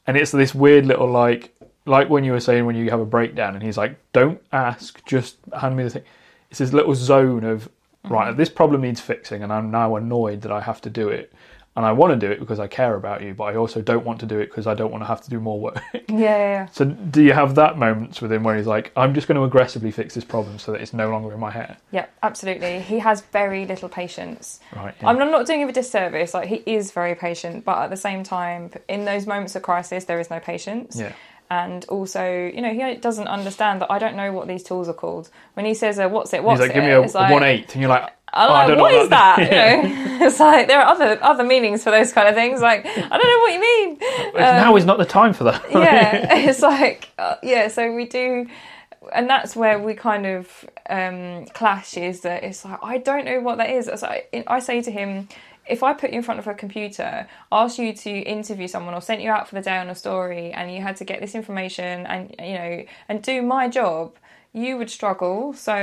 And 0.06 0.16
it's 0.16 0.30
this 0.30 0.54
weird 0.54 0.86
little 0.86 1.10
like, 1.10 1.54
like 1.84 2.08
when 2.08 2.24
you 2.24 2.32
were 2.32 2.40
saying 2.40 2.64
when 2.64 2.76
you 2.76 2.90
have 2.90 3.00
a 3.00 3.06
breakdown, 3.06 3.54
and 3.54 3.62
he's 3.62 3.76
like, 3.76 3.96
"Don't 4.12 4.40
ask, 4.52 5.04
just 5.04 5.36
hand 5.58 5.76
me 5.76 5.82
the 5.82 5.90
thing." 5.90 6.04
It's 6.50 6.58
this 6.58 6.72
little 6.72 6.94
zone 6.94 7.44
of 7.44 7.68
right. 8.04 8.28
Mm-hmm. 8.28 8.36
This 8.36 8.48
problem 8.48 8.82
needs 8.82 9.00
fixing, 9.00 9.42
and 9.42 9.52
I'm 9.52 9.70
now 9.70 9.96
annoyed 9.96 10.42
that 10.42 10.52
I 10.52 10.60
have 10.60 10.80
to 10.82 10.90
do 10.90 11.08
it, 11.08 11.32
and 11.76 11.86
I 11.86 11.92
want 11.92 12.18
to 12.18 12.26
do 12.26 12.30
it 12.32 12.40
because 12.40 12.58
I 12.58 12.66
care 12.66 12.94
about 12.96 13.22
you, 13.22 13.32
but 13.32 13.44
I 13.44 13.54
also 13.56 13.80
don't 13.80 14.04
want 14.04 14.20
to 14.20 14.26
do 14.26 14.38
it 14.40 14.46
because 14.46 14.66
I 14.66 14.74
don't 14.74 14.90
want 14.90 15.02
to 15.02 15.06
have 15.06 15.20
to 15.22 15.30
do 15.30 15.38
more 15.40 15.60
work. 15.60 15.80
Yeah, 16.10 16.16
yeah, 16.18 16.38
yeah. 16.38 16.66
so, 16.66 16.84
do 16.86 17.22
you 17.22 17.32
have 17.32 17.54
that 17.54 17.78
moments 17.78 18.20
with 18.20 18.32
him 18.32 18.42
where 18.42 18.56
he's 18.56 18.66
like, 18.66 18.90
"I'm 18.96 19.14
just 19.14 19.28
going 19.28 19.36
to 19.36 19.44
aggressively 19.44 19.92
fix 19.92 20.14
this 20.14 20.24
problem 20.24 20.58
so 20.58 20.72
that 20.72 20.80
it's 20.80 20.92
no 20.92 21.08
longer 21.08 21.32
in 21.32 21.38
my 21.38 21.52
hair"? 21.52 21.76
Yeah, 21.92 22.06
absolutely. 22.24 22.80
He 22.80 22.98
has 22.98 23.20
very 23.32 23.64
little 23.64 23.88
patience. 23.88 24.58
Right. 24.74 24.94
yeah. 25.00 25.08
I'm 25.08 25.16
not- 25.16 25.26
I'm 25.26 25.30
not 25.30 25.46
doing 25.46 25.60
him 25.60 25.68
a 25.68 25.72
disservice. 25.72 26.34
Like 26.34 26.48
he 26.48 26.56
is 26.66 26.90
very 26.90 27.14
patient, 27.14 27.64
but 27.64 27.78
at 27.78 27.90
the 27.90 27.96
same 27.96 28.24
time, 28.24 28.72
in 28.88 29.04
those 29.04 29.26
moments 29.28 29.54
of 29.54 29.62
crisis, 29.62 30.04
there 30.06 30.18
is 30.18 30.30
no 30.30 30.40
patience. 30.40 30.96
Yeah. 30.98 31.12
And 31.48 31.84
also, 31.88 32.24
you 32.52 32.60
know, 32.60 32.72
he 32.72 32.94
doesn't 32.96 33.26
understand 33.28 33.80
that 33.82 33.90
I 33.90 33.98
don't 33.98 34.16
know 34.16 34.32
what 34.32 34.46
these 34.48 34.62
tools 34.64 34.88
are 34.88 34.92
called. 34.94 35.30
When 35.54 35.64
he 35.66 35.74
says, 35.74 35.98
uh, 36.00 36.08
"What's 36.08 36.32
it? 36.32 36.42
What's 36.44 36.60
He's 36.60 36.68
like, 36.68 36.76
it?" 36.76 36.80
"Give 36.80 36.84
me 36.84 36.90
a 36.92 37.00
like, 37.00 37.32
one 37.32 37.42
eight, 37.44 37.72
and 37.74 37.80
you're 37.82 37.88
like, 37.88 38.10
I'm 38.32 38.50
"Oh, 38.50 38.52
I 38.52 38.66
like, 38.66 38.78
what 38.78 38.94
is 38.94 39.08
that? 39.08 39.38
Yeah. 39.38 39.70
You 39.80 39.88
know, 39.88 40.10
it's 40.26 40.38
like 40.38 40.68
there 40.68 40.80
are 40.80 40.86
other 40.86 41.18
other 41.22 41.44
meanings 41.44 41.82
for 41.82 41.90
those 41.90 42.12
kind 42.12 42.28
of 42.28 42.34
things. 42.34 42.60
Like 42.60 42.84
I 42.84 42.92
don't 42.92 43.10
know 43.10 43.38
what 43.38 43.52
you 43.54 43.60
mean. 43.60 43.98
now 44.34 44.76
is 44.76 44.84
not 44.84 44.98
the 44.98 45.04
time 45.04 45.32
for 45.32 45.44
that. 45.44 45.64
yeah, 45.70 46.36
it's 46.46 46.60
like 46.60 47.08
uh, 47.18 47.36
yeah. 47.42 47.68
So 47.68 47.92
we 47.94 48.04
do, 48.04 48.46
and 49.14 49.28
that's 49.28 49.56
where 49.56 49.78
we 49.78 49.94
kind 49.94 50.26
of 50.26 50.66
um, 50.88 51.46
clash. 51.46 51.96
Is 51.96 52.20
that 52.20 52.44
it's 52.44 52.64
like 52.64 52.78
I 52.82 52.98
don't 52.98 53.24
know 53.24 53.40
what 53.40 53.58
that 53.58 53.70
is. 53.70 53.88
It's 53.88 54.02
like, 54.02 54.44
I 54.46 54.58
say 54.58 54.82
to 54.82 54.90
him, 54.90 55.28
if 55.66 55.82
I 55.82 55.94
put 55.94 56.10
you 56.10 56.18
in 56.18 56.22
front 56.22 56.40
of 56.40 56.46
a 56.46 56.54
computer, 56.54 57.26
asked 57.50 57.78
you 57.78 57.94
to 57.94 58.10
interview 58.10 58.68
someone 58.68 58.94
or 58.94 59.00
sent 59.00 59.22
you 59.22 59.30
out 59.30 59.48
for 59.48 59.54
the 59.54 59.62
day 59.62 59.78
on 59.78 59.88
a 59.88 59.94
story, 59.94 60.52
and 60.52 60.70
you 60.72 60.82
had 60.82 60.96
to 60.96 61.04
get 61.04 61.20
this 61.20 61.34
information 61.34 62.06
and 62.06 62.34
you 62.38 62.54
know 62.54 62.84
and 63.08 63.22
do 63.22 63.40
my 63.40 63.68
job, 63.68 64.16
you 64.52 64.76
would 64.76 64.90
struggle. 64.90 65.54
So 65.54 65.76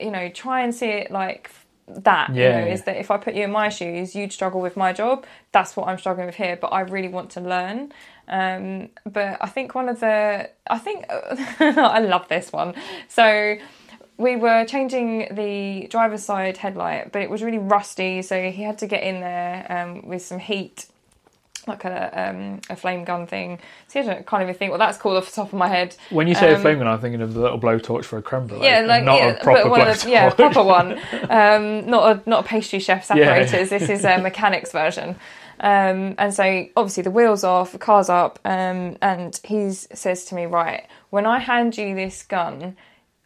you 0.00 0.10
know, 0.10 0.28
try 0.28 0.62
and 0.62 0.74
see 0.74 0.88
it 0.88 1.10
like 1.10 1.50
that. 1.88 2.30
you 2.30 2.34
know, 2.34 2.40
yeah. 2.40 2.64
is 2.66 2.82
that 2.84 2.96
if 2.96 3.10
I 3.10 3.16
put 3.16 3.34
you 3.34 3.44
in 3.44 3.50
my 3.50 3.68
shoes, 3.68 4.14
you'd 4.14 4.32
struggle 4.32 4.60
with 4.60 4.76
my 4.76 4.92
job. 4.92 5.26
That's 5.52 5.76
what 5.76 5.88
I'm 5.88 5.98
struggling 5.98 6.26
with 6.26 6.36
here. 6.36 6.56
But 6.56 6.68
I 6.68 6.80
really 6.80 7.08
want 7.08 7.30
to 7.30 7.40
learn. 7.40 7.92
Um, 8.28 8.88
but 9.04 9.38
I 9.40 9.48
think 9.48 9.74
one 9.74 9.88
of 9.88 10.00
the, 10.00 10.50
I 10.66 10.78
think, 10.78 11.06
I 11.10 12.00
love 12.00 12.28
this 12.28 12.52
one. 12.52 12.74
So 13.08 13.56
we 14.16 14.36
were 14.36 14.64
changing 14.64 15.34
the 15.34 15.88
driver's 15.90 16.24
side 16.24 16.56
headlight, 16.56 17.12
but 17.12 17.22
it 17.22 17.30
was 17.30 17.42
really 17.42 17.58
rusty. 17.58 18.22
So 18.22 18.50
he 18.50 18.62
had 18.62 18.78
to 18.78 18.86
get 18.86 19.02
in 19.02 19.20
there 19.20 19.66
um, 19.68 20.08
with 20.08 20.22
some 20.22 20.38
heat. 20.38 20.86
Like 21.66 21.84
a 21.84 22.28
um, 22.28 22.60
a 22.68 22.76
flame 22.76 23.04
gun 23.04 23.26
thing. 23.26 23.58
So 23.88 24.00
I 24.00 24.02
don't, 24.02 24.26
can't 24.26 24.42
even 24.42 24.54
think 24.54 24.70
what 24.70 24.78
that's 24.78 24.98
called 24.98 25.16
off 25.16 25.26
the 25.26 25.32
top 25.32 25.48
of 25.48 25.58
my 25.58 25.68
head. 25.68 25.96
When 26.10 26.26
you 26.28 26.34
say 26.34 26.52
a 26.52 26.56
Um, 26.56 26.62
flame 26.62 26.78
gun, 26.78 26.86
I'm 26.86 27.00
thinking 27.00 27.22
of 27.22 27.34
the 27.34 27.40
little 27.40 27.58
blowtorch 27.58 28.04
for 28.04 28.18
a 28.18 28.22
creme 28.22 28.46
brulee. 28.46 28.66
Yeah, 28.66 28.80
like 28.80 29.04
not 29.04 29.18
yeah, 29.18 29.26
a 29.28 29.42
proper 29.42 29.62
but 29.62 29.70
one 29.70 29.86
the, 29.86 30.06
yeah, 30.08 30.30
proper 30.30 30.62
one. 30.78 30.98
Um, 31.30 31.88
not 31.88 32.16
a 32.16 32.30
not 32.30 32.44
a 32.44 32.48
pastry 32.48 32.78
chef's 32.78 33.10
Yeah. 33.14 33.44
This 33.44 33.88
is 33.88 34.04
a 34.04 34.18
mechanics 34.22 34.72
version. 34.72 35.16
Um, 35.60 36.16
and 36.18 36.34
so 36.34 36.66
obviously 36.76 37.04
the 37.04 37.10
wheels 37.10 37.44
off, 37.44 37.72
the 37.72 37.78
car's 37.78 38.08
up, 38.08 38.38
um, 38.44 38.96
and 39.00 39.38
he 39.44 39.70
says 39.72 40.24
to 40.26 40.34
me, 40.34 40.46
right, 40.46 40.86
when 41.10 41.26
I 41.26 41.38
hand 41.38 41.78
you 41.78 41.94
this 41.94 42.22
gun, 42.24 42.76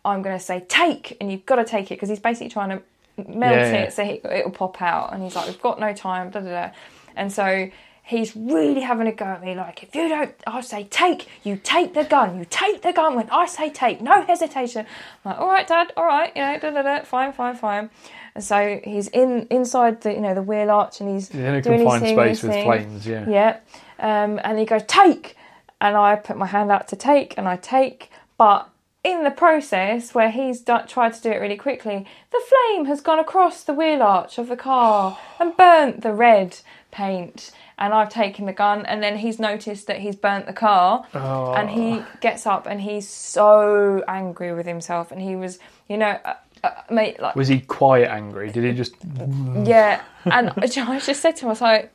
I'm 0.04 0.22
going 0.22 0.38
to 0.38 0.44
say 0.44 0.64
take, 0.68 1.16
and 1.20 1.32
you've 1.32 1.46
got 1.46 1.56
to 1.56 1.64
take 1.64 1.86
it 1.86 1.94
because 1.94 2.08
he's 2.08 2.20
basically 2.20 2.50
trying 2.50 2.70
to 2.70 2.82
melt 3.26 3.56
yeah. 3.56 3.72
it 3.72 3.92
so 3.92 4.04
he, 4.04 4.20
it'll 4.30 4.50
pop 4.50 4.80
out. 4.82 5.12
And 5.12 5.22
he's 5.22 5.34
like, 5.34 5.46
we've 5.46 5.60
got 5.60 5.80
no 5.80 5.92
time, 5.92 6.30
da 6.30 6.40
da 6.40 6.50
da. 6.50 6.70
And 7.16 7.32
so 7.32 7.70
he's 8.08 8.34
really 8.34 8.80
having 8.80 9.06
a 9.06 9.12
go 9.12 9.26
at 9.26 9.42
me. 9.44 9.54
Like, 9.54 9.82
if 9.82 9.94
you 9.94 10.08
don't, 10.08 10.34
I 10.46 10.60
say 10.62 10.84
take, 10.84 11.28
you 11.44 11.60
take 11.62 11.92
the 11.94 12.04
gun, 12.04 12.38
you 12.38 12.46
take 12.48 12.82
the 12.82 12.92
gun 12.92 13.14
when 13.14 13.28
I 13.30 13.46
say 13.46 13.68
take, 13.70 14.00
no 14.00 14.22
hesitation. 14.22 14.86
I'm 15.24 15.30
like, 15.32 15.40
all 15.40 15.46
right, 15.48 15.66
Dad, 15.66 15.92
all 15.96 16.06
right, 16.06 16.32
you 16.34 16.42
know, 16.42 16.58
da 16.58 16.70
da 16.70 16.82
da, 16.82 17.04
fine, 17.04 17.32
fine, 17.32 17.54
fine. 17.56 17.90
And 18.34 18.42
so 18.42 18.80
he's 18.82 19.08
in 19.08 19.46
inside 19.50 20.00
the 20.02 20.12
you 20.12 20.20
know 20.20 20.34
the 20.34 20.42
wheel 20.42 20.70
arch, 20.70 21.00
and 21.00 21.10
he's 21.10 21.30
In 21.30 21.40
a 21.54 21.60
doing 21.60 21.80
his 21.80 21.82
confined 21.84 22.02
thing, 22.02 22.16
space 22.16 22.40
his 22.40 22.42
with 22.44 22.52
thing. 22.52 22.64
flames, 22.66 23.06
yeah. 23.06 23.28
Yeah. 23.28 23.56
Um, 24.00 24.40
and 24.44 24.58
he 24.58 24.64
goes, 24.64 24.82
take. 24.86 25.36
And 25.80 25.96
I 25.96 26.16
put 26.16 26.36
my 26.36 26.46
hand 26.46 26.70
out 26.72 26.88
to 26.88 26.96
take, 26.96 27.36
and 27.38 27.46
I 27.46 27.56
take. 27.56 28.10
But 28.36 28.68
in 29.04 29.22
the 29.24 29.30
process, 29.30 30.14
where 30.14 30.30
he's 30.30 30.60
do- 30.60 30.86
tried 30.86 31.14
to 31.14 31.20
do 31.22 31.30
it 31.30 31.36
really 31.40 31.56
quickly, 31.56 32.06
the 32.32 32.40
flame 32.48 32.86
has 32.86 33.00
gone 33.00 33.18
across 33.18 33.62
the 33.62 33.72
wheel 33.74 34.02
arch 34.02 34.38
of 34.38 34.48
the 34.48 34.56
car 34.56 35.18
and 35.38 35.56
burnt 35.56 36.00
the 36.02 36.12
red 36.12 36.58
paint. 36.90 37.52
And 37.78 37.94
I've 37.94 38.08
taken 38.08 38.46
the 38.46 38.52
gun, 38.52 38.84
and 38.86 39.02
then 39.02 39.18
he's 39.18 39.38
noticed 39.38 39.86
that 39.86 40.00
he's 40.00 40.16
burnt 40.16 40.46
the 40.46 40.52
car. 40.52 41.04
Oh. 41.14 41.52
And 41.52 41.70
he 41.70 42.02
gets 42.20 42.46
up, 42.46 42.66
and 42.66 42.80
he's 42.80 43.08
so 43.08 44.02
angry 44.08 44.52
with 44.52 44.66
himself. 44.66 45.12
And 45.12 45.20
he 45.20 45.36
was, 45.36 45.58
you 45.88 45.96
know, 45.96 46.18
uh, 46.24 46.34
uh, 46.64 46.70
mate, 46.90 47.20
like 47.20 47.36
Was 47.36 47.48
he 47.48 47.60
quite 47.60 48.06
angry? 48.06 48.50
Did 48.50 48.64
he 48.64 48.72
just? 48.72 48.94
yeah, 49.64 50.02
and 50.24 50.52
I 50.56 50.66
just 50.66 51.20
said 51.20 51.36
to 51.36 51.44
him, 51.44 51.48
I 51.48 51.50
was 51.50 51.60
like, 51.60 51.92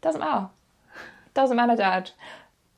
doesn't 0.00 0.20
matter. 0.20 0.48
Doesn't 1.34 1.56
matter, 1.56 1.76
Dad. 1.76 2.10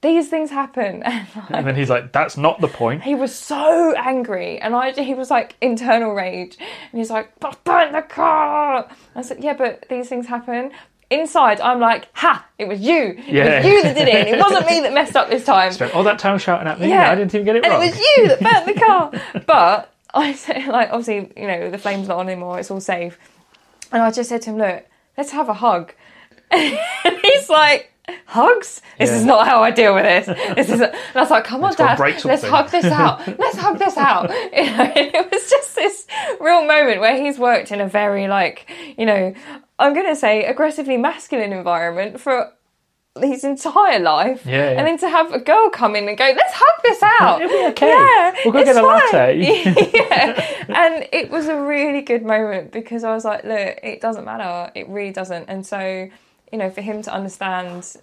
These 0.02 0.28
things 0.28 0.50
happen. 0.50 1.02
And 1.06 1.26
like, 1.34 1.50
And 1.50 1.66
then 1.66 1.76
he's 1.76 1.88
like, 1.88 2.12
"That's 2.12 2.36
not 2.36 2.60
the 2.60 2.68
point." 2.68 3.02
he 3.02 3.14
was 3.14 3.34
so 3.34 3.94
angry. 3.96 4.58
And 4.60 4.74
I, 4.74 4.92
he 4.92 5.14
was 5.14 5.30
like, 5.30 5.56
internal 5.62 6.12
rage. 6.12 6.58
And 6.58 6.98
he's 6.98 7.10
like, 7.10 7.32
I 7.42 7.54
burnt 7.64 7.92
the 7.92 8.02
car. 8.02 8.88
I 9.14 9.22
said, 9.22 9.42
yeah, 9.42 9.54
but 9.54 9.86
these 9.88 10.08
things 10.10 10.26
happen. 10.26 10.72
Inside, 11.20 11.60
I'm 11.60 11.80
like, 11.80 12.08
ha, 12.12 12.44
it 12.58 12.66
was 12.68 12.80
you. 12.80 13.16
It 13.18 13.28
Yeah. 13.28 13.56
was 13.58 13.66
you 13.66 13.82
that 13.82 13.94
did 13.94 14.08
it. 14.08 14.28
It 14.28 14.38
wasn't 14.38 14.66
me 14.66 14.80
that 14.84 14.92
messed 14.92 15.16
up 15.16 15.28
this 15.30 15.44
time. 15.44 15.72
Spent 15.72 15.94
all 15.94 16.02
that 16.04 16.18
time 16.18 16.38
shouting 16.38 16.66
at 16.68 16.80
me. 16.80 16.88
Yeah. 16.88 17.10
I 17.10 17.14
didn't 17.14 17.34
even 17.34 17.44
get 17.44 17.56
it 17.56 17.64
and 17.64 17.72
wrong. 17.72 17.82
it 17.82 17.86
was 17.90 17.98
you 18.00 18.28
that 18.28 18.40
burnt 18.40 18.66
the 18.66 18.80
car. 18.84 19.42
but 19.46 19.92
I 20.12 20.32
said, 20.44 20.66
like, 20.66 20.90
obviously, 20.90 21.32
you 21.40 21.46
know, 21.48 21.70
the 21.70 21.78
flame's 21.78 22.08
not 22.08 22.18
on 22.18 22.28
anymore. 22.28 22.58
It's 22.58 22.70
all 22.70 22.80
safe. 22.80 23.18
And 23.92 24.02
I 24.02 24.10
just 24.10 24.28
said 24.28 24.42
to 24.42 24.50
him, 24.50 24.58
look, 24.58 24.84
let's 25.16 25.30
have 25.30 25.48
a 25.48 25.54
hug. 25.54 25.92
and 26.50 26.78
he's 27.22 27.48
like, 27.48 27.92
hugs? 28.26 28.80
This 28.98 29.10
Yeah. 29.10 29.16
is 29.16 29.24
not 29.24 29.46
how 29.46 29.62
I 29.62 29.70
deal 29.70 29.94
with 29.94 30.04
this. 30.04 30.26
This 30.56 30.68
is. 30.70 30.80
And 30.80 30.94
I 31.14 31.20
was 31.20 31.30
like, 31.30 31.44
come 31.44 31.64
on, 31.64 31.74
Dad, 31.74 31.98
let's 31.98 32.44
hug 32.44 32.70
this 32.70 32.84
out. 32.86 33.26
Let's 33.38 33.56
hug 33.56 33.78
this 33.78 33.96
out. 33.96 34.30
You 34.54 34.64
know, 34.76 34.92
it 34.94 35.30
was 35.32 35.50
just 35.50 35.74
this 35.74 36.06
real 36.40 36.64
moment 36.66 37.00
where 37.00 37.16
he's 37.20 37.38
worked 37.38 37.72
in 37.72 37.80
a 37.80 37.88
very 37.88 38.28
like, 38.28 38.70
you 38.96 39.06
know, 39.06 39.34
I'm 39.78 39.94
going 39.94 40.06
to 40.06 40.16
say 40.16 40.44
aggressively 40.44 40.96
masculine 40.96 41.52
environment 41.52 42.20
for 42.20 42.52
his 43.20 43.44
entire 43.44 44.00
life. 44.00 44.44
Yeah, 44.44 44.70
yeah. 44.72 44.78
And 44.78 44.86
then 44.86 44.98
to 44.98 45.08
have 45.08 45.32
a 45.32 45.38
girl 45.38 45.70
come 45.70 45.94
in 45.96 46.08
and 46.08 46.18
go, 46.18 46.24
let's 46.24 46.52
hug 46.52 46.82
this 46.82 47.02
out. 47.02 47.40
It'll 47.42 47.56
be 47.58 47.66
okay. 47.72 47.88
Yeah, 47.88 48.34
We'll 48.44 48.52
go 48.52 48.64
get 48.64 48.76
a 48.76 48.80
fine. 48.80 48.84
latte. 49.12 49.92
yeah. 49.94 50.64
And 50.68 51.06
it 51.12 51.30
was 51.30 51.46
a 51.46 51.56
really 51.60 52.02
good 52.02 52.24
moment 52.24 52.72
because 52.72 53.04
I 53.04 53.14
was 53.14 53.24
like, 53.24 53.44
look, 53.44 53.78
it 53.82 54.00
doesn't 54.00 54.24
matter. 54.24 54.70
It 54.74 54.88
really 54.88 55.12
doesn't. 55.12 55.44
And 55.48 55.64
so, 55.66 56.08
you 56.54 56.58
know, 56.58 56.70
for 56.70 56.82
him 56.82 57.02
to 57.02 57.12
understand 57.12 57.96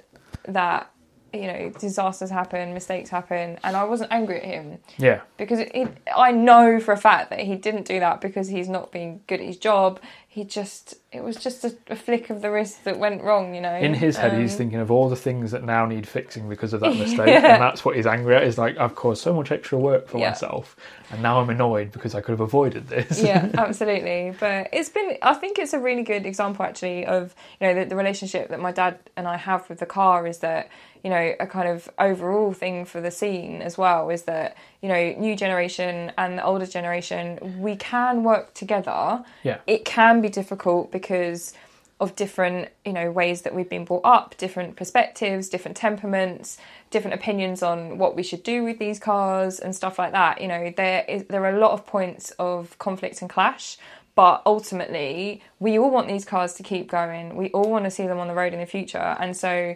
that, 0.43 0.91
you 1.31 1.47
know, 1.47 1.69
disasters 1.79 2.29
happen, 2.29 2.73
mistakes 2.73 3.09
happen, 3.09 3.57
and 3.63 3.77
I 3.77 3.85
wasn't 3.85 4.11
angry 4.11 4.41
at 4.41 4.43
him 4.43 4.77
yeah. 4.97 5.21
because 5.37 5.59
it, 5.59 5.71
it, 5.73 5.87
I 6.13 6.33
know 6.33 6.81
for 6.81 6.91
a 6.91 6.97
fact 6.97 7.29
that 7.29 7.39
he 7.39 7.55
didn't 7.55 7.87
do 7.87 8.01
that 8.01 8.19
because 8.19 8.49
he's 8.49 8.67
not 8.67 8.91
being 8.91 9.21
good 9.27 9.39
at 9.39 9.45
his 9.45 9.55
job. 9.55 10.01
He 10.33 10.45
just, 10.45 10.95
it 11.11 11.25
was 11.25 11.35
just 11.35 11.65
a, 11.65 11.75
a 11.89 11.95
flick 11.97 12.29
of 12.29 12.41
the 12.41 12.49
wrist 12.49 12.85
that 12.85 12.97
went 12.97 13.21
wrong, 13.21 13.53
you 13.53 13.59
know. 13.59 13.75
In 13.75 13.93
his 13.93 14.15
head, 14.15 14.31
he's 14.31 14.53
Um, 14.53 14.57
thinking 14.59 14.79
of 14.79 14.89
all 14.89 15.09
the 15.09 15.17
things 15.17 15.51
that 15.51 15.61
now 15.65 15.85
need 15.85 16.07
fixing 16.07 16.47
because 16.47 16.71
of 16.71 16.79
that 16.79 16.95
mistake, 17.05 17.27
Yeah. 17.27 17.55
and 17.55 17.61
that's 17.61 17.83
what 17.83 17.97
he's 17.97 18.07
angry 18.07 18.37
at. 18.37 18.43
Is 18.43 18.57
like, 18.57 18.77
I've 18.77 18.95
caused 18.95 19.21
so 19.21 19.33
much 19.33 19.51
extra 19.51 19.77
work 19.77 20.07
for 20.07 20.19
Yeah. 20.19 20.29
myself, 20.29 20.77
and 21.11 21.21
now 21.21 21.41
I'm 21.41 21.49
annoyed 21.49 21.91
because 21.91 22.15
I 22.15 22.21
could 22.21 22.31
have 22.31 22.39
avoided 22.39 22.87
this. 22.87 23.21
yeah, 23.21 23.49
absolutely. 23.57 24.33
But 24.39 24.69
it's 24.71 24.87
been, 24.87 25.17
I 25.21 25.33
think 25.33 25.59
it's 25.59 25.73
a 25.73 25.79
really 25.79 26.03
good 26.03 26.25
example 26.25 26.63
actually 26.65 27.05
of, 27.05 27.35
you 27.59 27.67
know, 27.67 27.73
the, 27.75 27.85
the 27.89 27.97
relationship 27.97 28.47
that 28.51 28.59
my 28.61 28.71
dad 28.71 28.99
and 29.17 29.27
I 29.27 29.35
have 29.35 29.67
with 29.67 29.79
the 29.79 29.85
car 29.85 30.25
is 30.25 30.37
that, 30.37 30.69
you 31.03 31.09
know, 31.09 31.33
a 31.39 31.47
kind 31.47 31.67
of 31.67 31.89
overall 31.97 32.53
thing 32.53 32.85
for 32.85 33.01
the 33.01 33.11
scene 33.11 33.61
as 33.61 33.77
well 33.77 34.09
is 34.09 34.23
that, 34.23 34.55
you 34.81 34.89
know, 34.89 35.13
new 35.17 35.35
generation 35.35 36.11
and 36.17 36.37
the 36.37 36.43
older 36.43 36.65
generation, 36.65 37.59
we 37.59 37.75
can 37.75 38.23
work 38.23 38.53
together. 38.53 39.23
Yeah. 39.43 39.59
It 39.65 39.85
can 39.85 40.21
be 40.21 40.29
difficult 40.29 40.91
because 40.91 41.53
of 41.99 42.15
different, 42.15 42.69
you 42.83 42.93
know, 42.93 43.11
ways 43.11 43.43
that 43.43 43.53
we've 43.53 43.69
been 43.69 43.85
brought 43.85 44.03
up, 44.03 44.35
different 44.37 44.75
perspectives, 44.75 45.49
different 45.49 45.77
temperaments, 45.77 46.57
different 46.89 47.13
opinions 47.13 47.61
on 47.61 47.99
what 47.99 48.15
we 48.15 48.23
should 48.23 48.41
do 48.41 48.63
with 48.63 48.79
these 48.79 48.97
cars 48.97 49.59
and 49.59 49.75
stuff 49.75 49.99
like 49.99 50.11
that. 50.11 50.41
You 50.41 50.47
know, 50.47 50.73
there 50.75 51.05
is 51.07 51.25
there 51.25 51.43
are 51.45 51.55
a 51.55 51.59
lot 51.59 51.71
of 51.71 51.85
points 51.85 52.31
of 52.39 52.77
conflict 52.79 53.21
and 53.21 53.29
clash, 53.29 53.77
but 54.15 54.41
ultimately 54.47 55.43
we 55.59 55.77
all 55.77 55.91
want 55.91 56.07
these 56.07 56.25
cars 56.25 56.53
to 56.55 56.63
keep 56.63 56.89
going. 56.89 57.35
We 57.35 57.49
all 57.51 57.69
want 57.69 57.85
to 57.85 57.91
see 57.91 58.07
them 58.07 58.17
on 58.17 58.27
the 58.27 58.33
road 58.33 58.53
in 58.53 58.59
the 58.59 58.65
future. 58.65 59.15
And 59.19 59.37
so 59.37 59.75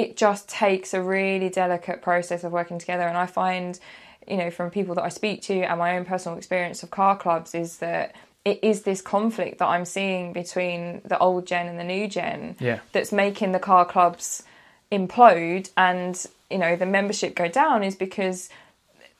it 0.00 0.16
just 0.16 0.48
takes 0.48 0.94
a 0.94 1.02
really 1.02 1.48
delicate 1.50 2.00
process 2.02 2.42
of 2.44 2.52
working 2.52 2.78
together. 2.78 3.06
And 3.10 3.18
I 3.18 3.26
find 3.26 3.78
you 4.28 4.36
know 4.36 4.50
from 4.50 4.70
people 4.70 4.94
that 4.96 5.04
I 5.04 5.08
speak 5.08 5.42
to 5.42 5.54
and 5.68 5.78
my 5.78 5.96
own 5.96 6.04
personal 6.04 6.38
experience 6.38 6.82
of 6.82 6.90
car 6.90 7.16
clubs 7.16 7.54
is 7.54 7.78
that 7.78 8.14
it 8.44 8.58
is 8.62 8.82
this 8.82 9.02
conflict 9.02 9.58
that 9.58 9.66
I'm 9.74 9.84
seeing 9.84 10.32
between 10.32 11.02
the 11.04 11.18
old 11.18 11.46
gen 11.46 11.66
and 11.68 11.78
the 11.78 11.84
new 11.84 12.08
gen 12.08 12.56
Yeah. 12.58 12.78
that's 12.92 13.12
making 13.12 13.52
the 13.52 13.58
car 13.58 13.84
clubs 13.84 14.42
implode. 14.90 15.70
And 15.76 16.14
you 16.50 16.58
know 16.58 16.76
the 16.76 16.86
membership 16.86 17.34
go 17.34 17.48
down 17.48 17.82
is 17.84 17.94
because 18.06 18.48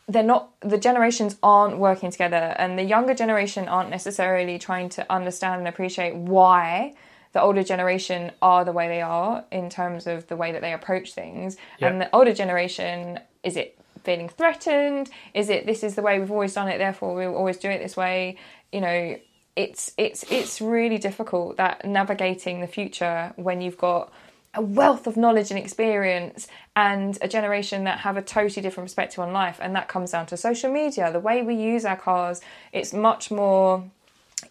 they're 0.09 0.23
not 0.35 0.49
the 0.61 0.79
generations 0.79 1.37
aren't 1.43 1.79
working 1.79 2.11
together. 2.11 2.45
And 2.63 2.79
the 2.79 2.83
younger 2.95 3.15
generation 3.15 3.69
aren't 3.69 3.91
necessarily 3.91 4.59
trying 4.59 4.89
to 4.97 5.07
understand 5.13 5.57
and 5.61 5.69
appreciate 5.69 6.15
why 6.17 6.95
the 7.33 7.41
older 7.41 7.63
generation 7.63 8.33
are 8.43 8.65
the 8.65 8.73
way 8.73 8.89
they 8.89 9.03
are 9.03 9.45
in 9.53 9.71
terms 9.71 10.07
of 10.07 10.27
the 10.27 10.37
way 10.37 10.53
that 10.53 10.61
they 10.61 10.73
approach 10.73 11.13
things. 11.13 11.57
And 11.81 12.01
the 12.01 12.15
older 12.15 12.35
generation 12.35 13.21
is 13.43 13.57
it 13.57 13.79
feeling 14.05 14.29
threatened? 14.29 15.11
Is 15.35 15.49
it 15.49 15.67
this 15.67 15.83
is 15.83 15.95
the 15.95 16.03
way 16.03 16.19
we've 16.19 16.31
always 16.31 16.55
done 16.55 16.69
it 16.69 16.79
therefore 16.79 17.15
we'll 17.15 17.35
always 17.35 17.59
do 17.59 17.71
it 17.71 17.79
this 17.79 17.97
way? 17.97 18.37
You 18.73 18.81
know 18.81 19.17
it's 19.57 19.93
it's 19.97 20.25
it's 20.31 20.61
really 20.61 20.99
difficult 20.99 21.57
that 21.57 21.85
navigating 21.85 22.61
the 22.61 22.67
future 22.67 23.33
when 23.37 23.61
you've 23.61 23.79
got 23.79 24.13
a 24.55 24.63
wealth 24.63 25.07
of 25.07 25.17
knowledge 25.17 25.51
and 25.51 25.59
experience 25.59 26.49
and 26.75 27.17
a 27.23 27.29
generation 27.29 27.85
that 27.85 28.01
have 28.01 28.17
a 28.17 28.23
totally 28.23 28.61
different 28.61 28.87
perspective 28.87 29.21
on 29.21 29.33
life. 29.33 29.59
And 29.63 29.77
that 29.77 29.87
comes 29.87 30.11
down 30.11 30.27
to 30.27 30.37
social 30.37 30.73
media 30.73 31.13
the 31.13 31.21
way 31.21 31.43
we 31.43 31.55
use 31.55 31.85
our 31.85 31.97
cars. 31.97 32.41
It's 32.73 32.93
much 32.93 33.31
more 33.31 33.85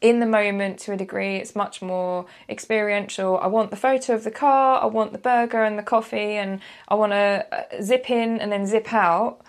in 0.02 0.20
the 0.20 0.26
moment 0.26 0.80
to 0.80 0.94
a 0.94 0.98
degree. 0.98 1.38
It's 1.38 1.56
much 1.56 1.82
more 1.82 2.26
experiential. 2.48 3.38
I 3.38 3.48
want 3.48 3.72
the 3.72 3.78
photo 3.78 4.14
of 4.14 4.24
the 4.24 4.32
car 4.32 4.82
i 4.82 4.86
want 4.86 5.12
the 5.12 5.18
burger 5.18 5.64
and 5.64 5.78
the 5.78 5.84
coffee 5.84 6.36
and 6.36 6.60
i 6.88 6.96
want 6.96 7.12
to 7.12 7.46
uh, 7.52 7.82
zip 7.82 8.10
in 8.10 8.40
and 8.40 8.52
then 8.52 8.66
zip 8.66 8.94
out. 8.94 9.42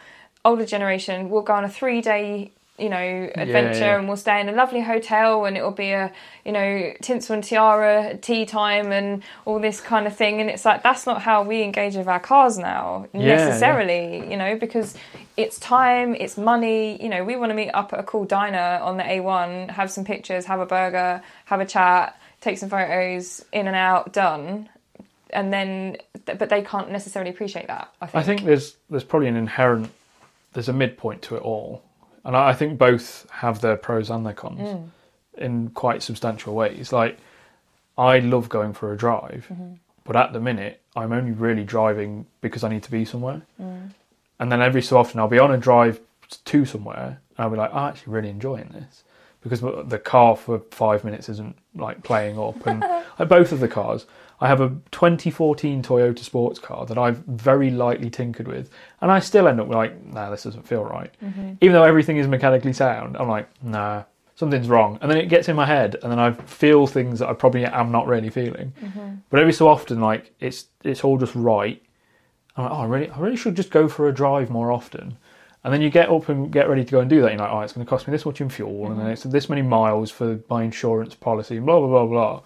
Older 0.44 0.64
generation 0.64 1.28
will 1.28 1.42
go 1.42 1.54
on 1.54 1.64
a 1.64 1.68
three 1.68 2.00
day 2.00 2.52
you 2.80 2.88
know 2.88 3.30
adventure 3.34 3.80
yeah. 3.80 3.98
and 3.98 4.08
we'll 4.08 4.16
stay 4.16 4.40
in 4.40 4.48
a 4.48 4.52
lovely 4.52 4.80
hotel 4.80 5.44
and 5.44 5.56
it'll 5.56 5.70
be 5.70 5.90
a 5.90 6.12
you 6.44 6.52
know 6.52 6.92
tinsel 7.02 7.34
and 7.34 7.44
tiara 7.44 8.16
tea 8.16 8.46
time 8.46 8.92
and 8.92 9.22
all 9.44 9.60
this 9.60 9.80
kind 9.80 10.06
of 10.06 10.16
thing. 10.16 10.40
And 10.40 10.48
it's 10.48 10.64
like 10.64 10.82
that's 10.82 11.06
not 11.06 11.22
how 11.22 11.42
we 11.42 11.62
engage 11.62 11.96
with 11.96 12.08
our 12.08 12.20
cars 12.20 12.58
now 12.58 13.06
Yeah, 13.12 13.36
necessarily 13.36 14.30
you 14.30 14.36
know 14.36 14.56
because 14.56 14.94
it's 15.36 15.58
time 15.58 16.14
it's 16.14 16.36
money. 16.36 17.02
You 17.02 17.08
know 17.08 17.24
we 17.24 17.36
want 17.36 17.50
to 17.50 17.54
meet 17.54 17.70
up 17.70 17.92
at 17.92 18.00
a 18.00 18.04
cool 18.04 18.24
diner 18.24 18.80
on 18.82 18.96
the 18.96 19.04
a1 19.04 19.70
have 19.70 19.90
some 19.90 20.04
pictures 20.04 20.46
have 20.46 20.60
a 20.60 20.66
burger 20.66 21.22
have 21.44 21.60
a 21.60 21.66
chat 21.66 22.20
take 22.40 22.56
some 22.58 22.70
photos 22.70 23.44
in 23.52 23.66
and 23.66 23.76
out 23.76 24.12
done. 24.12 24.68
And 25.32 25.52
then 25.52 25.98
but 26.24 26.48
they 26.48 26.62
can't 26.62 26.90
necessarily 26.90 27.30
appreciate 27.30 27.68
that 27.68 27.92
i 28.00 28.06
think, 28.06 28.16
I 28.16 28.22
think. 28.22 28.44
there's 28.44 28.76
there's 28.88 29.04
probably 29.04 29.28
an 29.28 29.36
inherent 29.36 29.90
there's 30.52 30.68
a 30.68 30.72
midpoint 30.72 31.22
to 31.22 31.36
it 31.36 31.42
all, 31.42 31.82
and 32.24 32.36
I, 32.36 32.50
I 32.50 32.52
think 32.54 32.78
both 32.78 33.28
have 33.30 33.60
their 33.60 33.76
pros 33.76 34.10
and 34.10 34.24
their 34.26 34.34
cons 34.34 34.60
Mm. 34.60 34.88
in 35.38 35.70
quite 35.70 36.02
substantial 36.02 36.54
ways. 36.54 36.92
Like 36.92 37.18
I 37.96 38.18
love 38.18 38.48
going 38.48 38.72
for 38.72 38.92
a 38.92 38.96
drive, 38.96 39.46
Mm-hmm. 39.52 39.74
but 40.04 40.16
at 40.16 40.32
the 40.32 40.40
minute 40.40 40.80
I'm 40.96 41.12
only 41.12 41.32
really 41.32 41.64
driving 41.64 42.26
because 42.40 42.64
I 42.64 42.68
need 42.68 42.82
to 42.84 42.90
be 42.90 43.04
somewhere, 43.04 43.42
Mm. 43.60 43.90
and 44.38 44.50
then 44.52 44.60
every 44.62 44.82
so 44.82 44.96
often 44.98 45.20
I'll 45.20 45.28
be 45.28 45.38
on 45.38 45.52
a 45.52 45.58
drive 45.58 46.00
to 46.44 46.64
somewhere 46.64 47.20
and 47.36 47.38
I'll 47.44 47.50
be 47.50 47.56
like, 47.56 47.72
I'm 47.74 47.88
actually 47.90 48.12
really 48.12 48.28
enjoying 48.30 48.68
this. 48.72 49.04
Because 49.42 49.60
the 49.88 49.98
car 49.98 50.36
for 50.36 50.58
five 50.70 51.02
minutes 51.02 51.30
isn't 51.30 51.56
like 51.74 52.02
playing 52.02 52.38
up, 52.38 52.66
and 52.66 52.80
like 53.18 53.28
both 53.28 53.52
of 53.52 53.60
the 53.60 53.68
cars, 53.68 54.04
I 54.40 54.48
have 54.48 54.60
a 54.60 54.68
2014 54.90 55.82
Toyota 55.82 56.18
sports 56.20 56.58
car 56.58 56.86
that 56.86 56.96
I've 56.96 57.18
very 57.18 57.70
lightly 57.70 58.08
tinkered 58.08 58.48
with, 58.48 58.70
and 59.00 59.10
I 59.10 59.18
still 59.18 59.46
end 59.46 59.60
up 59.60 59.68
like, 59.68 60.02
nah, 60.04 60.30
this 60.30 60.44
doesn't 60.44 60.66
feel 60.66 60.82
right. 60.82 61.14
Mm-hmm. 61.22 61.54
Even 61.60 61.74
though 61.74 61.84
everything 61.84 62.16
is 62.16 62.26
mechanically 62.26 62.72
sound, 62.72 63.18
I'm 63.18 63.28
like, 63.28 63.48
nah, 63.62 64.04
something's 64.36 64.68
wrong, 64.68 64.98
and 65.02 65.10
then 65.10 65.18
it 65.18 65.26
gets 65.28 65.48
in 65.48 65.56
my 65.56 65.66
head, 65.66 65.96
and 66.02 66.10
then 66.10 66.18
I 66.18 66.32
feel 66.32 66.86
things 66.86 67.18
that 67.18 67.28
I 67.28 67.34
probably 67.34 67.66
am 67.66 67.92
not 67.92 68.06
really 68.06 68.30
feeling. 68.30 68.72
Mm-hmm. 68.82 69.16
But 69.28 69.40
every 69.40 69.52
so 69.52 69.68
often, 69.68 70.00
like 70.00 70.32
it's 70.40 70.66
it's 70.82 71.04
all 71.04 71.18
just 71.18 71.34
right. 71.34 71.82
I'm 72.56 72.64
like, 72.64 72.72
oh, 72.72 72.76
I 72.76 72.84
really, 72.86 73.10
I 73.10 73.18
really 73.18 73.36
should 73.36 73.56
just 73.56 73.70
go 73.70 73.88
for 73.88 74.08
a 74.08 74.14
drive 74.14 74.48
more 74.48 74.72
often. 74.72 75.18
And 75.62 75.74
then 75.74 75.82
you 75.82 75.90
get 75.90 76.08
up 76.08 76.30
and 76.30 76.50
get 76.50 76.70
ready 76.70 76.84
to 76.86 76.90
go 76.90 77.00
and 77.00 77.10
do 77.10 77.20
that. 77.20 77.32
You're 77.32 77.40
like, 77.40 77.52
oh, 77.52 77.60
it's 77.60 77.74
going 77.74 77.84
to 77.84 77.90
cost 77.90 78.08
me 78.08 78.12
this 78.12 78.24
much 78.24 78.40
in 78.40 78.48
fuel, 78.48 78.86
and 78.86 78.96
then 78.96 79.04
mm-hmm. 79.04 79.12
it's 79.12 79.24
this 79.24 79.50
many 79.50 79.60
miles 79.60 80.10
for 80.10 80.40
my 80.48 80.62
insurance 80.62 81.14
policy, 81.14 81.58
and 81.58 81.66
blah 81.66 81.78
blah 81.78 81.88
blah 81.88 82.06
blah. 82.06 82.42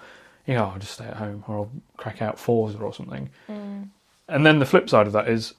Know, 0.46 0.70
I'll 0.72 0.78
just 0.78 0.92
stay 0.92 1.06
at 1.06 1.16
home, 1.16 1.42
or 1.48 1.56
I'll 1.56 1.70
crack 1.96 2.20
out 2.20 2.38
Forza 2.38 2.78
or 2.78 2.92
something. 2.92 3.30
Mm. 3.48 3.88
And 4.28 4.44
then 4.44 4.58
the 4.58 4.66
flip 4.66 4.90
side 4.90 5.06
of 5.06 5.12
that 5.14 5.28
is, 5.28 5.54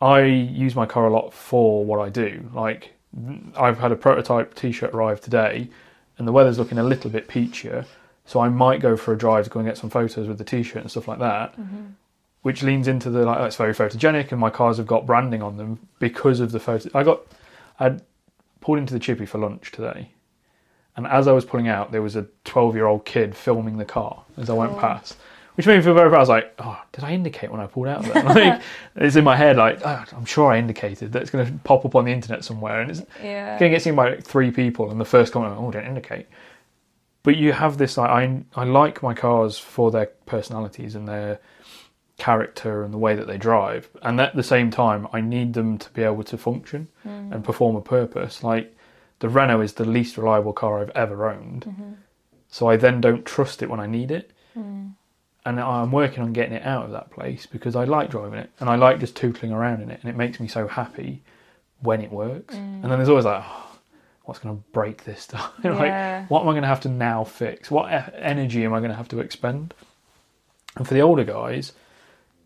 I 0.00 0.22
use 0.22 0.74
my 0.74 0.86
car 0.86 1.06
a 1.06 1.12
lot 1.12 1.32
for 1.32 1.84
what 1.84 2.00
I 2.00 2.08
do. 2.08 2.50
Like, 2.52 2.94
I've 3.56 3.78
had 3.78 3.92
a 3.92 3.96
prototype 3.96 4.54
T-shirt 4.54 4.92
arrive 4.92 5.20
today, 5.20 5.68
and 6.18 6.26
the 6.26 6.32
weather's 6.32 6.58
looking 6.58 6.78
a 6.78 6.82
little 6.82 7.10
bit 7.10 7.28
peachier, 7.28 7.86
so 8.24 8.40
I 8.40 8.48
might 8.48 8.80
go 8.80 8.96
for 8.96 9.12
a 9.12 9.18
drive 9.18 9.44
to 9.44 9.50
go 9.50 9.60
and 9.60 9.68
get 9.68 9.78
some 9.78 9.90
photos 9.90 10.28
with 10.28 10.38
the 10.38 10.44
T-shirt 10.44 10.82
and 10.82 10.90
stuff 10.90 11.08
like 11.08 11.20
that. 11.20 11.52
Mm-hmm. 11.52 11.86
Which 12.42 12.62
leans 12.62 12.86
into 12.86 13.10
the 13.10 13.24
like, 13.24 13.40
it's 13.40 13.56
very 13.56 13.74
photogenic, 13.74 14.30
and 14.30 14.40
my 14.40 14.50
cars 14.50 14.76
have 14.76 14.86
got 14.86 15.06
branding 15.06 15.42
on 15.42 15.56
them 15.56 15.80
because 15.98 16.38
of 16.38 16.52
the 16.52 16.60
photo. 16.60 16.88
I 16.96 17.02
got, 17.02 17.20
I 17.80 17.98
pulled 18.60 18.78
into 18.78 18.94
the 18.94 19.00
chippy 19.00 19.26
for 19.26 19.38
lunch 19.38 19.72
today, 19.72 20.10
and 20.98 21.06
as 21.06 21.28
I 21.28 21.32
was 21.32 21.44
pulling 21.44 21.68
out, 21.68 21.92
there 21.92 22.02
was 22.02 22.16
a 22.16 22.26
12 22.44 22.74
year 22.74 22.86
old 22.86 23.04
kid 23.04 23.36
filming 23.36 23.78
the 23.78 23.84
car 23.84 24.24
as 24.36 24.50
I 24.50 24.52
went 24.52 24.72
Oh. 24.72 24.80
past, 24.80 25.16
which 25.54 25.64
made 25.64 25.76
me 25.76 25.82
feel 25.82 25.94
very 25.94 26.08
proud. 26.10 26.18
I 26.18 26.20
was 26.20 26.28
like, 26.28 26.54
oh, 26.58 26.82
did 26.90 27.04
I 27.04 27.12
indicate 27.12 27.52
when 27.52 27.60
I 27.60 27.68
pulled 27.68 27.86
out 27.86 28.02
there? 28.02 28.22
Like, 28.24 28.62
it's 28.96 29.14
in 29.14 29.22
my 29.22 29.36
head, 29.36 29.56
like, 29.56 29.78
oh, 29.84 30.04
I'm 30.12 30.24
sure 30.24 30.50
I 30.50 30.58
indicated 30.58 31.12
that 31.12 31.22
it's 31.22 31.30
going 31.30 31.46
to 31.46 31.52
pop 31.60 31.84
up 31.84 31.94
on 31.94 32.04
the 32.04 32.10
internet 32.10 32.44
somewhere, 32.44 32.80
and 32.80 32.90
it's 32.90 33.02
Yeah. 33.22 33.56
going 33.60 33.70
to 33.70 33.76
get 33.76 33.82
seen 33.82 33.94
by 33.94 34.10
like, 34.10 34.24
three 34.24 34.50
people, 34.50 34.90
and 34.90 35.00
the 35.00 35.04
first 35.04 35.32
comment, 35.32 35.54
oh, 35.56 35.70
don't 35.70 35.86
indicate. 35.86 36.26
But 37.22 37.36
you 37.36 37.52
have 37.52 37.78
this, 37.78 37.96
like, 37.96 38.10
I, 38.10 38.42
I 38.56 38.64
like 38.64 39.00
my 39.00 39.14
cars 39.14 39.56
for 39.56 39.92
their 39.92 40.06
personalities 40.26 40.96
and 40.96 41.06
their 41.06 41.38
character 42.16 42.82
and 42.82 42.92
the 42.92 42.98
way 42.98 43.14
that 43.14 43.28
they 43.28 43.38
drive. 43.38 43.88
And 44.02 44.20
at 44.20 44.34
the 44.34 44.42
same 44.42 44.72
time, 44.72 45.06
I 45.12 45.20
need 45.20 45.54
them 45.54 45.78
to 45.78 45.90
be 45.90 46.02
able 46.02 46.24
to 46.24 46.36
function 46.36 46.88
hmm. 47.04 47.32
and 47.32 47.44
perform 47.44 47.76
a 47.76 47.80
purpose. 47.80 48.42
Like 48.42 48.74
the 49.20 49.28
Renault 49.28 49.60
is 49.62 49.72
the 49.74 49.84
least 49.84 50.16
reliable 50.16 50.52
car 50.52 50.80
I've 50.80 50.90
ever 50.90 51.28
owned. 51.28 51.64
Mm-hmm. 51.64 51.92
So 52.48 52.68
I 52.68 52.76
then 52.76 53.00
don't 53.00 53.24
trust 53.24 53.62
it 53.62 53.70
when 53.70 53.80
I 53.80 53.86
need 53.86 54.10
it. 54.10 54.30
Mm. 54.56 54.94
And 55.44 55.60
I'm 55.60 55.92
working 55.92 56.22
on 56.22 56.32
getting 56.32 56.54
it 56.54 56.66
out 56.66 56.84
of 56.84 56.90
that 56.92 57.10
place 57.10 57.46
because 57.46 57.74
I 57.74 57.84
like 57.84 58.10
driving 58.10 58.38
it 58.38 58.50
and 58.60 58.68
I 58.68 58.76
like 58.76 59.00
just 59.00 59.14
tootling 59.14 59.52
around 59.52 59.82
in 59.82 59.90
it 59.90 60.00
and 60.00 60.10
it 60.10 60.16
makes 60.16 60.40
me 60.40 60.48
so 60.48 60.66
happy 60.66 61.22
when 61.80 62.00
it 62.00 62.10
works. 62.10 62.54
Mm. 62.54 62.82
And 62.82 62.84
then 62.84 62.98
there's 62.98 63.08
always 63.08 63.24
like, 63.24 63.42
oh, 63.46 63.78
what's 64.24 64.40
going 64.40 64.56
to 64.56 64.62
break 64.72 65.04
this 65.04 65.22
stuff? 65.22 65.52
Yeah. 65.64 65.72
like, 65.72 66.30
what 66.30 66.42
am 66.42 66.48
I 66.48 66.52
going 66.52 66.62
to 66.62 66.68
have 66.68 66.82
to 66.82 66.88
now 66.88 67.24
fix? 67.24 67.70
What 67.70 67.90
e- 67.90 68.12
energy 68.16 68.64
am 68.64 68.74
I 68.74 68.78
going 68.78 68.90
to 68.90 68.96
have 68.96 69.08
to 69.08 69.20
expend? 69.20 69.74
And 70.76 70.86
for 70.86 70.94
the 70.94 71.00
older 71.00 71.24
guys, 71.24 71.72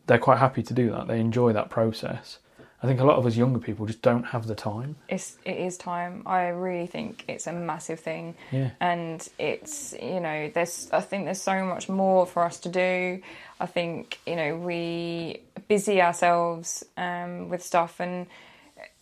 they're 0.07 0.19
quite 0.19 0.39
happy 0.39 0.63
to 0.63 0.75
do 0.75 0.91
that. 0.91 1.09
They 1.09 1.19
enjoy 1.19 1.53
that 1.53 1.71
process. 1.71 2.39
I 2.83 2.87
think 2.87 3.01
a 3.01 3.05
lot 3.05 3.17
of 3.17 3.27
us 3.27 3.37
younger 3.37 3.61
people 3.61 3.87
just 3.87 4.03
don't 4.03 4.25
have 4.25 4.47
the 4.47 4.57
time. 4.57 4.97
It's 5.09 5.39
it 5.45 5.57
is 5.57 5.77
time. 5.77 6.23
I 6.27 6.49
really 6.49 6.89
think 6.89 7.25
it's 7.29 7.47
a 7.47 7.53
massive 7.53 8.01
thing. 8.01 8.35
Yeah. 8.51 8.71
And 8.81 9.27
it's 9.39 9.95
you 10.03 10.19
know, 10.19 10.51
there's 10.53 10.89
I 10.93 11.01
think 11.01 11.27
there's 11.27 11.41
so 11.41 11.65
much 11.65 11.89
more 11.89 12.27
for 12.27 12.45
us 12.45 12.59
to 12.61 12.69
do. 12.69 13.23
I 13.61 13.67
think, 13.67 14.19
you 14.27 14.35
know, 14.35 14.57
we 14.57 15.43
busy 15.69 16.03
ourselves 16.03 16.85
um, 16.97 17.49
with 17.49 17.63
stuff 17.63 18.01
and 18.01 18.27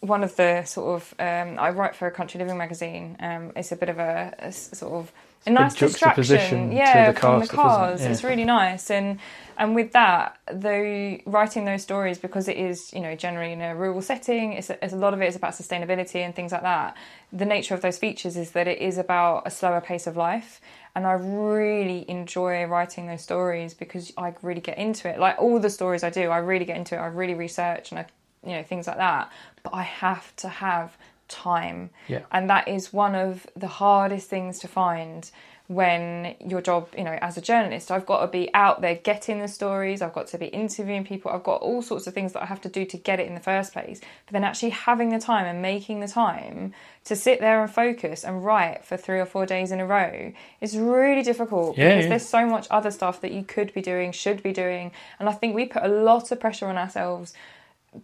one 0.00 0.24
of 0.24 0.36
the 0.36 0.64
sort 0.64 0.96
of 0.96 1.14
um, 1.18 1.58
I 1.58 1.70
write 1.70 1.94
for 1.94 2.06
a 2.06 2.10
country 2.10 2.38
living 2.38 2.58
magazine. 2.58 3.16
Um, 3.20 3.52
it's 3.56 3.72
a 3.72 3.76
bit 3.76 3.88
of 3.88 3.98
a 3.98 4.52
sort 4.52 4.92
of 4.92 5.12
a 5.46 5.50
a 5.50 5.52
nice 5.52 5.74
juxtaposition 5.74 6.68
distraction, 6.68 6.70
to 6.70 6.76
yeah, 6.76 7.12
the 7.12 7.18
from 7.18 7.38
the 7.38 7.44
isn't 7.44 7.54
it? 7.54 7.56
cars. 7.56 8.00
Yeah. 8.02 8.10
It's 8.10 8.24
really 8.24 8.44
nice, 8.44 8.90
and 8.90 9.18
and 9.60 9.74
with 9.74 9.92
that, 9.92 10.38
though 10.50 11.18
writing 11.26 11.66
those 11.66 11.82
stories 11.82 12.16
because 12.16 12.48
it 12.48 12.56
is 12.56 12.90
you 12.94 13.00
know 13.00 13.14
generally 13.14 13.52
in 13.52 13.60
a 13.60 13.76
rural 13.76 14.00
setting, 14.00 14.54
it's 14.54 14.70
a, 14.70 14.82
it's 14.82 14.94
a 14.94 14.96
lot 14.96 15.12
of 15.12 15.20
it 15.20 15.26
is 15.26 15.36
about 15.36 15.52
sustainability 15.52 16.20
and 16.24 16.34
things 16.34 16.50
like 16.50 16.62
that. 16.62 16.96
The 17.30 17.44
nature 17.44 17.74
of 17.74 17.82
those 17.82 17.98
features 17.98 18.38
is 18.38 18.52
that 18.52 18.66
it 18.66 18.78
is 18.78 18.96
about 18.96 19.42
a 19.44 19.50
slower 19.50 19.82
pace 19.82 20.06
of 20.06 20.16
life. 20.16 20.62
And 20.96 21.06
I 21.06 21.12
really 21.12 22.06
enjoy 22.08 22.64
writing 22.64 23.06
those 23.06 23.20
stories 23.20 23.74
because 23.74 24.14
I 24.16 24.32
really 24.40 24.62
get 24.62 24.78
into 24.78 25.10
it. 25.10 25.20
Like 25.20 25.38
all 25.38 25.60
the 25.60 25.70
stories 25.70 26.02
I 26.02 26.10
do, 26.10 26.30
I 26.30 26.38
really 26.38 26.64
get 26.64 26.78
into 26.78 26.94
it. 26.94 26.98
I 26.98 27.08
really 27.08 27.34
research 27.34 27.92
and 27.92 28.00
I, 28.00 28.06
you 28.42 28.56
know, 28.56 28.62
things 28.62 28.86
like 28.86 28.96
that. 28.96 29.30
But 29.62 29.74
I 29.74 29.82
have 29.82 30.34
to 30.36 30.48
have 30.48 30.96
time. 31.28 31.90
Yeah. 32.08 32.22
And 32.32 32.48
that 32.48 32.66
is 32.66 32.94
one 32.94 33.14
of 33.14 33.46
the 33.54 33.68
hardest 33.68 34.30
things 34.30 34.58
to 34.60 34.68
find 34.68 35.30
when 35.70 36.34
your 36.44 36.60
job, 36.60 36.88
you 36.98 37.04
know, 37.04 37.16
as 37.22 37.36
a 37.36 37.40
journalist, 37.40 37.92
I've 37.92 38.04
got 38.04 38.22
to 38.22 38.26
be 38.26 38.52
out 38.54 38.80
there 38.80 38.96
getting 38.96 39.38
the 39.38 39.46
stories, 39.46 40.02
I've 40.02 40.12
got 40.12 40.26
to 40.28 40.38
be 40.38 40.46
interviewing 40.46 41.04
people, 41.04 41.30
I've 41.30 41.44
got 41.44 41.62
all 41.62 41.80
sorts 41.80 42.08
of 42.08 42.12
things 42.12 42.32
that 42.32 42.42
I 42.42 42.46
have 42.46 42.60
to 42.62 42.68
do 42.68 42.84
to 42.86 42.96
get 42.96 43.20
it 43.20 43.28
in 43.28 43.36
the 43.36 43.40
first 43.40 43.72
place. 43.72 44.00
But 44.26 44.32
then 44.32 44.42
actually 44.42 44.70
having 44.70 45.10
the 45.10 45.20
time 45.20 45.46
and 45.46 45.62
making 45.62 46.00
the 46.00 46.08
time 46.08 46.74
to 47.04 47.14
sit 47.14 47.38
there 47.38 47.62
and 47.62 47.72
focus 47.72 48.24
and 48.24 48.44
write 48.44 48.84
for 48.84 48.96
three 48.96 49.20
or 49.20 49.26
four 49.26 49.46
days 49.46 49.70
in 49.70 49.78
a 49.78 49.86
row 49.86 50.32
is 50.60 50.76
really 50.76 51.22
difficult 51.22 51.78
Yeah, 51.78 51.90
because 51.90 52.02
yeah. 52.02 52.08
there's 52.08 52.28
so 52.28 52.44
much 52.46 52.66
other 52.68 52.90
stuff 52.90 53.20
that 53.20 53.30
you 53.30 53.44
could 53.44 53.72
be 53.72 53.80
doing, 53.80 54.10
should 54.10 54.42
be 54.42 54.52
doing. 54.52 54.90
And 55.20 55.28
I 55.28 55.32
think 55.32 55.54
we 55.54 55.66
put 55.66 55.84
a 55.84 55.88
lot 55.88 56.32
of 56.32 56.40
pressure 56.40 56.66
on 56.66 56.78
ourselves 56.78 57.32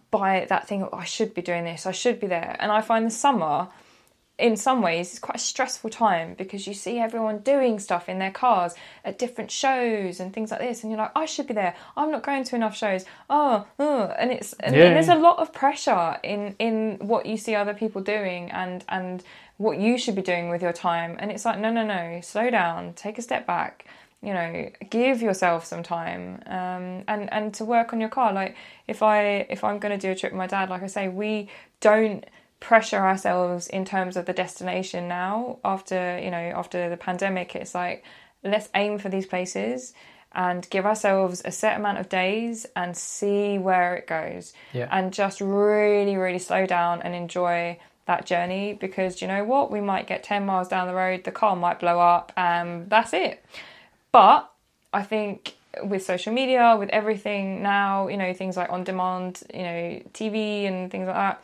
by 0.09 0.45
that 0.47 0.69
thing, 0.69 0.83
oh, 0.83 0.89
I 0.95 1.03
should 1.03 1.33
be 1.33 1.41
doing 1.41 1.65
this, 1.65 1.85
I 1.85 1.91
should 1.91 2.21
be 2.21 2.27
there. 2.27 2.55
And 2.61 2.71
I 2.71 2.79
find 2.79 3.05
the 3.05 3.11
summer, 3.11 3.67
in 4.39 4.55
some 4.55 4.81
ways, 4.81 5.09
it's 5.09 5.19
quite 5.19 5.37
a 5.37 5.39
stressful 5.39 5.89
time 5.89 6.35
because 6.37 6.67
you 6.67 6.73
see 6.73 6.99
everyone 6.99 7.39
doing 7.39 7.79
stuff 7.79 8.07
in 8.07 8.19
their 8.19 8.31
cars 8.31 8.75
at 9.03 9.17
different 9.17 9.49
shows 9.49 10.19
and 10.19 10.31
things 10.31 10.51
like 10.51 10.59
this, 10.59 10.83
and 10.83 10.91
you're 10.91 10.99
like, 10.99 11.11
I 11.15 11.25
should 11.25 11.47
be 11.47 11.53
there. 11.55 11.75
I'm 11.95 12.11
not 12.11 12.23
going 12.23 12.43
to 12.43 12.55
enough 12.55 12.77
shows. 12.77 13.05
Oh, 13.29 13.65
oh. 13.79 14.13
and 14.17 14.31
it's 14.31 14.53
and, 14.53 14.75
Yeah. 14.75 14.85
and 14.85 14.95
there's 14.95 15.09
a 15.09 15.15
lot 15.15 15.39
of 15.39 15.53
pressure 15.53 16.17
in 16.23 16.55
in 16.59 16.97
what 17.01 17.25
you 17.25 17.37
see 17.37 17.55
other 17.55 17.73
people 17.73 18.01
doing 18.01 18.51
and 18.51 18.83
and 18.89 19.23
what 19.57 19.79
you 19.79 19.97
should 19.97 20.15
be 20.15 20.21
doing 20.21 20.49
with 20.49 20.61
your 20.61 20.73
time. 20.73 21.15
And 21.19 21.31
it's 21.31 21.43
like, 21.43 21.57
no, 21.57 21.71
no, 21.71 21.83
no, 21.83 22.21
slow 22.21 22.51
down, 22.51 22.93
take 22.93 23.17
a 23.17 23.21
step 23.23 23.47
back 23.47 23.85
you 24.23 24.33
know 24.33 24.67
give 24.89 25.21
yourself 25.21 25.63
some 25.63 25.83
time 25.83 26.41
um, 26.47 27.03
and 27.07 27.31
and 27.31 27.53
to 27.53 27.63
work 27.63 27.93
on 27.93 27.99
your 28.01 28.09
car 28.09 28.33
like 28.33 28.55
if 28.87 29.03
i 29.03 29.45
if 29.47 29.63
i'm 29.63 29.77
going 29.77 29.97
to 29.97 30.07
do 30.07 30.11
a 30.11 30.15
trip 30.15 30.31
with 30.31 30.37
my 30.37 30.47
dad 30.47 30.69
like 30.71 30.81
i 30.81 30.87
say 30.87 31.07
we 31.07 31.47
don't 31.81 32.25
pressure 32.59 32.97
ourselves 32.97 33.67
in 33.67 33.85
terms 33.85 34.17
of 34.17 34.25
the 34.25 34.33
destination 34.33 35.07
now 35.07 35.59
after 35.63 36.19
you 36.19 36.31
know 36.31 36.37
after 36.37 36.89
the 36.89 36.97
pandemic 36.97 37.55
it's 37.55 37.75
like 37.75 38.03
let's 38.43 38.69
aim 38.75 38.97
for 38.97 39.09
these 39.09 39.25
places 39.25 39.93
and 40.33 40.69
give 40.69 40.85
ourselves 40.85 41.41
a 41.45 41.51
set 41.51 41.77
amount 41.77 41.97
of 41.97 42.09
days 42.09 42.65
and 42.75 42.95
see 42.95 43.57
where 43.57 43.95
it 43.95 44.07
goes. 44.07 44.53
Yeah. 44.73 44.87
and 44.91 45.13
just 45.13 45.41
really 45.41 46.17
really 46.17 46.39
slow 46.39 46.65
down 46.65 47.01
and 47.01 47.15
enjoy 47.15 47.79
that 48.05 48.25
journey 48.25 48.73
because 48.73 49.21
you 49.21 49.27
know 49.27 49.43
what? 49.43 49.69
We 49.69 49.81
might 49.81 50.07
get 50.07 50.23
10 50.23 50.45
miles 50.45 50.67
down 50.67 50.87
the 50.87 50.93
road 50.93 51.23
the 51.23 51.31
car 51.31 51.55
might 51.55 51.79
blow 51.79 51.99
up 51.99 52.31
and 52.35 52.89
that's 52.89 53.13
it. 53.13 53.43
But 54.11 54.49
I 54.93 55.03
think 55.03 55.55
with 55.83 56.03
social 56.03 56.33
media, 56.33 56.75
with 56.79 56.89
everything 56.89 57.61
now, 57.61 58.07
you 58.07 58.17
know, 58.17 58.33
things 58.33 58.57
like 58.57 58.71
on 58.71 58.83
demand, 58.83 59.43
you 59.53 59.61
know, 59.61 60.01
TV 60.13 60.65
and 60.65 60.89
things 60.89 61.07
like 61.07 61.15
that, 61.15 61.43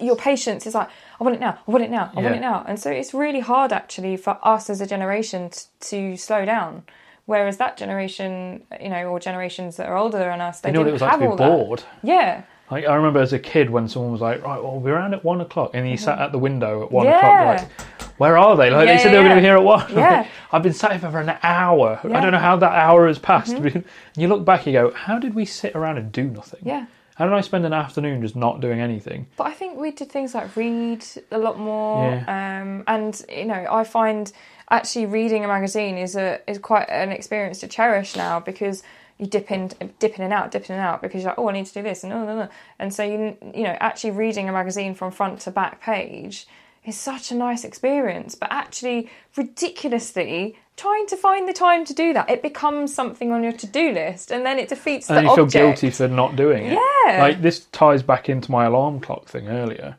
your 0.00 0.16
patience 0.16 0.66
is 0.66 0.74
like, 0.74 0.88
I 1.20 1.24
want 1.24 1.36
it 1.36 1.40
now, 1.40 1.58
I 1.66 1.70
want 1.70 1.84
it 1.84 1.90
now, 1.90 2.10
I 2.16 2.20
want 2.20 2.34
it 2.34 2.40
now. 2.40 2.64
And 2.66 2.78
so 2.78 2.90
it's 2.90 3.12
really 3.14 3.40
hard 3.40 3.72
actually 3.72 4.16
for 4.16 4.38
us 4.42 4.70
as 4.70 4.80
a 4.80 4.86
generation 4.86 5.50
t- 5.50 5.60
to 5.80 6.16
slow 6.16 6.44
down. 6.44 6.84
Whereas 7.26 7.56
that 7.58 7.76
generation, 7.76 8.62
you 8.80 8.88
know, 8.88 9.04
or 9.06 9.20
generations 9.20 9.76
that 9.76 9.88
are 9.88 9.96
older 9.96 10.18
than 10.18 10.40
us, 10.40 10.60
they 10.60 10.70
You 10.70 10.74
know 10.74 10.80
what 10.80 10.88
it 10.88 10.90
didn't 10.92 10.94
was 10.94 11.02
like 11.02 11.12
to 11.12 11.18
be 11.18 11.26
all 11.26 11.36
that. 11.36 11.48
bored? 11.48 11.82
Yeah. 12.02 12.42
Like, 12.70 12.86
I 12.86 12.94
remember 12.94 13.20
as 13.20 13.32
a 13.32 13.38
kid 13.38 13.70
when 13.70 13.86
someone 13.86 14.12
was 14.12 14.20
like, 14.20 14.42
right, 14.42 14.60
well, 14.62 14.80
we're 14.80 14.94
around 14.94 15.14
at 15.14 15.22
one 15.24 15.40
o'clock. 15.40 15.70
And 15.74 15.86
he 15.86 15.96
sat 15.96 16.18
at 16.18 16.32
the 16.32 16.38
window 16.38 16.82
at 16.82 16.90
one 16.90 17.06
Yeah. 17.06 17.18
o'clock, 17.18 17.68
like, 18.00 18.10
where 18.18 18.36
are 18.38 18.56
they? 18.56 18.70
Like, 18.70 18.88
Yeah, 18.88 18.96
they 18.96 19.02
said 19.02 19.12
they 19.12 19.18
were 19.18 19.24
yeah, 19.24 19.28
going 19.28 19.36
to 19.36 19.40
be 19.42 19.46
here 19.46 19.56
at 19.56 19.62
one. 19.62 19.92
Yeah. 19.92 20.26
I've 20.52 20.62
been 20.62 20.72
sat 20.72 20.98
here 20.98 21.10
for 21.10 21.20
an 21.20 21.36
hour. 21.42 21.88
I 22.02 22.06
Yeah. 22.08 22.14
Mm-hmm. 22.14 22.22
don't 22.22 22.32
know 22.32 22.38
how 22.38 22.56
that 22.56 22.72
hour 22.72 23.06
has 23.06 23.18
passed. 23.18 23.52
And 23.56 23.84
you 24.16 24.26
look 24.28 24.44
back, 24.44 24.66
you 24.66 24.72
go, 24.72 24.90
how 24.92 25.18
did 25.18 25.34
we 25.34 25.44
sit 25.44 25.76
around 25.76 25.98
and 25.98 26.10
do 26.10 26.24
nothing? 26.24 26.60
Yeah. 26.64 26.86
How 27.16 27.26
did 27.26 27.34
I 27.34 27.40
spend 27.42 27.66
an 27.66 27.72
afternoon 27.72 28.22
just 28.22 28.36
not 28.36 28.60
doing 28.60 28.80
anything? 28.80 29.26
But 29.36 29.48
I 29.48 29.52
think 29.52 29.78
we 29.78 29.90
did 29.90 30.10
things 30.10 30.34
like 30.34 30.56
read 30.56 31.04
a 31.30 31.38
lot 31.38 31.58
more, 31.58 32.12
um, 32.28 32.84
and 32.86 33.20
you 33.28 33.44
know, 33.44 33.66
I 33.70 33.84
find 33.84 34.32
actually 34.70 35.06
reading 35.06 35.44
a 35.44 35.48
magazine 35.48 35.98
is 35.98 36.16
a 36.16 36.40
is 36.50 36.58
quite 36.58 36.88
an 36.88 37.12
experience 37.12 37.60
to 37.60 37.68
cherish 37.68 38.16
now 38.16 38.40
because 38.40 38.82
you 39.18 39.26
dip 39.26 39.50
in, 39.50 39.70
dip 39.98 40.16
in 40.16 40.24
and 40.24 40.32
out, 40.32 40.50
dip 40.50 40.68
in 40.68 40.76
and 40.76 40.84
out 40.84 41.02
because 41.02 41.22
you're 41.22 41.30
like, 41.30 41.38
oh, 41.38 41.48
I 41.48 41.52
need 41.52 41.66
to 41.66 41.74
do 41.74 41.82
this, 41.82 42.02
and 42.02 42.12
oh, 42.12 42.24
no, 42.24 42.36
no. 42.36 42.48
and 42.78 42.92
so 42.92 43.02
you 43.02 43.36
you 43.54 43.64
know, 43.64 43.76
actually 43.80 44.12
reading 44.12 44.48
a 44.48 44.52
magazine 44.52 44.94
from 44.94 45.10
front 45.12 45.40
to 45.40 45.50
back 45.50 45.82
page 45.82 46.46
is 46.84 46.98
such 46.98 47.30
a 47.30 47.34
nice 47.34 47.62
experience. 47.64 48.34
But 48.34 48.50
actually, 48.50 49.10
ridiculously. 49.36 50.56
Trying 50.76 51.06
to 51.08 51.16
find 51.16 51.48
the 51.48 51.52
time 51.52 51.84
to 51.84 51.94
do 51.94 52.12
that, 52.14 52.30
it 52.30 52.42
becomes 52.42 52.94
something 52.94 53.30
on 53.30 53.42
your 53.42 53.52
to-do 53.52 53.92
list, 53.92 54.30
and 54.30 54.44
then 54.44 54.58
it 54.58 54.68
defeats 54.68 55.10
And 55.10 55.18
the 55.18 55.20
then 55.20 55.30
you 55.30 55.36
feel 55.36 55.46
guilty 55.46 55.90
for 55.90 56.08
not 56.08 56.34
doing 56.34 56.64
it. 56.64 56.78
Yeah. 57.06 57.22
Like, 57.22 57.42
this 57.42 57.66
ties 57.72 58.02
back 58.02 58.28
into 58.28 58.50
my 58.50 58.64
alarm 58.64 59.00
clock 59.00 59.26
thing 59.26 59.48
earlier. 59.48 59.96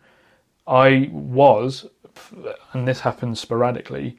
I 0.68 1.10
was, 1.12 1.86
and 2.74 2.88
this 2.88 3.02
happens 3.02 3.40
sporadically, 3.40 4.18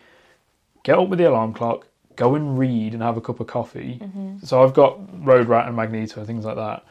get 0.85 0.99
up 0.99 1.09
with 1.09 1.19
the 1.19 1.29
alarm 1.29 1.55
clock, 1.55 1.89
go 2.17 2.37
and 2.37 2.57
read 2.57 2.95
and 2.95 3.03
have 3.03 3.17
a 3.17 3.21
cup 3.21 3.41
of 3.41 3.49
coffee. 3.49 3.99
Mm-hmm. 4.01 4.45
So 4.45 4.63
I've 4.63 4.75
got 4.75 5.01
Road 5.27 5.49
Rat 5.49 5.67
and 5.67 5.75
Magneto, 5.75 6.21
and 6.21 6.27
things 6.27 6.45
like 6.45 6.57
that. 6.57 6.85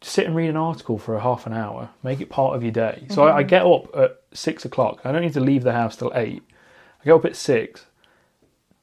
Sit 0.00 0.26
and 0.26 0.34
read 0.34 0.50
an 0.50 0.56
article 0.56 0.98
for 0.98 1.14
a 1.14 1.20
half 1.20 1.46
an 1.46 1.52
hour, 1.52 1.90
make 2.02 2.20
it 2.20 2.28
part 2.28 2.56
of 2.56 2.64
your 2.64 2.72
day. 2.72 3.06
So 3.10 3.22
I, 3.22 3.36
I 3.36 3.40
mm-hmm. 3.42 3.48
get 3.48 3.62
up 3.64 3.96
at 3.96 4.20
six 4.32 4.64
o'clock. 4.64 5.02
I 5.04 5.12
don't 5.12 5.22
need 5.22 5.34
to 5.34 5.40
leave 5.40 5.62
the 5.62 5.72
house 5.72 5.94
till 5.94 6.10
eight. 6.16 6.42
I 7.00 7.04
get 7.04 7.14
up 7.14 7.24
at 7.24 7.36
six 7.36 7.86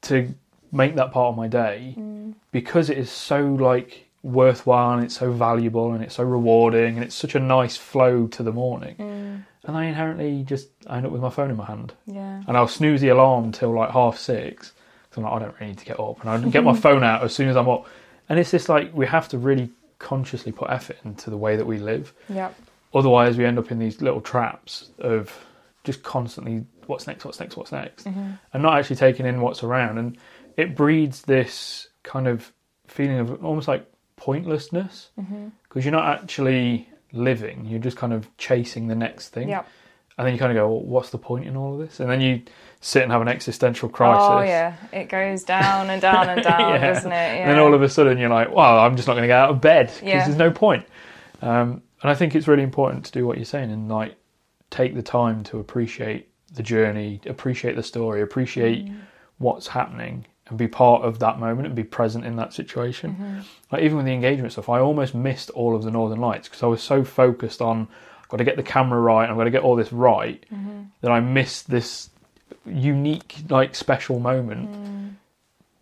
to 0.02 0.34
make 0.72 0.94
that 0.96 1.12
part 1.12 1.32
of 1.32 1.36
my 1.36 1.48
day 1.48 1.94
mm. 1.98 2.34
because 2.52 2.90
it 2.90 2.98
is 2.98 3.10
so 3.10 3.44
like 3.44 4.06
worthwhile 4.22 4.92
and 4.94 5.04
it's 5.04 5.18
so 5.18 5.32
valuable 5.32 5.92
and 5.92 6.04
it's 6.04 6.14
so 6.16 6.22
rewarding 6.22 6.96
and 6.96 7.04
it's 7.04 7.14
such 7.14 7.34
a 7.34 7.40
nice 7.40 7.76
flow 7.76 8.26
to 8.28 8.42
the 8.42 8.52
morning. 8.52 8.94
Mm. 8.96 9.44
And 9.64 9.76
I 9.76 9.84
inherently 9.86 10.42
just 10.42 10.68
I 10.86 10.98
end 10.98 11.06
up 11.06 11.12
with 11.12 11.20
my 11.22 11.30
phone 11.30 11.50
in 11.50 11.56
my 11.56 11.66
hand 11.66 11.92
Yeah. 12.06 12.42
and 12.46 12.56
I'll 12.56 12.68
snooze 12.68 13.00
the 13.00 13.08
alarm 13.08 13.52
till 13.52 13.74
like 13.74 13.90
half 13.90 14.18
six. 14.18 14.72
So 15.12 15.20
I'm 15.20 15.24
like, 15.24 15.32
I 15.32 15.44
don't 15.44 15.54
really 15.58 15.72
need 15.72 15.78
to 15.78 15.84
get 15.84 15.98
up, 15.98 16.20
and 16.20 16.30
I 16.30 16.38
get 16.50 16.62
my 16.62 16.74
phone 16.86 17.02
out 17.02 17.24
as 17.24 17.34
soon 17.34 17.48
as 17.48 17.56
I'm 17.56 17.68
up. 17.68 17.86
And 18.28 18.38
it's 18.38 18.52
just 18.52 18.68
like 18.68 18.94
we 18.94 19.06
have 19.06 19.28
to 19.30 19.38
really 19.38 19.70
consciously 19.98 20.52
put 20.52 20.70
effort 20.70 20.98
into 21.04 21.30
the 21.30 21.36
way 21.36 21.56
that 21.56 21.66
we 21.66 21.78
live. 21.78 22.12
Yep. 22.28 22.54
Otherwise, 22.94 23.36
we 23.36 23.44
end 23.44 23.58
up 23.58 23.72
in 23.72 23.80
these 23.80 24.00
little 24.00 24.20
traps 24.20 24.90
of 25.00 25.36
just 25.82 26.02
constantly 26.04 26.64
what's 26.90 27.06
next, 27.06 27.24
what's 27.24 27.40
next, 27.40 27.56
what's 27.56 27.72
next, 27.72 28.06
and 28.06 28.38
not 28.54 28.78
actually 28.78 28.96
taking 28.96 29.24
in 29.26 29.40
what's 29.40 29.62
around. 29.62 29.96
And 29.98 30.18
it 30.56 30.76
breeds 30.76 31.22
this 31.22 31.88
kind 32.02 32.26
of 32.28 32.52
feeling 32.86 33.18
of 33.20 33.44
almost 33.44 33.68
like 33.68 33.86
pointlessness 34.16 35.10
because 35.68 35.84
you're 35.84 35.92
not 35.92 36.20
actually 36.22 36.88
living; 37.12 37.64
you're 37.66 37.80
just 37.80 37.96
kind 37.96 38.12
of 38.12 38.28
chasing 38.36 38.88
the 38.88 38.94
next 38.94 39.30
thing. 39.30 39.48
Yep. 39.48 39.66
And 40.18 40.26
then 40.26 40.34
you 40.34 40.38
kind 40.38 40.52
of 40.52 40.56
go, 40.56 40.68
well, 40.68 40.82
what's 40.82 41.08
the 41.10 41.18
point 41.18 41.46
in 41.46 41.56
all 41.56 41.72
of 41.72 41.78
this? 41.78 41.98
And 41.98 42.10
then 42.10 42.20
you 42.20 42.42
sit 42.82 43.02
and 43.02 43.10
have 43.10 43.22
an 43.22 43.28
existential 43.28 43.88
crisis. 43.88 44.26
Oh 44.28 44.40
yeah, 44.42 44.76
it 44.92 45.08
goes 45.08 45.44
down 45.44 45.88
and 45.88 46.02
down 46.02 46.28
and 46.28 46.42
down, 46.42 46.60
Yeah. 46.74 46.92
doesn't 46.92 47.10
it? 47.10 47.14
Yeah. 47.14 47.42
And 47.42 47.50
then 47.52 47.58
all 47.58 47.72
of 47.72 47.80
a 47.80 47.88
sudden 47.88 48.18
you're 48.18 48.28
like, 48.28 48.54
well, 48.54 48.80
I'm 48.80 48.96
just 48.96 49.08
not 49.08 49.14
going 49.14 49.22
to 49.22 49.28
get 49.28 49.38
out 49.38 49.50
of 49.50 49.60
bed 49.62 49.86
because 49.86 50.02
Yeah. 50.02 50.24
there's 50.26 50.36
no 50.36 50.50
point. 50.50 50.84
Um, 51.40 51.80
and 52.02 52.10
I 52.10 52.14
think 52.14 52.34
it's 52.34 52.46
really 52.48 52.62
important 52.62 53.06
to 53.06 53.12
do 53.12 53.26
what 53.26 53.38
you're 53.38 53.46
saying 53.46 53.70
and 53.70 53.88
like 53.88 54.14
take 54.68 54.94
the 54.94 55.02
time 55.02 55.42
to 55.44 55.58
appreciate 55.58 56.28
the 56.52 56.62
journey, 56.62 57.20
appreciate 57.26 57.76
the 57.76 57.82
story, 57.82 58.20
appreciate 58.22 58.86
Mm. 58.86 58.96
what's 59.38 59.68
happening 59.68 60.26
and 60.48 60.58
be 60.58 60.66
part 60.68 61.02
of 61.02 61.18
that 61.20 61.38
moment 61.38 61.66
and 61.66 61.76
be 61.76 61.84
present 61.84 62.24
in 62.24 62.34
that 62.36 62.52
situation. 62.52 63.12
Mm-hmm. 63.12 63.38
Like 63.70 63.82
even 63.82 63.96
with 63.98 64.06
the 64.06 64.12
engagement 64.12 64.52
stuff, 64.52 64.68
I 64.68 64.80
almost 64.80 65.14
missed 65.14 65.50
all 65.50 65.76
of 65.76 65.84
the 65.84 65.90
Northern 65.92 66.20
Lights 66.20 66.48
because 66.48 66.62
I 66.62 66.66
was 66.66 66.82
so 66.82 67.04
focused 67.04 67.62
on 67.62 67.86
I've 68.22 68.28
got 68.28 68.36
to 68.38 68.44
get 68.44 68.56
the 68.56 68.62
camera 68.64 69.00
right, 69.00 69.28
I've 69.30 69.36
got 69.36 69.44
to 69.44 69.50
get 69.50 69.62
all 69.62 69.76
this 69.76 69.92
right, 69.92 70.44
Mm-hmm. 70.52 70.80
that 71.02 71.10
I 71.12 71.20
missed 71.20 71.70
this 71.70 72.10
unique, 72.66 73.36
like 73.48 73.74
special 73.74 74.18
moment 74.18 75.16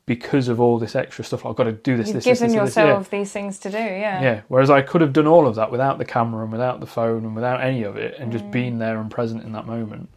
because 0.06 0.48
of 0.48 0.58
all 0.60 0.78
this 0.78 0.96
extra 0.96 1.22
stuff. 1.24 1.44
I've 1.44 1.54
got 1.56 1.64
to 1.64 1.72
do 1.72 1.96
this, 1.98 2.08
You've 2.08 2.14
this, 2.16 2.24
given 2.24 2.52
this, 2.52 2.60
this, 2.68 2.76
yeah. 2.76 2.84
yourself 2.84 3.10
these 3.10 3.30
things 3.30 3.58
to 3.60 3.70
do. 3.70 3.76
Yeah. 3.76 4.22
Yeah. 4.22 4.40
Whereas 4.48 4.70
I 4.70 4.80
could 4.80 5.02
have 5.02 5.12
done 5.12 5.26
all 5.26 5.46
of 5.46 5.56
that 5.56 5.70
without 5.70 5.98
the 5.98 6.04
camera 6.06 6.42
and 6.44 6.52
without 6.52 6.80
the 6.80 6.86
phone 6.86 7.24
and 7.26 7.34
without 7.34 7.60
any 7.60 7.82
of 7.82 7.96
it, 7.96 8.18
and 8.18 8.30
Mm. 8.30 8.32
just 8.32 8.50
being 8.50 8.78
there 8.78 8.98
and 8.98 9.10
present 9.10 9.42
in 9.44 9.52
that 9.52 9.66
moment. 9.66 10.08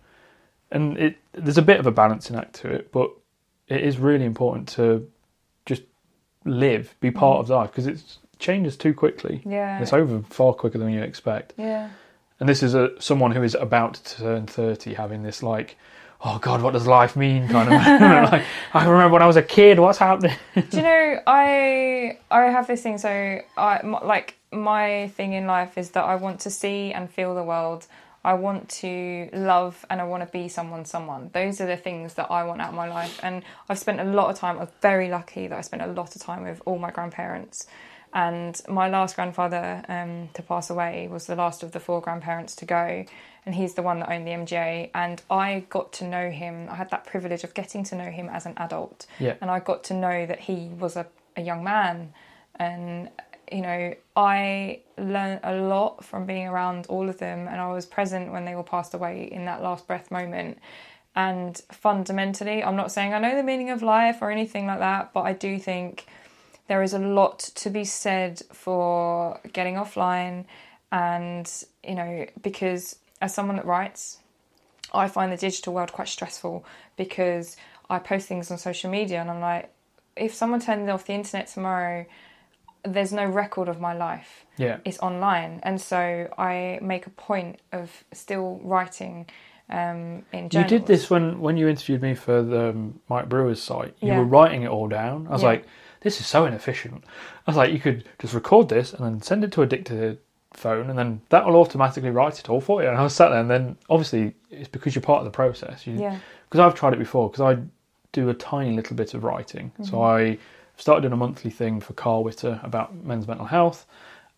And 0.72 0.98
it 0.98 1.18
there's 1.34 1.57
a 1.57 1.61
bit 1.61 1.80
of 1.80 1.85
a 1.85 1.91
balancing 1.91 2.35
act 2.35 2.53
to 2.56 2.69
it, 2.69 2.91
but 2.91 3.11
it 3.68 3.81
is 3.81 3.98
really 3.98 4.26
important 4.26 4.68
to 4.69 5.10
just 5.65 5.84
live, 6.45 6.95
be 6.99 7.11
part 7.11 7.39
of 7.39 7.49
life 7.49 7.72
because 7.72 7.88
it 7.88 8.02
changes 8.39 8.76
too 8.76 8.93
quickly. 8.93 9.41
Mm. 9.45 9.52
Yeah. 9.52 9.81
It's 9.81 9.93
over 9.93 10.22
far 10.30 10.53
quicker 10.53 10.77
than 10.77 10.89
you 10.89 11.02
expect. 11.02 11.53
Yeah. 11.57 11.89
And 12.39 12.49
this 12.49 12.64
is 12.64 12.73
a 12.73 12.99
someone 12.99 13.31
who 13.31 13.43
is 13.43 13.56
about 13.56 13.95
to 13.95 14.18
turn 14.18 14.48
thirty, 14.48 14.93
having 14.93 15.23
this 15.23 15.43
like, 15.43 15.77
oh 16.23 16.39
God, 16.39 16.61
what 16.61 16.73
does 16.73 16.88
life 16.88 17.15
mean? 17.15 17.48
Kind 17.48 17.72
of. 17.72 18.31
like, 18.31 18.43
I 18.73 18.85
remember 18.85 19.14
when 19.14 19.22
I 19.22 19.27
was 19.27 19.35
a 19.35 19.43
kid. 19.43 19.80
What's 19.80 19.99
happening? 19.99 20.35
Do 20.56 20.77
you 20.77 20.84
know 20.84 21.19
I 21.27 22.18
I 22.31 22.45
have 22.45 22.68
this 22.68 22.81
thing. 22.81 22.98
So 22.98 23.41
I 23.57 23.85
like 24.03 24.35
my 24.52 25.10
thing 25.10 25.34
in 25.34 25.48
life 25.48 25.77
is 25.77 25.91
that 25.91 26.03
I 26.03 26.15
want 26.15 26.41
to 26.41 26.49
see 26.49 26.91
and 26.91 27.10
feel 27.10 27.35
the 27.35 27.43
world. 27.43 27.88
I 28.23 28.34
want 28.35 28.69
to 28.81 29.30
love 29.34 29.85
and 29.89 29.99
I 29.99 30.03
want 30.03 30.23
to 30.23 30.31
be 30.31 30.48
someone, 30.48 30.85
someone. 30.85 31.31
Those 31.34 31.60
are 31.60 31.65
the 31.65 31.77
things 31.77 32.14
that 32.15 32.30
I 32.30 32.43
want 32.43 32.61
out 32.61 32.69
of 32.69 32.76
my 32.76 32.88
life. 32.88 33.19
And 33.23 33.43
I've 33.68 33.80
spent 33.80 33.99
a 33.99 34.03
lot 34.03 34.30
of 34.30 34.38
time. 34.38 34.60
I'm 34.60 34.68
very 34.81 35.10
lucky 35.10 35.48
that 35.48 35.57
I 35.57 35.61
spent 35.61 35.81
a 35.81 35.88
lot 35.88 36.15
of 36.15 36.22
time 36.22 36.43
with 36.43 36.61
all 36.65 36.77
my 36.77 36.91
grandparents. 36.91 37.65
And 38.14 38.61
my 38.68 38.89
last 38.89 39.15
grandfather 39.15 39.84
um, 39.88 40.30
to 40.34 40.43
pass 40.43 40.69
away 40.69 41.07
was 41.10 41.26
the 41.27 41.35
last 41.35 41.64
of 41.64 41.72
the 41.72 41.80
four 41.80 42.02
grandparents 42.02 42.56
to 42.57 42.65
go. 42.65 43.06
And 43.45 43.56
he's 43.56 43.73
the 43.73 43.81
one 43.81 43.99
that 44.02 44.11
owned 44.11 44.27
the 44.27 44.31
MGA. 44.31 44.91
And 44.93 45.22
I 45.31 45.65
got 45.69 45.91
to 45.93 46.03
know 46.06 46.30
him. 46.30 46.68
I 46.69 46.76
had 46.76 46.89
that 46.91 47.06
privilege 47.06 47.43
of 47.43 47.53
getting 47.53 47.84
to 47.85 47.95
know 47.95 48.11
him 48.11 48.30
as 48.30 48.45
an 48.45 48.53
adult 48.57 49.07
Yeah. 49.18 49.35
and 49.41 49.49
I 49.49 49.60
got 49.61 49.84
to 49.85 49.93
know 49.95 50.26
that 50.26 50.41
he 50.41 50.68
was 50.77 50.95
a, 50.95 51.07
a 51.38 51.41
young 51.41 51.64
man. 51.64 52.14
And, 52.57 53.10
you 53.52 53.61
know, 53.61 53.94
I 54.15 54.80
learned 54.98 55.41
a 55.44 55.56
lot 55.56 56.03
from 56.06 56.26
being 56.26 56.48
around 56.48 56.86
all 56.88 57.10
of 57.10 57.18
them, 57.18 57.48
and 57.48 57.60
I 57.60 57.72
was 57.72 57.86
present 57.86 58.32
when 58.32 58.45
they 58.45 58.53
all 58.53 58.64
passed 58.64 58.94
away 58.94 59.30
in 59.32 59.45
that 59.45 59.61
last 59.61 59.88
breath 59.88 60.10
moment. 60.11 60.57
And 61.15 61.61
fundamentally, 61.72 62.64
I'm 62.64 62.78
not 62.78 62.91
saying 62.91 63.14
I 63.14 63.19
know 63.19 63.36
the 63.36 63.44
meaning 63.44 63.69
of 63.69 63.82
life 63.82 64.19
or 64.22 64.32
anything 64.32 64.65
like 64.65 64.80
that, 64.80 65.11
but 65.14 65.22
I 65.22 65.34
do 65.34 65.60
think 65.60 66.06
there 66.68 66.82
is 66.82 66.94
a 66.94 66.99
lot 66.99 67.40
to 67.40 67.69
be 67.69 67.84
said 67.84 68.41
for 68.53 69.40
getting 69.52 69.76
offline 69.76 70.45
and, 70.90 71.52
you 71.84 71.95
know, 71.95 72.26
because 72.41 72.98
as 73.22 73.34
someone 73.34 73.57
that 73.57 73.65
writes, 73.65 74.19
I 74.94 75.10
find 75.10 75.34
the 75.34 75.38
digital 75.38 75.73
world 75.73 75.91
quite 75.91 76.07
stressful 76.07 76.65
because 76.95 77.57
I 77.90 77.99
post 77.99 78.28
things 78.28 78.52
on 78.52 78.57
social 78.57 78.90
media 78.90 79.19
and 79.19 79.30
I'm 79.30 79.41
like, 79.41 79.69
if 80.15 80.34
someone 80.34 80.61
turned 80.61 80.90
off 80.90 81.06
the 81.06 81.14
internet 81.14 81.48
tomorrow, 81.48 82.06
there's 82.84 83.14
no 83.14 83.26
record 83.26 83.68
of 83.68 83.80
my 83.80 83.94
life. 83.94 84.45
Yeah. 84.58 84.78
It's 84.86 84.99
online. 84.99 85.60
And 85.64 85.80
so 85.80 86.28
I 86.38 86.80
make 86.82 87.06
a 87.08 87.12
point 87.12 87.60
of 87.72 88.03
still 88.12 88.60
writing 88.64 89.28
um, 89.70 90.24
in 90.34 90.44
You 90.45 90.49
journals. 90.49 90.70
did 90.70 90.86
this 90.88 91.10
when 91.10 91.40
when 91.40 91.56
you 91.58 91.68
interviewed 91.70 92.02
me 92.02 92.14
for 92.16 92.41
the 92.41 92.70
um, 92.70 92.99
Mike 93.08 93.30
Brewer's 93.30 93.62
site. 93.62 93.95
You 94.02 94.10
Yeah. 94.10 94.18
were 94.20 94.26
writing 94.26 94.64
it 94.64 94.70
all 94.70 94.88
down. 94.88 95.28
I 95.28 95.32
was 95.32 95.44
Yeah. 95.44 95.49
like, 95.49 95.66
this 96.02 96.20
is 96.20 96.28
so 96.28 96.45
inefficient. 96.45 97.03
I 97.48 97.52
was 97.52 97.56
like, 97.58 97.72
you 97.72 97.80
could 97.80 98.03
just 98.20 98.34
record 98.34 98.68
this 98.70 98.94
and 98.94 99.06
then 99.06 99.22
send 99.22 99.44
it 99.44 99.52
to 99.53 99.62
a 99.62 99.66
dictated 99.66 100.18
phone, 100.53 100.90
and 100.90 100.99
then 100.99 101.22
that 101.30 101.45
will 101.45 101.56
automatically 101.56 102.10
write 102.10 102.38
it 102.40 102.49
all 102.49 102.60
for 102.60 102.82
you. 102.84 102.90
And 102.90 102.98
I 102.98 103.03
was 103.03 103.16
sat 103.16 103.30
there, 103.30 103.40
and 103.40 103.49
then 103.49 103.78
obviously 103.90 104.34
it's 104.49 104.68
because 104.68 104.94
you're 104.95 105.02
part 105.03 105.20
of 105.20 105.26
the 105.26 105.32
process. 105.32 105.88
You, 105.88 105.94
Yeah. 105.94 106.18
Because 106.49 106.60
I've 106.60 106.76
tried 106.76 106.91
it 106.94 106.99
before. 106.99 107.30
Because 107.30 107.56
I 107.58 107.62
do 108.12 108.28
a 108.28 108.34
tiny 108.34 108.76
little 108.76 108.98
bit 108.98 109.14
of 109.14 109.24
writing. 109.24 109.72
So 109.84 109.94
Mm-hmm. 109.94 110.02
I 110.02 110.38
started 110.82 111.02
doing 111.02 111.14
a 111.14 111.18
monthly 111.18 111.52
thing 111.52 111.80
for 111.80 111.94
Carl 111.94 112.24
Witter 112.24 112.60
about 112.64 112.95
men's 112.95 113.28
mental 113.28 113.45
health, 113.45 113.86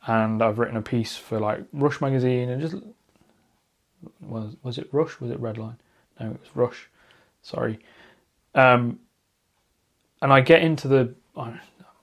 and 0.06 0.44
I've 0.44 0.60
written 0.60 0.78
a 0.78 0.82
piece 0.82 1.16
for 1.16 1.40
like 1.40 1.64
Rush 1.72 2.02
magazine 2.02 2.50
and 2.50 2.62
just 2.62 2.76
was 4.22 4.56
was 4.62 4.78
it 4.78 4.90
Rush? 4.92 5.20
Was 5.20 5.32
it 5.32 5.42
Redline? 5.42 5.78
No, 6.20 6.28
it 6.32 6.40
was 6.40 6.56
Rush. 6.56 6.90
Sorry. 7.42 7.80
Um, 8.56 9.00
and 10.22 10.32
I 10.32 10.42
get 10.42 10.62
into 10.62 10.88
the 10.88 11.14
oh, 11.36 11.54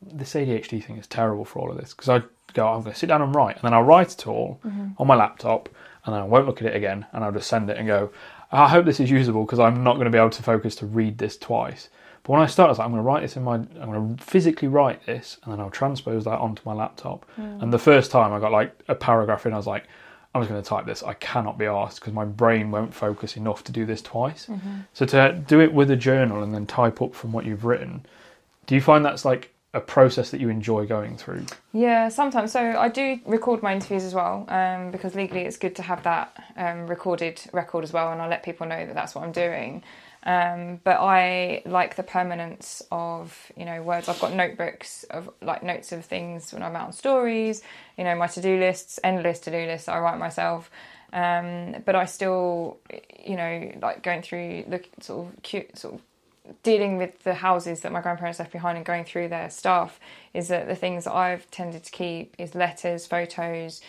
this 0.03 0.35
ADHD 0.35 0.83
thing 0.83 0.97
is 0.97 1.07
terrible 1.07 1.45
for 1.45 1.59
all 1.61 1.71
of 1.71 1.77
this 1.77 1.93
because 1.93 2.09
I 2.09 2.23
go, 2.55 2.67
I'm 2.67 2.83
going 2.83 2.93
to 2.93 2.99
sit 2.99 3.07
down 3.07 3.23
and 3.23 3.35
write, 3.35 3.57
and 3.57 3.65
then 3.65 3.75
I'll 3.75 3.83
write 3.83 4.13
it 4.13 4.27
all 4.27 4.61
on 4.99 5.07
my 5.07 5.15
laptop, 5.15 5.69
and 6.05 6.15
then 6.15 6.23
I 6.23 6.25
won't 6.25 6.47
look 6.47 6.61
at 6.63 6.69
it 6.69 6.75
again, 6.75 7.07
and 7.13 7.23
I'll 7.23 7.33
just 7.33 7.49
send 7.49 7.71
it 7.71 7.77
and 7.77 7.87
go, 7.87 8.11
I 8.51 8.69
hope 8.69 8.85
this 8.85 9.01
is 9.01 9.11
usable 9.11 9.45
because 9.45 9.61
I'm 9.61 9.85
not 9.85 9.95
going 9.95 10.07
to 10.07 10.11
be 10.11 10.19
able 10.19 10.31
to 10.31 10.43
focus 10.43 10.75
to 10.77 10.87
read 10.87 11.19
this 11.19 11.37
twice. 11.37 11.89
But 12.23 12.33
when 12.33 12.43
I 12.43 12.47
start, 12.47 12.67
I 12.67 12.71
was 12.71 12.79
like, 12.79 12.85
I'm 12.85 12.93
going 12.93 13.03
to 13.03 13.07
write 13.07 13.23
this 13.23 13.37
in 13.37 13.43
my, 13.43 13.55
I'm 13.55 13.91
going 13.93 14.17
to 14.17 14.23
physically 14.23 14.69
write 14.69 15.07
this, 15.07 15.39
and 15.43 15.53
then 15.53 15.61
I'll 15.61 15.71
transpose 15.71 16.25
that 16.25 16.39
onto 16.39 16.63
my 16.67 16.75
laptop. 16.75 17.25
And 17.37 17.73
the 17.73 17.79
first 17.79 18.11
time 18.11 18.33
I 18.33 18.41
got 18.41 18.53
like 18.53 18.79
a 18.89 18.95
paragraph 18.95 19.47
in, 19.47 19.55
I 19.55 19.57
was 19.57 19.67
like, 19.67 19.85
I'm 20.35 20.43
just 20.43 20.51
going 20.51 20.63
to 20.63 20.69
type 20.69 20.87
this. 20.87 21.03
I 21.03 21.15
cannot 21.15 21.59
be 21.59 21.67
asked 21.67 22.01
because 22.01 22.13
my 22.13 22.25
brain 22.25 22.71
won't 22.71 22.95
focus 22.95 23.37
enough 23.37 23.65
to 23.65 23.73
do 23.73 23.85
this 23.87 24.01
twice. 24.03 24.49
So 24.93 25.07
to 25.07 25.43
do 25.47 25.61
it 25.61 25.73
with 25.73 25.91
a 25.91 25.97
journal 25.97 26.43
and 26.43 26.55
then 26.55 26.67
type 26.67 27.03
up 27.03 27.15
from 27.15 27.33
what 27.33 27.47
you've 27.47 27.65
written, 27.65 28.05
do 28.67 28.75
you 28.75 28.81
find 28.81 29.05
that's 29.05 29.25
like 29.25 29.53
a 29.73 29.81
process 29.81 30.31
that 30.31 30.41
you 30.41 30.49
enjoy 30.49 30.87
going 30.87 31.17
through? 31.17 31.47
Yeah, 31.73 32.09
sometimes. 32.09 32.53
So 32.53 32.61
I 32.61 32.89
do 32.89 33.19
record 33.25 33.63
my 33.63 33.73
interviews 33.73 34.05
as 34.05 34.15
well, 34.15 34.45
um, 34.49 34.91
because 34.91 35.15
legally 35.15 35.43
it's 35.43 35.57
good 35.57 35.75
to 35.77 35.83
have 35.83 36.03
that 36.03 36.37
um, 36.57 36.87
recorded 36.87 37.41
record 37.53 37.83
as 37.85 37.93
well, 37.93 38.13
and 38.13 38.21
I 38.21 38.29
let 38.29 38.43
people 38.43 38.67
know 38.67 38.85
that 38.85 38.95
that's 38.95 39.15
what 39.15 39.25
I'm 39.25 39.33
doing. 39.33 39.83
Um, 40.23 40.81
but 40.85 40.99
I 41.01 41.63
like 41.65 41.97
the 41.97 42.03
permanence 42.03 42.83
of 42.93 43.53
you 43.57 43.65
know 43.65 43.83
words. 43.83 44.09
I've 44.09 44.21
got 44.21 44.35
notebooks 44.35 45.05
of 45.05 45.31
like 45.41 45.63
notes 45.63 45.93
of 45.93 46.05
things 46.05 46.53
when 46.53 46.63
I'm 46.63 46.77
out 46.77 46.89
on 46.89 46.93
stories. 46.93 47.63
You 47.97 48.05
know 48.05 48.15
my 48.15 48.27
to 48.29 48.41
do 48.41 48.59
lists, 48.59 49.01
endless 49.03 49.39
to 49.41 49.51
do 49.51 49.67
lists 49.67 49.89
I 49.89 49.99
write 49.99 50.19
myself. 50.19 50.71
Um, 51.13 51.77
but 51.85 51.97
I 51.97 52.05
still, 52.05 52.79
you 53.25 53.37
know, 53.37 53.73
like 53.83 54.03
going 54.03 54.23
through 54.23 54.65
the 54.69 54.85
sort 55.01 55.27
of 55.27 55.43
cute 55.43 55.77
sort 55.77 55.95
of 55.95 56.01
dealing 56.63 56.97
with 56.97 57.23
the 57.25 57.35
houses 57.35 57.81
that 57.81 57.93
my 57.93 58.01
grandparents 58.01 58.39
left 58.39 58.53
behind 58.53 58.77
and 58.77 58.85
going 58.85 59.05
through 59.05 59.29
their 59.29 59.51
stuff 59.51 60.01
is 60.35 60.49
that 60.49 60.67
the 60.67 60.75
things 60.75 61.05
that 61.05 61.15
I've 61.15 61.51
tended 61.51 61.85
to 61.85 61.93
keep 61.93 62.35
is 62.39 62.55
letters, 62.55 63.07
photos, 63.07 63.81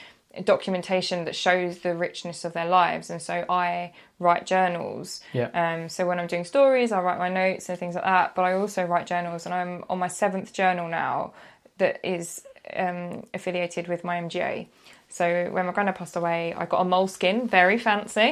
documentation 0.43 1.25
that 1.25 1.35
shows 1.35 1.79
the 1.79 1.95
richness 1.95 2.45
of 2.45 2.53
their 2.53 2.67
lives. 2.67 3.09
And 3.09 3.21
so 3.21 3.45
I 3.49 3.93
write 4.19 4.45
journals. 4.45 5.21
Yeah. 5.33 5.49
Um, 5.53 5.89
so 5.89 6.07
when 6.07 6.19
I'm 6.19 6.27
doing 6.27 6.45
stories, 6.45 6.91
I 6.91 7.01
write 7.01 7.19
my 7.19 7.29
notes 7.29 7.69
and 7.69 7.77
things 7.77 7.95
like 7.95 8.05
that. 8.05 8.35
But 8.35 8.43
I 8.43 8.53
also 8.53 8.85
write 8.85 9.07
journals, 9.07 9.45
and 9.45 9.53
I'm 9.53 9.83
on 9.89 9.99
my 9.99 10.07
seventh 10.07 10.53
journal 10.53 10.87
now 10.87 11.33
that 11.77 11.99
is 12.03 12.43
um, 12.75 13.25
affiliated 13.33 13.87
with 13.87 14.03
my 14.03 14.21
MGA. 14.21 14.67
So 15.09 15.49
when 15.51 15.65
my 15.65 15.73
granddad 15.73 15.95
passed 15.95 16.15
away, 16.15 16.53
I 16.53 16.65
got 16.65 16.81
a 16.81 16.85
Moleskine, 16.85 17.49
very 17.49 17.77
fancy, 17.77 18.29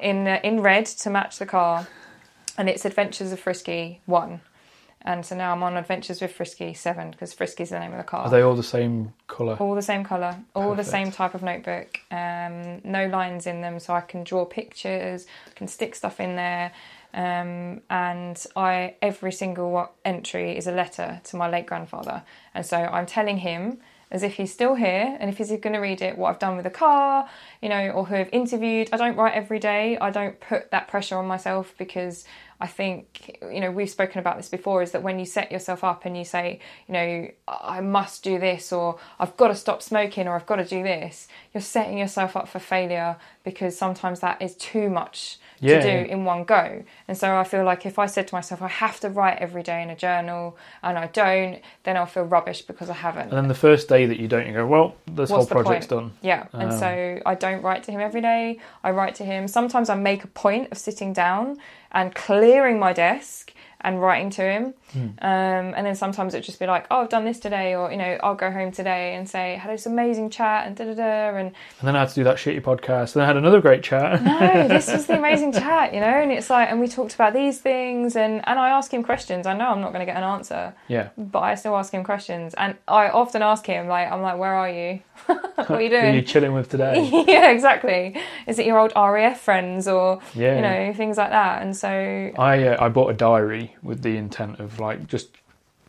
in 0.00 0.26
uh, 0.26 0.40
in 0.42 0.60
red 0.60 0.86
to 0.86 1.10
match 1.10 1.38
the 1.38 1.44
car, 1.44 1.86
and 2.56 2.70
it's 2.70 2.86
Adventures 2.86 3.32
of 3.32 3.40
Frisky 3.40 4.00
one. 4.06 4.40
And 5.04 5.26
so 5.26 5.34
now 5.36 5.52
I'm 5.52 5.62
on 5.62 5.76
Adventures 5.76 6.20
with 6.20 6.32
Frisky 6.32 6.74
seven 6.74 7.10
because 7.10 7.34
Frisky's 7.34 7.70
the 7.70 7.80
name 7.80 7.92
of 7.92 7.98
the 7.98 8.04
car 8.04 8.20
Are 8.20 8.30
they 8.30 8.42
all 8.42 8.54
the 8.54 8.62
same 8.62 9.12
colour? 9.26 9.56
all 9.58 9.74
the 9.74 9.82
same 9.82 10.04
color, 10.04 10.36
all 10.54 10.74
the 10.74 10.84
same 10.84 11.10
type 11.10 11.34
of 11.34 11.42
notebook. 11.42 11.98
Um, 12.10 12.80
no 12.84 13.06
lines 13.06 13.46
in 13.46 13.60
them, 13.60 13.80
so 13.80 13.94
I 13.94 14.00
can 14.00 14.22
draw 14.22 14.44
pictures, 14.44 15.26
I 15.48 15.50
can 15.54 15.66
stick 15.66 15.94
stuff 15.94 16.20
in 16.20 16.36
there, 16.36 16.72
um, 17.14 17.82
and 17.90 18.44
I 18.54 18.94
every 19.02 19.32
single 19.32 19.90
entry 20.04 20.56
is 20.56 20.66
a 20.66 20.72
letter 20.72 21.20
to 21.24 21.36
my 21.36 21.48
late 21.50 21.66
grandfather, 21.66 22.22
and 22.54 22.64
so 22.64 22.76
I'm 22.76 23.06
telling 23.06 23.38
him. 23.38 23.78
As 24.10 24.22
if 24.22 24.34
he's 24.34 24.52
still 24.52 24.74
here, 24.74 25.16
and 25.20 25.30
if 25.30 25.38
he's 25.38 25.48
going 25.48 25.72
to 25.72 25.78
read 25.78 26.02
it, 26.02 26.18
what 26.18 26.28
I've 26.28 26.38
done 26.38 26.56
with 26.56 26.64
the 26.64 26.70
car, 26.70 27.26
you 27.62 27.70
know, 27.70 27.88
or 27.92 28.04
who 28.04 28.16
I've 28.16 28.28
interviewed. 28.30 28.90
I 28.92 28.98
don't 28.98 29.16
write 29.16 29.32
every 29.32 29.58
day. 29.58 29.96
I 29.96 30.10
don't 30.10 30.38
put 30.38 30.70
that 30.70 30.86
pressure 30.88 31.16
on 31.16 31.26
myself 31.26 31.72
because 31.78 32.26
I 32.62 32.68
think, 32.68 33.40
you 33.42 33.58
know, 33.58 33.72
we've 33.72 33.90
spoken 33.90 34.20
about 34.20 34.36
this 34.36 34.48
before 34.48 34.82
is 34.82 34.92
that 34.92 35.02
when 35.02 35.18
you 35.18 35.26
set 35.26 35.50
yourself 35.50 35.82
up 35.82 36.04
and 36.04 36.16
you 36.16 36.24
say, 36.24 36.60
you 36.86 36.92
know, 36.92 37.28
I 37.48 37.80
must 37.80 38.22
do 38.22 38.38
this 38.38 38.72
or 38.72 39.00
I've 39.18 39.36
got 39.36 39.48
to 39.48 39.56
stop 39.56 39.82
smoking 39.82 40.28
or 40.28 40.36
I've 40.36 40.46
got 40.46 40.56
to 40.56 40.64
do 40.64 40.84
this, 40.84 41.26
you're 41.52 41.60
setting 41.60 41.98
yourself 41.98 42.36
up 42.36 42.46
for 42.46 42.60
failure 42.60 43.16
because 43.42 43.76
sometimes 43.76 44.20
that 44.20 44.40
is 44.40 44.54
too 44.54 44.88
much 44.90 45.40
Yeah, 45.62 45.78
to 45.78 45.82
do 45.82 45.88
yeah. 45.88 46.12
in 46.12 46.24
one 46.24 46.44
go. 46.44 46.82
And 47.06 47.16
so 47.16 47.36
I 47.36 47.44
feel 47.44 47.64
like 47.64 47.86
if 47.86 47.98
I 47.98 48.06
said 48.06 48.26
to 48.28 48.34
myself, 48.34 48.60
I 48.60 48.68
have 48.68 49.00
to 49.00 49.08
write 49.08 49.38
every 49.38 49.62
day 49.62 49.82
in 49.82 49.90
a 49.90 49.96
journal 49.96 50.56
and 50.82 50.98
I 50.98 51.06
don't, 51.06 51.60
then 51.84 51.96
I'll 51.96 52.06
feel 52.06 52.24
rubbish 52.24 52.62
because 52.62 52.90
I 52.90 52.94
haven't. 52.94 53.28
And 53.28 53.32
then 53.32 53.48
the 53.48 53.54
first 53.54 53.88
day 53.88 54.06
that 54.06 54.18
you 54.18 54.26
don't, 54.28 54.46
you 54.46 54.52
go, 54.52 54.66
well, 54.66 54.96
this 55.06 55.30
What's 55.30 55.48
whole 55.48 55.62
project's 55.62 55.86
done. 55.86 56.12
Yeah, 56.20 56.46
and 56.52 56.72
Um, 56.72 56.78
so 56.78 57.20
I 57.24 57.34
don't 57.36 57.62
write 57.62 57.84
to 57.84 57.92
him 57.92 58.00
every 58.00 58.20
day. 58.20 58.58
I 58.82 58.90
write 58.90 59.14
to 59.16 59.24
him. 59.24 59.46
Sometimes 59.48 59.88
I 59.88 59.94
make 59.94 60.24
a 60.24 60.28
point 60.28 60.72
of 60.72 60.78
sitting 60.78 61.12
down 61.12 61.58
and 61.92 62.14
clearing 62.14 62.78
my 62.78 62.92
desk 62.92 63.52
and 63.84 64.00
writing 64.00 64.30
to 64.30 64.42
him. 64.42 64.74
Hmm. 64.92 64.98
Um, 65.20 65.74
and 65.76 65.86
then 65.86 65.94
sometimes 65.94 66.34
it'd 66.34 66.44
just 66.44 66.58
be 66.60 66.66
like, 66.66 66.86
oh, 66.90 67.00
I've 67.00 67.08
done 67.08 67.24
this 67.24 67.38
today, 67.40 67.74
or, 67.74 67.90
you 67.90 67.96
know, 67.96 68.18
I'll 68.22 68.34
go 68.34 68.50
home 68.50 68.70
today 68.72 69.14
and 69.14 69.28
say, 69.28 69.56
had 69.56 69.72
this 69.72 69.86
amazing 69.86 70.30
chat 70.30 70.66
and 70.66 70.76
da 70.76 70.84
da 70.84 70.94
da. 70.94 71.36
And 71.36 71.48
And 71.48 71.54
then 71.82 71.96
I 71.96 72.00
had 72.00 72.08
to 72.10 72.14
do 72.14 72.24
that 72.24 72.36
shitty 72.36 72.60
podcast. 72.62 73.14
And 73.14 73.20
then 73.20 73.22
I 73.22 73.26
had 73.26 73.36
another 73.36 73.60
great 73.60 73.82
chat. 73.82 74.22
no, 74.22 74.68
this 74.68 74.92
was 74.92 75.06
the 75.06 75.16
amazing 75.18 75.52
chat, 75.52 75.94
you 75.94 76.00
know, 76.00 76.06
and 76.06 76.30
it's 76.30 76.50
like, 76.50 76.70
and 76.70 76.78
we 76.80 76.88
talked 76.88 77.14
about 77.14 77.32
these 77.32 77.60
things, 77.60 78.16
and, 78.16 78.46
and 78.46 78.58
I 78.58 78.70
ask 78.70 78.92
him 78.92 79.02
questions. 79.02 79.46
I 79.46 79.54
know 79.56 79.68
I'm 79.68 79.80
not 79.80 79.92
going 79.92 80.04
to 80.04 80.10
get 80.12 80.16
an 80.16 80.24
answer, 80.24 80.74
yeah. 80.88 81.08
but 81.16 81.40
I 81.40 81.54
still 81.54 81.76
ask 81.76 81.92
him 81.92 82.04
questions. 82.04 82.54
And 82.54 82.76
I 82.86 83.08
often 83.08 83.42
ask 83.42 83.64
him, 83.66 83.88
like, 83.88 84.10
I'm 84.12 84.20
like, 84.22 84.38
where 84.38 84.54
are 84.54 84.68
you? 84.70 85.00
what 85.26 85.70
are 85.70 85.80
you 85.80 85.88
Who 85.90 85.96
are 85.96 86.00
doing? 86.00 86.14
you 86.14 86.22
chilling 86.22 86.52
with 86.52 86.68
today? 86.68 87.08
yeah, 87.28 87.50
exactly. 87.50 88.16
Is 88.46 88.58
it 88.58 88.66
your 88.66 88.78
old 88.78 88.92
RAF 88.96 89.40
friends 89.40 89.86
or 89.88 90.20
Yeah. 90.34 90.56
you 90.56 90.62
know 90.62 90.92
things 90.94 91.16
like 91.16 91.30
that? 91.30 91.62
And 91.62 91.76
so 91.76 91.88
I 91.88 92.66
uh, 92.68 92.84
I 92.84 92.88
bought 92.88 93.10
a 93.10 93.14
diary 93.14 93.71
with 93.82 94.02
the 94.02 94.16
intent 94.16 94.60
of 94.60 94.78
like 94.80 95.06
just 95.06 95.28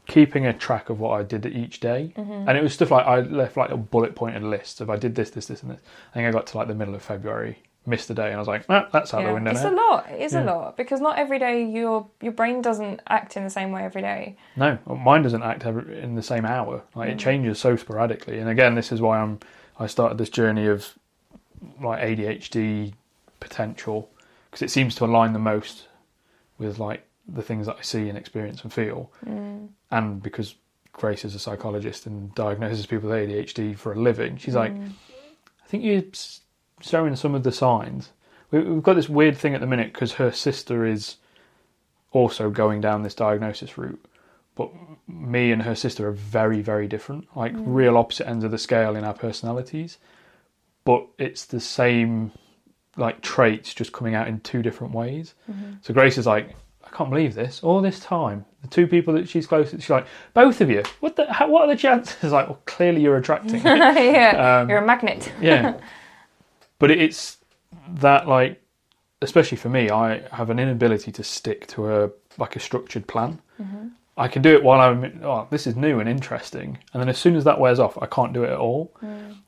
keeping 0.05 0.45
a 0.45 0.53
track 0.53 0.89
of 0.89 0.99
what 0.99 1.19
I 1.19 1.23
did 1.23 1.45
each 1.45 1.79
day, 1.79 2.13
Mm-hmm. 2.17 2.47
and 2.49 2.57
it 2.57 2.63
was 2.63 2.73
stuff 2.73 2.91
like 2.91 3.05
I 3.05 3.21
left 3.21 3.55
like 3.57 3.69
a 3.71 3.77
bullet 3.77 4.15
pointed 4.15 4.43
list 4.43 4.81
of 4.81 4.89
I 4.89 4.97
did 4.97 5.15
this, 5.15 5.29
this, 5.31 5.45
this, 5.47 5.61
and 5.63 5.71
this. 5.71 5.79
I 6.11 6.13
think 6.15 6.27
I 6.27 6.31
got 6.31 6.47
to 6.47 6.57
like 6.57 6.67
the 6.67 6.75
middle 6.75 6.93
of 6.95 7.01
February, 7.01 7.59
missed 7.85 8.09
a 8.09 8.13
day, 8.13 8.27
and 8.27 8.35
I 8.35 8.39
was 8.39 8.47
like, 8.47 8.65
ah, 8.69 8.89
that's 8.91 9.13
out 9.13 9.23
the 9.25 9.33
window 9.33 9.51
it's 9.51 9.63
now. 9.63 9.71
a 9.71 9.75
lot. 9.75 10.09
It 10.11 10.19
is 10.21 10.33
a 10.33 10.41
lot 10.43 10.75
because 10.77 10.99
not 10.99 11.17
every 11.17 11.39
day 11.39 11.63
your 11.65 12.07
your 12.21 12.33
brain 12.33 12.61
doesn't 12.61 13.01
act 13.07 13.37
in 13.37 13.43
the 13.45 13.49
same 13.49 13.71
way 13.71 13.83
every 13.85 14.01
day. 14.01 14.35
No, 14.57 14.77
mine 14.85 15.23
doesn't 15.23 15.41
act 15.43 15.65
every, 15.65 16.01
in 16.01 16.15
the 16.15 16.21
same 16.23 16.45
hour. 16.45 16.83
Like 16.95 17.09
Mm. 17.09 17.13
it 17.13 17.19
changes 17.19 17.59
so 17.59 17.75
sporadically. 17.77 18.39
And 18.39 18.49
again, 18.49 18.75
this 18.75 18.91
is 18.91 18.99
why 19.01 19.19
I'm 19.19 19.39
I 19.79 19.87
started 19.87 20.17
this 20.17 20.29
journey 20.29 20.67
of 20.67 20.93
like 21.81 22.01
ADHD 22.03 22.93
potential 23.39 24.09
because 24.51 24.61
it 24.61 24.69
seems 24.69 24.95
to 24.95 25.05
align 25.05 25.31
the 25.33 25.39
most 25.39 25.87
with 26.57 26.77
like 26.77 27.05
the 27.27 27.41
things 27.41 27.67
that 27.67 27.77
I 27.79 27.81
see 27.81 28.09
and 28.09 28.17
experience 28.17 28.63
and 28.63 28.71
feel. 28.73 29.11
Mm. 29.25 29.69
And 29.91 30.21
because 30.21 30.55
Grace 30.91 31.23
is 31.25 31.33
a 31.35 31.39
psychologist 31.39 32.05
and 32.05 32.33
diagnoses 32.35 32.85
people 32.85 33.09
with 33.09 33.17
ADHD 33.29 33.77
for 33.77 33.93
a 33.93 33.99
living, 33.99 34.37
she's 34.37 34.55
like, 34.55 34.73
Mm. 34.73 34.91
I 35.63 35.67
think 35.67 35.83
you're 35.83 36.03
showing 36.81 37.15
some 37.15 37.33
of 37.33 37.43
the 37.43 37.51
signs. 37.51 38.11
We- 38.51 38.61
We've 38.61 38.83
got 38.83 38.95
this 38.95 39.09
weird 39.09 39.35
thing 39.37 39.55
at 39.55 39.61
the 39.61 39.67
minute 39.67 39.93
because 39.93 40.13
her 40.13 40.31
sister 40.31 40.85
is 40.85 41.15
also 42.11 42.49
going 42.51 42.81
down 42.81 43.01
this 43.01 43.15
diagnosis 43.15 43.77
route. 43.77 44.03
But 44.55 44.69
me 45.07 45.51
and 45.51 45.63
her 45.63 45.73
sister 45.73 46.07
are 46.07 46.11
very, 46.11 46.61
very 46.61 46.87
different, 46.87 47.27
like 47.35 47.53
real 47.55 47.97
opposite 47.97 48.27
ends 48.27 48.43
of 48.43 48.51
the 48.51 48.59
scale 48.59 48.95
in 48.95 49.03
our 49.03 49.15
personalities. 49.15 49.97
But 50.85 51.07
it's 51.17 51.45
the 51.45 51.59
same, 51.59 52.31
like 52.95 53.21
traits, 53.21 53.73
just 53.73 53.93
coming 53.93 54.13
out 54.13 54.27
in 54.27 54.41
two 54.41 54.61
different 54.61 54.93
ways. 54.93 55.33
So 55.81 55.91
Grace 55.93 56.19
is 56.19 56.27
like, 56.27 56.55
I 56.93 56.97
can't 56.97 57.09
believe 57.09 57.33
this. 57.33 57.63
All 57.63 57.81
this 57.81 57.99
time, 57.99 58.45
the 58.61 58.67
two 58.67 58.85
people 58.85 59.13
that 59.15 59.27
she's 59.27 59.47
close 59.47 59.71
to, 59.71 59.81
she's 59.81 59.89
like, 59.89 60.05
both 60.35 60.61
of 60.61 60.69
you. 60.69 60.83
What 60.99 61.15
the? 61.15 61.31
How, 61.31 61.49
what 61.49 61.63
are 61.63 61.67
the 61.67 61.75
chances? 61.75 62.31
Like, 62.31 62.47
well, 62.47 62.61
clearly 62.65 63.01
you're 63.01 63.17
attracting. 63.17 63.61
yeah, 63.63 64.59
Um, 64.61 64.69
you're 64.69 64.77
a 64.79 64.85
magnet. 64.85 65.31
yeah 65.41 65.79
but 66.79 66.91
it's 66.91 67.37
that 67.95 68.27
like 68.27 68.61
especially 69.21 69.57
for 69.57 69.69
me 69.69 69.89
i 69.89 70.19
have 70.31 70.49
an 70.49 70.59
inability 70.59 71.11
to 71.11 71.23
stick 71.23 71.65
to 71.67 71.89
a 71.93 72.09
like 72.37 72.55
a 72.55 72.59
structured 72.59 73.07
plan 73.07 73.39
i 74.17 74.27
can 74.27 74.41
do 74.41 74.53
it 74.53 74.61
while 74.63 74.79
i'm 74.81 75.19
oh 75.23 75.47
this 75.49 75.65
is 75.67 75.75
new 75.77 75.99
and 75.99 76.09
interesting 76.09 76.77
and 76.93 77.01
then 77.01 77.07
as 77.09 77.17
soon 77.17 77.35
as 77.35 77.43
that 77.45 77.59
wears 77.59 77.79
off 77.79 77.97
i 78.01 78.05
can't 78.05 78.33
do 78.33 78.43
it 78.43 78.49
at 78.49 78.57
all 78.57 78.91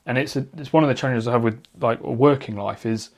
and 0.05 0.17
it's 0.17 0.35
a, 0.37 0.45
it's 0.57 0.71
one 0.71 0.83
of 0.83 0.87
the 0.89 0.95
challenges 0.95 1.27
i 1.27 1.31
have 1.31 1.43
with 1.43 1.61
like 1.81 1.99
working 2.01 2.55
life 2.55 2.85
is 2.85 3.09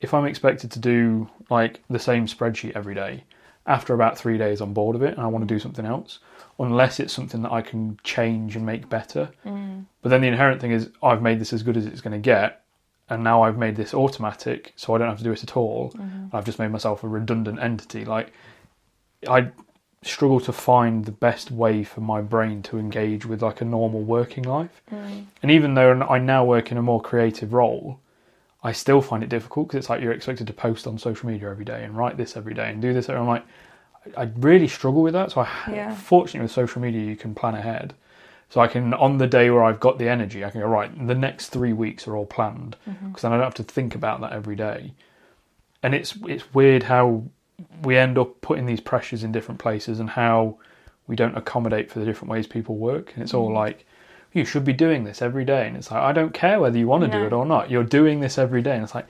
if 0.00 0.14
i'm 0.14 0.24
expected 0.26 0.70
to 0.70 0.78
do 0.78 1.28
like 1.50 1.80
the 1.90 1.98
same 1.98 2.26
spreadsheet 2.26 2.72
every 2.76 2.94
day 2.94 3.24
after 3.68 3.94
about 3.94 4.18
three 4.18 4.38
days 4.38 4.60
i'm 4.60 4.72
bored 4.72 4.96
of 4.96 5.02
it 5.02 5.14
and 5.14 5.20
i 5.20 5.26
want 5.26 5.46
to 5.46 5.54
do 5.54 5.60
something 5.60 5.86
else 5.86 6.18
unless 6.58 6.98
it's 6.98 7.12
something 7.12 7.42
that 7.42 7.52
i 7.52 7.62
can 7.62 7.98
change 8.02 8.56
and 8.56 8.66
make 8.66 8.88
better 8.88 9.30
mm. 9.46 9.84
but 10.02 10.08
then 10.08 10.20
the 10.20 10.26
inherent 10.26 10.60
thing 10.60 10.72
is 10.72 10.88
I've 11.02 11.22
made 11.22 11.38
this 11.38 11.52
as 11.52 11.62
good 11.62 11.76
as 11.76 11.86
it's 11.86 12.00
going 12.00 12.12
to 12.12 12.18
get, 12.18 12.62
and 13.08 13.24
now 13.24 13.42
I've 13.42 13.58
made 13.58 13.76
this 13.76 13.94
automatic, 13.94 14.72
so 14.76 14.94
I 14.94 14.98
don't 14.98 15.08
have 15.08 15.18
to 15.18 15.24
do 15.24 15.32
it 15.32 15.42
at 15.42 15.56
all. 15.56 15.92
Mm-hmm. 15.92 16.36
I've 16.36 16.44
just 16.44 16.58
made 16.58 16.68
myself 16.68 17.04
a 17.04 17.08
redundant 17.08 17.58
entity. 17.60 18.04
Like 18.04 18.32
I 19.28 19.50
struggle 20.02 20.40
to 20.40 20.52
find 20.52 21.04
the 21.04 21.12
best 21.12 21.50
way 21.50 21.82
for 21.84 22.00
my 22.00 22.20
brain 22.20 22.62
to 22.64 22.78
engage 22.78 23.26
with 23.26 23.42
like 23.42 23.60
a 23.60 23.64
normal 23.64 24.02
working 24.02 24.44
life. 24.44 24.82
Mm. 24.92 25.26
And 25.42 25.50
even 25.50 25.74
though 25.74 26.02
I 26.02 26.18
now 26.18 26.44
work 26.44 26.70
in 26.70 26.78
a 26.78 26.82
more 26.82 27.00
creative 27.00 27.52
role, 27.52 27.98
I 28.62 28.72
still 28.72 29.00
find 29.00 29.22
it 29.22 29.28
difficult 29.28 29.68
because 29.68 29.78
it's 29.78 29.90
like 29.90 30.02
you're 30.02 30.12
expected 30.12 30.46
to 30.48 30.52
post 30.52 30.86
on 30.86 30.98
social 30.98 31.28
media 31.28 31.50
every 31.50 31.64
day 31.64 31.84
and 31.84 31.96
write 31.96 32.16
this 32.16 32.36
every 32.36 32.54
day 32.54 32.70
and 32.70 32.82
do 32.82 32.92
this. 32.92 33.08
And 33.08 33.18
I'm 33.18 33.26
like, 33.26 33.44
I 34.16 34.30
really 34.36 34.68
struggle 34.68 35.02
with 35.02 35.12
that. 35.14 35.32
So 35.32 35.42
I, 35.42 35.48
Yeah. 35.70 35.94
fortunately 35.94 36.40
with 36.40 36.50
social 36.50 36.82
media, 36.82 37.02
you 37.02 37.16
can 37.16 37.34
plan 37.34 37.54
ahead. 37.54 37.94
So 38.50 38.60
I 38.60 38.66
can, 38.66 38.94
on 38.94 39.18
the 39.18 39.26
day 39.26 39.50
where 39.50 39.62
I've 39.62 39.78
got 39.78 39.98
the 39.98 40.08
energy, 40.08 40.44
I 40.44 40.50
can 40.50 40.60
go 40.60 40.66
right. 40.66 40.90
The 41.06 41.14
next 41.14 41.48
three 41.48 41.72
weeks 41.72 42.08
are 42.08 42.16
all 42.16 42.26
planned 42.26 42.76
mm-hmm. 42.88 43.08
because 43.08 43.22
then 43.22 43.32
I 43.32 43.36
don't 43.36 43.44
have 43.44 43.54
to 43.54 43.62
think 43.62 43.94
about 43.94 44.20
that 44.22 44.32
every 44.32 44.56
day. 44.56 44.94
And 45.82 45.94
it's 45.94 46.16
it's 46.26 46.52
weird 46.54 46.84
how 46.84 47.24
we 47.82 47.96
end 47.96 48.18
up 48.18 48.40
putting 48.40 48.66
these 48.66 48.80
pressures 48.80 49.22
in 49.22 49.32
different 49.32 49.60
places 49.60 50.00
and 50.00 50.10
how 50.10 50.58
we 51.06 51.16
don't 51.16 51.36
accommodate 51.36 51.90
for 51.90 51.98
the 51.98 52.04
different 52.04 52.30
ways 52.30 52.46
people 52.46 52.76
work. 52.76 53.12
And 53.14 53.22
it's 53.22 53.34
all 53.34 53.46
mm-hmm. 53.46 53.56
like, 53.56 53.86
you 54.32 54.44
should 54.44 54.64
be 54.64 54.72
doing 54.72 55.04
this 55.04 55.22
every 55.22 55.44
day. 55.44 55.66
And 55.66 55.76
it's 55.76 55.90
like, 55.90 56.02
I 56.02 56.12
don't 56.12 56.34
care 56.34 56.60
whether 56.60 56.78
you 56.78 56.86
want 56.86 57.04
to 57.04 57.10
do 57.10 57.24
it 57.24 57.32
or 57.32 57.46
not. 57.46 57.70
You're 57.70 57.84
doing 57.84 58.20
this 58.20 58.38
every 58.38 58.62
day. 58.62 58.74
And 58.74 58.84
it's 58.84 58.94
like, 58.94 59.06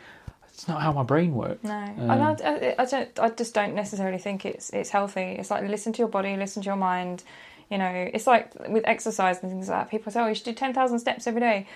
it's 0.53 0.67
not 0.69 0.83
how 0.83 0.93
my 0.93 1.03
brain 1.05 1.35
works. 1.35 1.63
No, 1.63 1.71
Um, 1.73 2.11
I, 2.11 2.75
I 2.79 2.85
don't. 2.85 3.19
I 3.21 3.29
just 3.31 3.55
don't 3.55 3.75
necessarily 3.75 4.19
think 4.19 4.45
it's 4.45 4.71
it's 4.71 4.91
healthy. 4.91 5.21
It's 5.39 5.51
like 5.53 5.63
listen 5.69 5.93
to 5.93 5.99
your 5.99 6.09
body, 6.09 6.37
listen 6.37 6.63
to 6.63 6.67
your 6.67 6.77
mind. 6.77 7.23
You 7.71 7.79
know, 7.79 8.11
it's 8.15 8.27
like 8.27 8.53
with 8.69 8.83
exercise 8.87 9.41
and 9.43 9.53
things 9.53 9.69
like 9.69 9.85
that. 9.85 9.91
People 9.91 10.11
say, 10.11 10.21
"Oh, 10.21 10.27
you 10.27 10.35
should 10.35 10.47
do 10.47 10.53
ten 10.55 10.73
thousand 10.75 10.99
steps 10.99 11.27
every 11.29 11.41
day." 11.41 11.67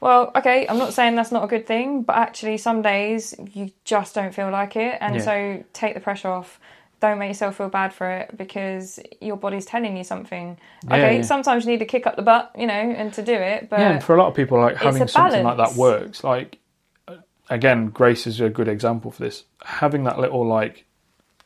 Well, 0.00 0.30
okay, 0.36 0.68
I'm 0.68 0.78
not 0.78 0.94
saying 0.94 1.16
that's 1.16 1.32
not 1.32 1.42
a 1.42 1.48
good 1.48 1.66
thing, 1.66 2.02
but 2.02 2.14
actually, 2.16 2.58
some 2.58 2.80
days 2.82 3.34
you 3.52 3.72
just 3.84 4.14
don't 4.14 4.32
feel 4.32 4.50
like 4.50 4.76
it, 4.76 4.96
and 5.00 5.16
Yeah. 5.16 5.20
so 5.20 5.64
take 5.72 5.94
the 5.94 6.00
pressure 6.00 6.28
off. 6.28 6.60
Don't 7.00 7.18
make 7.18 7.28
yourself 7.28 7.56
feel 7.56 7.68
bad 7.68 7.92
for 7.92 8.10
it 8.10 8.36
because 8.36 8.98
your 9.20 9.36
body's 9.36 9.64
telling 9.64 9.96
you 9.96 10.02
something. 10.02 10.58
Yeah, 10.88 10.96
okay, 10.96 11.16
yeah. 11.16 11.22
sometimes 11.22 11.64
you 11.64 11.70
need 11.70 11.78
to 11.78 11.84
kick 11.84 12.06
up 12.06 12.16
the 12.16 12.22
butt, 12.22 12.50
you 12.58 12.66
know, 12.66 12.72
and 12.72 13.12
to 13.14 13.22
do 13.22 13.32
it. 13.32 13.70
But 13.70 13.80
yeah, 13.80 13.92
and 13.92 14.02
for 14.02 14.16
a 14.16 14.18
lot 14.18 14.28
of 14.28 14.34
people, 14.34 14.58
like 14.58 14.76
having 14.76 15.06
something 15.06 15.44
like 15.44 15.56
that 15.58 15.74
works. 15.74 16.24
Like, 16.24 16.58
uh, 17.06 17.16
again, 17.50 17.90
Grace 17.90 18.26
is 18.26 18.40
a 18.40 18.48
good 18.48 18.68
example 18.68 19.10
for 19.10 19.22
this. 19.22 19.44
Having 19.64 20.04
that 20.04 20.18
little 20.18 20.46
like 20.46 20.86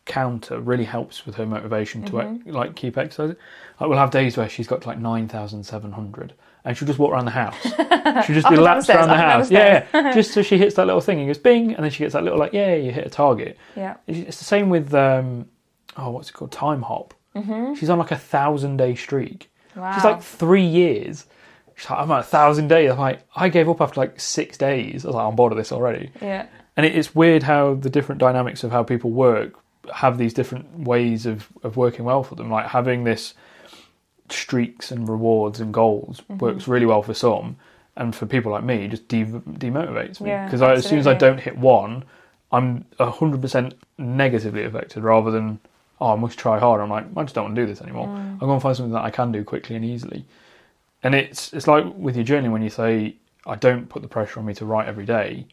counter 0.04 0.60
really 0.60 0.84
helps 0.84 1.26
with 1.26 1.36
her 1.36 1.46
motivation 1.46 2.04
to 2.04 2.40
like 2.46 2.74
keep 2.74 2.98
exercising. 2.98 3.36
Like 3.80 3.88
we'll 3.88 3.98
have 3.98 4.10
days 4.10 4.36
where 4.36 4.48
she's 4.48 4.66
got 4.66 4.82
to 4.82 4.88
like 4.88 4.98
nine 4.98 5.28
thousand 5.28 5.64
seven 5.64 5.92
hundred, 5.92 6.34
and 6.64 6.76
she'll 6.76 6.86
just 6.86 6.98
walk 6.98 7.12
around 7.12 7.24
the 7.24 7.30
house. 7.32 7.56
She'll 8.26 8.34
just 8.36 8.48
do 8.48 8.60
laps 8.60 8.88
around 8.90 9.08
the 9.08 9.16
house. 9.16 9.50
Yeah, 9.50 9.86
yeah, 9.94 10.12
just 10.12 10.32
so 10.32 10.42
she 10.42 10.58
hits 10.58 10.76
that 10.76 10.86
little 10.86 11.00
thing 11.00 11.18
and 11.18 11.28
goes 11.28 11.38
bing, 11.38 11.74
and 11.74 11.82
then 11.82 11.90
she 11.90 12.00
gets 12.00 12.12
that 12.12 12.22
little 12.22 12.38
like 12.38 12.52
yeah, 12.52 12.74
you 12.74 12.92
hit 12.92 13.06
a 13.06 13.10
target. 13.10 13.56
Yeah. 13.74 13.96
It's 14.06 14.38
the 14.38 14.44
same 14.44 14.68
with 14.68 14.92
um, 14.94 15.46
oh, 15.96 16.10
what's 16.10 16.30
it 16.30 16.34
called? 16.34 16.52
Timehop. 16.52 17.12
Mm-hmm. 17.34 17.74
She's 17.74 17.90
on 17.90 17.98
like 17.98 18.10
a 18.10 18.18
thousand 18.18 18.76
day 18.76 18.94
streak. 18.94 19.50
Wow. 19.74 19.94
She's 19.94 20.04
like 20.04 20.22
three 20.22 20.64
years. 20.66 21.26
She's 21.76 21.88
like, 21.88 21.98
I'm 22.00 22.10
on 22.10 22.20
a 22.20 22.24
thousand 22.24 22.68
days. 22.68 22.90
I'm 22.90 22.98
like, 22.98 23.22
I 23.34 23.48
gave 23.48 23.68
up 23.68 23.80
after 23.80 24.00
like 24.00 24.20
six 24.20 24.58
days. 24.58 25.04
I 25.04 25.08
was 25.08 25.14
like, 25.16 25.26
I'm 25.26 25.36
bored 25.36 25.52
of 25.52 25.58
this 25.58 25.72
already. 25.72 26.10
yeah. 26.20 26.46
And 26.76 26.86
it, 26.86 26.94
it's 26.96 27.14
weird 27.14 27.42
how 27.42 27.74
the 27.74 27.90
different 27.90 28.18
dynamics 28.20 28.64
of 28.64 28.70
how 28.70 28.82
people 28.82 29.10
work 29.10 29.54
have 29.92 30.16
these 30.16 30.32
different 30.32 30.80
ways 30.80 31.26
of, 31.26 31.48
of 31.62 31.76
working 31.76 32.04
well 32.04 32.22
for 32.22 32.34
them. 32.34 32.50
Like 32.50 32.66
having 32.66 33.04
this 33.04 33.34
streaks 34.32 34.90
and 34.90 35.08
rewards 35.08 35.60
and 35.60 35.72
goals 35.72 36.20
Mm-hmm. 36.22 36.38
works 36.38 36.68
really 36.68 36.86
well 36.86 37.02
for 37.02 37.14
some, 37.14 37.56
and 37.96 38.14
for 38.14 38.26
people 38.26 38.52
like 38.52 38.64
me, 38.64 38.88
just 38.88 39.06
de- 39.08 39.24
demotivates 39.24 40.20
me 40.20 40.30
Yeah, 40.30 40.44
because 40.46 40.62
as 40.62 40.86
soon 40.86 40.98
as 40.98 41.06
I 41.06 41.14
don't 41.14 41.38
hit 41.40 41.56
one, 41.58 42.04
I'm 42.50 42.84
hundred 42.98 43.40
percent 43.40 43.74
negatively 43.98 44.64
affected 44.64 45.02
rather 45.02 45.30
than 45.30 45.58
oh 46.00 46.12
I 46.12 46.16
must 46.16 46.38
try 46.38 46.58
harder. 46.58 46.82
I'm 46.82 46.90
like 46.90 47.06
I 47.16 47.22
just 47.22 47.34
don't 47.34 47.44
want 47.44 47.56
to 47.56 47.62
do 47.62 47.66
this 47.66 47.80
anymore. 47.82 48.06
Mm. 48.08 48.32
I'm 48.32 48.38
going 48.38 48.58
to 48.58 48.62
find 48.62 48.76
something 48.76 48.92
that 48.92 49.04
I 49.04 49.10
can 49.10 49.32
do 49.32 49.44
quickly 49.44 49.76
and 49.76 49.84
easily. 49.84 50.24
And 51.02 51.14
it's 51.14 51.52
it's 51.52 51.66
like 51.66 51.84
with 51.96 52.16
your 52.16 52.24
journey 52.24 52.48
when 52.48 52.62
you 52.62 52.70
say 52.70 53.16
I 53.46 53.56
don't 53.56 53.88
put 53.88 54.02
the 54.02 54.08
pressure 54.08 54.38
on 54.40 54.46
me 54.46 54.54
to 54.54 54.64
write 54.64 54.86
every 54.88 55.04
day. 55.06 55.46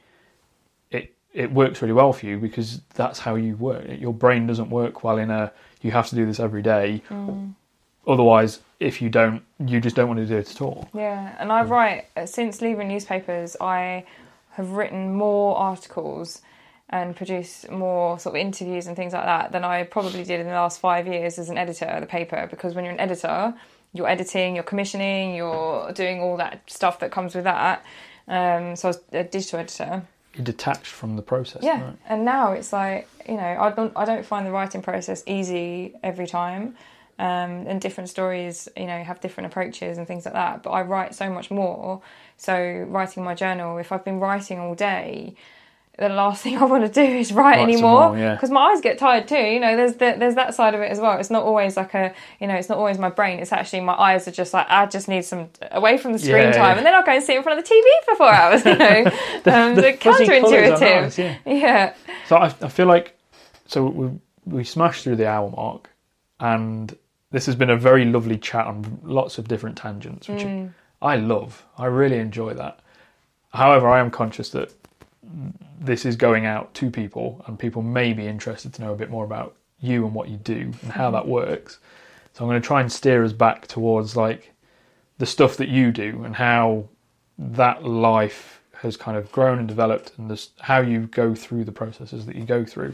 It 0.91 1.14
it 1.34 1.51
works 1.51 1.81
really 1.81 1.93
well 1.93 2.14
for 2.14 2.26
you 2.26 2.38
because 2.38 2.81
that's 2.95 3.19
how 3.19 3.35
you 3.35 3.56
work. 3.56 3.85
Your 3.99 4.14
brain 4.14 4.47
doesn't 4.47 4.69
work 4.69 5.03
well 5.03 5.18
in 5.18 5.30
a 5.31 5.51
you 5.81 5.91
have 5.91 6.10
to 6.10 6.15
do 6.15 6.26
this 6.26 6.39
every 6.39 6.61
day. 6.61 7.01
Mm. 7.10 7.53
Otherwise, 8.07 8.59
if 8.80 9.01
you 9.01 9.09
don't, 9.09 9.43
you 9.65 9.80
just 9.80 9.95
don't 9.95 10.07
want 10.07 10.19
to 10.19 10.26
do 10.26 10.38
it 10.38 10.49
at 10.49 10.61
all. 10.61 10.89
Yeah, 10.93 11.35
and 11.39 11.51
I 11.51 11.63
write 11.63 12.07
uh, 12.15 12.26
since 12.26 12.61
leaving 12.61 12.88
newspapers. 12.88 13.55
I 13.59 14.05
have 14.51 14.71
written 14.71 15.13
more 15.13 15.57
articles 15.57 16.41
and 16.89 17.15
produced 17.15 17.69
more 17.69 18.17
sort 18.17 18.35
of 18.35 18.41
interviews 18.41 18.88
and 18.88 18.95
things 18.95 19.13
like 19.13 19.26
that 19.26 19.51
than 19.51 19.63
I 19.63 19.84
probably 19.84 20.23
did 20.23 20.39
in 20.39 20.47
the 20.47 20.53
last 20.53 20.80
five 20.80 21.07
years 21.07 21.38
as 21.38 21.49
an 21.49 21.57
editor 21.57 21.85
of 21.85 22.01
the 22.01 22.07
paper. 22.07 22.47
Because 22.49 22.73
when 22.73 22.84
you're 22.84 22.93
an 22.93 22.99
editor, 22.99 23.53
you're 23.93 24.07
editing, 24.07 24.55
you're 24.55 24.63
commissioning, 24.63 25.35
you're 25.35 25.91
doing 25.93 26.19
all 26.21 26.38
that 26.38 26.61
stuff 26.69 26.99
that 26.99 27.11
comes 27.11 27.35
with 27.35 27.43
that. 27.43 27.85
Um, 28.27 28.76
so 28.76 28.88
I 28.88 28.89
was 28.89 29.01
a 29.11 29.23
digital 29.23 29.59
editor. 29.59 30.03
You're 30.35 30.45
detached 30.45 30.88
from 30.88 31.15
the 31.15 31.21
process. 31.21 31.63
Yeah, 31.63 31.84
right? 31.84 31.97
and 32.07 32.23
now 32.23 32.51
it's 32.51 32.71
like 32.71 33.09
you 33.27 33.35
know 33.35 33.57
I 33.59 33.71
don't 33.71 33.91
I 33.95 34.05
don't 34.05 34.26
find 34.26 34.45
the 34.45 34.51
writing 34.51 34.81
process 34.81 35.23
easy 35.26 35.95
every 36.03 36.27
time, 36.27 36.76
um, 37.19 37.67
and 37.67 37.79
different 37.81 38.09
stories 38.09 38.67
you 38.75 38.87
know 38.87 39.03
have 39.03 39.19
different 39.19 39.47
approaches 39.51 39.97
and 39.97 40.07
things 40.07 40.25
like 40.25 40.33
that. 40.33 40.63
But 40.63 40.71
I 40.71 40.81
write 40.81 41.13
so 41.13 41.29
much 41.29 41.51
more. 41.51 42.01
So 42.37 42.85
writing 42.87 43.23
my 43.23 43.35
journal, 43.35 43.77
if 43.77 43.91
I've 43.91 44.05
been 44.05 44.19
writing 44.21 44.57
all 44.59 44.73
day, 44.73 45.35
the 45.97 46.07
last 46.07 46.41
thing 46.43 46.57
I 46.57 46.63
want 46.63 46.85
to 46.85 46.89
do 46.91 47.01
is 47.17 47.33
write, 47.33 47.57
Write 47.57 47.59
anymore 47.59 48.09
more, 48.11 48.17
yeah. 48.17 48.33
because 48.35 48.49
my 48.49 48.61
eyes 48.71 48.79
get 48.79 48.97
tired 48.97 49.27
too. 49.27 49.35
You 49.35 49.59
know, 49.59 49.75
there's 49.75 49.95
the, 49.95 50.15
there's 50.17 50.35
that 50.35 50.55
side 50.55 50.73
of 50.73 50.79
it 50.79 50.89
as 50.89 50.99
well. 51.01 51.19
It's 51.19 51.29
not 51.29 51.43
always 51.43 51.75
like 51.75 51.93
a 51.93 52.13
you 52.39 52.47
know, 52.47 52.55
it's 52.55 52.69
not 52.69 52.77
always 52.77 52.97
my 52.97 53.09
brain. 53.09 53.39
It's 53.39 53.51
actually 53.51 53.81
my 53.81 53.95
eyes 53.95 54.25
are 54.27 54.31
just 54.31 54.53
like 54.53 54.67
I 54.69 54.85
just 54.85 55.09
need 55.09 55.25
some 55.25 55.49
away 55.71 55.97
from 55.97 56.13
the 56.13 56.19
screen 56.19 56.35
Yeah, 56.35 56.51
time, 56.53 56.71
yeah. 56.71 56.77
and 56.77 56.85
then 56.85 56.95
I'll 56.95 57.03
go 57.03 57.11
and 57.11 57.23
sit 57.23 57.35
in 57.35 57.43
front 57.43 57.59
of 57.59 57.65
the 57.65 57.75
TV 57.75 58.05
for 58.05 58.15
four 58.15 58.31
hours. 58.31 58.63
You 58.65 58.77
know, 58.77 59.03
um, 59.53 59.75
the 59.75 59.81
the 59.81 59.97
fuzzy 59.99 60.25
colours 60.25 60.53
are 60.53 60.77
counterintuitive. 60.77 61.01
nice, 61.01 61.17
yeah. 61.17 61.37
yeah. 61.45 61.93
So 62.27 62.37
I, 62.37 62.45
I 62.61 62.69
feel 62.69 62.87
like 62.87 63.17
so 63.67 63.85
we 63.85 64.09
we 64.45 64.63
smashed 64.63 65.03
through 65.03 65.17
the 65.17 65.27
hour 65.27 65.49
mark, 65.49 65.89
and 66.39 66.95
this 67.31 67.45
has 67.45 67.56
been 67.56 67.69
a 67.69 67.77
very 67.77 68.06
lovely 68.06 68.38
chat 68.38 68.65
on 68.65 68.99
lots 69.03 69.38
of 69.38 69.47
different 69.47 69.77
tangents, 69.77 70.27
which 70.27 70.41
mm. 70.41 70.73
I 71.01 71.15
love. 71.15 71.65
I 71.77 71.85
really 71.85 72.18
enjoy 72.18 72.53
that. 72.56 72.80
However, 73.53 73.88
I 73.88 73.99
am 73.99 74.11
conscious 74.11 74.49
that 74.49 74.73
this 75.80 76.06
is 76.06 76.15
going 76.15 76.45
out 76.45 76.73
to 76.76 76.89
people, 76.89 77.43
and 77.47 77.57
people 77.57 77.81
may 77.81 78.14
be 78.14 78.27
interested 78.27 78.73
to 78.73 78.81
know 78.81 78.93
a 78.93 78.97
bit 78.97 79.10
more 79.10 79.26
about 79.26 79.56
you 79.80 80.06
and 80.06 80.14
what 80.14 80.30
you 80.30 80.38
do 80.38 80.73
and 80.81 80.91
how 80.91 81.06
mm-hmm. 81.06 81.14
that 81.14 81.27
works. 81.27 81.80
So 82.34 82.43
I'm 82.43 82.49
going 82.49 82.61
to 82.61 82.68
try 82.68 82.81
and 82.81 82.91
steer 82.91 83.23
us 83.23 83.34
back 83.34 83.68
towards 83.68 84.15
like 84.15 84.53
the 85.18 85.26
stuff 85.26 85.57
that 85.57 85.69
you 85.69 85.91
do 85.91 86.23
and 86.23 86.35
how 86.35 86.88
that 87.38 87.84
life 87.84 88.61
has 88.73 88.95
kind 88.97 89.18
of 89.18 89.31
grown 89.31 89.60
and 89.60 89.68
developed 89.68 90.14
and 90.18 90.30
this, 90.31 90.49
how 90.60 90.80
you 90.80 91.01
go 91.07 91.35
through 91.35 91.65
the 91.65 91.72
processes 91.72 92.26
that 92.26 92.35
you 92.35 92.45
go 92.45 92.64
through. 92.64 92.93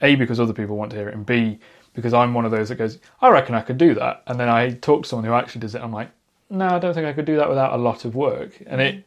A, 0.00 0.14
because 0.16 0.40
other 0.40 0.52
people 0.52 0.76
want 0.76 0.90
to 0.90 0.96
hear 0.96 1.08
it, 1.08 1.14
and 1.14 1.24
B, 1.24 1.60
because 1.94 2.14
I'm 2.14 2.34
one 2.34 2.44
of 2.44 2.50
those 2.50 2.68
that 2.68 2.76
goes, 2.76 2.98
I 3.20 3.28
reckon 3.28 3.54
I 3.54 3.60
could 3.60 3.78
do 3.78 3.94
that. 3.94 4.22
And 4.26 4.38
then 4.38 4.48
I 4.48 4.70
talk 4.70 5.02
to 5.02 5.08
someone 5.08 5.24
who 5.24 5.34
actually 5.34 5.60
does 5.60 5.74
it, 5.74 5.82
I'm 5.82 5.92
like, 5.92 6.10
no, 6.50 6.66
I 6.66 6.78
don't 6.78 6.94
think 6.94 7.06
I 7.06 7.12
could 7.12 7.24
do 7.24 7.36
that 7.36 7.48
without 7.48 7.72
a 7.72 7.76
lot 7.76 8.04
of 8.04 8.14
work. 8.14 8.62
And 8.66 8.80
it 8.80 9.06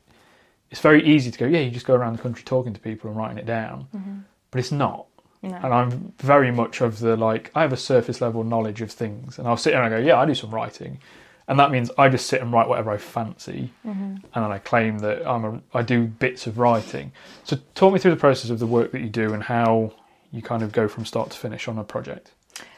it's 0.71 0.81
very 0.81 1.05
easy 1.05 1.31
to 1.31 1.37
go, 1.37 1.45
yeah, 1.45 1.59
you 1.59 1.71
just 1.71 1.85
go 1.85 1.93
around 1.93 2.17
the 2.17 2.21
country 2.21 2.43
talking 2.43 2.73
to 2.73 2.79
people 2.79 3.09
and 3.09 3.17
writing 3.17 3.37
it 3.37 3.45
down. 3.45 3.87
Mm-hmm. 3.95 4.17
But 4.51 4.59
it's 4.59 4.71
not. 4.71 5.05
No. 5.41 5.55
And 5.55 5.73
I'm 5.73 6.13
very 6.17 6.51
much 6.51 6.81
of 6.81 6.99
the 6.99 7.15
like, 7.15 7.51
I 7.53 7.61
have 7.61 7.71
a 7.71 7.77
surface 7.77 8.19
level 8.19 8.43
knowledge 8.43 8.81
of 8.81 8.91
things. 8.91 9.37
And 9.37 9.47
I'll 9.47 9.57
sit 9.57 9.73
here 9.73 9.81
and 9.81 9.93
I 9.93 9.97
go, 9.97 10.03
yeah, 10.03 10.19
I 10.19 10.25
do 10.25 10.33
some 10.33 10.49
writing. 10.49 10.99
And 11.47 11.59
that 11.59 11.69
means 11.69 11.91
I 11.97 12.09
just 12.09 12.25
sit 12.25 12.41
and 12.41 12.51
write 12.51 12.67
whatever 12.67 12.89
I 12.89 12.97
fancy. 12.97 13.71
Mm-hmm. 13.85 14.01
And 14.01 14.23
then 14.33 14.51
I 14.51 14.57
claim 14.57 14.99
that 14.99 15.25
I'm 15.29 15.45
a, 15.45 15.61
I 15.73 15.83
do 15.83 16.05
bits 16.05 16.47
of 16.47 16.57
writing. 16.57 17.11
So 17.43 17.57
talk 17.75 17.93
me 17.93 17.99
through 17.99 18.11
the 18.11 18.17
process 18.17 18.49
of 18.49 18.57
the 18.57 18.65
work 18.65 18.91
that 18.91 19.01
you 19.01 19.09
do 19.09 19.33
and 19.33 19.43
how 19.43 19.93
you 20.31 20.41
kind 20.41 20.63
of 20.63 20.71
go 20.71 20.87
from 20.87 21.05
start 21.05 21.29
to 21.29 21.37
finish 21.37 21.67
on 21.67 21.77
a 21.77 21.83
project. 21.83 22.31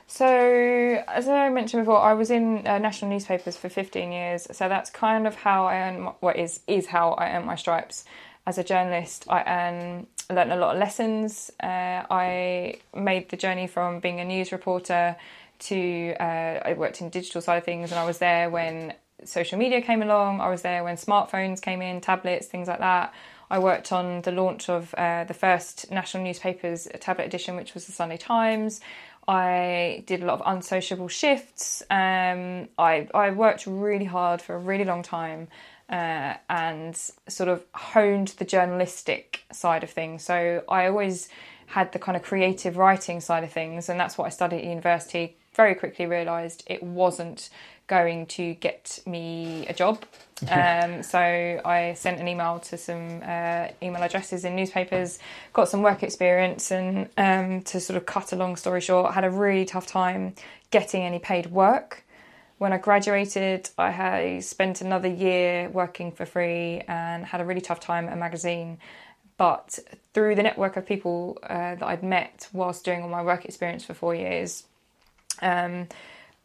So, 0.10 0.26
as 0.26 1.28
I 1.28 1.50
mentioned 1.50 1.84
before, 1.84 2.00
I 2.00 2.14
was 2.14 2.32
in 2.32 2.66
uh, 2.66 2.80
national 2.80 3.12
newspapers 3.12 3.58
for 3.58 3.68
15 3.68 4.12
years. 4.12 4.48
So 4.52 4.70
that's 4.70 4.90
kind 4.90 5.28
of 5.28 5.36
how 5.36 5.66
I 5.66 5.76
earn 5.80 6.04
what 6.22 6.38
is 6.38 6.62
is 6.66 6.88
how 6.88 7.12
I 7.12 7.36
earn 7.36 7.46
my 7.46 7.56
stripes 7.56 8.06
as 8.46 8.58
a 8.58 8.64
journalist. 8.64 9.26
I 9.30 9.44
earn 9.46 10.08
learned 10.30 10.54
a 10.54 10.56
lot 10.56 10.76
of 10.76 10.80
lessons. 10.80 11.52
Uh, 11.62 12.04
I 12.10 12.80
made 12.96 13.30
the 13.30 13.38
journey 13.38 13.68
from 13.68 14.00
being 14.00 14.22
a 14.22 14.26
news 14.26 14.54
reporter 14.54 15.18
to 15.60 16.16
uh, 16.20 16.62
I 16.66 16.74
worked 16.78 17.02
in 17.02 17.10
digital 17.10 17.42
side 17.42 17.58
of 17.58 17.66
things, 17.66 17.92
and 17.92 18.00
I 18.00 18.06
was 18.06 18.20
there 18.20 18.50
when 18.50 18.94
social 19.26 19.60
media 19.60 19.82
came 19.82 20.02
along. 20.02 20.40
I 20.40 20.50
was 20.50 20.62
there 20.62 20.86
when 20.86 20.96
smartphones 20.96 21.62
came 21.62 21.82
in, 21.82 22.00
tablets, 22.00 22.48
things 22.48 22.70
like 22.70 22.80
that. 22.80 23.14
I 23.50 23.60
worked 23.60 23.92
on 23.92 24.22
the 24.24 24.32
launch 24.32 24.70
of 24.70 24.94
uh, 24.96 25.24
the 25.24 25.34
first 25.34 25.90
national 25.90 26.24
newspapers 26.24 26.88
tablet 27.00 27.26
edition, 27.26 27.56
which 27.56 27.74
was 27.74 27.86
the 27.86 27.94
Sunday 27.94 28.18
Times. 28.18 28.82
I 29.28 30.04
did 30.06 30.24
a 30.24 30.26
lot 30.26 30.40
of 30.40 30.44
unsociable 30.46 31.10
shifts. 31.10 31.84
Um, 31.90 32.70
I, 32.78 33.08
I 33.14 33.32
worked 33.32 33.68
really 33.68 34.06
hard 34.06 34.42
for 34.42 34.56
a 34.56 34.60
really 34.60 34.86
long 34.86 35.04
time 35.04 35.50
uh, 35.90 36.36
and 36.50 36.96
sort 37.28 37.50
of 37.50 37.64
honed 37.74 38.30
the 38.40 38.46
journalistic 38.46 39.44
side 39.52 39.84
of 39.84 39.90
things. 39.90 40.24
So 40.24 40.64
I 40.70 40.88
always 40.88 41.30
had 41.68 41.92
the 41.92 42.00
kind 42.00 42.16
of 42.16 42.24
creative 42.24 42.78
writing 42.78 43.20
side 43.20 43.44
of 43.44 43.52
things, 43.52 43.90
and 43.90 44.00
that's 44.00 44.18
what 44.18 44.26
I 44.26 44.30
studied 44.30 44.60
at 44.60 44.64
university. 44.64 45.36
Very 45.54 45.76
quickly 45.76 46.06
realised 46.06 46.64
it 46.68 46.82
wasn't 46.82 47.50
going 47.88 48.26
to 48.28 48.54
get 48.56 49.00
me 49.06 49.66
a 49.68 49.74
job. 49.74 50.04
Um, 50.52 51.02
so 51.02 51.18
I 51.18 51.96
sent 51.96 52.20
an 52.20 52.28
email 52.28 52.60
to 52.60 52.78
some 52.78 53.24
uh, 53.26 53.70
email 53.82 54.04
addresses 54.04 54.46
in 54.46 54.56
newspapers, 54.56 55.18
got 55.52 55.68
some 55.68 55.82
work 55.82 56.04
experience, 56.04 56.72
and 56.72 57.10
um, 57.18 57.64
to 57.64 57.80
sort 57.80 57.98
of 57.98 58.06
cut 58.06 58.34
a 58.34 58.36
long 58.36 58.56
story 58.56 58.82
short, 58.82 59.16
had 59.16 59.24
a 59.24 59.32
really 59.32 59.66
tough 59.66 59.88
time 59.88 60.36
getting 60.70 61.02
any 61.02 61.18
paid 61.18 61.48
work. 61.48 62.06
When 62.60 62.72
I 62.72 62.78
graduated, 62.78 63.72
I 63.80 63.90
had 63.90 64.44
spent 64.44 64.82
another 64.82 65.08
year 65.08 65.70
working 65.70 66.12
for 66.12 66.28
free 66.28 66.82
and 66.88 67.26
had 67.26 67.42
a 67.42 67.46
really 67.46 67.62
tough 67.62 67.80
time 67.80 68.08
at 68.08 68.14
a 68.14 68.16
magazine. 68.16 68.78
But 69.38 69.80
through 70.14 70.36
the 70.36 70.44
network 70.44 70.78
of 70.78 70.86
people 70.86 71.40
uh, 71.44 71.76
that 71.76 71.84
I'd 71.84 72.04
met 72.04 72.48
whilst 72.54 72.86
doing 72.86 73.02
all 73.02 73.10
my 73.10 73.24
work 73.24 73.46
experience 73.46 73.84
for 73.84 73.94
four 73.96 74.14
years, 74.14 74.66
um, 75.42 75.88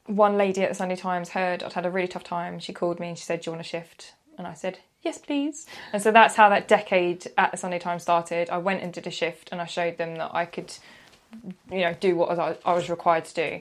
one 0.07 0.37
lady 0.37 0.63
at 0.63 0.69
the 0.69 0.75
Sunday 0.75 0.97
Times 0.97 1.31
heard 1.31 1.63
I'd 1.63 1.73
had 1.73 1.87
a 1.87 1.91
really 1.91 2.09
tough 2.09 2.25
time. 2.25 2.59
She 2.59 2.73
called 2.73 2.99
me 2.99 3.09
and 3.09 3.19
she 3.19 3.25
said, 3.25 3.41
Do 3.41 3.51
you 3.51 3.53
want 3.53 3.67
a 3.67 3.69
shift? 3.69 4.15
And 4.39 4.47
I 4.47 4.55
said, 4.55 4.79
Yes, 5.03 5.19
please. 5.19 5.67
And 5.93 6.03
so 6.03 6.13
that's 6.13 6.37
how 6.37 6.49
that 6.49 6.69
decade 6.69 7.27
at 7.37 7.51
the 7.51 7.57
Sunday 7.57 7.79
Times 7.79 8.03
started. 8.03 8.51
I 8.51 8.59
went 8.59 8.83
and 8.83 8.93
did 8.93 9.07
a 9.07 9.11
shift 9.11 9.49
and 9.51 9.61
I 9.61 9.67
showed 9.67 9.99
them 9.99 10.17
that 10.17 10.31
I 10.33 10.45
could, 10.45 10.73
you 11.71 11.81
know, 11.81 11.95
do 11.99 12.15
what 12.17 12.39
I 12.39 12.73
was 12.73 12.89
required 12.89 13.25
to 13.27 13.35
do. 13.35 13.61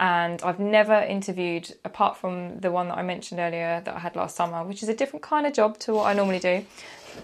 And 0.00 0.40
I've 0.42 0.60
never 0.60 0.94
interviewed, 0.94 1.74
apart 1.84 2.16
from 2.16 2.60
the 2.60 2.70
one 2.70 2.88
that 2.88 2.96
I 2.96 3.02
mentioned 3.02 3.40
earlier 3.40 3.82
that 3.84 3.94
I 3.94 3.98
had 3.98 4.14
last 4.14 4.36
summer, 4.36 4.62
which 4.64 4.82
is 4.82 4.88
a 4.88 4.94
different 4.94 5.24
kind 5.24 5.46
of 5.46 5.52
job 5.52 5.78
to 5.80 5.92
what 5.92 6.06
I 6.06 6.12
normally 6.12 6.38
do. 6.38 6.64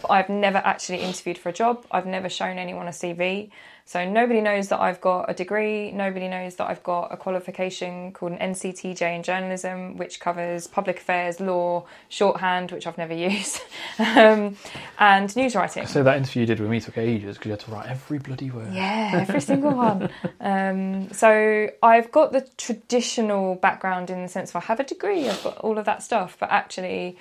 but 0.02 0.10
I've 0.10 0.28
never 0.28 0.58
actually 0.58 0.98
interviewed 0.98 1.38
for 1.38 1.50
a 1.50 1.52
job. 1.52 1.86
I've 1.90 2.06
never 2.06 2.28
shown 2.28 2.58
anyone 2.58 2.88
a 2.88 2.90
CV. 2.90 3.50
So 3.86 4.08
nobody 4.08 4.40
knows 4.40 4.68
that 4.68 4.80
I've 4.80 5.00
got 5.02 5.28
a 5.28 5.34
degree. 5.34 5.92
Nobody 5.92 6.26
knows 6.26 6.54
that 6.56 6.70
I've 6.70 6.82
got 6.82 7.12
a 7.12 7.18
qualification 7.18 8.12
called 8.12 8.32
an 8.32 8.38
NCTJ 8.38 9.14
in 9.14 9.22
journalism, 9.22 9.98
which 9.98 10.20
covers 10.20 10.66
public 10.66 10.98
affairs, 10.98 11.38
law, 11.38 11.84
shorthand, 12.08 12.72
which 12.72 12.86
I've 12.86 12.96
never 12.96 13.12
used, 13.30 13.60
um, 13.98 14.56
and 14.98 15.36
news 15.36 15.54
writing. 15.54 15.86
So 15.86 16.02
that 16.02 16.16
interview 16.16 16.40
you 16.40 16.46
did 16.46 16.60
with 16.60 16.70
me 16.70 16.80
took 16.80 16.96
ages 16.96 17.36
because 17.36 17.46
you 17.46 17.50
had 17.52 17.60
to 17.60 17.70
write 17.70 17.86
every 17.86 18.18
bloody 18.18 18.50
word. 18.50 18.72
Yeah, 18.72 19.10
every 19.28 19.40
single 19.40 19.72
one. 19.72 20.10
Um, 20.40 21.10
so 21.10 21.70
I've 21.82 22.12
got 22.12 22.32
the 22.32 22.46
traditional 22.58 23.54
background 23.54 24.10
in 24.10 24.22
the 24.22 24.28
sense 24.28 24.50
of 24.50 24.56
I 24.56 24.60
have 24.60 24.78
a 24.78 24.84
degree, 24.84 25.26
I've 25.28 25.42
got 25.42 25.56
all 25.58 25.78
of 25.78 25.86
that 25.86 26.02
stuff, 26.02 26.36
but 26.38 26.50
actually 26.50 27.16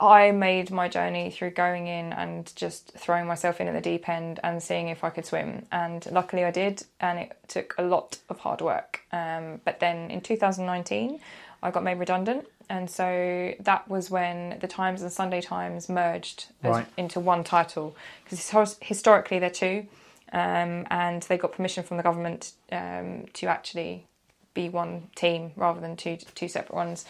I 0.00 0.30
made 0.30 0.70
my 0.70 0.88
journey 0.88 1.30
through 1.30 1.50
going 1.50 1.88
in 1.88 2.12
and 2.12 2.54
just 2.54 2.92
throwing 2.96 3.26
myself 3.26 3.60
in 3.60 3.66
at 3.66 3.74
the 3.74 3.80
deep 3.80 4.08
end 4.08 4.38
and 4.44 4.62
seeing 4.62 4.88
if 4.88 5.02
I 5.02 5.10
could 5.10 5.26
swim. 5.26 5.66
And 5.72 6.06
luckily 6.12 6.44
I 6.44 6.52
did, 6.52 6.84
and 7.00 7.18
it 7.18 7.36
took 7.48 7.74
a 7.78 7.82
lot 7.82 8.18
of 8.28 8.38
hard 8.38 8.60
work. 8.60 9.00
Um, 9.12 9.60
but 9.64 9.80
then 9.80 10.10
in 10.10 10.20
2019, 10.20 11.20
I 11.62 11.70
got 11.70 11.82
made 11.82 11.98
redundant. 11.98 12.46
And 12.70 12.88
so 12.88 13.54
that 13.60 13.88
was 13.88 14.10
when 14.10 14.58
the 14.60 14.68
Times 14.68 15.02
and 15.02 15.10
Sunday 15.10 15.40
Times 15.40 15.88
merged 15.88 16.46
as, 16.62 16.84
into 16.96 17.18
one 17.18 17.42
title. 17.42 17.96
Because 18.22 18.76
historically 18.80 19.38
they're 19.38 19.50
two, 19.50 19.86
um, 20.32 20.86
and 20.90 21.22
they 21.22 21.38
got 21.38 21.52
permission 21.52 21.82
from 21.82 21.96
the 21.96 22.02
government 22.02 22.52
um, 22.70 23.24
to 23.32 23.46
actually 23.46 24.06
be 24.54 24.68
one 24.68 25.08
team 25.14 25.52
rather 25.56 25.80
than 25.80 25.96
two 25.96 26.18
two 26.34 26.48
separate 26.48 26.74
ones. 26.74 27.04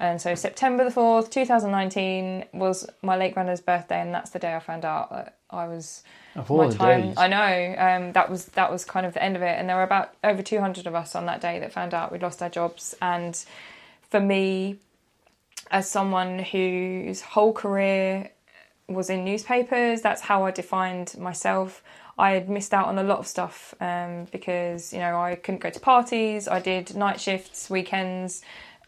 And 0.00 0.20
so 0.20 0.34
September 0.34 0.84
the 0.84 0.90
fourth, 0.90 1.30
two 1.30 1.44
thousand 1.44 1.70
nineteen, 1.70 2.44
was 2.52 2.88
my 3.02 3.16
late 3.16 3.34
granddad's 3.34 3.60
birthday, 3.60 4.00
and 4.00 4.12
that's 4.14 4.30
the 4.30 4.38
day 4.38 4.54
I 4.54 4.60
found 4.60 4.84
out 4.84 5.10
that 5.10 5.36
I 5.50 5.66
was 5.66 6.02
Of 6.34 6.50
all 6.50 6.58
my 6.58 6.68
the 6.68 6.74
time. 6.74 7.00
days. 7.08 7.14
I 7.16 7.28
know 7.28 7.74
um, 7.78 8.12
that 8.12 8.28
was 8.30 8.46
that 8.46 8.70
was 8.72 8.84
kind 8.84 9.06
of 9.06 9.14
the 9.14 9.22
end 9.22 9.36
of 9.36 9.42
it, 9.42 9.58
and 9.58 9.68
there 9.68 9.76
were 9.76 9.82
about 9.84 10.14
over 10.24 10.42
two 10.42 10.60
hundred 10.60 10.86
of 10.86 10.94
us 10.94 11.14
on 11.14 11.26
that 11.26 11.40
day 11.40 11.60
that 11.60 11.72
found 11.72 11.94
out 11.94 12.10
we'd 12.10 12.22
lost 12.22 12.42
our 12.42 12.48
jobs. 12.50 12.94
And 13.00 13.42
for 14.10 14.20
me, 14.20 14.78
as 15.70 15.88
someone 15.88 16.40
whose 16.40 17.20
whole 17.20 17.52
career 17.52 18.30
was 18.88 19.08
in 19.10 19.24
newspapers, 19.24 20.02
that's 20.02 20.22
how 20.22 20.44
I 20.44 20.50
defined 20.50 21.16
myself. 21.18 21.82
I 22.18 22.30
had 22.32 22.48
missed 22.48 22.72
out 22.74 22.86
on 22.86 22.98
a 22.98 23.02
lot 23.02 23.18
of 23.18 23.26
stuff 23.26 23.74
um, 23.80 24.26
because 24.30 24.92
you 24.92 24.98
know 24.98 25.20
I 25.20 25.36
couldn't 25.36 25.60
go 25.62 25.70
to 25.70 25.80
parties. 25.80 26.46
I 26.48 26.60
did 26.60 26.94
night 26.96 27.20
shifts, 27.20 27.70
weekends, 27.70 28.42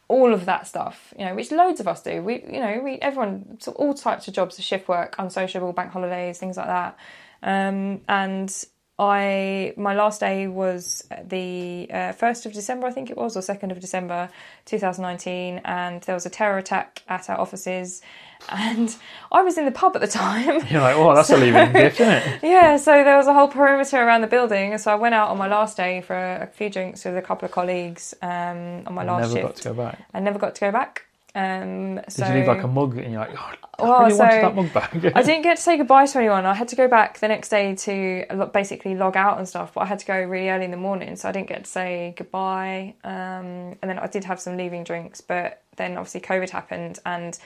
all 0.08 0.32
of 0.32 0.44
that 0.46 0.66
stuff. 0.66 1.12
You 1.18 1.26
know, 1.26 1.34
which 1.34 1.50
loads 1.50 1.80
of 1.80 1.88
us 1.88 2.02
do. 2.02 2.22
We, 2.22 2.42
you 2.42 2.60
know, 2.60 2.80
we 2.82 2.96
everyone 2.96 3.58
so 3.60 3.72
all 3.72 3.94
types 3.94 4.28
of 4.28 4.34
jobs, 4.34 4.62
shift 4.62 4.88
work, 4.88 5.16
unsociable, 5.18 5.72
bank 5.72 5.92
holidays, 5.92 6.38
things 6.38 6.56
like 6.56 6.66
that. 6.66 6.98
Um, 7.42 8.00
and 8.08 8.52
I 8.98 9.74
my 9.76 9.94
last 9.94 10.20
day 10.20 10.46
was 10.46 11.06
the 11.22 11.88
uh, 11.92 12.12
first 12.12 12.46
of 12.46 12.52
December, 12.54 12.86
I 12.86 12.92
think 12.92 13.10
it 13.10 13.16
was, 13.16 13.36
or 13.36 13.42
second 13.42 13.70
of 13.70 13.80
December, 13.80 14.30
two 14.64 14.78
thousand 14.78 15.02
nineteen, 15.02 15.60
and 15.64 16.00
there 16.02 16.14
was 16.14 16.24
a 16.24 16.30
terror 16.30 16.56
attack 16.56 17.02
at 17.08 17.28
our 17.28 17.38
offices, 17.38 18.00
and 18.48 18.94
I 19.32 19.42
was 19.42 19.58
in 19.58 19.64
the 19.64 19.70
pub 19.72 19.94
at 19.96 20.00
the 20.02 20.08
time. 20.08 20.66
You're 20.68 20.80
like, 20.80 20.96
oh, 20.96 21.14
that's 21.14 21.30
a 21.30 21.36
leaving 21.36 21.72
gift, 21.72 22.00
isn't 22.00 22.12
it? 22.12 22.40
Yeah, 22.42 22.76
so 22.76 22.92
there 23.04 23.16
was 23.16 23.26
a 23.26 23.34
whole 23.34 23.48
perimeter 23.48 23.96
around 23.98 24.20
the 24.20 24.26
building, 24.26 24.72
and 24.72 24.80
so 24.80 24.92
I 24.92 24.94
went 24.96 25.14
out 25.14 25.28
on 25.30 25.38
my 25.38 25.48
last 25.48 25.76
day 25.76 26.00
for 26.00 26.14
a 26.16 26.46
few 26.46 26.70
drinks 26.70 27.04
with 27.04 27.16
a 27.16 27.22
couple 27.22 27.46
of 27.46 27.52
colleagues 27.52 28.14
um, 28.22 28.82
on 28.86 28.94
my 28.94 29.04
last 29.04 29.22
Never 29.22 29.32
shift. 29.34 29.46
got 29.46 29.56
to 29.56 29.68
go 29.70 29.74
back. 29.74 30.06
I 30.14 30.20
never 30.20 30.38
got 30.38 30.54
to 30.54 30.60
go 30.60 30.72
back. 30.72 31.02
Um, 31.34 31.96
Did 31.96 32.28
you 32.28 32.34
leave 32.34 32.46
like 32.48 32.62
a 32.62 32.66
mug 32.66 32.96
and 32.96 33.12
you're 33.12 33.20
like, 33.20 33.34
oh, 33.36 33.52
I 33.78 33.82
Well, 33.82 34.04
really 34.06 34.18
wanted 34.18 34.42
that 34.42 34.54
mug 34.54 34.72
back? 34.72 34.94
I 35.14 35.22
didn't 35.22 35.42
get 35.42 35.56
to 35.58 35.62
say 35.62 35.76
goodbye 35.76 36.06
to 36.06 36.18
anyone. 36.18 36.46
I 36.46 36.54
had 36.54 36.68
to 36.68 36.76
go 36.76 36.88
back 36.88 37.18
the 37.18 37.28
next 37.28 37.50
day 37.50 37.74
to 37.74 38.48
basically 38.54 38.94
log 38.94 39.18
out 39.18 39.36
and 39.36 39.46
stuff, 39.46 39.74
but 39.74 39.82
I 39.82 39.84
had 39.84 39.98
to 39.98 40.06
go 40.06 40.18
really 40.18 40.48
early 40.48 40.64
in 40.64 40.70
the 40.70 40.78
morning, 40.78 41.14
so 41.16 41.28
I 41.28 41.32
didn't 41.32 41.48
get 41.48 41.64
to 41.64 41.70
say 41.70 42.14
goodbye. 42.16 42.94
Um, 43.04 43.76
and 43.82 43.82
then 43.82 43.98
I 43.98 44.06
did 44.06 44.24
have 44.24 44.40
some 44.40 44.56
leaving 44.56 44.82
drinks, 44.82 45.20
but 45.20 45.62
then 45.76 45.98
obviously 45.98 46.22
COVID 46.22 46.48
happened, 46.48 47.00
and 47.04 47.38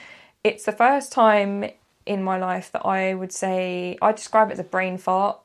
it's 0.43 0.65
the 0.65 0.71
first 0.71 1.11
time 1.11 1.69
in 2.05 2.23
my 2.23 2.37
life 2.37 2.71
that 2.71 2.85
I 2.85 3.13
would 3.13 3.31
say 3.31 3.97
I 4.01 4.11
describe 4.11 4.49
it 4.49 4.53
as 4.53 4.59
a 4.59 4.63
brain 4.63 4.97
fart 4.97 5.39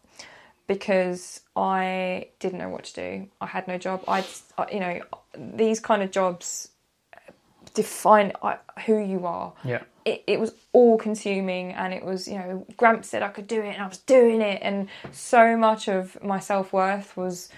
because 0.67 1.41
I 1.55 2.29
didn't 2.41 2.59
know 2.59 2.69
what 2.69 2.85
to 2.85 2.95
do. 2.95 3.29
I 3.41 3.47
had 3.47 3.69
no 3.69 3.79
job. 3.79 4.03
I, 4.09 4.25
you 4.73 4.81
know, 4.81 5.01
these 5.37 5.81
kind 5.81 6.03
of 6.03 6.11
jobs 6.11 6.71
define 7.77 8.33
uh, 8.43 8.57
who 8.87 8.99
you 8.99 9.27
are 9.27 9.53
yeah. 9.63 9.83
it, 10.07 10.25
it 10.27 10.41
was 10.41 10.55
all 10.73 10.97
consuming 10.97 11.73
and 11.73 11.93
it 11.93 12.03
was 12.03 12.27
you 12.27 12.35
know 12.35 12.67
gramps 12.79 13.11
said 13.11 13.23
i 13.23 13.29
could 13.29 13.47
do 13.47 13.61
it 13.61 13.75
and 13.75 13.83
i 13.83 13.87
was 13.87 13.99
doing 13.99 14.41
it 14.41 14.59
and 14.63 14.89
so 15.13 15.57
much 15.59 15.87
of 15.87 16.17
my 16.25 16.39
self-worth 16.39 17.15
was 17.19 17.51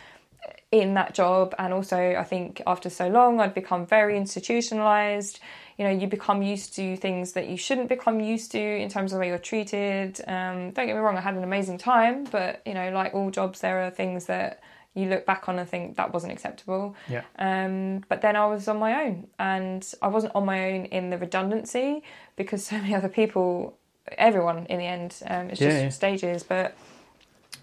in 0.73 0.95
that 0.95 1.15
job 1.15 1.55
and 1.59 1.73
also 1.73 2.17
i 2.19 2.25
think 2.25 2.61
after 2.67 2.91
so 2.91 3.07
long 3.09 3.41
i'd 3.41 3.55
become 3.55 3.87
very 3.87 4.17
institutionalized 4.17 5.39
you 5.79 5.85
know 5.85 5.91
you 5.91 6.07
become 6.09 6.43
used 6.43 6.75
to 6.75 6.97
things 6.97 7.33
that 7.33 7.49
you 7.49 7.57
shouldn't 7.57 7.89
become 7.89 8.19
used 8.21 8.51
to 8.53 8.59
in 8.61 8.89
terms 8.89 9.13
of 9.13 9.17
the 9.17 9.21
way 9.21 9.29
you're 9.29 9.39
treated 9.39 10.21
um, 10.27 10.73
don't 10.73 10.87
get 10.87 10.95
me 10.97 11.01
wrong 11.01 11.17
i 11.17 11.21
had 11.21 11.35
an 11.37 11.45
amazing 11.45 11.79
time 11.79 12.25
but 12.25 12.61
you 12.67 12.75
know 12.75 12.91
like 12.91 13.15
all 13.15 13.31
jobs 13.31 13.61
there 13.61 13.81
are 13.87 13.91
things 13.91 14.27
that 14.27 14.61
you 14.95 15.09
look 15.09 15.25
back 15.25 15.49
on 15.49 15.59
and 15.61 15.69
think 15.69 15.97
that 15.97 16.13
wasn't 16.13 16.33
acceptable 16.33 16.97
Yeah. 17.09 17.23
um, 17.39 18.03
but 18.09 18.21
then 18.21 18.35
I 18.35 18.47
was 18.47 18.67
on 18.67 18.79
my 18.79 19.05
own, 19.05 19.29
and 19.39 19.87
I 20.03 20.09
wasn't 20.09 20.35
on 20.35 20.45
my 20.45 20.73
own 20.73 20.87
in 20.87 21.11
the 21.11 21.19
redundancy 21.19 22.03
because 22.35 22.65
so 22.67 22.77
many 22.79 22.95
other 22.97 23.09
people, 23.09 23.77
everyone 24.17 24.67
in 24.67 24.79
the 24.79 24.87
end, 24.87 25.15
um, 25.27 25.51
it's 25.51 25.61
just 25.61 25.77
Yeah, 25.77 25.83
yeah. 25.85 25.89
stages. 25.91 26.43
But 26.43 26.75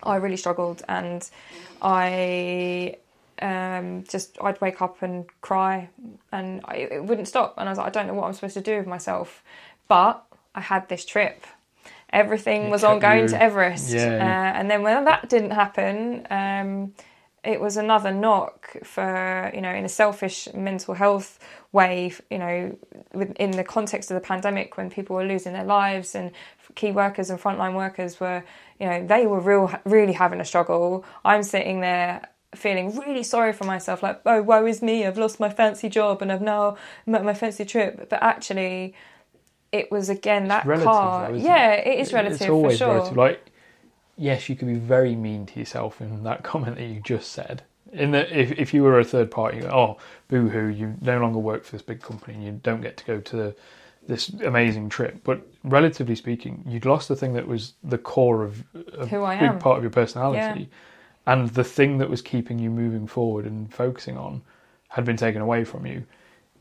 I 0.03 0.15
really 0.15 0.37
struggled, 0.37 0.83
and 0.87 1.29
I 1.81 2.95
um, 3.41 4.03
just 4.07 4.37
I'd 4.41 4.59
wake 4.61 4.81
up 4.81 5.01
and 5.01 5.25
cry, 5.41 5.89
and 6.31 6.61
I, 6.65 6.75
it 6.77 7.03
wouldn't 7.03 7.27
stop. 7.27 7.55
And 7.57 7.67
I 7.67 7.71
was 7.71 7.77
like, 7.77 7.87
I 7.87 7.89
don't 7.89 8.07
know 8.07 8.13
what 8.13 8.27
I'm 8.27 8.33
supposed 8.33 8.53
to 8.55 8.61
do 8.61 8.77
with 8.77 8.87
myself, 8.87 9.43
but 9.87 10.23
I 10.53 10.61
had 10.61 10.87
this 10.89 11.05
trip. 11.05 11.45
Everything 12.11 12.63
It 12.67 12.69
was 12.69 12.83
on 12.83 12.99
going 12.99 13.23
you- 13.23 13.27
to 13.29 13.41
Everest, 13.41 13.91
Yeah. 13.91 14.05
Uh, 14.53 14.57
and 14.59 14.69
then 14.71 14.83
when 14.83 15.03
that 15.05 15.27
didn't 15.29 15.51
happen. 15.51 16.25
Um, 16.29 16.93
it 17.43 17.61
was 17.61 17.77
another 17.77 18.11
knock 18.11 18.75
for 18.83 19.51
you 19.53 19.61
know 19.61 19.69
in 19.69 19.85
a 19.85 19.89
selfish 19.89 20.47
mental 20.55 20.95
health 20.95 21.37
way 21.71 22.11
you 22.31 22.39
know 22.39 22.75
in 23.35 23.51
the 23.51 23.63
context 23.63 24.09
of 24.09 24.15
the 24.15 24.21
pandemic 24.27 24.77
when 24.77 24.89
people 24.89 25.15
were 25.15 25.23
losing 25.25 25.53
their 25.53 25.63
lives 25.63 26.15
and 26.15 26.31
key 26.73 26.91
workers 26.91 27.29
and 27.29 27.39
frontline 27.39 27.75
workers 27.75 28.19
were 28.19 28.43
you 28.79 28.87
know 28.87 29.05
they 29.05 29.27
were 29.27 29.39
real 29.39 29.71
really 29.85 30.13
having 30.13 30.39
a 30.41 30.45
struggle 30.45 31.05
i'm 31.23 31.43
sitting 31.43 31.81
there 31.81 32.27
feeling 32.55 32.95
really 32.97 33.23
sorry 33.23 33.53
for 33.53 33.65
myself 33.65 34.01
like 34.03 34.19
oh 34.25 34.41
woe 34.41 34.65
is 34.65 34.81
me 34.81 35.05
i've 35.05 35.17
lost 35.17 35.39
my 35.39 35.49
fancy 35.49 35.89
job 35.89 36.21
and 36.21 36.31
i've 36.31 36.41
now 36.41 36.75
met 37.05 37.23
my 37.23 37.33
fancy 37.33 37.65
trip 37.65 38.09
but 38.09 38.21
actually 38.21 38.93
it 39.71 39.91
was 39.91 40.09
again 40.09 40.47
that 40.47 40.65
relative, 40.65 40.85
car 40.85 41.31
though, 41.31 41.37
yeah 41.37 41.71
it 41.73 41.99
is 41.99 42.13
relative 42.13 42.41
It's 42.41 42.49
always 42.49 42.77
for 42.77 42.85
sure 42.85 42.93
relative. 42.95 43.17
Like, 43.17 43.51
yes, 44.17 44.47
you 44.49 44.55
could 44.55 44.67
be 44.67 44.75
very 44.75 45.15
mean 45.15 45.45
to 45.47 45.59
yourself 45.59 45.99
in 46.01 46.23
that 46.23 46.43
comment 46.51 46.77
that 46.77 46.85
you 46.85 47.01
just 47.01 47.31
said. 47.31 47.63
In 47.91 48.11
that, 48.11 48.31
if 48.31 48.51
if 48.53 48.73
you 48.73 48.83
were 48.83 48.99
a 48.99 49.03
third 49.05 49.31
party, 49.31 49.59
go, 49.61 49.67
oh, 49.67 49.97
boo 50.27 50.49
hoo, 50.49 50.67
you 50.67 50.95
no 51.01 51.19
longer 51.19 51.39
work 51.39 51.63
for 51.63 51.71
this 51.73 51.81
big 51.81 52.01
company 52.01 52.33
and 52.35 52.43
you 52.43 52.51
don't 52.63 52.81
get 52.81 52.97
to 52.97 53.05
go 53.05 53.19
to 53.21 53.55
this 54.07 54.29
amazing 54.29 54.89
trip. 54.89 55.19
But 55.23 55.45
relatively 55.63 56.15
speaking, 56.15 56.63
you'd 56.67 56.85
lost 56.85 57.07
the 57.07 57.15
thing 57.15 57.33
that 57.33 57.47
was 57.47 57.73
the 57.83 57.97
core 57.97 58.43
of 58.43 58.63
a 58.97 59.05
Who 59.07 59.23
I 59.23 59.35
big 59.35 59.49
am. 59.49 59.59
part 59.59 59.77
of 59.77 59.83
your 59.83 59.91
personality, 59.91 60.69
and 61.27 61.49
the 61.49 61.63
thing 61.63 61.97
that 61.97 62.09
was 62.09 62.21
keeping 62.21 62.59
you 62.59 62.69
moving 62.69 63.07
forward 63.07 63.45
and 63.45 63.73
focusing 63.73 64.17
on 64.17 64.41
had 64.89 65.05
been 65.05 65.17
taken 65.17 65.41
away 65.41 65.63
from 65.63 65.85
you. 65.85 66.05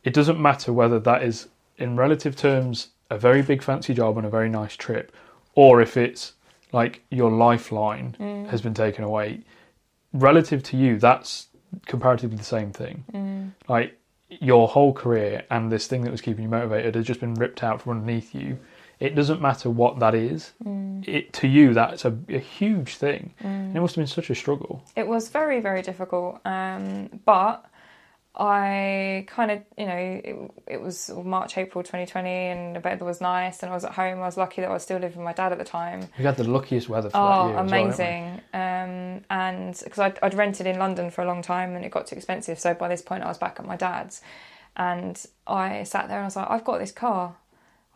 It 0.02 0.14
doesn't 0.14 0.40
matter 0.40 0.72
whether 0.72 0.98
that 1.00 1.22
is 1.22 1.48
in 1.76 1.96
relative 1.96 2.36
terms 2.36 2.88
a 3.10 3.18
very 3.18 3.42
big 3.42 3.62
fancy 3.62 3.94
job 3.94 4.16
and 4.16 4.26
a 4.26 4.30
very 4.30 4.48
nice 4.48 4.76
trip, 4.76 5.14
or 5.54 5.80
if 5.80 5.96
it's 5.96 6.32
like 6.72 7.02
your 7.10 7.30
lifeline 7.30 8.16
Mm. 8.18 8.48
has 8.48 8.60
been 8.62 8.74
taken 8.74 9.04
away. 9.04 9.40
Relative 10.12 10.62
to 10.64 10.76
you, 10.76 10.98
that's 10.98 11.48
comparatively 11.86 12.36
the 12.36 12.44
same 12.44 12.72
thing. 12.72 13.04
Mm. 13.12 13.50
Like 13.68 13.98
your 14.28 14.66
whole 14.68 14.92
career 14.92 15.44
and 15.50 15.70
this 15.70 15.86
thing 15.86 16.02
that 16.02 16.10
was 16.10 16.20
keeping 16.20 16.42
you 16.42 16.48
motivated 16.48 16.94
has 16.94 17.06
just 17.06 17.20
been 17.20 17.34
ripped 17.34 17.62
out 17.62 17.80
from 17.82 17.92
underneath 17.92 18.34
you. 18.34 18.58
It 19.00 19.14
doesn't 19.14 19.40
matter 19.42 19.70
what 19.70 19.98
that 19.98 20.14
is. 20.14 20.52
Mm. 20.64 21.06
It 21.06 21.32
to 21.34 21.48
you 21.48 21.74
that's 21.74 22.04
a, 22.04 22.16
a 22.28 22.38
huge 22.38 22.96
thing. 22.96 23.34
And 23.40 23.76
it 23.76 23.80
must 23.80 23.96
have 23.96 24.02
been 24.02 24.06
such 24.06 24.30
a 24.30 24.34
struggle. 24.34 24.82
It 24.96 25.06
was 25.06 25.28
very, 25.28 25.60
very 25.60 25.82
difficult. 25.82 26.40
Um, 26.44 27.20
but 27.24 27.66
I 28.36 29.24
kind 29.28 29.50
of, 29.52 29.60
you 29.78 29.86
know, 29.86 29.94
it, 30.24 30.50
it 30.66 30.80
was 30.80 31.08
March, 31.24 31.56
April 31.56 31.84
2020, 31.84 32.28
and 32.28 32.74
the 32.76 32.80
weather 32.80 33.04
was 33.04 33.20
nice, 33.20 33.62
and 33.62 33.70
I 33.70 33.74
was 33.74 33.84
at 33.84 33.92
home. 33.92 34.18
I 34.18 34.22
was 34.22 34.36
lucky 34.36 34.60
that 34.60 34.70
I 34.70 34.72
was 34.72 34.82
still 34.82 34.98
living 34.98 35.18
with 35.18 35.24
my 35.24 35.32
dad 35.32 35.52
at 35.52 35.58
the 35.58 35.64
time. 35.64 36.08
We 36.18 36.24
had 36.24 36.36
the 36.36 36.42
luckiest 36.44 36.88
weather 36.88 37.10
for 37.10 37.16
Oh, 37.16 37.20
that 37.20 37.48
year. 37.50 37.58
as 37.58 37.70
well, 37.70 37.80
we? 37.82 37.84
amazing! 37.84 38.40
um, 38.52 39.24
and 39.30 39.80
because 39.84 39.98
I'd, 40.00 40.18
I'd 40.20 40.34
rented 40.34 40.66
in 40.66 40.78
London 40.80 41.10
for 41.12 41.22
a 41.22 41.26
long 41.26 41.42
time, 41.42 41.76
and 41.76 41.84
it 41.84 41.92
got 41.92 42.08
too 42.08 42.16
expensive. 42.16 42.58
So 42.58 42.74
by 42.74 42.88
this 42.88 43.02
point, 43.02 43.22
I 43.22 43.28
was 43.28 43.38
back 43.38 43.60
at 43.60 43.66
my 43.66 43.76
dad's, 43.76 44.20
and 44.76 45.24
I 45.46 45.84
sat 45.84 46.08
there 46.08 46.16
and 46.16 46.24
I 46.24 46.26
was 46.26 46.34
like, 46.36 46.50
I've 46.50 46.64
got 46.64 46.78
this 46.78 46.90
car. 46.92 47.36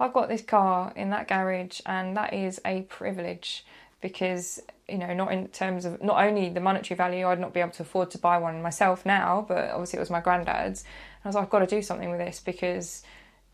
I've 0.01 0.13
got 0.13 0.29
this 0.29 0.43
car 0.43 0.93
in 0.95 1.11
that 1.11 1.29
garage, 1.29 1.81
and 1.87 2.17
that 2.17 2.33
is 2.33 2.61
a 2.65 2.83
privilege 2.83 3.65
because 4.01 4.61
you 4.89 4.97
know, 4.97 5.13
not 5.13 5.33
in 5.33 5.49
terms 5.49 5.85
of 5.85 6.03
not 6.03 6.25
only 6.25 6.49
the 6.49 6.61
monetary 6.61 6.97
value, 6.97 7.27
I'd 7.27 7.39
not 7.39 7.53
be 7.53 7.61
able 7.61 7.73
to 7.73 7.83
afford 7.83 8.11
to 8.13 8.19
buy 8.19 8.39
one 8.39 8.63
myself 8.63 9.05
now, 9.05 9.45
but 9.47 9.71
obviously 9.71 9.99
it 9.99 10.01
was 10.01 10.11
my 10.11 10.21
granddad's. 10.21 10.83
and 10.83 11.27
I 11.27 11.29
was 11.29 11.35
like, 11.35 11.45
I've 11.45 11.51
got 11.51 11.59
to 11.59 11.67
do 11.67 11.83
something 11.83 12.11
with 12.11 12.19
this 12.19 12.41
because 12.41 13.03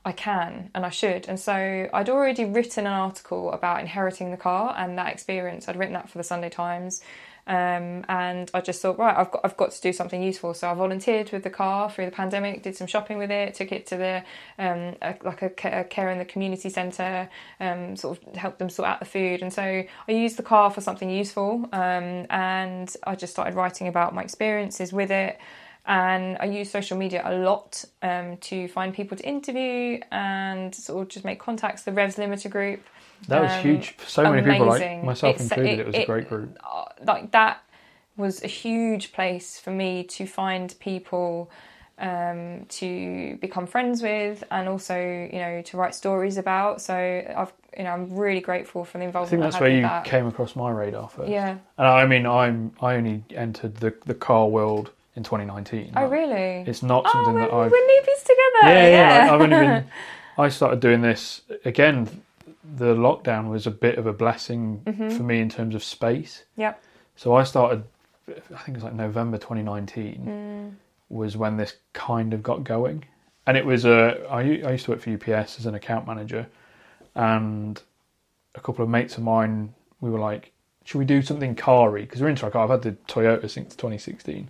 I 0.05 0.13
can 0.13 0.71
and 0.75 0.87
I 0.87 0.91
should. 0.91 1.27
And 1.29 1.41
so 1.41 1.89
I'd 1.93 2.09
already 2.09 2.45
written 2.45 2.87
an 2.87 2.93
article 2.93 3.51
about 3.53 3.81
inheriting 3.81 4.31
the 4.31 4.37
car 4.37 4.75
and 4.79 4.97
that 4.97 5.13
experience. 5.13 5.69
I'd 5.69 5.77
written 5.77 5.95
that 5.95 6.09
for 6.09 6.19
the 6.19 6.25
Sunday 6.25 6.51
Times. 6.51 7.03
Um, 7.47 8.05
and 8.09 8.51
I 8.55 8.61
just 8.61 8.81
thought, 8.81 8.99
right, 8.99 9.15
I've 9.17 9.31
got, 9.31 9.41
I've 9.45 9.57
got 9.57 9.73
to 9.73 9.81
do 9.81 9.93
something 9.93 10.23
useful. 10.23 10.55
So 10.55 10.71
I 10.71 10.75
volunteered 10.75 11.31
with 11.31 11.43
the 11.43 11.51
car 11.51 11.91
through 11.91 12.07
the 12.07 12.11
pandemic, 12.11 12.63
did 12.63 12.77
some 12.77 12.87
shopping 12.87 13.19
with 13.19 13.31
it, 13.31 13.55
took 13.55 13.71
it 13.71 13.87
to 13.89 13.97
the 13.97 14.25
um, 14.59 14.97
a, 15.03 15.15
like 15.23 15.43
a, 15.43 15.81
a, 15.81 15.85
care 15.85 16.11
in 16.11 16.19
the 16.19 16.25
community 16.25 16.71
centre, 16.71 17.29
um, 17.61 17.97
sort 17.97 18.19
of 18.19 18.37
helped 18.37 18.59
them 18.59 18.71
sort 18.71 18.89
out 18.89 19.01
the 19.01 19.07
food. 19.07 19.43
And 19.43 19.53
so 19.53 19.63
I 19.63 20.13
used 20.13 20.37
the 20.37 20.43
car 20.43 20.71
for 20.71 20.81
something 20.81 21.11
useful, 21.11 21.69
um, 21.73 22.27
and 22.31 22.95
I 23.07 23.15
just 23.15 23.33
started 23.33 23.55
writing 23.55 23.89
about 23.89 24.15
my 24.15 24.23
experiences 24.23 24.93
with 24.93 25.11
it. 25.11 25.39
And 25.87 26.39
I 26.41 26.47
use 26.47 26.71
social 26.71 26.97
media 26.97 27.21
a 27.27 27.37
lot 27.37 27.85
um, 28.01 28.39
to 28.39 28.69
find 28.69 28.95
people 28.95 29.19
to 29.19 29.29
interview 29.29 30.01
and 30.11 30.75
sort 30.75 31.03
of 31.03 31.09
just 31.09 31.27
make 31.27 31.39
contacts. 31.39 31.83
The 31.83 31.93
Revs 31.93 32.17
Limiter 32.17 32.51
group 32.51 32.81
that 33.29 33.43
was 33.43 33.53
um, 33.53 33.61
huge 33.61 33.97
for 33.97 34.09
so 34.09 34.23
many 34.31 34.43
people, 34.43 34.67
like 34.67 35.03
myself 35.03 35.37
it's, 35.37 35.45
included. 35.45 35.73
It, 35.73 35.79
it 35.81 35.87
was 35.87 35.95
it, 35.95 36.03
a 36.03 36.07
great 36.07 36.29
group. 36.29 36.59
Uh, 36.65 36.85
like 37.05 37.31
that 37.33 37.63
was 38.17 38.43
a 38.43 38.47
huge 38.47 39.13
place 39.13 39.59
for 39.59 39.71
me 39.71 40.05
to 40.05 40.27
find 40.27 40.75
people 40.79 41.51
um, 41.99 42.67
to 42.69 43.37
become 43.41 43.67
friends 43.67 44.03
with, 44.03 44.45
and 44.51 44.69
also 44.69 44.97
you 44.99 45.39
know 45.39 45.63
to 45.63 45.77
write 45.77 45.95
stories 45.95 46.37
about. 46.37 46.81
So 46.81 46.95
I've 46.95 47.53
you 47.77 47.85
know 47.85 47.91
I'm 47.91 48.15
really 48.15 48.41
grateful 48.41 48.85
for 48.85 48.99
the 48.99 49.05
involvement. 49.05 49.43
I 49.43 49.47
think 49.47 49.53
that's 49.53 49.57
I 49.57 49.61
where 49.61 49.77
you 49.77 49.83
that. 49.83 50.05
came 50.05 50.27
across 50.27 50.57
my 50.57 50.71
radar 50.71 51.09
first. 51.09 51.31
Yeah, 51.31 51.59
and 51.79 51.87
I 51.87 52.07
mean 52.07 52.27
I'm 52.27 52.73
I 52.81 52.95
only 52.97 53.25
entered 53.31 53.77
the 53.77 53.95
the 54.07 54.15
car 54.15 54.49
world 54.49 54.91
in 55.17 55.23
2019. 55.23 55.93
Oh, 55.97 56.07
really? 56.07 56.65
It's 56.67 56.83
not 56.83 57.09
something 57.11 57.37
oh, 57.37 57.39
that 57.39 57.53
I've. 57.53 57.71
We're 57.71 57.79
newbies 57.79 58.23
together. 58.23 58.75
Yeah, 58.75 58.89
yeah. 58.89 59.27
yeah. 59.27 59.35
I've 59.35 59.41
only 59.41 59.57
been. 59.57 59.85
I 60.39 60.49
started 60.49 60.81
doing 60.81 61.01
this 61.01 61.43
again 61.65 62.24
the 62.77 62.95
lockdown 62.95 63.51
was 63.51 63.67
a 63.67 63.71
bit 63.71 63.99
of 63.99 64.07
a 64.07 64.13
blessing 64.13 64.83
mm-hmm. 64.85 65.11
for 65.11 65.23
me 65.23 65.41
in 65.41 65.49
terms 65.49 65.75
of 65.75 65.85
space. 65.85 66.45
Yep. 66.57 66.83
So 67.17 67.35
I 67.35 67.45
started, 67.45 67.85
I 68.29 68.33
think 68.33 68.69
it 68.69 68.75
was 68.75 68.85
like 68.85 68.95
November 68.95 69.39
2019 69.39 70.27
mm. 70.27 70.75
was 71.09 71.37
when 71.37 71.57
this 71.57 71.77
kind 71.93 72.33
of 72.33 72.43
got 72.43 72.65
going. 72.65 73.05
And 73.47 73.57
it 73.57 73.67
was 73.67 73.85
a, 73.85 74.27
I, 74.31 74.41
I 74.41 74.73
used 74.73 74.87
to 74.87 74.93
work 74.93 75.01
for 75.01 75.11
UPS 75.11 75.59
as 75.59 75.67
an 75.67 75.75
account 75.75 76.07
manager 76.07 76.47
and 77.15 77.81
a 78.55 78.61
couple 78.61 78.83
of 78.83 78.89
mates 78.89 79.17
of 79.17 79.23
mine, 79.23 79.75
we 80.01 80.11
were 80.11 80.19
like, 80.19 80.53
should 80.85 80.99
we 80.99 81.05
do 81.05 81.23
something 81.23 81.55
car 81.55 81.91
Because 81.93 82.21
we're 82.21 82.29
into 82.29 82.45
our 82.45 82.51
car. 82.51 82.65
I've 82.65 82.71
had 82.71 82.83
the 82.83 82.93
Toyota 83.07 83.49
since 83.49 83.75
2016. 83.75 84.49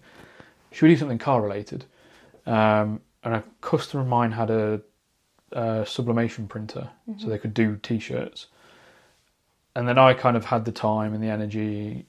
Should 0.72 0.82
we 0.82 0.94
do 0.94 0.98
something 0.98 1.18
car 1.18 1.40
related? 1.40 1.84
Um, 2.46 3.00
and 3.22 3.34
a 3.34 3.44
customer 3.60 4.02
of 4.02 4.08
mine 4.08 4.32
had 4.32 4.50
a 4.50 4.80
uh, 5.54 5.84
sublimation 5.84 6.46
printer, 6.48 6.90
mm-hmm. 7.08 7.20
so 7.20 7.28
they 7.28 7.38
could 7.38 7.54
do 7.54 7.76
t-shirts. 7.76 8.48
And 9.76 9.88
then 9.88 9.98
I 9.98 10.14
kind 10.14 10.36
of 10.36 10.44
had 10.44 10.64
the 10.64 10.72
time 10.72 11.14
and 11.14 11.22
the 11.22 11.28
energy 11.28 12.06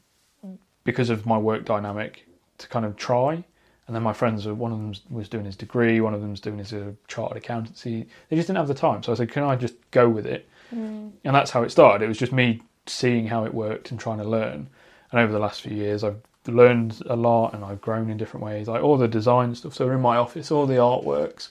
because 0.83 1.09
of 1.09 1.25
my 1.25 1.37
work 1.37 1.65
dynamic 1.65 2.27
to 2.59 2.67
kind 2.67 2.85
of 2.85 2.95
try. 2.95 3.43
And 3.87 3.95
then 3.95 4.03
my 4.03 4.13
friends, 4.13 4.47
one 4.47 4.71
of 4.71 4.77
them 4.77 4.93
was 5.09 5.29
doing 5.29 5.45
his 5.45 5.55
degree, 5.55 6.01
one 6.01 6.13
of 6.13 6.21
them 6.21 6.31
was 6.31 6.39
doing 6.39 6.57
his 6.57 6.73
uh, 6.73 6.91
chartered 7.07 7.37
accountancy. 7.37 8.07
They 8.29 8.35
just 8.35 8.47
didn't 8.47 8.57
have 8.57 8.67
the 8.67 8.73
time, 8.73 9.03
so 9.03 9.11
I 9.11 9.15
said, 9.15 9.31
"Can 9.31 9.43
I 9.43 9.55
just 9.55 9.75
go 9.91 10.09
with 10.09 10.25
it?" 10.25 10.47
Mm. 10.73 11.11
And 11.23 11.35
that's 11.35 11.51
how 11.51 11.61
it 11.63 11.71
started. 11.71 12.03
It 12.03 12.07
was 12.07 12.17
just 12.17 12.31
me 12.31 12.61
seeing 12.87 13.27
how 13.27 13.45
it 13.45 13.53
worked 13.53 13.91
and 13.91 13.99
trying 13.99 14.17
to 14.19 14.23
learn. 14.23 14.67
And 15.11 15.19
over 15.19 15.31
the 15.31 15.39
last 15.39 15.61
few 15.61 15.75
years, 15.75 16.03
I've 16.03 16.19
learned 16.47 17.01
a 17.07 17.15
lot 17.15 17.53
and 17.53 17.63
I've 17.63 17.81
grown 17.81 18.09
in 18.09 18.17
different 18.17 18.43
ways. 18.43 18.67
Like 18.67 18.83
all 18.83 18.97
the 18.97 19.07
design 19.07 19.53
stuff. 19.53 19.75
So 19.75 19.89
in 19.91 20.01
my 20.01 20.17
office, 20.17 20.51
all 20.51 20.65
the 20.65 20.75
artworks 20.75 21.49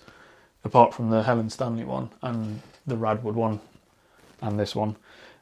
apart 0.64 0.94
from 0.94 1.10
the 1.10 1.22
Helen 1.22 1.50
Stanley 1.50 1.84
one 1.84 2.10
and 2.22 2.60
the 2.86 2.96
Radwood 2.96 3.34
one 3.34 3.60
and 4.40 4.58
this 4.58 4.74
one. 4.74 4.96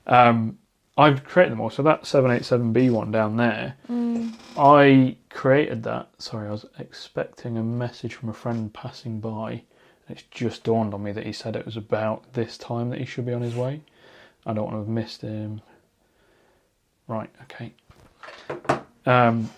Um, 0.07 0.59
I've 0.97 1.25
created 1.25 1.53
them 1.53 1.61
all. 1.61 1.71
So 1.71 1.83
that 1.83 2.03
787B 2.03 2.91
one 2.91 3.11
down 3.11 3.37
there, 3.37 3.77
mm. 3.91 4.33
I 4.57 5.17
created 5.31 5.83
that. 5.85 6.11
Sorry, 6.19 6.49
I 6.49 6.53
was 6.53 6.67
expecting 6.79 7.57
a 7.57 7.63
message 7.63 8.15
from 8.15 8.29
a 8.29 8.35
friend 8.35 8.73
passing 8.73 9.21
by. 9.21 9.63
It's 10.09 10.25
just 10.31 10.65
dawned 10.65 10.93
on 10.93 11.03
me 11.03 11.13
that 11.13 11.25
he 11.25 11.33
said 11.33 11.57
it 11.57 11.65
was 11.65 11.77
about 11.77 12.33
this 12.35 12.59
time 12.59 12.91
that 12.91 12.99
he 12.99 13.07
should 13.07 13.25
be 13.25 13.33
on 13.33 13.41
his 13.41 13.55
way. 13.55 13.81
I 14.45 14.53
don't 14.53 14.65
want 14.65 14.75
to 14.75 14.81
have 14.81 14.89
missed 14.89 15.23
him. 15.23 15.63
Right, 17.07 17.31
okay. 17.43 17.73
Um, 19.07 19.49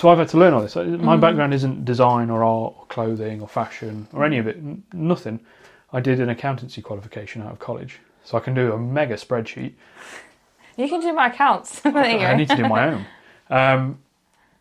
so 0.00 0.08
I've 0.08 0.16
had 0.16 0.30
to 0.30 0.38
learn 0.38 0.54
all 0.54 0.62
this. 0.62 0.76
My 0.76 0.82
mm. 0.82 1.20
background 1.20 1.52
isn't 1.52 1.84
design 1.84 2.30
or 2.30 2.42
art 2.42 2.74
or 2.78 2.86
clothing 2.88 3.42
or 3.42 3.48
fashion 3.48 4.08
or 4.14 4.24
any 4.24 4.38
of 4.38 4.46
it. 4.46 4.56
Nothing. 4.94 5.40
I 5.92 6.00
did 6.00 6.20
an 6.20 6.30
accountancy 6.30 6.80
qualification 6.80 7.42
out 7.42 7.52
of 7.52 7.58
college, 7.58 7.98
so 8.24 8.38
I 8.38 8.40
can 8.40 8.54
do 8.54 8.72
a 8.72 8.78
mega 8.78 9.16
spreadsheet. 9.16 9.74
You 10.78 10.88
can 10.88 11.02
do 11.02 11.12
my 11.12 11.26
accounts. 11.26 11.82
I 11.84 12.34
need 12.34 12.48
to 12.48 12.56
do 12.56 12.66
my 12.66 12.88
own. 12.88 13.06
Um, 13.50 13.98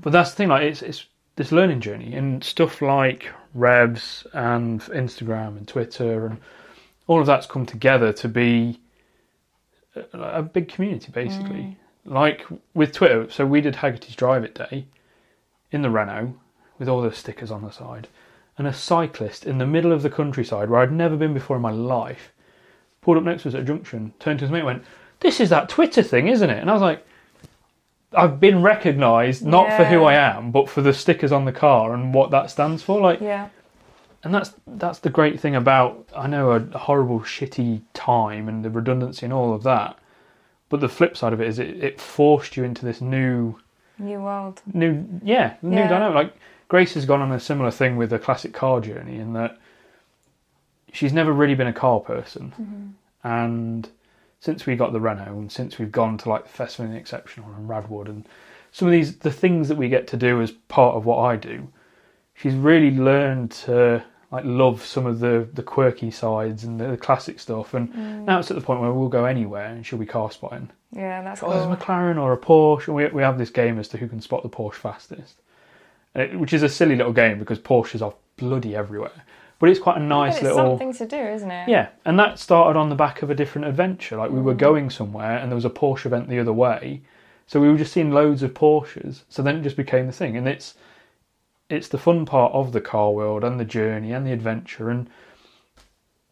but 0.01 0.11
that's 0.11 0.31
the 0.31 0.35
thing. 0.35 0.49
Like 0.49 0.63
it's 0.63 0.81
it's 0.81 1.05
this 1.37 1.53
learning 1.53 1.79
journey 1.79 2.15
and 2.15 2.43
stuff 2.43 2.81
like 2.81 3.29
Revs 3.53 4.27
and 4.33 4.81
Instagram 4.81 5.55
and 5.55 5.65
Twitter 5.65 6.25
and 6.25 6.37
all 7.07 7.21
of 7.21 7.27
that's 7.27 7.47
come 7.47 7.65
together 7.65 8.11
to 8.11 8.27
be 8.27 8.81
a, 9.95 10.19
a 10.19 10.43
big 10.43 10.67
community, 10.67 11.13
basically. 11.13 11.61
Mm. 11.61 11.75
Like 12.03 12.45
with 12.73 12.91
Twitter, 12.91 13.29
so 13.29 13.45
we 13.45 13.61
did 13.61 13.75
Hagerty's 13.75 14.17
Drive 14.17 14.43
It 14.43 14.55
Day 14.55 14.85
in 15.71 15.81
the 15.81 15.89
Renault 15.89 16.33
with 16.77 16.87
all 16.87 17.01
the 17.01 17.13
stickers 17.13 17.51
on 17.51 17.63
the 17.63 17.71
side, 17.71 18.07
and 18.57 18.67
a 18.67 18.73
cyclist 18.73 19.45
in 19.45 19.57
the 19.57 19.65
middle 19.65 19.91
of 19.91 20.01
the 20.01 20.09
countryside 20.09 20.69
where 20.69 20.81
I'd 20.81 20.91
never 20.91 21.15
been 21.15 21.33
before 21.33 21.55
in 21.55 21.61
my 21.61 21.71
life 21.71 22.31
pulled 23.01 23.17
up 23.17 23.23
next 23.23 23.43
to 23.43 23.49
us 23.49 23.55
at 23.55 23.61
a 23.61 23.65
junction, 23.65 24.13
turned 24.19 24.39
to 24.39 24.45
his 24.45 24.51
mate, 24.51 24.59
and 24.59 24.65
went, 24.65 24.83
"This 25.19 25.39
is 25.39 25.49
that 25.49 25.69
Twitter 25.69 26.03
thing, 26.03 26.27
isn't 26.27 26.49
it?" 26.49 26.59
And 26.59 26.69
I 26.69 26.73
was 26.73 26.81
like. 26.81 27.05
I've 28.11 28.39
been 28.39 28.63
recognised 28.63 29.45
not 29.45 29.67
yeah. 29.67 29.77
for 29.77 29.85
who 29.85 30.03
I 30.03 30.15
am, 30.15 30.49
but 30.49 30.67
for 30.67 30.81
the 30.81 30.93
stickers 30.93 31.31
on 31.31 31.45
the 31.45 31.51
car 31.51 31.93
and 31.93 32.11
what 32.11 32.31
that 32.31 32.49
stands 32.49 32.81
for. 32.81 32.99
Like, 32.99 33.21
yeah. 33.21 33.49
And 34.23 34.33
that's 34.33 34.53
that's 34.65 34.99
the 34.99 35.09
great 35.09 35.39
thing 35.39 35.55
about 35.55 36.09
I 36.15 36.27
know 36.27 36.51
a 36.51 36.59
horrible, 36.77 37.21
shitty 37.21 37.81
time 37.93 38.49
and 38.49 38.65
the 38.65 38.69
redundancy 38.69 39.25
and 39.25 39.33
all 39.33 39.53
of 39.53 39.63
that, 39.63 39.97
but 40.69 40.81
the 40.81 40.89
flip 40.89 41.15
side 41.15 41.33
of 41.33 41.39
it 41.39 41.47
is 41.47 41.59
it, 41.59 41.83
it 41.83 42.01
forced 42.01 42.57
you 42.57 42.63
into 42.63 42.85
this 42.85 42.99
new 42.99 43.59
New 43.99 44.19
world. 44.19 44.61
New, 44.73 45.05
yeah, 45.23 45.55
new 45.61 45.77
yeah. 45.77 45.87
dynamic. 45.87 46.15
Like 46.15 46.33
Grace 46.67 46.93
has 46.93 47.05
gone 47.05 47.21
on 47.21 47.31
a 47.31 47.39
similar 47.39 47.71
thing 47.71 47.97
with 47.97 48.13
a 48.13 48.19
classic 48.19 48.53
car 48.53 48.79
journey 48.79 49.17
in 49.17 49.33
that 49.33 49.59
she's 50.93 51.13
never 51.13 51.31
really 51.31 51.55
been 51.55 51.67
a 51.67 51.73
car 51.73 51.99
person, 51.99 52.53
mm-hmm. 52.59 53.27
and 53.27 53.89
since 54.39 54.65
we 54.65 54.75
got 54.75 54.93
the 54.93 54.99
Renault 54.99 55.37
and 55.37 55.51
since 55.51 55.77
we've 55.77 55.91
gone 55.91 56.17
to 56.19 56.29
like 56.29 56.43
the 56.43 56.49
Festival 56.49 56.85
and 56.85 56.95
the 56.95 56.99
Exceptional 56.99 57.51
and 57.53 57.69
Radwood 57.69 58.07
and 58.07 58.25
some 58.71 58.87
of 58.87 58.91
these 58.91 59.17
the 59.17 59.31
things 59.31 59.67
that 59.67 59.77
we 59.77 59.89
get 59.89 60.07
to 60.07 60.17
do 60.17 60.41
as 60.41 60.51
part 60.51 60.95
of 60.95 61.05
what 61.05 61.19
I 61.19 61.35
do, 61.35 61.67
she's 62.33 62.53
really 62.53 62.91
learned 62.91 63.51
to 63.51 64.03
like 64.31 64.45
love 64.45 64.85
some 64.85 65.05
of 65.05 65.19
the 65.19 65.47
the 65.53 65.63
quirky 65.63 66.11
sides 66.11 66.63
and 66.63 66.79
the, 66.79 66.87
the 66.87 66.97
classic 66.97 67.39
stuff. 67.39 67.73
And 67.73 67.93
mm. 67.93 68.25
now 68.25 68.39
it's 68.39 68.51
at 68.51 68.55
the 68.55 68.63
point 68.63 68.81
where 68.81 68.93
we'll 68.93 69.09
go 69.09 69.25
anywhere 69.25 69.65
and 69.65 69.85
she'll 69.85 69.99
be 69.99 70.05
car 70.05 70.31
spotting. 70.31 70.69
Yeah, 70.91 71.21
that's 71.21 71.43
oh, 71.43 71.49
there's 71.49 71.65
a 71.65 71.75
McLaren 71.75 72.17
or 72.17 72.33
a 72.33 72.37
Porsche, 72.37 72.87
and 72.87 72.95
we 72.95 73.07
we 73.07 73.21
have 73.21 73.37
this 73.37 73.49
game 73.49 73.77
as 73.79 73.87
to 73.89 73.97
who 73.97 74.07
can 74.07 74.21
spot 74.21 74.43
the 74.43 74.49
Porsche 74.49 74.75
fastest, 74.75 75.35
it, 76.15 76.39
which 76.39 76.53
is 76.53 76.63
a 76.63 76.69
silly 76.69 76.95
little 76.95 77.13
game 77.13 77.37
because 77.37 77.59
Porsches 77.59 78.01
are 78.01 78.13
bloody 78.37 78.75
everywhere. 78.75 79.23
But 79.59 79.69
it's 79.69 79.79
quite 79.79 79.97
a 79.97 80.03
nice 80.03 80.35
it's 80.35 80.43
little 80.43 80.57
something 80.57 80.93
to 80.93 81.05
do, 81.05 81.17
isn't 81.17 81.51
it? 81.51 81.69
Yeah, 81.69 81.89
and 82.05 82.17
that 82.17 82.39
started 82.39 82.79
on 82.79 82.89
the 82.89 82.95
back 82.95 83.21
of 83.21 83.29
a 83.29 83.35
different 83.35 83.67
adventure. 83.67 84.17
Like 84.17 84.31
we 84.31 84.41
were 84.41 84.55
mm. 84.55 84.59
going 84.59 84.89
somewhere, 84.89 85.37
and 85.37 85.51
there 85.51 85.55
was 85.55 85.65
a 85.65 85.69
Porsche 85.69 86.07
event 86.07 86.29
the 86.29 86.39
other 86.39 86.53
way, 86.53 87.01
so 87.45 87.59
we 87.59 87.69
were 87.69 87.77
just 87.77 87.93
seeing 87.93 88.11
loads 88.11 88.41
of 88.41 88.53
Porsches. 88.53 89.23
So 89.29 89.43
then 89.43 89.57
it 89.57 89.63
just 89.63 89.77
became 89.77 90.07
the 90.07 90.13
thing, 90.13 90.37
and 90.37 90.47
it's 90.47 90.75
it's 91.69 91.87
the 91.87 91.97
fun 91.97 92.25
part 92.25 92.51
of 92.53 92.71
the 92.71 92.81
car 92.81 93.11
world 93.11 93.43
and 93.43 93.59
the 93.59 93.65
journey 93.65 94.11
and 94.11 94.25
the 94.25 94.31
adventure 94.31 94.89
and 94.89 95.09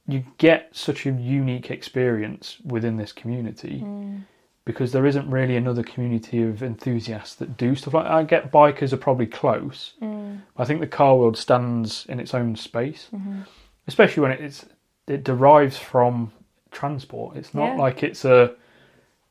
you 0.07 0.25
get 0.37 0.69
such 0.75 1.05
a 1.05 1.11
unique 1.11 1.69
experience 1.69 2.57
within 2.65 2.97
this 2.97 3.11
community 3.11 3.81
mm. 3.85 4.21
Because 4.67 4.91
there 4.91 5.05
isn't 5.05 5.27
really 5.31 5.55
another 5.55 5.81
community 5.81 6.43
of 6.43 6.61
enthusiasts 6.61 7.35
that 7.35 7.57
do 7.57 7.73
stuff 7.73 7.95
like 7.95 8.03
that. 8.03 8.11
I 8.11 8.23
get 8.23 8.51
bikers 8.51 8.93
are 8.93 8.97
probably 8.97 9.25
close. 9.25 9.93
Mm. 10.01 10.41
I 10.57 10.65
think 10.65 10.81
the 10.81 10.87
car 10.87 11.15
world 11.15 11.37
stands 11.37 12.05
in 12.07 12.19
its 12.19 12.35
own 12.35 12.55
space, 12.55 13.07
mm-hmm. 13.11 13.41
especially 13.87 14.21
when 14.21 14.33
it's 14.33 14.65
it 15.07 15.23
derives 15.23 15.77
from 15.77 16.31
transport. 16.69 17.37
It's 17.37 17.53
not 17.55 17.69
yeah. 17.69 17.81
like 17.81 18.03
it's 18.03 18.25
a 18.25 18.53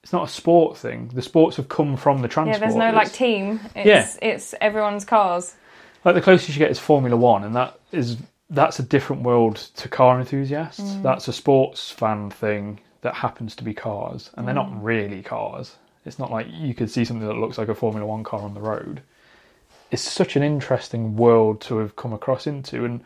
it's 0.03 0.13
not 0.13 0.25
a 0.25 0.33
sport 0.33 0.77
thing. 0.77 1.11
The 1.13 1.23
sports 1.23 1.57
have 1.57 1.69
come 1.69 1.97
from 1.97 2.23
the 2.23 2.29
transport. 2.29 2.57
Yeah, 2.57 2.67
there's 2.67 2.75
no 2.75 2.91
like 2.93 3.13
team. 3.13 3.61
It's, 3.77 3.87
yeah. 3.87 4.09
it's 4.23 4.55
everyone's 4.61 5.05
cars 5.05 5.55
like 6.07 6.15
the 6.15 6.23
closest 6.23 6.51
you 6.51 6.61
get 6.61 6.71
is 6.71 6.79
Formula 6.79 7.17
One, 7.17 7.43
and 7.43 7.55
that 7.57 7.79
is 7.91 8.17
that's 8.49 8.79
a 8.79 8.83
different 8.85 9.23
world 9.23 9.57
to 9.57 9.89
car 9.89 10.21
enthusiasts. 10.21 10.95
That's 11.03 11.27
a 11.27 11.33
sports 11.33 11.91
fan 11.91 12.31
thing 12.31 12.79
that 13.07 13.15
happens 13.15 13.55
to 13.55 13.63
be 13.63 13.73
cars, 13.73 14.31
and 14.35 14.47
they're 14.47 14.55
not 14.55 14.83
really 14.83 15.23
cars. 15.23 15.77
It's 16.05 16.19
not 16.19 16.33
like 16.33 16.49
you 16.51 16.75
could 16.75 16.91
see 16.91 17.05
something 17.05 17.29
that 17.29 17.35
looks 17.35 17.57
like 17.57 17.69
a 17.69 17.75
Formula 17.75 18.05
One 18.05 18.25
car 18.25 18.41
on 18.41 18.53
the 18.53 18.61
road. 18.61 19.01
It's 19.93 20.03
such 20.03 20.35
an 20.35 20.43
interesting 20.43 21.15
world 21.15 21.61
to 21.63 21.79
have 21.79 21.95
come 21.95 22.13
across 22.13 22.49
into, 22.49 22.85
and 22.85 23.05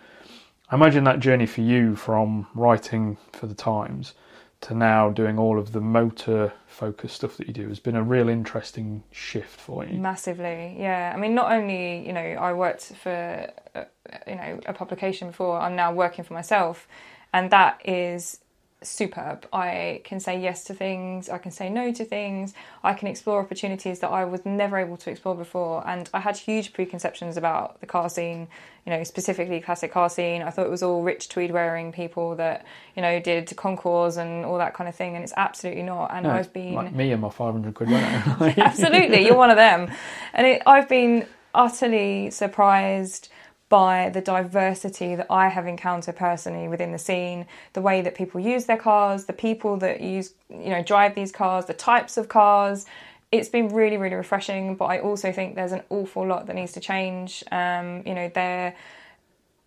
I 0.71 0.77
imagine 0.77 1.05
that 1.05 1.21
journey 1.21 1.45
for 1.45 1.61
you 1.61 1.97
from 1.97 2.47
writing 2.55 3.19
for 3.33 3.47
the 3.47 3.55
Times 3.55 4.15
to 4.63 4.75
now 4.75 5.11
doing 5.11 5.39
all 5.39 5.59
of 5.59 5.73
the 5.73 5.83
motor 5.83 6.55
focused 6.67 7.17
stuff 7.17 7.37
that 7.37 7.47
you 7.47 7.53
do 7.53 7.69
has 7.69 7.79
been 7.79 7.97
a 7.97 8.03
real 8.03 8.31
interesting 8.31 9.03
shift 9.11 9.61
for 9.61 9.85
you. 9.85 9.99
Massively, 9.99 10.77
yeah. 10.79 11.13
I 11.15 11.19
mean, 11.19 11.35
not 11.35 11.53
only 11.53 12.07
you 12.07 12.15
know 12.15 12.21
I 12.21 12.55
worked 12.55 12.85
for 13.03 13.53
uh, 13.75 13.85
you 14.27 14.35
know 14.35 14.61
a 14.65 14.73
publication 14.73 15.29
before. 15.29 15.61
I'm 15.61 15.77
now 15.77 15.93
working 15.93 16.25
for 16.25 16.33
myself, 16.33 16.89
and 17.35 17.51
that 17.51 17.83
is 17.85 18.41
superb. 18.82 19.47
I 19.52 20.01
can 20.05 20.20
say 20.20 20.40
yes 20.40 20.65
to 20.65 20.74
things. 20.74 21.28
I 21.28 21.39
can 21.39 21.51
say 21.51 21.69
no 21.69 21.93
to 21.93 22.05
things. 22.05 22.55
I 22.82 22.94
can 22.94 23.09
explore 23.09 23.40
opportunities 23.40 24.01
that 24.01 24.09
I 24.09 24.24
was 24.24 24.47
never 24.47 24.78
able 24.78 24.97
to 24.98 25.11
explore 25.11 25.35
before. 25.35 25.86
And 25.86 26.09
I 26.15 26.20
had 26.20 26.36
huge 26.36 26.73
preconceptions 26.73 27.36
about 27.36 27.81
the 27.81 27.86
car 27.86 28.09
scene. 28.09 28.48
You 28.86 28.93
know, 28.93 29.05
specifically 29.05 29.61
classic 29.61 29.93
car 29.93 30.09
scene. 30.09 30.40
I 30.40 30.48
thought 30.51 30.66
it 30.66 30.70
was 30.70 30.82
all 30.82 31.02
rich 31.02 31.28
tweed 31.28 31.51
wearing 31.51 31.93
people 31.93 32.35
that 32.36 32.65
you 32.97 33.02
know 33.02 33.20
did 33.20 33.55
concours 33.55 34.16
and 34.16 34.44
all 34.47 34.57
that 34.57 34.73
kind 34.73 34.89
of 34.89 34.94
thing. 34.94 35.15
And 35.15 35.23
it's 35.23 35.35
absolutely 35.36 35.82
not. 35.82 36.11
And 36.12 36.24
No, 36.24 36.31
I've 36.31 36.52
been 36.52 36.74
like 36.74 36.94
me 36.94 37.12
and 37.12 37.23
my 37.23 37.31
500 37.31 37.74
quid 37.74 37.89
absolutely 38.59 39.24
you're 39.24 39.36
one 39.36 39.51
of 39.51 39.57
them 39.57 39.90
and 40.35 40.47
it, 40.47 40.62
i've 40.66 40.89
been 40.89 41.27
utterly 41.55 42.31
surprised 42.31 43.28
by 43.71 44.11
the 44.11 44.21
diversity 44.21 45.15
that 45.15 45.27
i 45.31 45.49
have 45.49 45.67
encountered 45.67 46.15
personally 46.17 46.69
within 46.69 46.93
the 46.93 46.99
scene 46.99 47.47
the 47.73 47.81
way 47.81 48.03
that 48.03 48.15
people 48.15 48.39
use 48.39 48.67
their 48.67 48.77
cars 48.77 49.25
the 49.25 49.33
people 49.33 49.79
that 49.79 50.03
use 50.03 50.35
you 50.51 50.69
know 50.69 50.83
drive 50.83 51.15
these 51.15 51.33
cars 51.33 51.65
the 51.65 51.73
types 51.73 52.19
of 52.19 52.29
cars 52.29 52.85
it's 53.33 53.49
been 53.49 53.69
really 53.69 53.97
really 53.97 54.17
refreshing 54.17 54.75
but 54.75 54.87
i 54.87 54.99
also 54.99 55.33
think 55.33 55.55
there's 55.55 55.73
an 55.73 55.83
awful 55.89 56.27
lot 56.27 56.47
that 56.47 56.55
needs 56.55 56.73
to 56.73 56.81
change 56.81 57.43
um, 57.51 58.03
you 58.05 58.15
know 58.15 58.31
there 58.35 58.75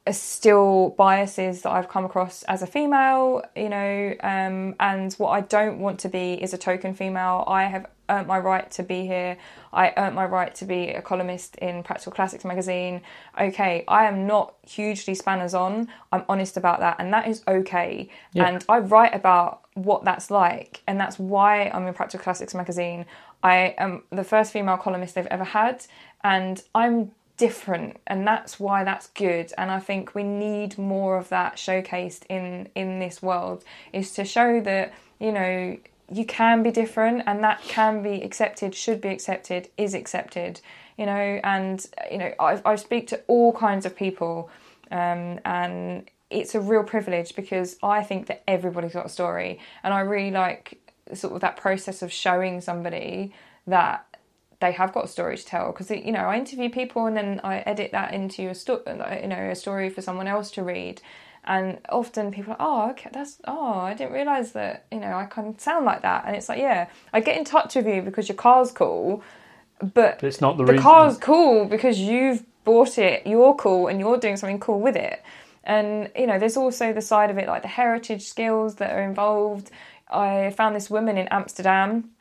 are 0.06 0.14
still 0.14 0.90
biases 0.98 1.62
that 1.62 1.72
I've 1.72 1.88
come 1.88 2.04
across 2.04 2.44
as 2.44 2.62
a 2.62 2.68
female, 2.68 3.42
you 3.56 3.70
know, 3.70 4.14
um, 4.22 4.76
and 4.80 5.14
what 5.14 5.30
I 5.30 5.42
don't 5.42 5.80
want 5.80 6.00
to 6.02 6.10
be 6.10 6.34
is 6.34 6.54
a 6.54 6.58
token 6.58 6.94
female. 6.94 7.46
I 7.48 7.64
have 7.66 7.86
earned 8.10 8.28
my 8.28 8.40
right 8.40 8.70
to 8.72 8.84
be 8.84 9.06
here. 9.06 9.38
I 9.72 9.94
earned 9.98 10.16
my 10.16 10.26
right 10.26 10.54
to 10.56 10.66
be 10.66 10.90
a 10.90 11.02
columnist 11.02 11.56
in 11.58 11.84
Practical 11.84 12.12
Classics 12.12 12.46
magazine. 12.46 13.02
Okay, 13.40 13.84
I 13.88 14.06
am 14.06 14.28
not 14.28 14.56
hugely 14.68 15.16
spanners 15.16 15.54
on. 15.54 15.88
I'm 16.12 16.24
honest 16.30 16.58
about 16.58 16.80
that, 16.80 16.98
and 17.00 17.14
that 17.14 17.28
is 17.28 17.44
okay. 17.48 18.10
Yeah. 18.34 18.48
And 18.48 18.66
I 18.70 18.80
write 18.80 19.16
about 19.16 19.62
what 19.74 20.04
that's 20.04 20.30
like, 20.30 20.82
and 20.88 21.00
that's 21.00 21.18
why 21.18 21.70
I'm 21.70 21.88
in 21.88 21.94
Practical 21.94 22.24
Classics 22.24 22.54
magazine. 22.54 23.06
I 23.42 23.76
am 23.78 24.04
the 24.10 24.24
first 24.24 24.54
female 24.54 24.78
columnist 24.78 25.16
they've 25.16 25.28
ever 25.28 25.44
had, 25.44 25.86
and 26.24 26.62
I'm 26.74 27.12
different 27.38 27.98
and 28.06 28.28
that's 28.28 28.60
why 28.60 28.84
that's 28.84 29.08
good 29.08 29.52
and 29.58 29.72
i 29.72 29.80
think 29.80 30.14
we 30.14 30.22
need 30.22 30.78
more 30.78 31.18
of 31.18 31.30
that 31.30 31.56
showcased 31.56 32.22
in 32.30 32.70
in 32.76 33.00
this 33.00 33.24
world 33.24 33.64
is 33.92 34.14
to 34.14 34.24
show 34.24 34.62
that 34.62 34.94
you 35.20 35.32
know 35.32 35.76
you 36.12 36.26
can 36.26 36.64
be 36.64 36.72
different 36.72 37.24
and 37.26 37.44
that 37.44 37.62
can 37.64 38.04
be 38.04 38.22
accepted 38.22 38.76
should 38.76 39.02
be 39.02 39.10
accepted 39.10 39.70
is 39.78 39.94
accepted 39.94 40.60
you 40.98 41.06
know 41.06 41.40
and 41.44 41.88
you 42.12 42.18
know 42.18 42.32
i, 42.40 42.62
I 42.66 42.76
speak 42.76 43.08
to 43.08 43.22
all 43.28 43.54
kinds 43.54 43.86
of 43.86 43.96
people 43.96 44.50
um, 44.92 45.40
and 45.46 46.10
it's 46.30 46.56
a 46.56 46.60
real 46.60 46.84
privilege 46.84 47.36
because 47.36 47.78
i 47.82 48.04
think 48.04 48.28
that 48.28 48.44
everybody's 48.48 48.94
got 48.94 49.06
a 49.06 49.10
story 49.10 49.60
and 49.84 49.94
i 49.94 50.02
really 50.02 50.32
like 50.32 50.80
sort 51.14 51.34
of 51.34 51.42
that 51.42 51.58
process 51.58 52.02
of 52.02 52.12
showing 52.12 52.62
somebody 52.62 53.34
that 53.68 54.06
they 54.64 54.72
have 54.72 54.94
got 54.94 55.06
a 55.06 55.08
story 55.10 55.38
to 55.38 55.46
tell 55.46 55.74
because 55.74 55.92
you 55.92 56.12
know 56.14 56.22
I 56.22 56.38
interview 56.38 56.70
people 56.70 57.06
and 57.06 57.18
then 57.18 57.42
I 57.44 57.58
edit 57.60 57.92
that 57.92 58.14
into 58.14 58.48
a 58.48 58.56
story 58.56 58.82
you 59.22 59.28
know 59.28 59.50
a 59.52 59.56
story 59.56 59.90
for 59.90 60.02
someone 60.02 60.28
else 60.28 60.50
to 60.52 60.64
read 60.64 61.02
and 61.46 61.80
often 61.90 62.32
people 62.32 62.54
are 62.54 62.88
oh 62.88 62.92
okay 62.92 63.10
that's 63.14 63.38
oh 63.46 63.74
I 63.80 63.94
didn't 63.94 64.14
realize 64.14 64.54
that 64.54 64.86
you 64.92 65.00
know 65.00 65.14
I 65.14 65.26
can 65.26 65.58
sound 65.60 65.86
like 65.86 66.02
that 66.04 66.26
and 66.26 66.36
it's 66.36 66.50
like 66.50 66.60
yeah 66.60 66.88
I 67.12 67.20
get 67.20 67.38
in 67.38 67.44
touch 67.46 67.76
with 67.76 67.88
you 67.88 68.02
because 68.02 68.30
your 68.30 68.36
car's 68.38 68.72
cool 68.72 69.24
but 69.82 70.20
But 70.20 70.24
it's 70.24 70.42
not 70.42 70.58
the, 70.58 70.66
the 70.66 70.74
reason. 70.74 70.84
car's 70.84 71.18
cool 71.18 71.66
because 71.66 72.00
you've 72.00 72.44
bought 72.64 72.98
it 72.98 73.28
you're 73.28 73.56
cool 73.56 73.88
and 73.88 74.00
you're 74.00 74.18
doing 74.18 74.38
something 74.38 74.60
cool 74.60 74.80
with 74.80 74.96
it 74.96 75.22
and 75.66 76.10
you 76.16 76.28
know 76.28 76.40
there's 76.40 76.58
also 76.58 76.94
the 76.94 77.02
side 77.02 77.30
of 77.30 77.38
it 77.38 77.48
like 77.48 77.62
the 77.62 77.68
heritage 77.68 78.24
skills 78.24 78.76
that 78.76 78.92
are 78.92 79.02
involved 79.04 79.70
I 80.10 80.52
found 80.52 80.76
this 80.76 80.90
woman 80.90 81.18
in 81.18 81.28
Amsterdam 81.30 82.12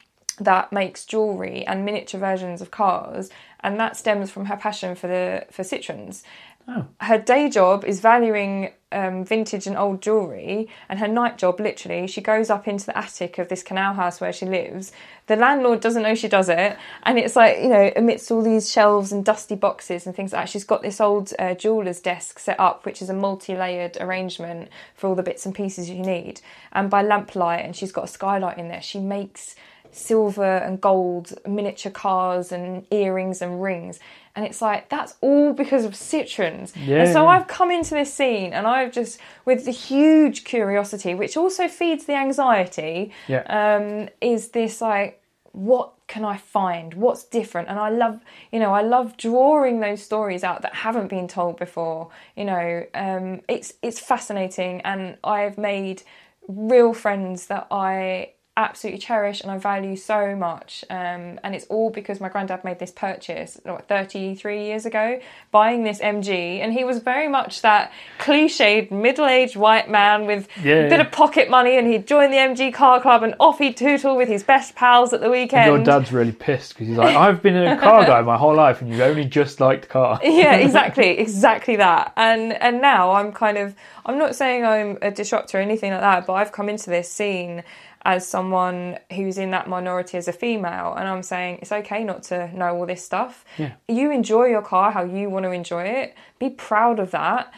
that 0.40 0.72
makes 0.72 1.04
jewelry 1.04 1.64
and 1.66 1.84
miniature 1.84 2.18
versions 2.18 2.62
of 2.62 2.70
cars, 2.70 3.30
and 3.60 3.78
that 3.78 3.96
stems 3.96 4.30
from 4.30 4.46
her 4.46 4.56
passion 4.56 4.94
for 4.94 5.06
the 5.06 5.44
for 5.50 5.62
Citroens. 5.62 6.22
Oh. 6.68 6.86
Her 7.00 7.18
day 7.18 7.50
job 7.50 7.84
is 7.84 8.00
valuing 8.00 8.72
um, 8.92 9.24
vintage 9.24 9.66
and 9.66 9.76
old 9.76 10.00
jewelry, 10.00 10.68
and 10.88 10.98
her 10.98 11.08
night 11.08 11.38
job, 11.38 11.58
literally, 11.58 12.06
she 12.06 12.20
goes 12.20 12.50
up 12.50 12.68
into 12.68 12.86
the 12.86 12.96
attic 12.96 13.38
of 13.38 13.48
this 13.48 13.62
canal 13.62 13.94
house 13.94 14.20
where 14.20 14.32
she 14.32 14.46
lives. 14.46 14.92
The 15.26 15.36
landlord 15.36 15.80
doesn't 15.80 16.02
know 16.02 16.14
she 16.14 16.28
does 16.28 16.48
it, 16.48 16.76
and 17.02 17.18
it's 17.18 17.34
like 17.34 17.58
you 17.58 17.68
know, 17.68 17.90
amidst 17.96 18.30
all 18.30 18.42
these 18.42 18.70
shelves 18.70 19.12
and 19.12 19.24
dusty 19.24 19.56
boxes 19.56 20.06
and 20.06 20.14
things 20.14 20.32
like 20.32 20.42
that, 20.42 20.48
she's 20.50 20.64
got 20.64 20.82
this 20.82 21.00
old 21.00 21.32
uh, 21.38 21.54
jeweler's 21.54 22.00
desk 22.00 22.38
set 22.38 22.60
up, 22.60 22.86
which 22.86 23.02
is 23.02 23.10
a 23.10 23.14
multi-layered 23.14 23.96
arrangement 24.00 24.68
for 24.94 25.08
all 25.08 25.14
the 25.14 25.22
bits 25.22 25.44
and 25.46 25.54
pieces 25.54 25.90
you 25.90 26.02
need, 26.02 26.40
and 26.72 26.90
by 26.90 27.02
lamplight, 27.02 27.64
and 27.64 27.74
she's 27.74 27.92
got 27.92 28.04
a 28.04 28.08
skylight 28.08 28.58
in 28.58 28.68
there. 28.68 28.82
She 28.82 29.00
makes 29.00 29.56
silver 29.92 30.56
and 30.56 30.80
gold 30.80 31.32
miniature 31.46 31.92
cars 31.92 32.50
and 32.50 32.86
earrings 32.90 33.42
and 33.42 33.62
rings. 33.62 34.00
And 34.34 34.46
it's 34.46 34.62
like, 34.62 34.88
that's 34.88 35.14
all 35.20 35.52
because 35.52 35.84
of 35.84 35.92
Citroens. 35.92 36.72
Yeah, 36.76 37.02
and 37.02 37.12
so. 37.12 37.26
I've 37.26 37.46
come 37.48 37.70
into 37.70 37.94
this 37.94 38.12
scene 38.14 38.52
and 38.54 38.66
I've 38.66 38.90
just, 38.90 39.18
with 39.44 39.64
the 39.66 39.70
huge 39.72 40.44
curiosity, 40.44 41.14
which 41.14 41.36
also 41.36 41.68
feeds 41.68 42.06
the 42.06 42.14
anxiety, 42.14 43.12
Yeah. 43.28 43.42
um, 43.48 44.08
is 44.22 44.48
this 44.48 44.80
like, 44.80 45.22
what 45.52 45.92
can 46.08 46.24
I 46.24 46.38
find? 46.38 46.94
What's 46.94 47.24
different? 47.24 47.68
And 47.68 47.78
I 47.78 47.90
love, 47.90 48.20
you 48.50 48.58
know, 48.58 48.72
I 48.72 48.80
love 48.80 49.18
drawing 49.18 49.80
those 49.80 50.02
stories 50.02 50.42
out 50.44 50.62
that 50.62 50.74
haven't 50.76 51.08
been 51.08 51.28
told 51.28 51.58
before. 51.58 52.08
You 52.34 52.46
know, 52.46 52.86
um, 52.94 53.42
it's 53.48 53.74
it's 53.82 54.00
fascinating, 54.00 54.80
and 54.82 55.18
I've 55.22 55.58
made 55.58 56.02
real 56.48 56.94
friends 56.94 57.46
that 57.48 57.66
I 57.70 58.30
absolutely 58.56 58.98
cherish 58.98 59.40
and 59.40 59.50
I 59.50 59.58
value 59.58 59.96
so 59.96 60.36
much. 60.36 60.84
Um, 60.90 61.40
and 61.42 61.54
it's 61.54 61.66
all 61.66 61.90
because 61.90 62.20
my 62.20 62.28
granddad 62.28 62.64
made 62.64 62.78
this 62.78 62.90
purchase 62.90 63.58
what, 63.64 63.88
33 63.88 64.64
years 64.64 64.84
ago, 64.84 65.20
buying 65.50 65.84
this 65.84 66.00
MG. 66.00 66.60
And 66.60 66.72
he 66.72 66.84
was 66.84 66.98
very 66.98 67.28
much 67.28 67.62
that 67.62 67.92
cliched 68.18 68.90
middle 68.90 69.26
aged 69.26 69.56
white 69.56 69.88
man 69.88 70.26
with 70.26 70.48
Yeah, 70.62 70.74
a 70.74 70.88
bit 70.90 71.00
of 71.00 71.10
pocket 71.10 71.48
money. 71.48 71.78
And 71.78 71.86
he'd 71.86 72.06
join 72.06 72.30
the 72.30 72.36
MG 72.36 72.74
car 72.74 73.00
club 73.00 73.22
and 73.22 73.34
off 73.40 73.58
he'd 73.58 73.76
tootle 73.76 74.16
with 74.16 74.28
his 74.28 74.42
best 74.42 74.74
pals 74.74 75.12
at 75.12 75.20
the 75.20 75.30
weekend. 75.30 75.66
Your 75.66 75.82
dad's 75.82 76.12
really 76.12 76.32
pissed 76.32 76.74
because 76.74 76.88
he's 76.88 76.96
like, 76.96 77.16
I've 77.16 77.42
been 77.42 77.56
a 77.56 77.78
car 77.78 78.04
guy 78.04 78.20
my 78.22 78.36
whole 78.36 78.54
life, 78.54 78.82
and 78.82 78.90
you've 78.90 79.00
only 79.00 79.24
just 79.24 79.60
liked 79.60 79.88
cars. 79.88 80.18
yeah 80.42 80.54
exactly 80.66 81.18
exactly 81.18 81.76
that 81.76 82.12
and 82.16 82.52
and 82.54 82.80
now 82.80 83.12
i'm 83.12 83.32
kind 83.32 83.58
of 83.58 83.74
i'm 84.06 84.18
not 84.18 84.34
saying 84.34 84.64
i'm 84.64 84.98
a 85.02 85.10
disruptor 85.10 85.58
or 85.58 85.60
anything 85.60 85.92
like 85.92 86.00
that 86.00 86.26
but 86.26 86.34
i've 86.34 86.52
come 86.52 86.68
into 86.68 86.90
this 86.90 87.10
scene 87.10 87.62
as 88.04 88.26
someone 88.26 88.98
who's 89.14 89.38
in 89.38 89.50
that 89.50 89.68
minority 89.68 90.18
as 90.18 90.26
a 90.28 90.32
female 90.32 90.94
and 90.94 91.08
i'm 91.08 91.22
saying 91.22 91.58
it's 91.62 91.72
okay 91.72 92.02
not 92.02 92.22
to 92.22 92.56
know 92.56 92.74
all 92.76 92.86
this 92.86 93.04
stuff. 93.04 93.44
Yeah. 93.58 93.72
you 93.88 94.10
enjoy 94.10 94.46
your 94.46 94.62
car 94.62 94.90
how 94.90 95.04
you 95.04 95.30
want 95.30 95.44
to 95.44 95.50
enjoy 95.50 95.84
it. 95.84 96.14
Be 96.38 96.50
proud 96.50 96.98
of 96.98 97.10
that 97.12 97.52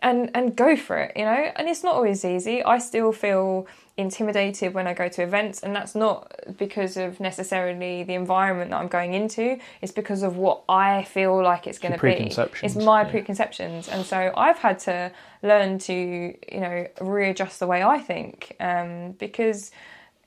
and 0.00 0.30
and 0.34 0.56
go 0.56 0.76
for 0.76 0.96
it 0.98 1.12
you 1.16 1.24
know? 1.24 1.52
And 1.56 1.68
it's 1.68 1.82
not 1.82 1.94
always 1.94 2.24
easy. 2.24 2.62
I 2.62 2.78
still 2.78 3.12
feel 3.12 3.66
intimidated 3.96 4.72
when 4.72 4.86
i 4.86 4.94
go 4.94 5.06
to 5.06 5.22
events 5.22 5.62
and 5.62 5.76
that's 5.76 5.94
not 5.94 6.32
because 6.56 6.96
of 6.96 7.20
necessarily 7.20 8.02
the 8.02 8.14
environment 8.14 8.70
that 8.70 8.78
i'm 8.78 8.88
going 8.88 9.12
into 9.12 9.58
it's 9.82 9.92
because 9.92 10.22
of 10.22 10.36
what 10.36 10.62
i 10.68 11.02
feel 11.04 11.42
like 11.42 11.66
it's 11.66 11.78
going 11.78 11.92
to 11.92 12.00
be 12.00 12.34
it's 12.62 12.74
my 12.76 13.02
yeah. 13.02 13.10
preconceptions 13.10 13.88
and 13.88 14.06
so 14.06 14.32
i've 14.36 14.58
had 14.58 14.78
to 14.78 15.12
learn 15.42 15.78
to 15.78 15.92
you 15.92 16.60
know 16.60 16.86
readjust 17.02 17.60
the 17.60 17.66
way 17.66 17.82
i 17.82 17.98
think 17.98 18.56
um, 18.60 19.12
because 19.12 19.70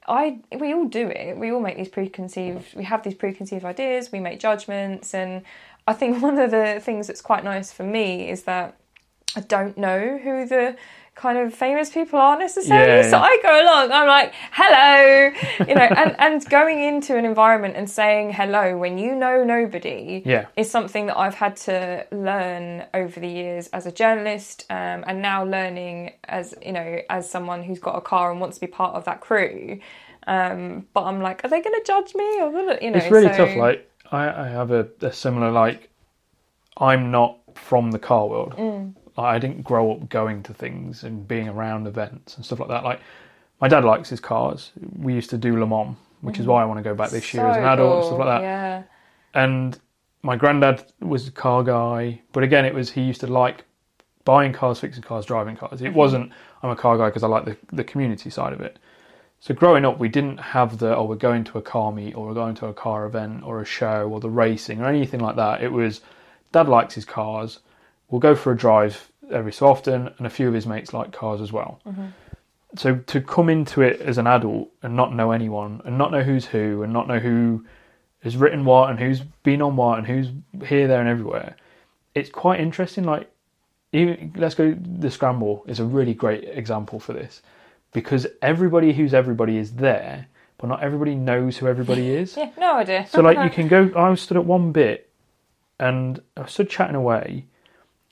I 0.07 0.39
we 0.59 0.73
all 0.73 0.85
do 0.85 1.07
it. 1.07 1.37
We 1.37 1.51
all 1.51 1.59
make 1.59 1.77
these 1.77 1.89
preconceived. 1.89 2.75
We 2.75 2.83
have 2.83 3.03
these 3.03 3.15
preconceived 3.15 3.65
ideas. 3.65 4.11
We 4.11 4.19
make 4.19 4.39
judgments, 4.39 5.13
and 5.13 5.41
I 5.87 5.93
think 5.93 6.21
one 6.21 6.37
of 6.37 6.51
the 6.51 6.79
things 6.81 7.07
that's 7.07 7.21
quite 7.21 7.43
nice 7.43 7.71
for 7.71 7.83
me 7.83 8.29
is 8.29 8.43
that 8.43 8.77
I 9.35 9.41
don't 9.41 9.77
know 9.77 10.17
who 10.17 10.47
the 10.47 10.75
kind 11.15 11.37
of 11.37 11.53
famous 11.53 11.89
people 11.89 12.19
are 12.19 12.37
necessarily. 12.37 13.03
Yeah, 13.03 13.09
So 13.09 13.17
yeah. 13.17 13.23
I 13.23 13.39
go 13.41 13.63
along, 13.63 13.91
I'm 13.91 14.07
like, 14.07 14.33
hello, 14.51 15.31
you 15.67 15.73
know, 15.73 15.81
and, 15.81 16.15
and 16.19 16.49
going 16.49 16.83
into 16.83 17.15
an 17.17 17.23
environment 17.25 17.75
and 17.77 17.89
saying 17.89 18.33
hello 18.33 18.77
when 18.77 18.97
you 18.97 19.15
know 19.15 19.43
nobody 19.43 20.21
Yeah. 20.25 20.47
is 20.57 20.69
something 20.69 21.05
that 21.07 21.17
I've 21.17 21.35
had 21.35 21.55
to 21.67 22.05
learn 22.11 22.85
over 22.93 23.19
the 23.19 23.29
years 23.29 23.67
as 23.67 23.85
a 23.85 23.91
journalist 23.93 24.65
um, 24.69 25.05
and 25.07 25.21
now 25.21 25.45
learning 25.45 26.11
as, 26.25 26.53
you 26.61 26.73
know, 26.73 26.99
as 27.09 27.29
someone 27.29 27.63
who's 27.63 27.79
got 27.79 27.95
a 27.95 28.01
car 28.01 28.29
and 28.29 28.41
wants 28.41 28.57
to 28.57 28.61
be 28.65 28.67
part 28.71 28.95
of 28.95 29.05
that 29.05 29.21
crew. 29.21 29.79
Um, 30.27 30.85
but 30.93 31.03
I'm 31.03 31.21
like, 31.21 31.45
are 31.45 31.47
they 31.47 31.61
going 31.61 31.79
to 31.79 31.83
judge 31.85 32.13
me? 32.13 32.41
Or 32.41 32.49
will 32.49 32.69
it, 32.71 32.81
you 32.81 32.91
know, 32.91 32.97
it's 32.97 33.09
really 33.11 33.31
so- 33.33 33.45
tough. 33.45 33.55
Like 33.55 33.89
I, 34.11 34.43
I 34.43 34.47
have 34.49 34.71
a, 34.71 34.87
a 35.01 35.13
similar 35.13 35.49
like 35.51 35.89
I'm 36.77 37.09
not 37.09 37.39
from 37.55 37.91
the 37.91 37.99
car 37.99 38.27
world. 38.27 38.53
Mm. 38.57 38.95
I 39.17 39.39
didn't 39.39 39.63
grow 39.63 39.91
up 39.91 40.09
going 40.09 40.43
to 40.43 40.53
things 40.53 41.03
and 41.03 41.27
being 41.27 41.47
around 41.47 41.87
events 41.87 42.35
and 42.35 42.45
stuff 42.45 42.59
like 42.59 42.69
that. 42.69 42.83
Like 42.83 42.99
my 43.61 43.67
dad 43.67 43.83
likes 43.85 44.09
his 44.09 44.19
cars. 44.19 44.71
We 44.97 45.13
used 45.13 45.29
to 45.29 45.37
do 45.37 45.59
Le 45.59 45.65
Mans, 45.65 45.95
which 46.21 46.39
is 46.39 46.45
why 46.45 46.61
I 46.61 46.65
want 46.65 46.79
to 46.79 46.83
go 46.83 46.95
back 46.95 47.11
this 47.11 47.33
year 47.33 47.45
as 47.47 47.57
an 47.57 47.63
Mm. 47.63 47.67
So 47.67 47.73
adult 47.73 47.95
and 47.95 48.05
stuff 48.05 48.19
like 48.19 48.27
that. 48.27 48.41
Yeah. 48.41 48.83
And 49.33 49.79
my 50.21 50.35
granddad 50.35 50.91
was 50.99 51.27
a 51.27 51.31
car 51.31 51.63
guy, 51.63 52.21
but 52.33 52.43
again, 52.43 52.65
it 52.65 52.73
was 52.73 52.91
he 52.91 53.01
used 53.01 53.21
to 53.21 53.27
like 53.27 53.63
buying 54.25 54.51
cars, 54.51 54.79
fixing 54.79 55.03
cars, 55.03 55.25
driving 55.25 55.55
cars. 55.55 55.81
It 55.81 55.93
wasn't 55.93 56.31
I'm 56.63 56.71
a 56.71 56.75
car 56.75 56.97
guy 56.97 57.07
because 57.07 57.23
I 57.23 57.27
like 57.27 57.45
the 57.45 57.57
the 57.71 57.83
community 57.83 58.29
side 58.29 58.53
of 58.53 58.61
it. 58.61 58.79
So 59.39 59.53
growing 59.53 59.85
up, 59.85 59.99
we 59.99 60.09
didn't 60.09 60.39
have 60.39 60.79
the 60.79 60.95
oh 60.95 61.05
we're 61.05 61.15
going 61.15 61.43
to 61.45 61.57
a 61.57 61.61
car 61.61 61.91
meet 61.91 62.15
or 62.15 62.27
we're 62.27 62.33
going 62.33 62.55
to 62.55 62.67
a 62.67 62.73
car 62.73 63.05
event 63.05 63.43
or 63.43 63.61
a 63.61 63.65
show 63.65 64.09
or 64.09 64.19
the 64.19 64.29
racing 64.29 64.81
or 64.81 64.87
anything 64.87 65.19
like 65.19 65.35
that. 65.35 65.63
It 65.63 65.71
was 65.71 66.01
dad 66.51 66.67
likes 66.67 66.95
his 66.95 67.05
cars. 67.05 67.59
We'll 68.09 68.21
go 68.21 68.35
for 68.35 68.51
a 68.51 68.57
drive 68.57 69.11
every 69.31 69.51
so 69.51 69.67
often, 69.67 70.13
and 70.17 70.27
a 70.27 70.29
few 70.29 70.47
of 70.47 70.53
his 70.53 70.67
mates 70.67 70.93
like 70.93 71.11
cars 71.11 71.41
as 71.41 71.51
well. 71.51 71.81
Mm-hmm. 71.85 72.07
So 72.77 72.97
to 72.97 73.21
come 73.21 73.49
into 73.49 73.81
it 73.81 74.01
as 74.01 74.17
an 74.17 74.27
adult 74.27 74.69
and 74.83 74.95
not 74.95 75.13
know 75.13 75.31
anyone 75.31 75.81
and 75.85 75.97
not 75.97 76.11
know 76.11 76.23
who's 76.23 76.45
who 76.45 76.83
and 76.83 76.91
not 76.91 77.07
know 77.07 77.19
who 77.19 77.65
has 78.21 78.35
written 78.35 78.65
what 78.65 78.89
and 78.89 78.99
who's 78.99 79.21
been 79.21 79.61
on 79.61 79.75
what 79.75 79.99
and 79.99 80.07
who's 80.07 80.29
here, 80.67 80.87
there, 80.87 80.99
and 80.99 81.07
everywhere, 81.07 81.55
it's 82.13 82.29
quite 82.29 82.59
interesting. 82.59 83.05
Like, 83.05 83.29
even 83.93 84.33
let's 84.35 84.55
go. 84.55 84.75
The 84.79 85.09
scramble 85.09 85.63
is 85.67 85.79
a 85.79 85.85
really 85.85 86.13
great 86.13 86.43
example 86.43 86.99
for 86.99 87.13
this 87.13 87.41
because 87.93 88.27
everybody 88.41 88.93
who's 88.93 89.13
everybody 89.13 89.57
is 89.57 89.75
there, 89.75 90.27
but 90.57 90.67
not 90.67 90.83
everybody 90.83 91.15
knows 91.15 91.57
who 91.57 91.67
everybody 91.67 92.09
is. 92.15 92.35
Yeah, 92.35 92.51
no 92.57 92.75
idea. 92.75 93.07
So 93.09 93.21
like 93.21 93.37
you 93.37 93.49
can 93.55 93.67
go. 93.67 93.91
I 93.95 94.09
was 94.09 94.21
stood 94.21 94.37
at 94.37 94.45
one 94.45 94.71
bit, 94.71 95.09
and 95.79 96.21
I 96.35 96.45
stood 96.47 96.69
chatting 96.69 96.95
away, 96.95 97.45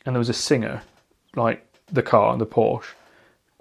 and 0.06 0.16
there 0.16 0.20
was 0.20 0.30
a 0.30 0.34
Singer, 0.34 0.82
like 1.36 1.66
the 1.92 2.02
car, 2.04 2.32
and 2.32 2.42
the 2.42 2.46
Porsche, 2.46 2.94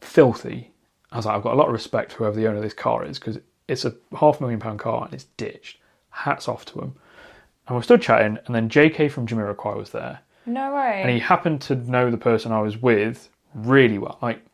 filthy. 0.00 0.70
I 1.10 1.16
was 1.16 1.26
like, 1.26 1.36
I've 1.36 1.42
got 1.42 1.52
a 1.54 1.56
lot 1.56 1.66
of 1.66 1.72
respect 1.72 2.12
for 2.12 2.18
whoever 2.18 2.36
the 2.36 2.46
owner 2.46 2.56
of 2.56 2.62
this 2.62 2.72
car 2.74 3.04
is 3.04 3.18
because 3.18 3.38
it's 3.68 3.84
a 3.84 3.94
half 4.18 4.40
million 4.40 4.60
pound 4.60 4.78
car 4.78 5.04
and 5.04 5.14
it's 5.14 5.24
ditched. 5.36 5.78
Hats 6.10 6.48
off 6.48 6.64
to 6.66 6.80
him. 6.80 6.94
And 7.68 7.76
we 7.76 7.82
stood 7.82 8.02
chatting, 8.02 8.38
and 8.46 8.54
then 8.54 8.68
J.K. 8.68 9.08
from 9.08 9.26
Jamiroquai 9.26 9.76
was 9.76 9.90
there, 9.90 10.18
no 10.46 10.74
way. 10.74 11.00
and 11.00 11.10
he 11.10 11.20
happened 11.20 11.60
to 11.62 11.76
know 11.76 12.10
the 12.10 12.16
person 12.16 12.50
I 12.50 12.60
was 12.60 12.76
with 12.82 13.28
really 13.54 13.98
well. 13.98 14.18
Like 14.20 14.44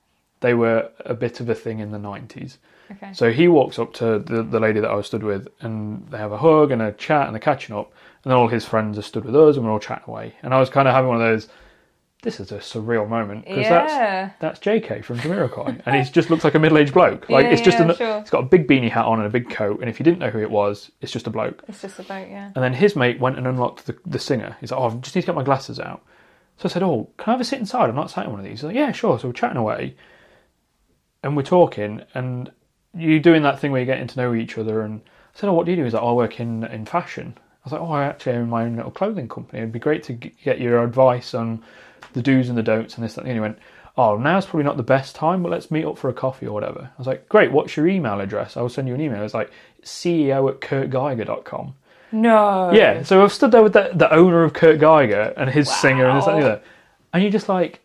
they 0.40 0.52
were 0.54 0.90
a 1.06 1.14
bit 1.14 1.40
of 1.40 1.48
a 1.48 1.54
thing 1.54 1.78
in 1.78 1.90
the 1.90 1.98
nineties. 1.98 2.58
okay. 2.90 3.12
So 3.14 3.32
he 3.32 3.48
walks 3.48 3.78
up 3.78 3.94
to 3.94 4.18
the, 4.18 4.42
the 4.42 4.60
lady 4.60 4.78
that 4.80 4.90
I 4.90 4.94
was 4.94 5.06
stood 5.06 5.22
with, 5.22 5.48
and 5.60 6.06
they 6.08 6.18
have 6.18 6.32
a 6.32 6.36
hug 6.38 6.70
and 6.70 6.82
a 6.82 6.92
chat, 6.92 7.26
and 7.26 7.34
they're 7.34 7.40
catching 7.40 7.74
up. 7.74 7.90
And 8.24 8.30
then 8.30 8.36
all 8.36 8.48
his 8.48 8.66
friends 8.66 8.98
are 8.98 9.02
stood 9.02 9.24
with 9.24 9.34
us, 9.34 9.56
and 9.56 9.64
we're 9.64 9.72
all 9.72 9.78
chatting 9.80 10.04
away. 10.08 10.34
And 10.42 10.52
I 10.52 10.60
was 10.60 10.68
kind 10.68 10.86
of 10.86 10.94
having 10.94 11.08
one 11.08 11.20
of 11.20 11.26
those. 11.26 11.48
This 12.22 12.40
is 12.40 12.50
a 12.50 12.58
surreal 12.58 13.08
moment 13.08 13.44
because 13.44 13.58
Yeah. 13.62 14.30
that's 14.40 14.58
that's 14.58 14.60
JK 14.60 15.04
from 15.04 15.18
Jamiroquai, 15.18 15.82
and 15.86 15.94
he 16.04 16.10
just 16.10 16.30
looks 16.30 16.42
like 16.42 16.56
a 16.56 16.58
middle-aged 16.58 16.92
bloke. 16.92 17.26
Like 17.30 17.44
Yeah, 17.44 17.50
it's 17.52 17.62
just 17.62 17.78
yeah, 17.78 17.90
an, 17.90 17.94
sure. 17.96 18.20
he's 18.20 18.30
got 18.30 18.40
a 18.42 18.46
big 18.46 18.66
beanie 18.66 18.90
hat 18.90 19.04
on 19.04 19.18
and 19.18 19.26
a 19.26 19.30
big 19.30 19.48
coat, 19.50 19.80
and 19.80 19.88
if 19.88 20.00
you 20.00 20.04
didn't 20.04 20.18
know 20.18 20.30
who 20.30 20.40
it 20.40 20.50
was, 20.50 20.90
it's 21.00 21.12
just 21.12 21.28
a 21.28 21.30
bloke. 21.30 21.62
It's 21.68 21.80
just 21.82 21.98
about, 22.00 22.28
yeah. 22.28 22.50
And 22.56 22.64
then 22.64 22.74
his 22.74 22.96
mate 22.96 23.20
went 23.20 23.38
and 23.38 23.46
unlocked 23.46 23.86
the, 23.86 23.96
the 24.04 24.18
Singer. 24.18 24.56
He's 24.60 24.72
like, 24.72 24.80
"Oh, 24.80 24.88
I 24.88 24.94
just 24.96 25.14
need 25.14 25.22
to 25.22 25.26
get 25.26 25.36
my 25.36 25.44
glasses 25.44 25.78
out." 25.78 26.02
So 26.56 26.68
I 26.68 26.72
said, 26.72 26.82
"Oh, 26.82 27.08
can 27.18 27.30
I 27.30 27.32
have 27.34 27.40
a 27.40 27.44
sit 27.44 27.60
inside? 27.60 27.88
I'm 27.88 27.94
not 27.94 28.10
sat 28.10 28.24
in 28.24 28.32
one 28.32 28.40
of 28.40 28.44
these." 28.44 28.60
He's 28.60 28.64
like, 28.64 28.74
"Yeah, 28.74 28.90
sure." 28.90 29.16
So 29.20 29.28
we're 29.28 29.32
chatting 29.34 29.56
away, 29.56 29.94
and 31.22 31.36
we're 31.36 31.42
talking, 31.44 32.02
and 32.14 32.50
you're 32.94 33.20
doing 33.20 33.42
that 33.42 33.60
thing 33.60 33.70
where 33.70 33.80
you're 33.80 33.86
getting 33.94 34.08
to 34.08 34.18
know 34.20 34.34
each 34.34 34.58
other. 34.58 34.80
And 34.82 35.02
I 35.02 35.38
said, 35.38 35.48
"Oh, 35.48 35.52
what 35.52 35.66
do 35.66 35.70
you 35.72 35.76
do?" 35.76 35.84
He's 35.84 35.94
like, 35.94 36.02
"Oh, 36.02 36.08
I 36.08 36.12
work 36.14 36.40
in 36.40 36.64
in 36.64 36.84
fashion." 36.84 37.34
I 37.38 37.40
was 37.64 37.72
like, 37.72 37.80
"Oh, 37.80 37.92
I 37.92 38.04
actually 38.06 38.32
own 38.36 38.48
my 38.50 38.64
own 38.64 38.74
little 38.74 38.90
clothing 38.90 39.28
company. 39.28 39.58
It'd 39.60 39.70
be 39.72 39.78
great 39.78 40.02
to 40.04 40.14
get 40.14 40.60
your 40.60 40.82
advice 40.82 41.32
on 41.32 41.62
the 42.12 42.22
do's 42.22 42.48
and 42.48 42.56
the 42.58 42.62
don'ts 42.62 42.96
and 42.96 43.04
this 43.04 43.14
that." 43.14 43.24
And 43.24 43.32
he 43.32 43.40
went, 43.40 43.58
"Oh, 43.96 44.16
now's 44.16 44.46
probably 44.46 44.64
not 44.64 44.76
the 44.76 44.82
best 44.82 45.14
time, 45.14 45.42
but 45.42 45.50
let's 45.50 45.70
meet 45.70 45.84
up 45.84 45.98
for 45.98 46.08
a 46.08 46.14
coffee 46.14 46.46
or 46.46 46.52
whatever." 46.52 46.90
I 46.92 46.98
was 46.98 47.06
like, 47.06 47.28
"Great. 47.28 47.52
What's 47.52 47.76
your 47.76 47.86
email 47.88 48.20
address? 48.20 48.56
I'll 48.56 48.68
send 48.68 48.88
you 48.88 48.94
an 48.94 49.00
email." 49.00 49.22
It's 49.22 49.34
like 49.34 49.50
CEO 49.82 50.48
at 50.48 50.60
kurtgeiger.com. 50.60 51.74
No. 52.12 52.72
Yeah, 52.72 53.02
so 53.02 53.22
I've 53.22 53.32
stood 53.32 53.50
there 53.52 53.62
with 53.62 53.74
the, 53.74 53.90
the 53.94 54.12
owner 54.12 54.42
of 54.44 54.52
Kurt 54.52 54.78
Geiger 54.80 55.32
and 55.36 55.50
his 55.50 55.70
Singer 55.70 56.06
and 56.06 56.18
this 56.18 56.24
that, 56.24 56.34
and 56.34 56.42
the 56.42 56.46
other. 56.46 56.62
And 57.12 57.22
you're 57.22 57.32
just 57.32 57.48
like, 57.48 57.80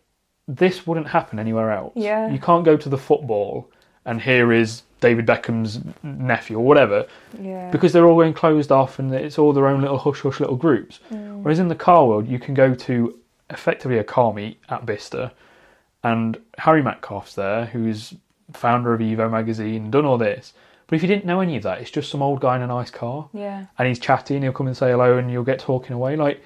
this 0.48 0.86
wouldn't 0.86 1.08
happen 1.08 1.38
anywhere 1.38 1.70
else. 1.72 1.92
Yeah. 1.96 2.30
You 2.30 2.38
can't 2.38 2.64
go 2.64 2.76
to 2.76 2.88
the 2.88 2.98
football 2.98 3.70
and 4.06 4.20
here 4.20 4.52
is 4.52 4.82
David 5.00 5.26
Beckham's 5.26 5.80
nephew 6.02 6.58
or 6.58 6.64
whatever 6.64 7.06
Yeah. 7.40 7.70
because 7.70 7.92
they're 7.92 8.06
all 8.06 8.16
going 8.16 8.34
closed 8.34 8.70
off 8.72 8.98
and 8.98 9.12
it's 9.14 9.38
all 9.38 9.52
their 9.52 9.66
own 9.66 9.80
little 9.80 9.98
hush 9.98 10.20
hush 10.20 10.40
little 10.40 10.56
groups. 10.56 11.00
Mm. 11.12 11.42
Whereas 11.42 11.58
in 11.58 11.68
the 11.68 11.74
car 11.74 12.06
world, 12.06 12.28
you 12.28 12.38
can 12.38 12.54
go 12.54 12.74
to 12.74 13.18
effectively 13.50 13.98
a 13.98 14.04
car 14.04 14.32
meet 14.32 14.60
at 14.68 14.86
Bicester 14.86 15.32
and 16.02 16.38
Harry 16.58 16.82
Metcalf's 16.82 17.34
there, 17.34 17.66
who's 17.66 18.14
founder 18.52 18.92
of 18.92 19.00
Evo 19.00 19.30
magazine, 19.30 19.90
done 19.90 20.04
all 20.04 20.18
this. 20.18 20.52
But 20.86 20.96
if 20.96 21.02
you 21.02 21.08
didn't 21.08 21.24
know 21.24 21.40
any 21.40 21.56
of 21.56 21.62
that, 21.62 21.80
it's 21.80 21.90
just 21.90 22.10
some 22.10 22.22
old 22.22 22.40
guy 22.40 22.56
in 22.56 22.62
a 22.62 22.66
nice 22.66 22.90
car 22.90 23.28
yeah. 23.32 23.66
and 23.78 23.88
he's 23.88 23.98
chatting, 23.98 24.36
and 24.36 24.44
he'll 24.44 24.52
come 24.52 24.66
and 24.66 24.76
say 24.76 24.90
hello 24.90 25.16
and 25.16 25.30
you'll 25.30 25.44
get 25.44 25.58
talking 25.58 25.92
away. 25.92 26.16
Like 26.16 26.42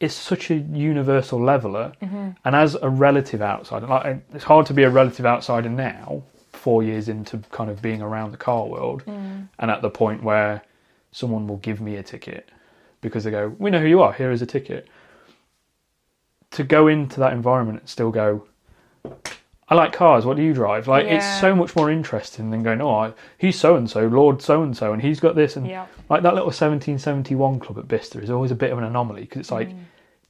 it's 0.00 0.14
such 0.14 0.50
a 0.50 0.56
universal 0.56 1.40
leveler, 1.40 1.92
mm-hmm. 2.00 2.30
and 2.44 2.56
as 2.56 2.76
a 2.76 2.88
relative 2.88 3.42
outsider, 3.42 3.86
like 3.86 4.22
it's 4.32 4.44
hard 4.44 4.66
to 4.66 4.74
be 4.74 4.82
a 4.82 4.90
relative 4.90 5.26
outsider 5.26 5.68
now, 5.68 6.22
four 6.52 6.82
years 6.82 7.08
into 7.08 7.38
kind 7.50 7.70
of 7.70 7.82
being 7.82 8.02
around 8.02 8.30
the 8.30 8.36
car 8.36 8.66
world, 8.66 9.04
mm. 9.06 9.48
and 9.58 9.70
at 9.70 9.82
the 9.82 9.90
point 9.90 10.22
where 10.22 10.62
someone 11.10 11.46
will 11.46 11.58
give 11.58 11.80
me 11.80 11.96
a 11.96 12.02
ticket 12.02 12.50
because 13.00 13.24
they 13.24 13.30
go, 13.30 13.54
"We 13.58 13.70
know 13.70 13.80
who 13.80 13.86
you 13.86 14.02
are. 14.02 14.12
Here 14.12 14.30
is 14.30 14.42
a 14.42 14.46
ticket." 14.46 14.88
To 16.54 16.64
go 16.64 16.88
into 16.88 17.20
that 17.20 17.32
environment 17.32 17.80
and 17.80 17.88
still 17.88 18.10
go, 18.10 18.46
I 19.68 19.74
like 19.74 19.92
cars. 19.92 20.26
What 20.26 20.36
do 20.36 20.42
you 20.42 20.52
drive? 20.52 20.86
Like 20.88 21.06
Yeah. 21.06 21.16
it's 21.16 21.40
so 21.40 21.54
much 21.54 21.74
more 21.74 21.90
interesting 21.90 22.50
than 22.50 22.62
going, 22.62 22.80
oh, 22.80 22.94
I, 22.94 23.12
he's 23.38 23.58
so 23.58 23.76
and 23.76 23.90
so, 23.90 24.06
Lord 24.06 24.42
so 24.42 24.62
and 24.62 24.76
so, 24.76 24.92
and 24.92 25.00
he's 25.00 25.20
got 25.20 25.34
this, 25.34 25.56
and 25.56 25.66
Yeah. 25.66 25.86
like 26.08 26.22
that 26.22 26.34
little 26.34 26.48
1771 26.48 27.60
club 27.60 27.78
at 27.78 27.88
Bicester 27.88 28.20
is 28.20 28.30
always 28.30 28.50
a 28.50 28.54
bit 28.54 28.70
of 28.70 28.78
an 28.78 28.84
anomaly 28.84 29.22
because 29.22 29.40
it's 29.40 29.50
like 29.50 29.70
mm. 29.70 29.78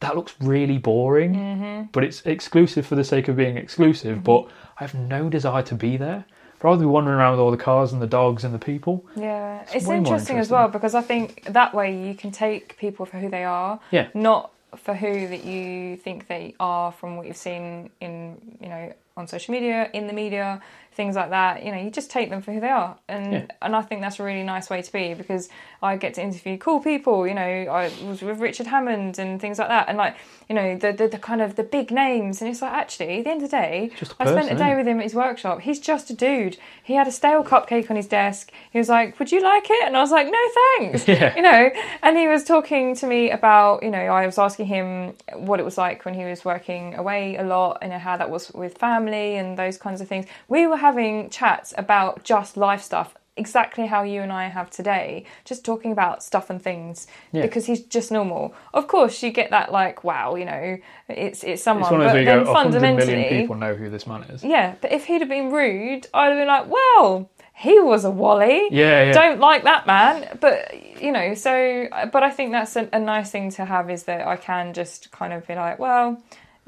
that 0.01 0.15
looks 0.15 0.35
really 0.41 0.79
boring, 0.79 1.35
mm-hmm. 1.35 1.83
but 1.93 2.05
it's 2.05 2.25
exclusive 2.25 2.87
for 2.87 2.95
the 2.95 3.05
sake 3.05 3.29
of 3.29 3.37
being 3.37 3.57
exclusive. 3.57 4.23
But 4.23 4.43
mm-hmm. 4.43 4.79
I 4.79 4.85
have 4.85 4.95
no 4.95 5.29
desire 5.29 5.63
to 5.63 5.75
be 5.75 5.97
there. 5.97 6.25
I'd 6.57 6.65
rather 6.65 6.81
be 6.81 6.87
wandering 6.87 7.19
around 7.19 7.33
with 7.33 7.41
all 7.41 7.51
the 7.51 7.57
cars 7.57 7.93
and 7.93 8.01
the 8.01 8.07
dogs 8.07 8.45
and 8.45 8.55
the 8.55 8.59
people. 8.59 9.05
Yeah, 9.17 9.67
it's, 9.73 9.85
way 9.85 9.97
more 9.97 10.15
interesting 10.15 10.39
as 10.39 10.49
well 10.49 10.69
because 10.69 10.95
I 10.95 11.03
think 11.03 11.45
that 11.51 11.75
way 11.75 12.07
you 12.09 12.15
can 12.15 12.31
take 12.31 12.79
people 12.79 13.05
for 13.05 13.19
who 13.19 13.29
they 13.29 13.45
are, 13.45 13.81
Yeah. 13.91 14.07
not 14.15 14.54
for 14.77 14.95
who 14.95 15.29
that 15.29 15.45
you 15.45 15.97
think 15.97 16.29
they 16.29 16.55
are 16.61 16.93
from 16.93 17.17
what 17.17 17.27
you've 17.27 17.37
seen 17.37 17.91
in 18.01 18.59
you 18.61 18.69
know 18.69 18.93
on 19.17 19.29
social 19.29 19.53
media, 19.53 19.91
in 19.93 20.07
the 20.07 20.13
media, 20.13 20.61
things 20.95 21.17
like 21.17 21.31
that. 21.31 21.65
You 21.65 21.73
know, 21.73 21.79
you 21.79 21.91
just 21.91 22.11
take 22.11 22.31
them 22.31 22.41
for 22.43 22.53
who 22.53 22.61
they 22.61 22.69
are, 22.69 22.97
and 23.09 23.33
Yeah. 23.33 23.47
and 23.63 23.75
I 23.77 23.83
think 23.83 24.01
that's 24.01 24.19
a 24.21 24.25
really 24.25 24.43
nice 24.43 24.71
way 24.71 24.81
to 24.83 24.93
be 24.93 25.15
because 25.15 25.49
I 25.83 25.97
get 25.97 26.15
to 26.15 26.23
interview 26.23 26.57
cool 26.59 26.81
people. 26.81 27.27
You 27.27 27.35
know, 27.35 27.43
I 27.43 27.91
was 28.05 28.23
with 28.23 28.39
Richard 28.41 28.67
Hammond 28.67 29.19
and 29.19 29.41
things 29.41 29.59
like 29.59 29.69
that, 29.69 29.89
and 29.89 29.99
like 29.99 30.17
you 30.49 30.55
know 30.55 30.77
the 30.77 30.93
the, 30.93 31.09
the 31.09 31.19
kind 31.19 31.43
of 31.43 31.57
the 31.57 31.63
big 31.65 31.91
names, 31.91 32.41
and 32.41 32.51
it's 32.51 32.63
like 32.63 32.73
actually 32.73 33.19
at 33.19 33.25
the 33.25 33.31
end 33.31 33.43
of 33.43 33.51
the 33.51 33.57
day, 33.57 33.91
a 34.01 34.23
I 34.23 34.27
spent 34.27 34.51
a 34.53 34.55
day 34.57 34.75
with 34.77 34.87
him 34.87 34.99
at 34.99 35.05
his 35.05 35.15
workshop. 35.15 35.61
He's 35.61 35.81
just 35.81 36.11
a 36.11 36.15
dude. 36.15 36.57
He 36.83 36.95
had 36.95 37.07
a 37.09 37.13
stale 37.13 37.45
cupcake 37.45 37.91
on 37.91 37.97
his 37.97 38.07
desk. 38.07 38.51
He 38.71 38.79
was 38.79 38.89
like, 38.89 39.19
"Would 39.19 39.33
you 39.33 39.43
like 39.43 39.67
it?" 39.71 39.85
And 39.87 39.97
I 39.97 40.01
was 40.01 40.11
like, 40.11 40.27
"No, 40.29 40.39
thanks." 40.79 41.09
Yeah. 41.15 41.35
You 41.37 41.43
know, 41.43 41.71
and 42.03 42.17
he 42.17 42.27
was 42.27 42.43
talking 42.45 42.95
to 42.97 43.07
me 43.07 43.31
about, 43.31 43.83
you 43.85 43.91
know, 43.91 43.99
I 43.99 44.27
was 44.27 44.37
asking 44.39 44.67
him 44.67 45.15
what 45.35 45.61
it 45.61 45.65
was 45.65 45.79
like 45.79 46.05
when 46.05 46.15
he 46.15 46.25
was 46.25 46.45
working 46.45 46.95
away 46.97 47.37
a 47.37 47.45
lot 47.45 47.79
and 47.83 47.93
how 47.93 48.17
that 48.17 48.31
was 48.31 48.51
with 48.53 48.79
family 48.79 49.37
and 49.37 49.57
those 49.57 49.77
kinds 49.79 50.01
of 50.01 50.09
things. 50.09 50.27
We 50.49 50.67
were 50.67 50.77
having 50.89 51.31
chats 51.31 51.69
about 51.85 52.25
just 52.25 52.57
life 52.57 52.83
stuff. 52.83 53.09
Exactly 53.37 53.87
how 53.95 54.03
you 54.05 54.21
and 54.27 54.33
I 54.33 54.45
have 54.59 54.69
today, 54.71 55.25
just 55.45 55.65
talking 55.65 55.91
about 55.91 56.23
stuff 56.23 56.51
and 56.51 56.61
things 56.63 57.09
Yeah. 57.33 57.43
because 57.43 57.65
he's 57.67 57.83
just 57.97 58.13
normal. 58.13 58.55
Of 58.73 58.87
course, 58.87 59.15
you 59.25 59.31
get 59.41 59.51
that 59.51 59.73
like, 59.73 60.05
wow, 60.05 60.37
you 60.41 60.45
know, 60.45 60.77
it's 61.09 61.43
it's 61.43 61.61
someone, 61.67 61.83
It's 61.87 61.91
one 61.91 62.01
of 62.03 62.07
but 62.07 62.13
those 62.13 62.21
you 62.21 62.27
then 62.27 62.45
go, 62.45 62.53
fundamentally, 62.61 63.07
million 63.17 63.41
people 63.41 63.57
know 63.65 63.75
who 63.81 63.91
this 63.91 64.07
man 64.07 64.23
is. 64.35 64.45
yeah, 64.45 64.67
but 64.81 64.93
if 64.93 65.03
he'd 65.07 65.21
have 65.25 65.29
been 65.39 65.51
rude, 65.51 66.03
I'd 66.15 66.29
have 66.33 66.39
been 66.43 66.53
like, 66.57 66.67
well, 66.79 67.29
he 67.55 67.75
was 67.81 68.05
a 68.05 68.11
wally. 68.23 68.69
Yeah, 68.71 69.05
yeah. 69.07 69.13
Don't 69.13 69.41
like 69.41 69.63
that 69.65 69.83
man. 69.87 70.15
But, 70.41 70.57
you 71.03 71.11
know, 71.17 71.35
so, 71.35 71.89
but 72.13 72.23
I 72.23 72.31
think 72.37 72.53
that's 72.53 72.77
a, 72.77 72.89
a 72.93 73.01
nice 73.01 73.31
thing 73.35 73.51
to 73.59 73.65
have 73.65 73.91
is 73.97 74.03
that 74.05 74.21
I 74.35 74.37
can 74.37 74.75
just 74.75 75.11
kind 75.19 75.33
of 75.33 75.41
be 75.51 75.55
like, 75.57 75.79
well, 75.87 76.07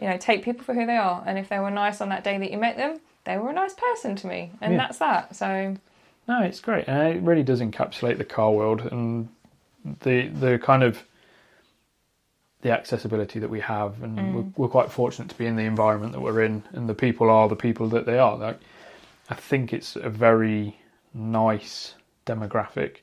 You 0.02 0.06
know, 0.08 0.16
take 0.28 0.38
people 0.44 0.62
for 0.64 0.74
who 0.74 0.84
they 0.84 0.96
are, 1.10 1.18
and 1.26 1.38
if 1.38 1.46
they 1.48 1.58
were 1.64 1.70
nice 1.84 1.98
on 2.04 2.08
that 2.10 2.22
day 2.28 2.36
that 2.42 2.50
you 2.52 2.58
met 2.58 2.76
them, 2.76 2.92
they 3.26 3.36
were 3.36 3.50
a 3.50 3.52
nice 3.52 3.74
person 3.74 4.16
to 4.16 4.26
me, 4.26 4.52
and 4.60 4.72
Yeah. 4.72 4.78
that's 4.78 4.98
that. 4.98 5.36
So 5.36 5.76
No, 6.28 6.42
it's 6.42 6.60
great, 6.60 6.88
and 6.88 7.16
it 7.16 7.22
really 7.22 7.44
does 7.44 7.60
encapsulate 7.60 8.18
the 8.18 8.24
car 8.24 8.50
world 8.50 8.80
and 8.80 9.28
the 10.00 10.28
the 10.28 10.58
kind 10.58 10.82
of 10.82 11.04
the 12.62 12.72
accessibility 12.72 13.38
that 13.38 13.50
we 13.50 13.60
have, 13.60 14.02
and 14.02 14.18
mm. 14.18 14.34
we're, 14.34 14.44
we're 14.56 14.68
quite 14.68 14.90
fortunate 14.90 15.28
to 15.28 15.38
be 15.38 15.46
in 15.46 15.56
the 15.56 15.62
environment 15.64 16.12
that 16.12 16.20
we're 16.20 16.42
in, 16.42 16.64
and 16.72 16.88
the 16.88 16.94
people 16.94 17.30
are 17.30 17.48
the 17.48 17.54
people 17.54 17.88
that 17.90 18.06
they 18.06 18.18
are. 18.18 18.36
Like, 18.36 18.58
I 19.30 19.34
think 19.34 19.72
it's 19.72 19.94
a 19.94 20.08
very 20.10 20.76
nice 21.14 21.94
demographic, 22.24 22.96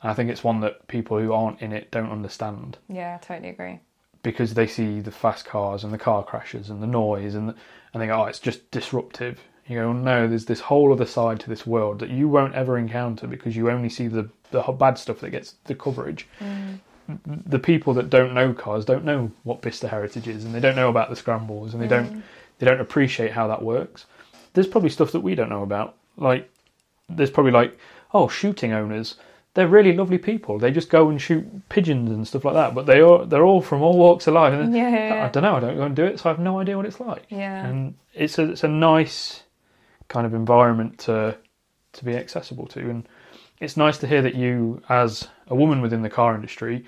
and 0.00 0.10
I 0.10 0.14
think 0.14 0.30
it's 0.30 0.42
one 0.44 0.60
that 0.60 0.86
people 0.88 1.18
who 1.18 1.32
aren't 1.32 1.60
in 1.60 1.72
it 1.72 1.90
don't 1.90 2.10
understand 2.10 2.78
yeah, 2.88 3.18
I 3.20 3.24
totally 3.24 3.50
agree. 3.50 3.80
because 4.22 4.54
they 4.54 4.66
see 4.66 5.00
the 5.00 5.10
fast 5.10 5.44
cars 5.44 5.84
and 5.84 5.92
the 5.92 5.98
car 5.98 6.24
crashes 6.24 6.70
and 6.70 6.82
the 6.82 6.86
noise 6.86 7.34
and 7.34 7.54
and 7.92 8.00
they 8.00 8.06
go, 8.06 8.22
oh, 8.22 8.26
it's 8.26 8.38
just 8.38 8.70
disruptive. 8.70 9.40
You 9.70 9.76
go, 9.76 9.92
no, 9.92 10.26
there's 10.26 10.46
this 10.46 10.58
whole 10.58 10.92
other 10.92 11.06
side 11.06 11.38
to 11.40 11.48
this 11.48 11.64
world 11.64 12.00
that 12.00 12.10
you 12.10 12.28
won't 12.28 12.56
ever 12.56 12.76
encounter 12.76 13.28
because 13.28 13.54
you 13.54 13.70
only 13.70 13.88
see 13.88 14.08
the 14.08 14.28
the 14.50 14.62
bad 14.62 14.98
stuff 14.98 15.20
that 15.20 15.30
gets 15.30 15.54
the 15.66 15.76
coverage. 15.76 16.26
Mm. 16.40 16.80
The 17.46 17.60
people 17.60 17.94
that 17.94 18.10
don't 18.10 18.34
know 18.34 18.52
cars 18.52 18.84
don't 18.84 19.04
know 19.04 19.30
what 19.44 19.62
Bicester 19.62 19.86
Heritage 19.86 20.26
is, 20.26 20.44
and 20.44 20.52
they 20.52 20.58
don't 20.58 20.74
know 20.74 20.88
about 20.88 21.08
the 21.08 21.14
scrambles, 21.14 21.72
and 21.72 21.80
they 21.80 21.86
don't 21.86 22.12
mm. 22.12 22.22
they 22.58 22.66
don't 22.66 22.80
appreciate 22.80 23.30
how 23.30 23.46
that 23.46 23.62
works. 23.62 24.06
There's 24.54 24.66
probably 24.66 24.90
stuff 24.90 25.12
that 25.12 25.20
we 25.20 25.36
don't 25.36 25.48
know 25.48 25.62
about. 25.62 25.94
Like 26.16 26.50
there's 27.08 27.30
probably 27.30 27.52
like, 27.52 27.78
oh, 28.12 28.26
shooting 28.26 28.72
owners. 28.72 29.14
They're 29.54 29.68
really 29.68 29.92
lovely 29.92 30.18
people. 30.18 30.58
They 30.58 30.72
just 30.72 30.90
go 30.90 31.10
and 31.10 31.22
shoot 31.22 31.46
pigeons 31.68 32.10
and 32.10 32.26
stuff 32.26 32.44
like 32.44 32.54
that. 32.54 32.74
But 32.74 32.86
they 32.86 33.00
are 33.02 33.24
they're 33.24 33.44
all 33.44 33.62
from 33.62 33.82
all 33.82 33.96
walks 33.96 34.26
of 34.26 34.34
life. 34.34 34.52
Yeah, 34.52 34.68
yeah, 34.68 35.14
yeah. 35.14 35.26
I 35.26 35.28
don't 35.28 35.44
know. 35.44 35.54
I 35.54 35.60
don't 35.60 35.76
go 35.76 35.84
and 35.84 35.94
do 35.94 36.06
it, 36.06 36.18
so 36.18 36.28
I 36.28 36.32
have 36.32 36.40
no 36.40 36.58
idea 36.58 36.76
what 36.76 36.86
it's 36.86 36.98
like. 36.98 37.26
Yeah. 37.28 37.66
And 37.66 37.94
it's 38.14 38.36
a 38.36 38.50
it's 38.50 38.64
a 38.64 38.68
nice 38.68 39.44
kind 40.10 40.26
of 40.26 40.34
environment 40.34 40.98
to 41.06 41.36
to 41.92 42.04
be 42.04 42.14
accessible 42.16 42.66
to, 42.68 42.80
and 42.90 43.08
it's 43.60 43.76
nice 43.76 43.96
to 43.98 44.06
hear 44.06 44.22
that 44.22 44.34
you, 44.34 44.80
as 44.90 45.26
a 45.48 45.54
woman 45.54 45.80
within 45.80 46.02
the 46.02 46.10
car 46.10 46.34
industry, 46.34 46.84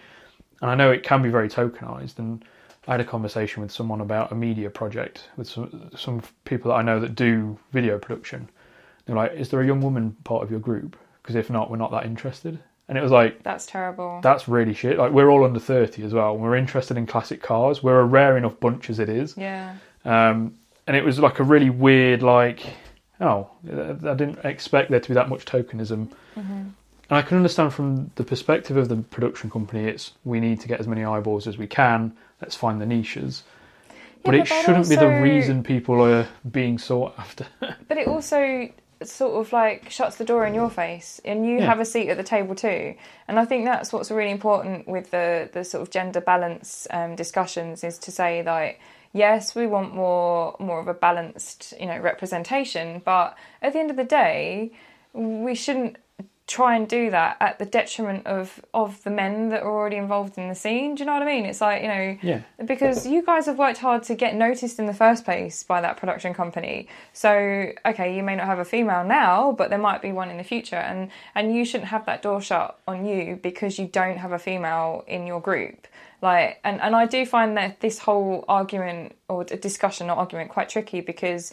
and 0.61 0.71
I 0.71 0.75
know 0.75 0.91
it 0.93 1.03
can 1.03 1.23
be 1.23 1.29
very 1.31 1.49
tokenized. 1.49 2.19
And 2.19 2.45
I 2.87 2.93
had 2.93 3.01
a 3.01 3.05
conversation 3.05 3.63
with 3.63 3.73
someone 3.73 4.01
about 4.01 4.31
a 4.33 4.35
media 4.35 4.69
project 4.71 5.29
with 5.37 5.49
some 5.49 5.91
some 5.97 6.21
people 6.45 6.71
that 6.71 6.77
I 6.77 6.83
know 6.83 7.01
that 7.01 7.15
do 7.15 7.59
video 7.73 7.99
production. 7.99 8.49
They're 9.07 9.17
like, 9.17 9.33
"Is 9.33 9.49
there 9.49 9.61
a 9.63 9.67
young 9.67 9.81
woman 9.81 10.17
part 10.25 10.43
of 10.45 10.51
your 10.51 10.61
group? 10.61 10.97
Because 11.23 11.35
if 11.37 11.49
not, 11.51 11.71
we're 11.71 11.79
not 11.79 11.91
that 11.93 12.05
interested." 12.07 12.59
And 12.89 12.99
it 12.99 13.03
was 13.03 13.13
like, 13.13 13.43
That's 13.45 13.65
terrible. 13.65 14.21
that's 14.23 14.49
really 14.49 14.75
shit. 14.75 14.99
Like 14.99 15.13
we're 15.13 15.31
all 15.31 15.45
under 15.45 15.61
thirty 15.61 16.03
as 16.05 16.13
well. 16.13 16.35
and 16.35 16.43
We're 16.43 16.57
interested 16.57 16.97
in 16.97 17.07
classic 17.07 17.41
cars. 17.41 17.83
We're 17.83 18.01
a 18.01 18.05
rare 18.05 18.37
enough 18.37 18.59
bunch 18.61 18.91
as 18.91 18.99
it 18.99 19.09
is. 19.09 19.35
yeah. 19.37 19.77
Um, 20.05 20.55
and 20.87 20.97
it 20.97 21.05
was 21.05 21.19
like 21.21 21.39
a 21.39 21.45
really 21.45 21.71
weird, 21.71 22.23
like, 22.25 22.61
oh, 23.23 23.49
I 23.67 24.15
didn't 24.15 24.39
expect 24.45 24.91
there 24.91 25.01
to 25.01 25.09
be 25.09 25.15
that 25.15 25.29
much 25.29 25.45
tokenism. 25.45 26.11
And 26.37 27.19
I 27.19 27.23
can 27.23 27.37
understand 27.37 27.75
from 27.75 28.11
the 28.15 28.25
perspective 28.25 28.77
of 28.77 28.89
the 28.89 28.97
production 28.97 29.51
company, 29.51 29.85
it's 29.85 30.13
we 30.25 30.41
need 30.41 30.61
to 30.61 30.69
get 30.69 30.81
as 30.81 30.87
many 30.89 31.05
eyeballs 31.05 31.47
as 31.47 31.59
we 31.59 31.67
can. 31.67 32.13
Let's 32.41 32.57
find 32.57 32.81
the 32.81 32.87
niches. 32.87 33.43
but 34.25 34.31
but 34.33 34.35
it 34.35 34.47
shouldn't 34.47 34.89
be 34.89 34.97
the 34.97 35.09
reason 35.23 35.63
people 35.63 36.01
are 36.03 36.27
being 36.51 36.79
sought 36.79 37.15
after. 37.19 37.47
But 37.89 37.99
it 37.99 38.09
also 38.09 38.71
sort 39.03 39.35
of 39.47 39.53
like 39.53 39.91
shuts 39.91 40.17
the 40.17 40.25
door 40.25 40.47
in 40.47 40.55
your 40.55 40.71
face 40.71 41.21
and 41.25 41.45
you 41.45 41.59
Yeah. 41.59 41.67
have 41.67 41.81
a 41.81 41.85
seat 41.85 42.09
at 42.09 42.17
the 42.17 42.23
table 42.23 42.55
too. 42.55 42.95
And 43.29 43.39
I 43.39 43.45
think 43.45 43.65
that's 43.67 43.93
what's 43.93 44.11
really 44.13 44.31
important 44.31 44.87
with 44.89 45.11
the, 45.11 45.51
the 45.53 45.65
sort 45.65 45.83
of 45.83 45.91
gender 45.91 46.21
balance 46.21 46.87
um, 46.91 47.17
discussions 47.17 47.83
is 47.85 47.99
to 47.99 48.11
say 48.13 48.43
like, 48.45 48.81
yes, 49.13 49.55
we 49.55 49.67
want 49.67 49.95
more 49.95 50.57
more 50.59 50.81
of 50.81 50.89
a 50.89 50.95
balanced, 50.95 51.75
you 51.79 51.87
know, 51.87 51.99
representation, 51.99 53.03
but 53.05 53.37
at 53.61 53.73
the 53.73 53.79
end 53.79 53.91
of 53.91 53.97
the 53.97 54.05
day, 54.05 54.73
we 55.13 55.55
shouldn't 55.55 55.97
try 56.49 56.75
and 56.75 56.89
do 56.89 57.09
that 57.09 57.37
at 57.41 57.59
the 57.61 57.65
detriment 57.65 58.27
of 58.27 58.61
of 58.75 59.03
the 59.05 59.11
men 59.11 59.49
that 59.51 59.63
are 59.63 59.71
already 59.71 59.97
involved 59.97 60.37
in 60.37 60.49
the 60.49 60.55
scene. 60.55 60.95
Do 60.97 61.01
you 61.03 61.07
know 61.07 61.13
what 61.13 61.23
I 61.23 61.27
mean? 61.27 61.47
It's 61.47 61.61
like, 61.61 61.83
you 61.83 61.89
know, 61.89 62.19
Yeah. 62.21 62.41
because 62.67 63.07
you 63.07 63.23
guys 63.25 63.47
have 63.47 63.59
worked 63.59 63.79
hard 63.79 64.03
to 64.05 64.15
get 64.17 64.35
noticed 64.35 64.79
in 64.81 64.87
the 64.87 64.93
first 64.93 65.25
place 65.25 65.63
by 65.63 65.81
that 65.81 65.97
production 65.99 66.35
company. 66.35 66.89
So, 67.13 67.73
okay, 67.87 68.15
you 68.17 68.23
may 68.25 68.35
not 68.37 68.47
have 68.47 68.59
a 68.59 68.65
female 68.65 69.05
now, 69.05 69.53
but 69.53 69.71
there 69.71 69.79
might 69.79 70.03
be 70.03 70.11
one 70.13 70.31
in 70.31 70.37
the 70.37 70.45
future, 70.45 70.77
and 70.91 71.11
and 71.35 71.55
you 71.55 71.65
shouldn't 71.65 71.91
have 71.91 72.05
that 72.07 72.23
door 72.23 72.41
shut 72.41 72.79
on 72.89 73.07
you 73.07 73.39
because 73.41 73.79
you 73.79 73.87
don't 73.87 74.19
have 74.19 74.33
a 74.33 74.39
female 74.39 75.05
in 75.07 75.27
your 75.27 75.41
group. 75.41 75.87
Like, 76.23 76.61
and 76.65 76.81
and 76.81 76.95
I 76.95 77.07
do 77.07 77.27
find 77.27 77.57
that 77.57 77.81
this 77.81 77.99
whole 77.99 78.45
argument 78.49 79.17
or 79.29 79.45
discussion, 79.45 80.07
not 80.07 80.19
argument, 80.19 80.51
quite 80.51 80.69
tricky 80.69 81.01
because 81.01 81.53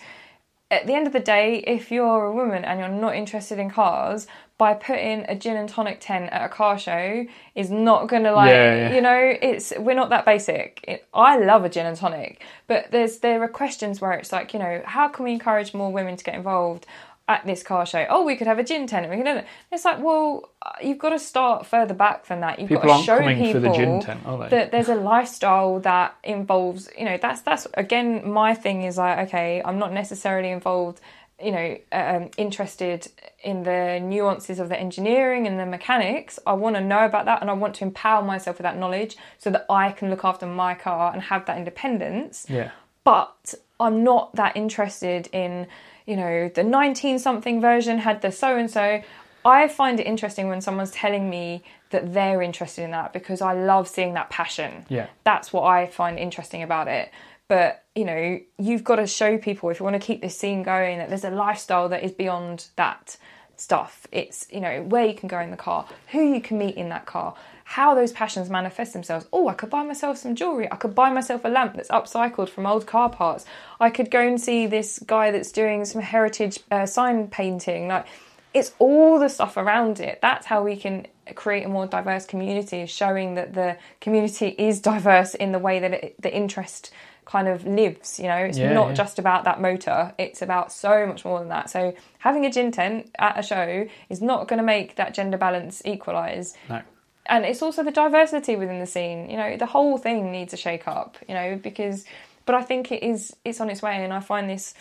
at 0.72 0.86
the 0.86 0.94
end 0.94 1.08
of 1.08 1.14
the 1.14 1.20
day, 1.20 1.64
if 1.66 1.92
you're 1.92 2.26
a 2.26 2.32
woman 2.32 2.64
and 2.64 2.80
you're 2.80 2.88
not 2.88 3.16
interested 3.16 3.58
in 3.58 3.72
cars, 3.72 4.28
by 4.60 4.74
putting 4.74 5.26
a 5.30 5.36
gin 5.36 5.56
and 5.56 5.70
tonic 5.70 6.00
tent 6.02 6.30
at 6.34 6.46
a 6.46 6.50
car 6.50 6.78
show 6.78 7.26
is 7.56 7.72
not 7.72 8.08
going 8.08 8.24
to 8.24 8.34
like 8.34 8.50
Yeah, 8.50 8.76
yeah. 8.76 8.94
you 8.94 9.02
know 9.02 9.38
it's 9.42 9.74
we're 9.80 9.96
not 9.96 10.10
that 10.10 10.26
basic. 10.26 10.84
It, 10.88 11.08
I 11.14 11.40
love 11.40 11.64
a 11.64 11.70
gin 11.70 11.86
and 11.86 11.98
tonic, 11.98 12.44
but 12.68 12.92
there's 12.92 13.20
there 13.20 13.42
are 13.42 13.48
questions 13.48 14.02
where 14.02 14.12
it's 14.12 14.32
like 14.32 14.54
you 14.54 14.60
know 14.60 14.84
how 14.86 15.08
can 15.08 15.24
we 15.24 15.32
encourage 15.32 15.74
more 15.74 15.92
women 15.92 16.18
to 16.18 16.24
get 16.24 16.36
involved 16.36 16.86
at 17.30 17.46
this 17.46 17.64
car 17.64 17.86
show? 17.86 18.06
Oh, 18.10 18.26
we 18.26 18.36
could 18.36 18.48
have 18.48 18.60
a 18.60 18.64
gin 18.64 18.88
tent. 18.88 19.10
We 19.10 19.16
could. 19.24 19.46
It's 19.72 19.86
like 19.86 20.00
well, 20.02 20.50
uh, 20.62 20.72
you've 20.82 20.98
got 20.98 21.12
to 21.12 21.20
start 21.20 21.66
further 21.66 21.94
back 21.94 22.26
than 22.26 22.42
that. 22.42 22.60
You've 22.60 22.68
People 22.70 22.84
got 22.84 22.98
to 22.98 23.04
show 23.06 23.20
people 23.20 23.62
the 23.62 23.70
tent, 24.04 24.50
that 24.50 24.72
there's 24.72 24.90
a 24.90 24.96
lifestyle 24.96 25.80
that 25.82 26.16
involves 26.24 26.90
you 26.98 27.06
know 27.06 27.18
that's 27.22 27.42
that's 27.42 27.68
again 27.76 28.30
my 28.30 28.54
thing 28.56 28.84
is 28.84 28.98
like 28.98 29.28
okay 29.28 29.62
i'm 29.64 29.78
not 29.78 29.94
necessarily 29.94 30.50
involved 30.50 31.00
you 31.42 31.52
know 31.52 31.78
um, 31.92 32.30
interested 32.38 33.08
in 33.44 33.64
the 33.64 34.00
nuances 34.02 34.60
of 34.60 34.68
the 34.70 34.80
engineering 34.80 35.48
and 35.48 35.60
the 35.60 35.66
mechanics 35.66 36.40
i 36.46 36.54
want 36.54 36.76
to 36.76 36.82
know 36.82 37.06
about 37.06 37.26
that 37.26 37.42
and 37.42 37.50
i 37.50 37.54
want 37.54 37.76
to 37.76 37.84
empower 37.84 38.24
myself 38.24 38.58
with 38.58 38.64
that 38.64 38.78
knowledge 38.78 39.16
so 39.38 39.50
that 39.50 39.66
i 39.70 39.92
can 39.92 40.10
look 40.10 40.26
after 40.26 40.46
my 40.46 40.74
car 40.74 41.14
and 41.14 41.22
have 41.24 41.46
that 41.46 41.58
independence 41.58 42.46
Yeah. 42.50 42.72
but 43.04 43.54
I'm 43.82 44.04
not 44.04 44.36
that 44.36 44.58
interested 44.58 45.30
in, 45.32 45.66
you 46.10 46.16
know, 46.16 46.50
the 46.50 46.64
19 46.64 47.20
something 47.20 47.62
version 47.62 48.00
had 48.00 48.22
the 48.24 48.32
so 48.32 48.58
and 48.58 48.70
so. 48.70 49.04
I 49.46 49.68
find 49.68 50.00
it 50.00 50.08
interesting 50.08 50.48
when 50.50 50.60
someone's 50.60 50.92
telling 50.92 51.30
me 51.30 51.64
that 51.92 52.14
they're 52.14 52.42
interested 52.42 52.84
in 52.84 52.92
that 52.92 53.14
because 53.14 53.42
I 53.42 53.54
love 53.54 53.88
seeing 53.88 54.16
that 54.16 54.32
passion. 54.32 54.86
Yeah. 54.90 55.08
That's 55.24 55.54
what 55.54 55.64
I 55.64 55.86
find 55.86 56.18
interesting 56.18 56.64
about 56.64 56.88
it. 56.88 57.12
But, 57.48 57.84
you 57.96 58.06
know, 58.06 58.40
you've 58.58 58.84
got 58.84 58.98
to 58.98 59.08
show 59.08 59.38
people 59.38 59.70
if 59.70 59.80
you 59.80 59.84
want 59.84 60.02
to 60.02 60.06
keep 60.06 60.22
this 60.22 60.38
scene 60.38 60.64
going 60.64 60.98
that 60.98 61.10
there's 61.10 61.24
a 61.24 61.30
lifestyle 61.30 61.90
that 61.90 62.04
is 62.04 62.12
beyond 62.12 62.68
that 62.76 63.18
stuff. 63.56 64.08
It's, 64.12 64.48
you 64.52 64.62
know, 64.62 64.84
where 64.84 65.06
you 65.06 65.14
can 65.14 65.28
go 65.28 65.40
in 65.40 65.52
the 65.52 65.58
car, 65.58 65.88
who 66.12 66.34
you 66.34 66.42
can 66.42 66.58
meet 66.58 66.76
in 66.76 66.90
that 66.90 67.06
car, 67.06 67.36
how 67.74 67.94
those 67.94 68.12
passions 68.12 68.50
manifest 68.50 68.94
themselves. 68.94 69.28
Oh, 69.32 69.48
I 69.48 69.54
could 69.54 69.70
buy 69.70 69.84
myself 69.84 70.18
some 70.18 70.34
jewelry. 70.34 70.68
I 70.72 70.76
could 70.76 70.96
buy 70.96 71.12
myself 71.12 71.46
a 71.46 71.50
lamp 71.50 71.76
that's 71.76 71.90
upcycled 71.90 72.50
from 72.50 72.66
old 72.66 72.88
car 72.88 73.12
parts. 73.12 73.46
I 73.80 73.92
could 73.92 74.10
go 74.10 74.22
and 74.22 74.42
see 74.42 74.66
this 74.66 74.98
guy 75.06 75.30
that's 75.30 75.52
doing 75.52 75.86
some 75.86 76.02
heritage 76.02 76.58
uh, 76.72 76.88
sign 76.88 77.28
painting. 77.28 77.88
Like, 77.88 78.08
it's 78.56 78.72
all 78.80 79.20
the 79.20 79.30
stuff 79.30 79.56
around 79.56 80.00
it. 80.00 80.18
That's 80.20 80.48
how 80.48 80.64
we 80.64 80.78
can 80.78 81.06
create 81.36 81.64
a 81.64 81.70
more 81.70 81.86
diverse 81.86 82.26
community, 82.26 82.88
showing 82.88 83.36
that 83.36 83.54
the 83.54 83.78
community 84.02 84.48
is 84.58 84.82
diverse 84.82 85.36
in 85.36 85.52
the 85.52 85.60
way 85.60 85.78
that 85.78 85.94
it, 85.94 86.16
the 86.20 86.36
interest 86.36 86.92
kind 87.26 87.48
of 87.48 87.68
lives. 87.68 88.20
You 88.20 88.30
know, 88.30 88.38
it's 88.38 88.58
Yeah, 88.58 88.74
not 88.74 88.88
yeah. 88.88 88.94
just 88.96 89.20
about 89.20 89.44
that 89.44 89.62
motor. 89.62 90.16
It's 90.18 90.42
about 90.42 90.72
so 90.72 91.06
much 91.06 91.24
more 91.24 91.38
than 91.38 91.50
that. 91.50 91.70
So 91.70 91.94
having 92.18 92.48
a 92.48 92.52
gin 92.52 92.72
tent 92.72 93.12
at 93.20 93.38
a 93.38 93.44
show 93.44 93.88
is 94.10 94.24
not 94.24 94.48
going 94.48 94.58
to 94.58 94.66
make 94.66 94.96
that 94.96 95.14
gender 95.14 95.38
balance 95.38 95.84
equalise 95.86 96.56
No. 96.68 96.82
And 97.30 97.46
it's 97.46 97.62
also 97.62 97.84
the 97.84 97.92
diversity 97.92 98.56
within 98.56 98.80
the 98.80 98.86
scene. 98.86 99.30
You 99.30 99.38
know 99.38 99.58
the 99.58 99.66
whole 99.66 99.98
thing 99.98 100.32
needs 100.32 100.54
a 100.54 100.58
shake 100.58 100.88
up 100.88 101.18
you 101.28 101.34
know 101.34 101.60
because 101.62 102.06
but 102.46 102.56
i 102.56 102.62
think 102.64 102.92
it 102.92 103.04
is 103.04 103.36
it's 103.46 103.62
on 103.62 103.70
its 103.70 103.82
way 103.82 104.04
and 104.04 104.12
i 104.12 104.20
find 104.20 104.50
this 104.50 104.74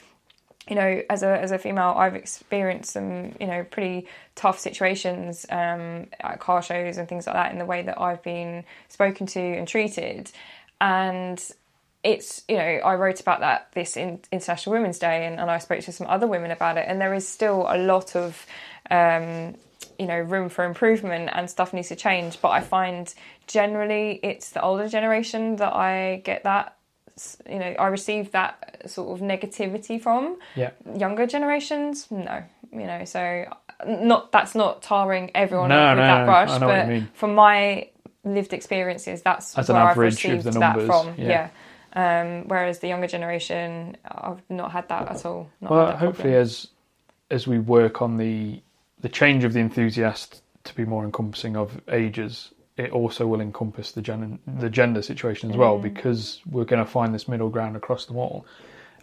you 0.68 0.74
know 0.74 1.02
as 1.10 1.22
a 1.22 1.40
as 1.40 1.50
a 1.50 1.58
female 1.58 1.94
i've 1.96 2.14
experienced 2.14 2.92
some 2.92 3.34
you 3.40 3.46
know 3.46 3.64
pretty 3.64 4.06
tough 4.34 4.58
situations 4.58 5.44
um, 5.50 6.06
at 6.20 6.40
car 6.40 6.62
shows 6.62 6.96
and 6.96 7.08
things 7.08 7.26
like 7.26 7.34
that 7.34 7.52
in 7.52 7.58
the 7.58 7.66
way 7.66 7.82
that 7.82 8.00
i've 8.00 8.22
been 8.22 8.64
spoken 8.88 9.26
to 9.26 9.40
and 9.40 9.68
treated. 9.68 10.30
And 10.80 11.42
it's 12.04 12.42
you 12.48 12.56
know 12.56 12.62
I 12.62 12.94
wrote 12.94 13.20
about 13.20 13.40
that 13.40 13.70
this 13.72 13.96
in 13.96 14.20
International 14.30 14.74
Women's 14.74 14.98
Day 14.98 15.26
and, 15.26 15.40
and 15.40 15.50
I 15.50 15.58
spoke 15.58 15.80
to 15.80 15.92
some 15.92 16.06
other 16.06 16.26
women 16.26 16.50
about 16.50 16.76
it 16.76 16.84
and 16.86 17.00
there 17.00 17.12
is 17.12 17.26
still 17.26 17.66
a 17.68 17.76
lot 17.76 18.14
of 18.14 18.46
um, 18.90 19.56
you 19.98 20.06
know 20.06 20.18
room 20.18 20.48
for 20.48 20.64
improvement 20.64 21.30
and 21.32 21.48
stuff 21.50 21.72
needs 21.72 21.88
to 21.88 21.96
change 21.96 22.40
but 22.40 22.50
I 22.50 22.60
find 22.60 23.12
generally 23.46 24.20
it's 24.22 24.50
the 24.50 24.62
older 24.62 24.88
generation 24.88 25.56
that 25.56 25.72
I 25.74 26.22
get 26.24 26.44
that 26.44 26.76
you 27.48 27.58
know 27.58 27.74
I 27.78 27.88
receive 27.88 28.30
that 28.32 28.82
sort 28.86 29.08
of 29.20 29.26
negativity 29.26 30.00
from 30.00 30.38
Yeah. 30.54 30.70
younger 30.96 31.26
generations 31.26 32.06
no 32.10 32.42
you 32.72 32.86
know 32.86 33.04
so 33.04 33.44
not 33.86 34.30
that's 34.32 34.54
not 34.54 34.82
tarring 34.82 35.30
everyone 35.34 35.68
No, 35.70 35.90
with 35.90 35.98
no, 35.98 36.02
that 36.06 36.18
no, 36.20 36.24
brush 36.26 36.50
I 36.50 36.58
know 36.58 36.66
what 36.68 36.74
but 36.76 36.86
you 36.86 36.92
mean. 36.92 37.08
from 37.14 37.34
my 37.34 37.88
lived 38.24 38.52
experiences 38.52 39.22
that's 39.22 39.56
As 39.58 39.68
where 39.68 39.78
I've 39.78 39.96
received 39.96 40.44
that 40.44 40.80
from 40.82 41.14
yeah. 41.18 41.28
yeah. 41.28 41.48
Um, 41.94 42.46
whereas 42.46 42.80
the 42.80 42.86
younger 42.88 43.06
generation, 43.08 43.96
I've 44.06 44.42
not 44.50 44.70
had 44.72 44.88
that 44.90 45.08
at 45.10 45.24
all. 45.24 45.48
Not 45.62 45.70
Well, 45.70 45.86
hopefully, 45.96 46.34
problem. 46.34 46.42
as 46.42 46.68
as 47.30 47.46
we 47.48 47.58
work 47.58 48.02
on 48.02 48.18
the 48.18 48.60
the 49.00 49.08
change 49.08 49.44
of 49.44 49.52
the 49.52 49.60
enthusiast 49.60 50.42
to 50.64 50.74
be 50.74 50.84
more 50.84 51.04
encompassing 51.04 51.56
of 51.56 51.80
ages, 51.88 52.52
it 52.76 52.90
also 52.90 53.26
will 53.26 53.40
encompass 53.40 53.92
the 53.92 54.02
gen- 54.02 54.38
the 54.46 54.70
gender 54.70 55.02
situation 55.02 55.50
as 55.50 55.56
well, 55.56 55.78
mm. 55.78 55.82
because 55.82 56.40
we're 56.50 56.64
going 56.64 56.84
to 56.84 56.90
find 56.90 57.14
this 57.14 57.28
middle 57.28 57.48
ground 57.48 57.76
across 57.76 58.06
them 58.06 58.16
all, 58.16 58.46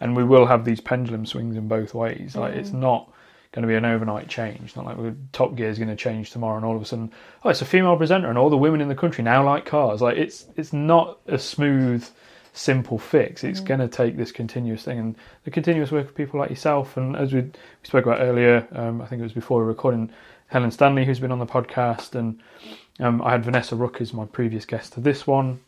and 0.00 0.16
we 0.16 0.24
will 0.24 0.46
have 0.46 0.64
these 0.64 0.80
pendulum 0.80 1.26
swings 1.26 1.56
in 1.56 1.68
both 1.68 1.94
ways. 1.94 2.36
Like 2.36 2.54
it's 2.54 2.70
mm. 2.70 2.80
not 2.80 3.12
going 3.52 3.62
to 3.62 3.68
be 3.68 3.74
an 3.74 3.84
overnight 3.84 4.28
change. 4.28 4.76
Not 4.76 4.84
like 4.84 5.14
Top 5.32 5.56
Gear 5.56 5.68
is 5.68 5.78
going 5.78 5.88
to 5.88 5.96
change 5.96 6.30
tomorrow, 6.30 6.56
and 6.56 6.64
all 6.64 6.76
of 6.76 6.82
a 6.82 6.84
sudden, 6.84 7.12
oh, 7.42 7.50
it's 7.50 7.62
a 7.62 7.66
female 7.66 7.96
presenter, 7.96 8.28
and 8.28 8.38
all 8.38 8.50
the 8.50 8.56
women 8.56 8.80
in 8.80 8.88
the 8.88 8.94
country 8.94 9.24
now 9.24 9.44
like 9.44 9.64
cars. 9.64 10.00
Like 10.02 10.16
it's 10.16 10.46
it's 10.56 10.72
not 10.72 11.20
a 11.26 11.38
smooth 11.38 12.06
simple 12.56 12.98
fix. 12.98 13.44
It's 13.44 13.60
going 13.60 13.80
to 13.80 13.88
take 13.88 14.16
this 14.16 14.32
continuous 14.32 14.82
thing 14.82 14.98
and 14.98 15.16
the 15.44 15.50
continuous 15.50 15.92
work 15.92 16.08
of 16.08 16.14
people 16.14 16.40
like 16.40 16.50
yourself. 16.50 16.96
And 16.96 17.14
as 17.16 17.32
we, 17.32 17.42
we 17.42 17.50
spoke 17.84 18.06
about 18.06 18.20
earlier, 18.20 18.66
um, 18.72 19.02
I 19.02 19.06
think 19.06 19.20
it 19.20 19.24
was 19.24 19.32
before 19.32 19.58
we 19.58 19.64
were 19.64 19.70
recording, 19.70 20.10
Helen 20.48 20.70
Stanley, 20.70 21.04
who's 21.04 21.18
been 21.18 21.32
on 21.32 21.38
the 21.38 21.46
podcast, 21.46 22.14
and 22.14 22.40
um, 23.00 23.20
I 23.22 23.32
had 23.32 23.44
Vanessa 23.44 23.76
Ruck 23.76 24.00
as 24.00 24.12
my 24.12 24.24
previous 24.26 24.64
guest 24.64 24.92
to 24.94 25.00
this 25.00 25.26
one, 25.26 25.60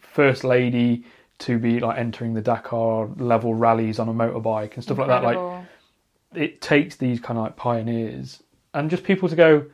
first 0.00 0.44
lady 0.44 1.04
to 1.38 1.58
be 1.58 1.80
like 1.80 1.96
entering 1.96 2.34
the 2.34 2.42
Dakar 2.42 3.08
level 3.16 3.54
rallies 3.54 3.98
on 3.98 4.08
a 4.08 4.12
motorbike 4.12 4.74
and 4.74 4.82
stuff 4.82 4.98
like 4.98 5.08
that. 5.08 5.22
Like 5.22 5.64
it 6.34 6.60
takes 6.60 6.96
these 6.96 7.18
kind 7.18 7.38
of 7.38 7.44
like 7.44 7.56
pioneers 7.56 8.42
and 8.74 8.90
just 8.90 9.04
people 9.04 9.28
to 9.28 9.36
go, 9.36 9.64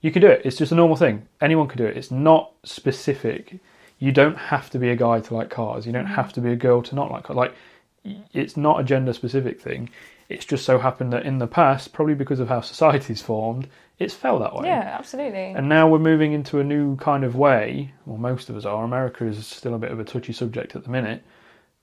you 0.00 0.10
can 0.10 0.20
do 0.20 0.28
it. 0.28 0.42
It's 0.44 0.56
just 0.56 0.72
a 0.72 0.74
normal 0.74 0.96
thing. 0.96 1.28
Anyone 1.40 1.68
can 1.68 1.78
do 1.78 1.86
it. 1.86 1.96
It's 1.96 2.10
not 2.10 2.52
specific. 2.64 3.60
You 4.02 4.10
don't 4.10 4.36
have 4.36 4.68
to 4.70 4.80
be 4.80 4.90
a 4.90 4.96
guy 4.96 5.20
to 5.20 5.34
like 5.34 5.48
cars. 5.48 5.86
You 5.86 5.92
don't 5.92 6.06
mm-hmm. 6.06 6.14
have 6.14 6.32
to 6.32 6.40
be 6.40 6.50
a 6.50 6.56
girl 6.56 6.82
to 6.82 6.94
not 6.96 7.12
like 7.12 7.22
cars. 7.22 7.36
Like, 7.36 7.54
it's 8.32 8.56
not 8.56 8.80
a 8.80 8.82
gender 8.82 9.12
specific 9.12 9.60
thing. 9.60 9.90
It's 10.28 10.44
just 10.44 10.64
so 10.64 10.78
happened 10.78 11.12
that 11.12 11.24
in 11.24 11.38
the 11.38 11.46
past, 11.46 11.92
probably 11.92 12.14
because 12.14 12.40
of 12.40 12.48
how 12.48 12.62
society's 12.62 13.22
formed, 13.22 13.68
it's 14.00 14.12
fell 14.12 14.40
that 14.40 14.56
way. 14.56 14.66
yeah, 14.66 14.96
absolutely. 14.98 15.52
And 15.52 15.68
now 15.68 15.88
we're 15.88 16.00
moving 16.00 16.32
into 16.32 16.58
a 16.58 16.64
new 16.64 16.96
kind 16.96 17.22
of 17.22 17.36
way, 17.36 17.92
well, 18.04 18.18
most 18.18 18.48
of 18.48 18.56
us 18.56 18.64
are. 18.64 18.82
America 18.82 19.24
is 19.24 19.46
still 19.46 19.74
a 19.74 19.78
bit 19.78 19.92
of 19.92 20.00
a 20.00 20.04
touchy 20.04 20.32
subject 20.32 20.74
at 20.74 20.82
the 20.82 20.90
minute, 20.90 21.22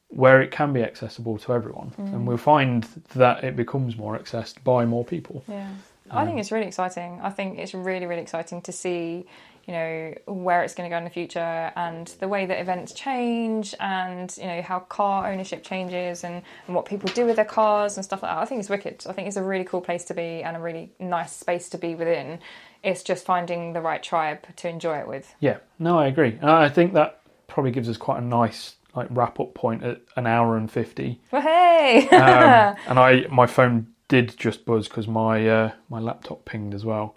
where 0.10 0.42
it 0.42 0.52
can 0.52 0.74
be 0.74 0.84
accessible 0.84 1.38
to 1.38 1.54
everyone. 1.54 1.94
And 1.98 2.14
mm. 2.14 2.26
we'll 2.26 2.36
find 2.36 2.84
that 3.16 3.46
it 3.46 3.56
becomes 3.56 3.96
more 3.96 4.20
accessed 4.20 4.62
by 4.66 4.84
more 4.84 5.06
people. 5.06 5.46
Yeah. 5.48 5.70
I 6.12 6.26
think 6.26 6.34
um, 6.34 6.40
it's 6.40 6.52
really 6.52 6.68
exciting. 6.68 7.20
I 7.22 7.30
think 7.30 7.60
it's 7.60 7.74
really, 7.74 8.08
really 8.08 8.22
exciting 8.22 8.62
to 8.64 8.72
see, 8.72 9.26
you 9.70 9.76
know, 9.76 10.16
where 10.26 10.64
it's 10.64 10.74
going 10.74 10.90
to 10.90 10.92
go 10.92 10.98
in 10.98 11.04
the 11.04 11.12
future 11.12 11.72
and 11.76 12.08
the 12.20 12.28
way 12.28 12.48
that 12.48 12.60
events 12.60 12.92
change 12.92 13.76
and, 13.80 14.36
you 14.42 14.48
know, 14.48 14.64
how 14.64 14.80
car 14.80 15.32
ownership 15.32 15.64
changes 15.64 16.24
and, 16.24 16.42
and 16.66 16.76
what 16.76 16.88
people 16.88 17.08
do 17.14 17.24
with 17.28 17.36
their 17.36 17.46
cars 17.46 17.96
and 17.96 18.04
stuff 18.04 18.24
like 18.24 18.32
that. 18.32 18.40
I 18.40 18.46
think 18.46 18.62
it's 18.62 18.70
wicked. 18.70 19.04
I 19.08 19.14
think 19.14 19.28
it's 19.28 19.38
a 19.38 19.44
really 19.44 19.64
cool 19.64 19.82
place 19.82 20.06
to 20.06 20.16
be 20.16 20.42
and 20.42 20.58
a 20.58 20.60
really 20.60 20.92
nice 21.00 21.36
space 21.36 21.70
to 21.70 21.78
be 21.78 21.94
within. 21.94 22.40
It's 22.82 23.04
just 23.04 23.24
finding 23.24 23.74
the 23.74 23.82
right 23.82 24.02
tribe 24.02 24.40
to 24.56 24.68
enjoy 24.68 24.98
it 24.98 25.08
with. 25.08 25.36
Yeah, 25.40 25.58
no, 25.78 26.00
I 26.00 26.08
agree. 26.08 26.40
And 26.42 26.50
I 26.50 26.68
think 26.68 26.94
that 26.94 27.22
probably 27.46 27.70
gives 27.70 27.88
us 27.90 27.98
quite 27.98 28.18
a 28.18 28.26
nice 28.26 28.76
like 28.96 29.06
wrap 29.12 29.40
up 29.40 29.54
point 29.54 29.84
at 29.84 30.02
an 30.16 30.26
hour 30.26 30.58
and 30.58 30.72
50. 30.72 31.22
Well, 31.30 31.44
hey! 31.44 32.10
Um, 32.10 32.76
and 32.88 32.98
I 32.98 33.28
my 33.30 33.46
phone 33.46 33.94
did 34.08 34.36
just 34.36 34.66
buzz 34.66 34.88
because 34.88 35.08
my 35.08 35.48
uh, 35.48 35.72
my 35.92 36.00
laptop 36.00 36.46
pinged 36.46 36.74
as 36.74 36.84
well. 36.84 37.16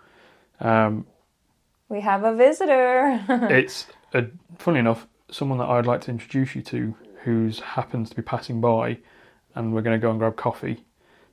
Um, 0.61 1.07
we 1.93 2.01
have 2.01 2.25
a 2.25 2.35
visitor. 2.35 3.23
it's 3.29 3.87
a, 4.15 4.25
funny 4.59 4.81
enough 4.81 5.07
someone 5.31 5.59
that 5.59 5.69
I'd 5.69 5.87
like 5.87 6.01
to 6.03 6.11
introduce 6.11 6.55
you 6.55 6.63
to 6.63 6.95
who's 7.23 7.61
happens 7.61 8.11
to 8.11 8.17
be 8.17 8.23
passing 8.23 8.61
by, 8.61 8.99
and 9.55 9.73
we're 9.73 9.83
going 9.83 9.99
to 9.99 10.03
go 10.03 10.11
and 10.11 10.19
grab 10.19 10.37
coffee. 10.37 10.85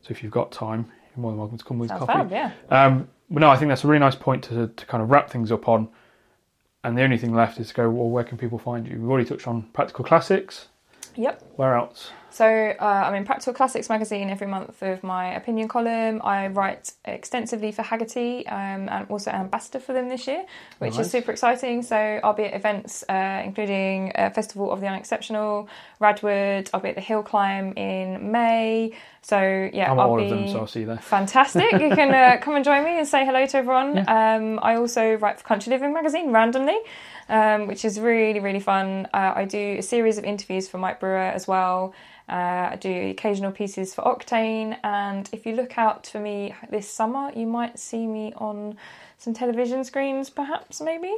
So 0.01 0.11
if 0.11 0.21
you've 0.21 0.31
got 0.31 0.51
time, 0.51 0.91
you're 1.15 1.21
more 1.21 1.31
than 1.31 1.39
welcome 1.39 1.57
to 1.57 1.63
come 1.63 1.79
with 1.79 1.89
Sounds 1.89 2.05
coffee. 2.05 2.29
fab, 2.29 2.31
yeah. 2.31 2.51
Um, 2.69 3.07
but 3.29 3.39
no, 3.39 3.49
I 3.49 3.55
think 3.55 3.69
that's 3.69 3.83
a 3.83 3.87
really 3.87 3.99
nice 3.99 4.15
point 4.15 4.43
to 4.45 4.67
to 4.67 4.85
kind 4.85 5.01
of 5.01 5.09
wrap 5.09 5.29
things 5.29 5.51
up 5.51 5.67
on. 5.67 5.87
And 6.83 6.97
the 6.97 7.03
only 7.03 7.17
thing 7.17 7.33
left 7.33 7.59
is 7.59 7.69
to 7.69 7.73
go. 7.73 7.89
Well, 7.89 8.09
where 8.09 8.23
can 8.23 8.37
people 8.37 8.59
find 8.59 8.87
you? 8.87 8.99
We've 8.99 9.09
already 9.09 9.27
touched 9.27 9.47
on 9.47 9.63
practical 9.73 10.03
classics. 10.05 10.67
Yep. 11.15 11.43
Where 11.55 11.75
else? 11.75 12.11
So 12.31 12.45
uh, 12.45 12.83
I'm 12.83 13.15
in 13.15 13.25
Practical 13.25 13.53
Classics 13.53 13.89
magazine 13.89 14.29
every 14.29 14.47
month 14.47 14.79
with 14.81 15.03
my 15.03 15.33
opinion 15.33 15.67
column. 15.67 16.21
I 16.23 16.47
write 16.47 16.93
extensively 17.05 17.71
for 17.71 17.81
Hagerty 17.81 18.49
um, 18.51 18.87
and 18.87 19.09
also 19.09 19.31
an 19.31 19.41
ambassador 19.41 19.79
for 19.79 19.93
them 19.93 20.09
this 20.09 20.27
year, 20.27 20.45
which 20.77 20.95
Nice. 20.95 21.07
is 21.07 21.11
super 21.11 21.31
exciting. 21.31 21.81
So 21.81 21.95
I'll 21.95 22.33
be 22.33 22.43
at 22.43 22.53
events 22.53 23.03
uh, 23.09 23.41
including 23.43 24.11
uh, 24.15 24.29
Festival 24.29 24.71
of 24.71 24.79
the 24.79 24.87
Unexceptional, 24.87 25.67
Radwood. 25.99 26.69
I'll 26.73 26.79
be 26.79 26.89
at 26.89 26.95
the 26.95 27.01
Hill 27.01 27.23
Climb 27.23 27.73
in 27.73 28.31
May. 28.31 28.93
So 29.21 29.69
yeah, 29.73 29.91
I'm 29.91 29.99
I'll 29.99 30.11
all 30.11 30.17
be 30.17 30.23
of 30.25 30.29
them, 30.29 30.47
so 30.47 30.59
I'll 30.59 30.67
see 30.67 30.81
you 30.81 30.85
there. 30.85 30.97
Fantastic. 30.97 31.71
You 31.73 31.89
can 31.95 32.13
uh, 32.13 32.39
come 32.41 32.55
and 32.55 32.63
join 32.63 32.85
me 32.85 32.99
and 32.99 33.07
say 33.07 33.25
hello 33.25 33.45
to 33.45 33.57
everyone. 33.57 34.05
Um, 34.19 34.59
I 34.61 34.75
also 34.75 35.13
write 35.15 35.39
for 35.39 35.45
Country 35.45 35.71
Living 35.71 35.93
magazine 35.93 36.31
randomly, 36.31 36.77
um, 37.29 37.67
which 37.67 37.85
is 37.85 37.99
really, 37.99 38.39
really 38.39 38.59
fun. 38.59 39.07
Uh, 39.13 39.33
I 39.35 39.45
do 39.45 39.77
a 39.79 39.81
series 39.81 40.17
of 40.17 40.23
interviews 40.23 40.67
for 40.67 40.77
Mike 40.77 40.99
Brewer 40.99 41.17
as 41.17 41.47
well. 41.47 41.93
Uh, 42.27 42.69
I 42.73 42.77
do 42.79 43.09
occasional 43.09 43.51
pieces 43.51 43.95
for 43.95 44.03
Octane. 44.03 44.77
And 44.83 45.29
if 45.31 45.45
you 45.45 45.55
look 45.55 45.77
out 45.77 46.07
for 46.07 46.19
me 46.19 46.53
this 46.69 46.87
summer, 46.89 47.31
you 47.35 47.47
might 47.47 47.79
see 47.79 48.05
me 48.05 48.33
on 48.35 48.77
some 49.17 49.33
television 49.33 49.83
screens, 49.83 50.29
perhaps, 50.29 50.79
maybe. 50.79 51.13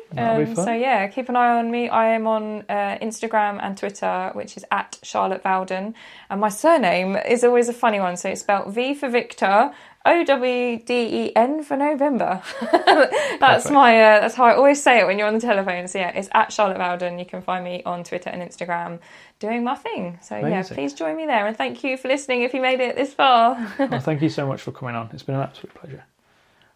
Fun. 0.56 0.66
So, 0.66 0.74
yeah, 0.74 1.08
keep 1.08 1.30
an 1.30 1.36
eye 1.36 1.60
on 1.60 1.70
me. 1.70 1.88
I 1.88 2.08
am 2.08 2.28
on 2.28 2.62
uh, 2.68 2.98
Instagram 3.02 3.60
and 3.62 3.78
Twitter, 3.78 4.32
which 4.34 4.58
is 4.58 4.66
at 4.72 4.98
Charlotte 5.04 5.44
Vowden. 5.44 5.94
And 6.30 6.42
my 6.42 6.50
surname 6.50 7.16
is 7.16 7.44
always 7.44 7.70
a 7.70 7.74
funny 7.74 8.00
one. 8.00 8.18
So 8.18 8.30
it's 8.30 8.42
spelled 8.42 8.74
V 8.74 8.96
for 8.96 9.10
Victor, 9.10 9.72
O 10.06 10.24
W 10.24 10.80
D 10.84 10.94
E 10.94 11.36
N 11.36 11.64
for 11.64 11.78
November. 11.78 12.42
that's 12.62 13.40
Perfect. 13.40 13.72
my. 13.72 14.02
Uh, 14.02 14.20
that's 14.22 14.36
how 14.36 14.46
I 14.46 14.56
always 14.56 14.82
say 14.82 15.00
it 15.00 15.06
when 15.06 15.20
you're 15.20 15.28
on 15.28 15.36
the 15.36 15.40
telephone. 15.40 15.88
So 15.88 16.00
yeah, 16.00 16.10
it's 16.10 16.30
at 16.34 16.52
Charlotte 16.52 16.78
Vowden. 16.78 17.20
You 17.20 17.26
can 17.26 17.42
find 17.42 17.64
me 17.64 17.84
on 17.86 18.04
Twitter 18.04 18.30
and 18.30 18.42
Instagram 18.42 19.00
doing 19.40 19.64
my 19.64 19.76
thing. 19.76 20.18
So 20.22 20.38
yeah, 20.38 20.64
please 20.64 20.94
join 20.94 21.18
me 21.18 21.28
there. 21.28 21.46
And 21.46 21.56
thank 21.56 21.84
you 21.84 21.98
for 21.98 22.08
listening. 22.08 22.42
If 22.42 22.54
you 22.54 22.62
made 22.62 22.80
it 22.80 22.96
this 22.96 23.14
far. 23.14 23.56
well, 23.80 24.00
thank 24.00 24.22
you 24.22 24.30
so 24.30 24.48
much 24.48 24.62
for 24.62 24.72
coming 24.72 24.96
on. 24.96 25.10
It's 25.14 25.24
been 25.24 25.36
an 25.36 25.42
absolute 25.42 25.76
pleasure. 25.76 26.04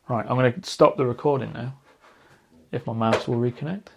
Right, 0.07 0.25
I'm 0.29 0.35
going 0.35 0.53
to 0.53 0.69
stop 0.69 0.97
the 0.97 1.05
recording 1.05 1.51
now. 1.53 1.73
If 2.71 2.85
my 2.85 2.93
mouse 2.93 3.27
will 3.27 3.37
reconnect. 3.37 3.87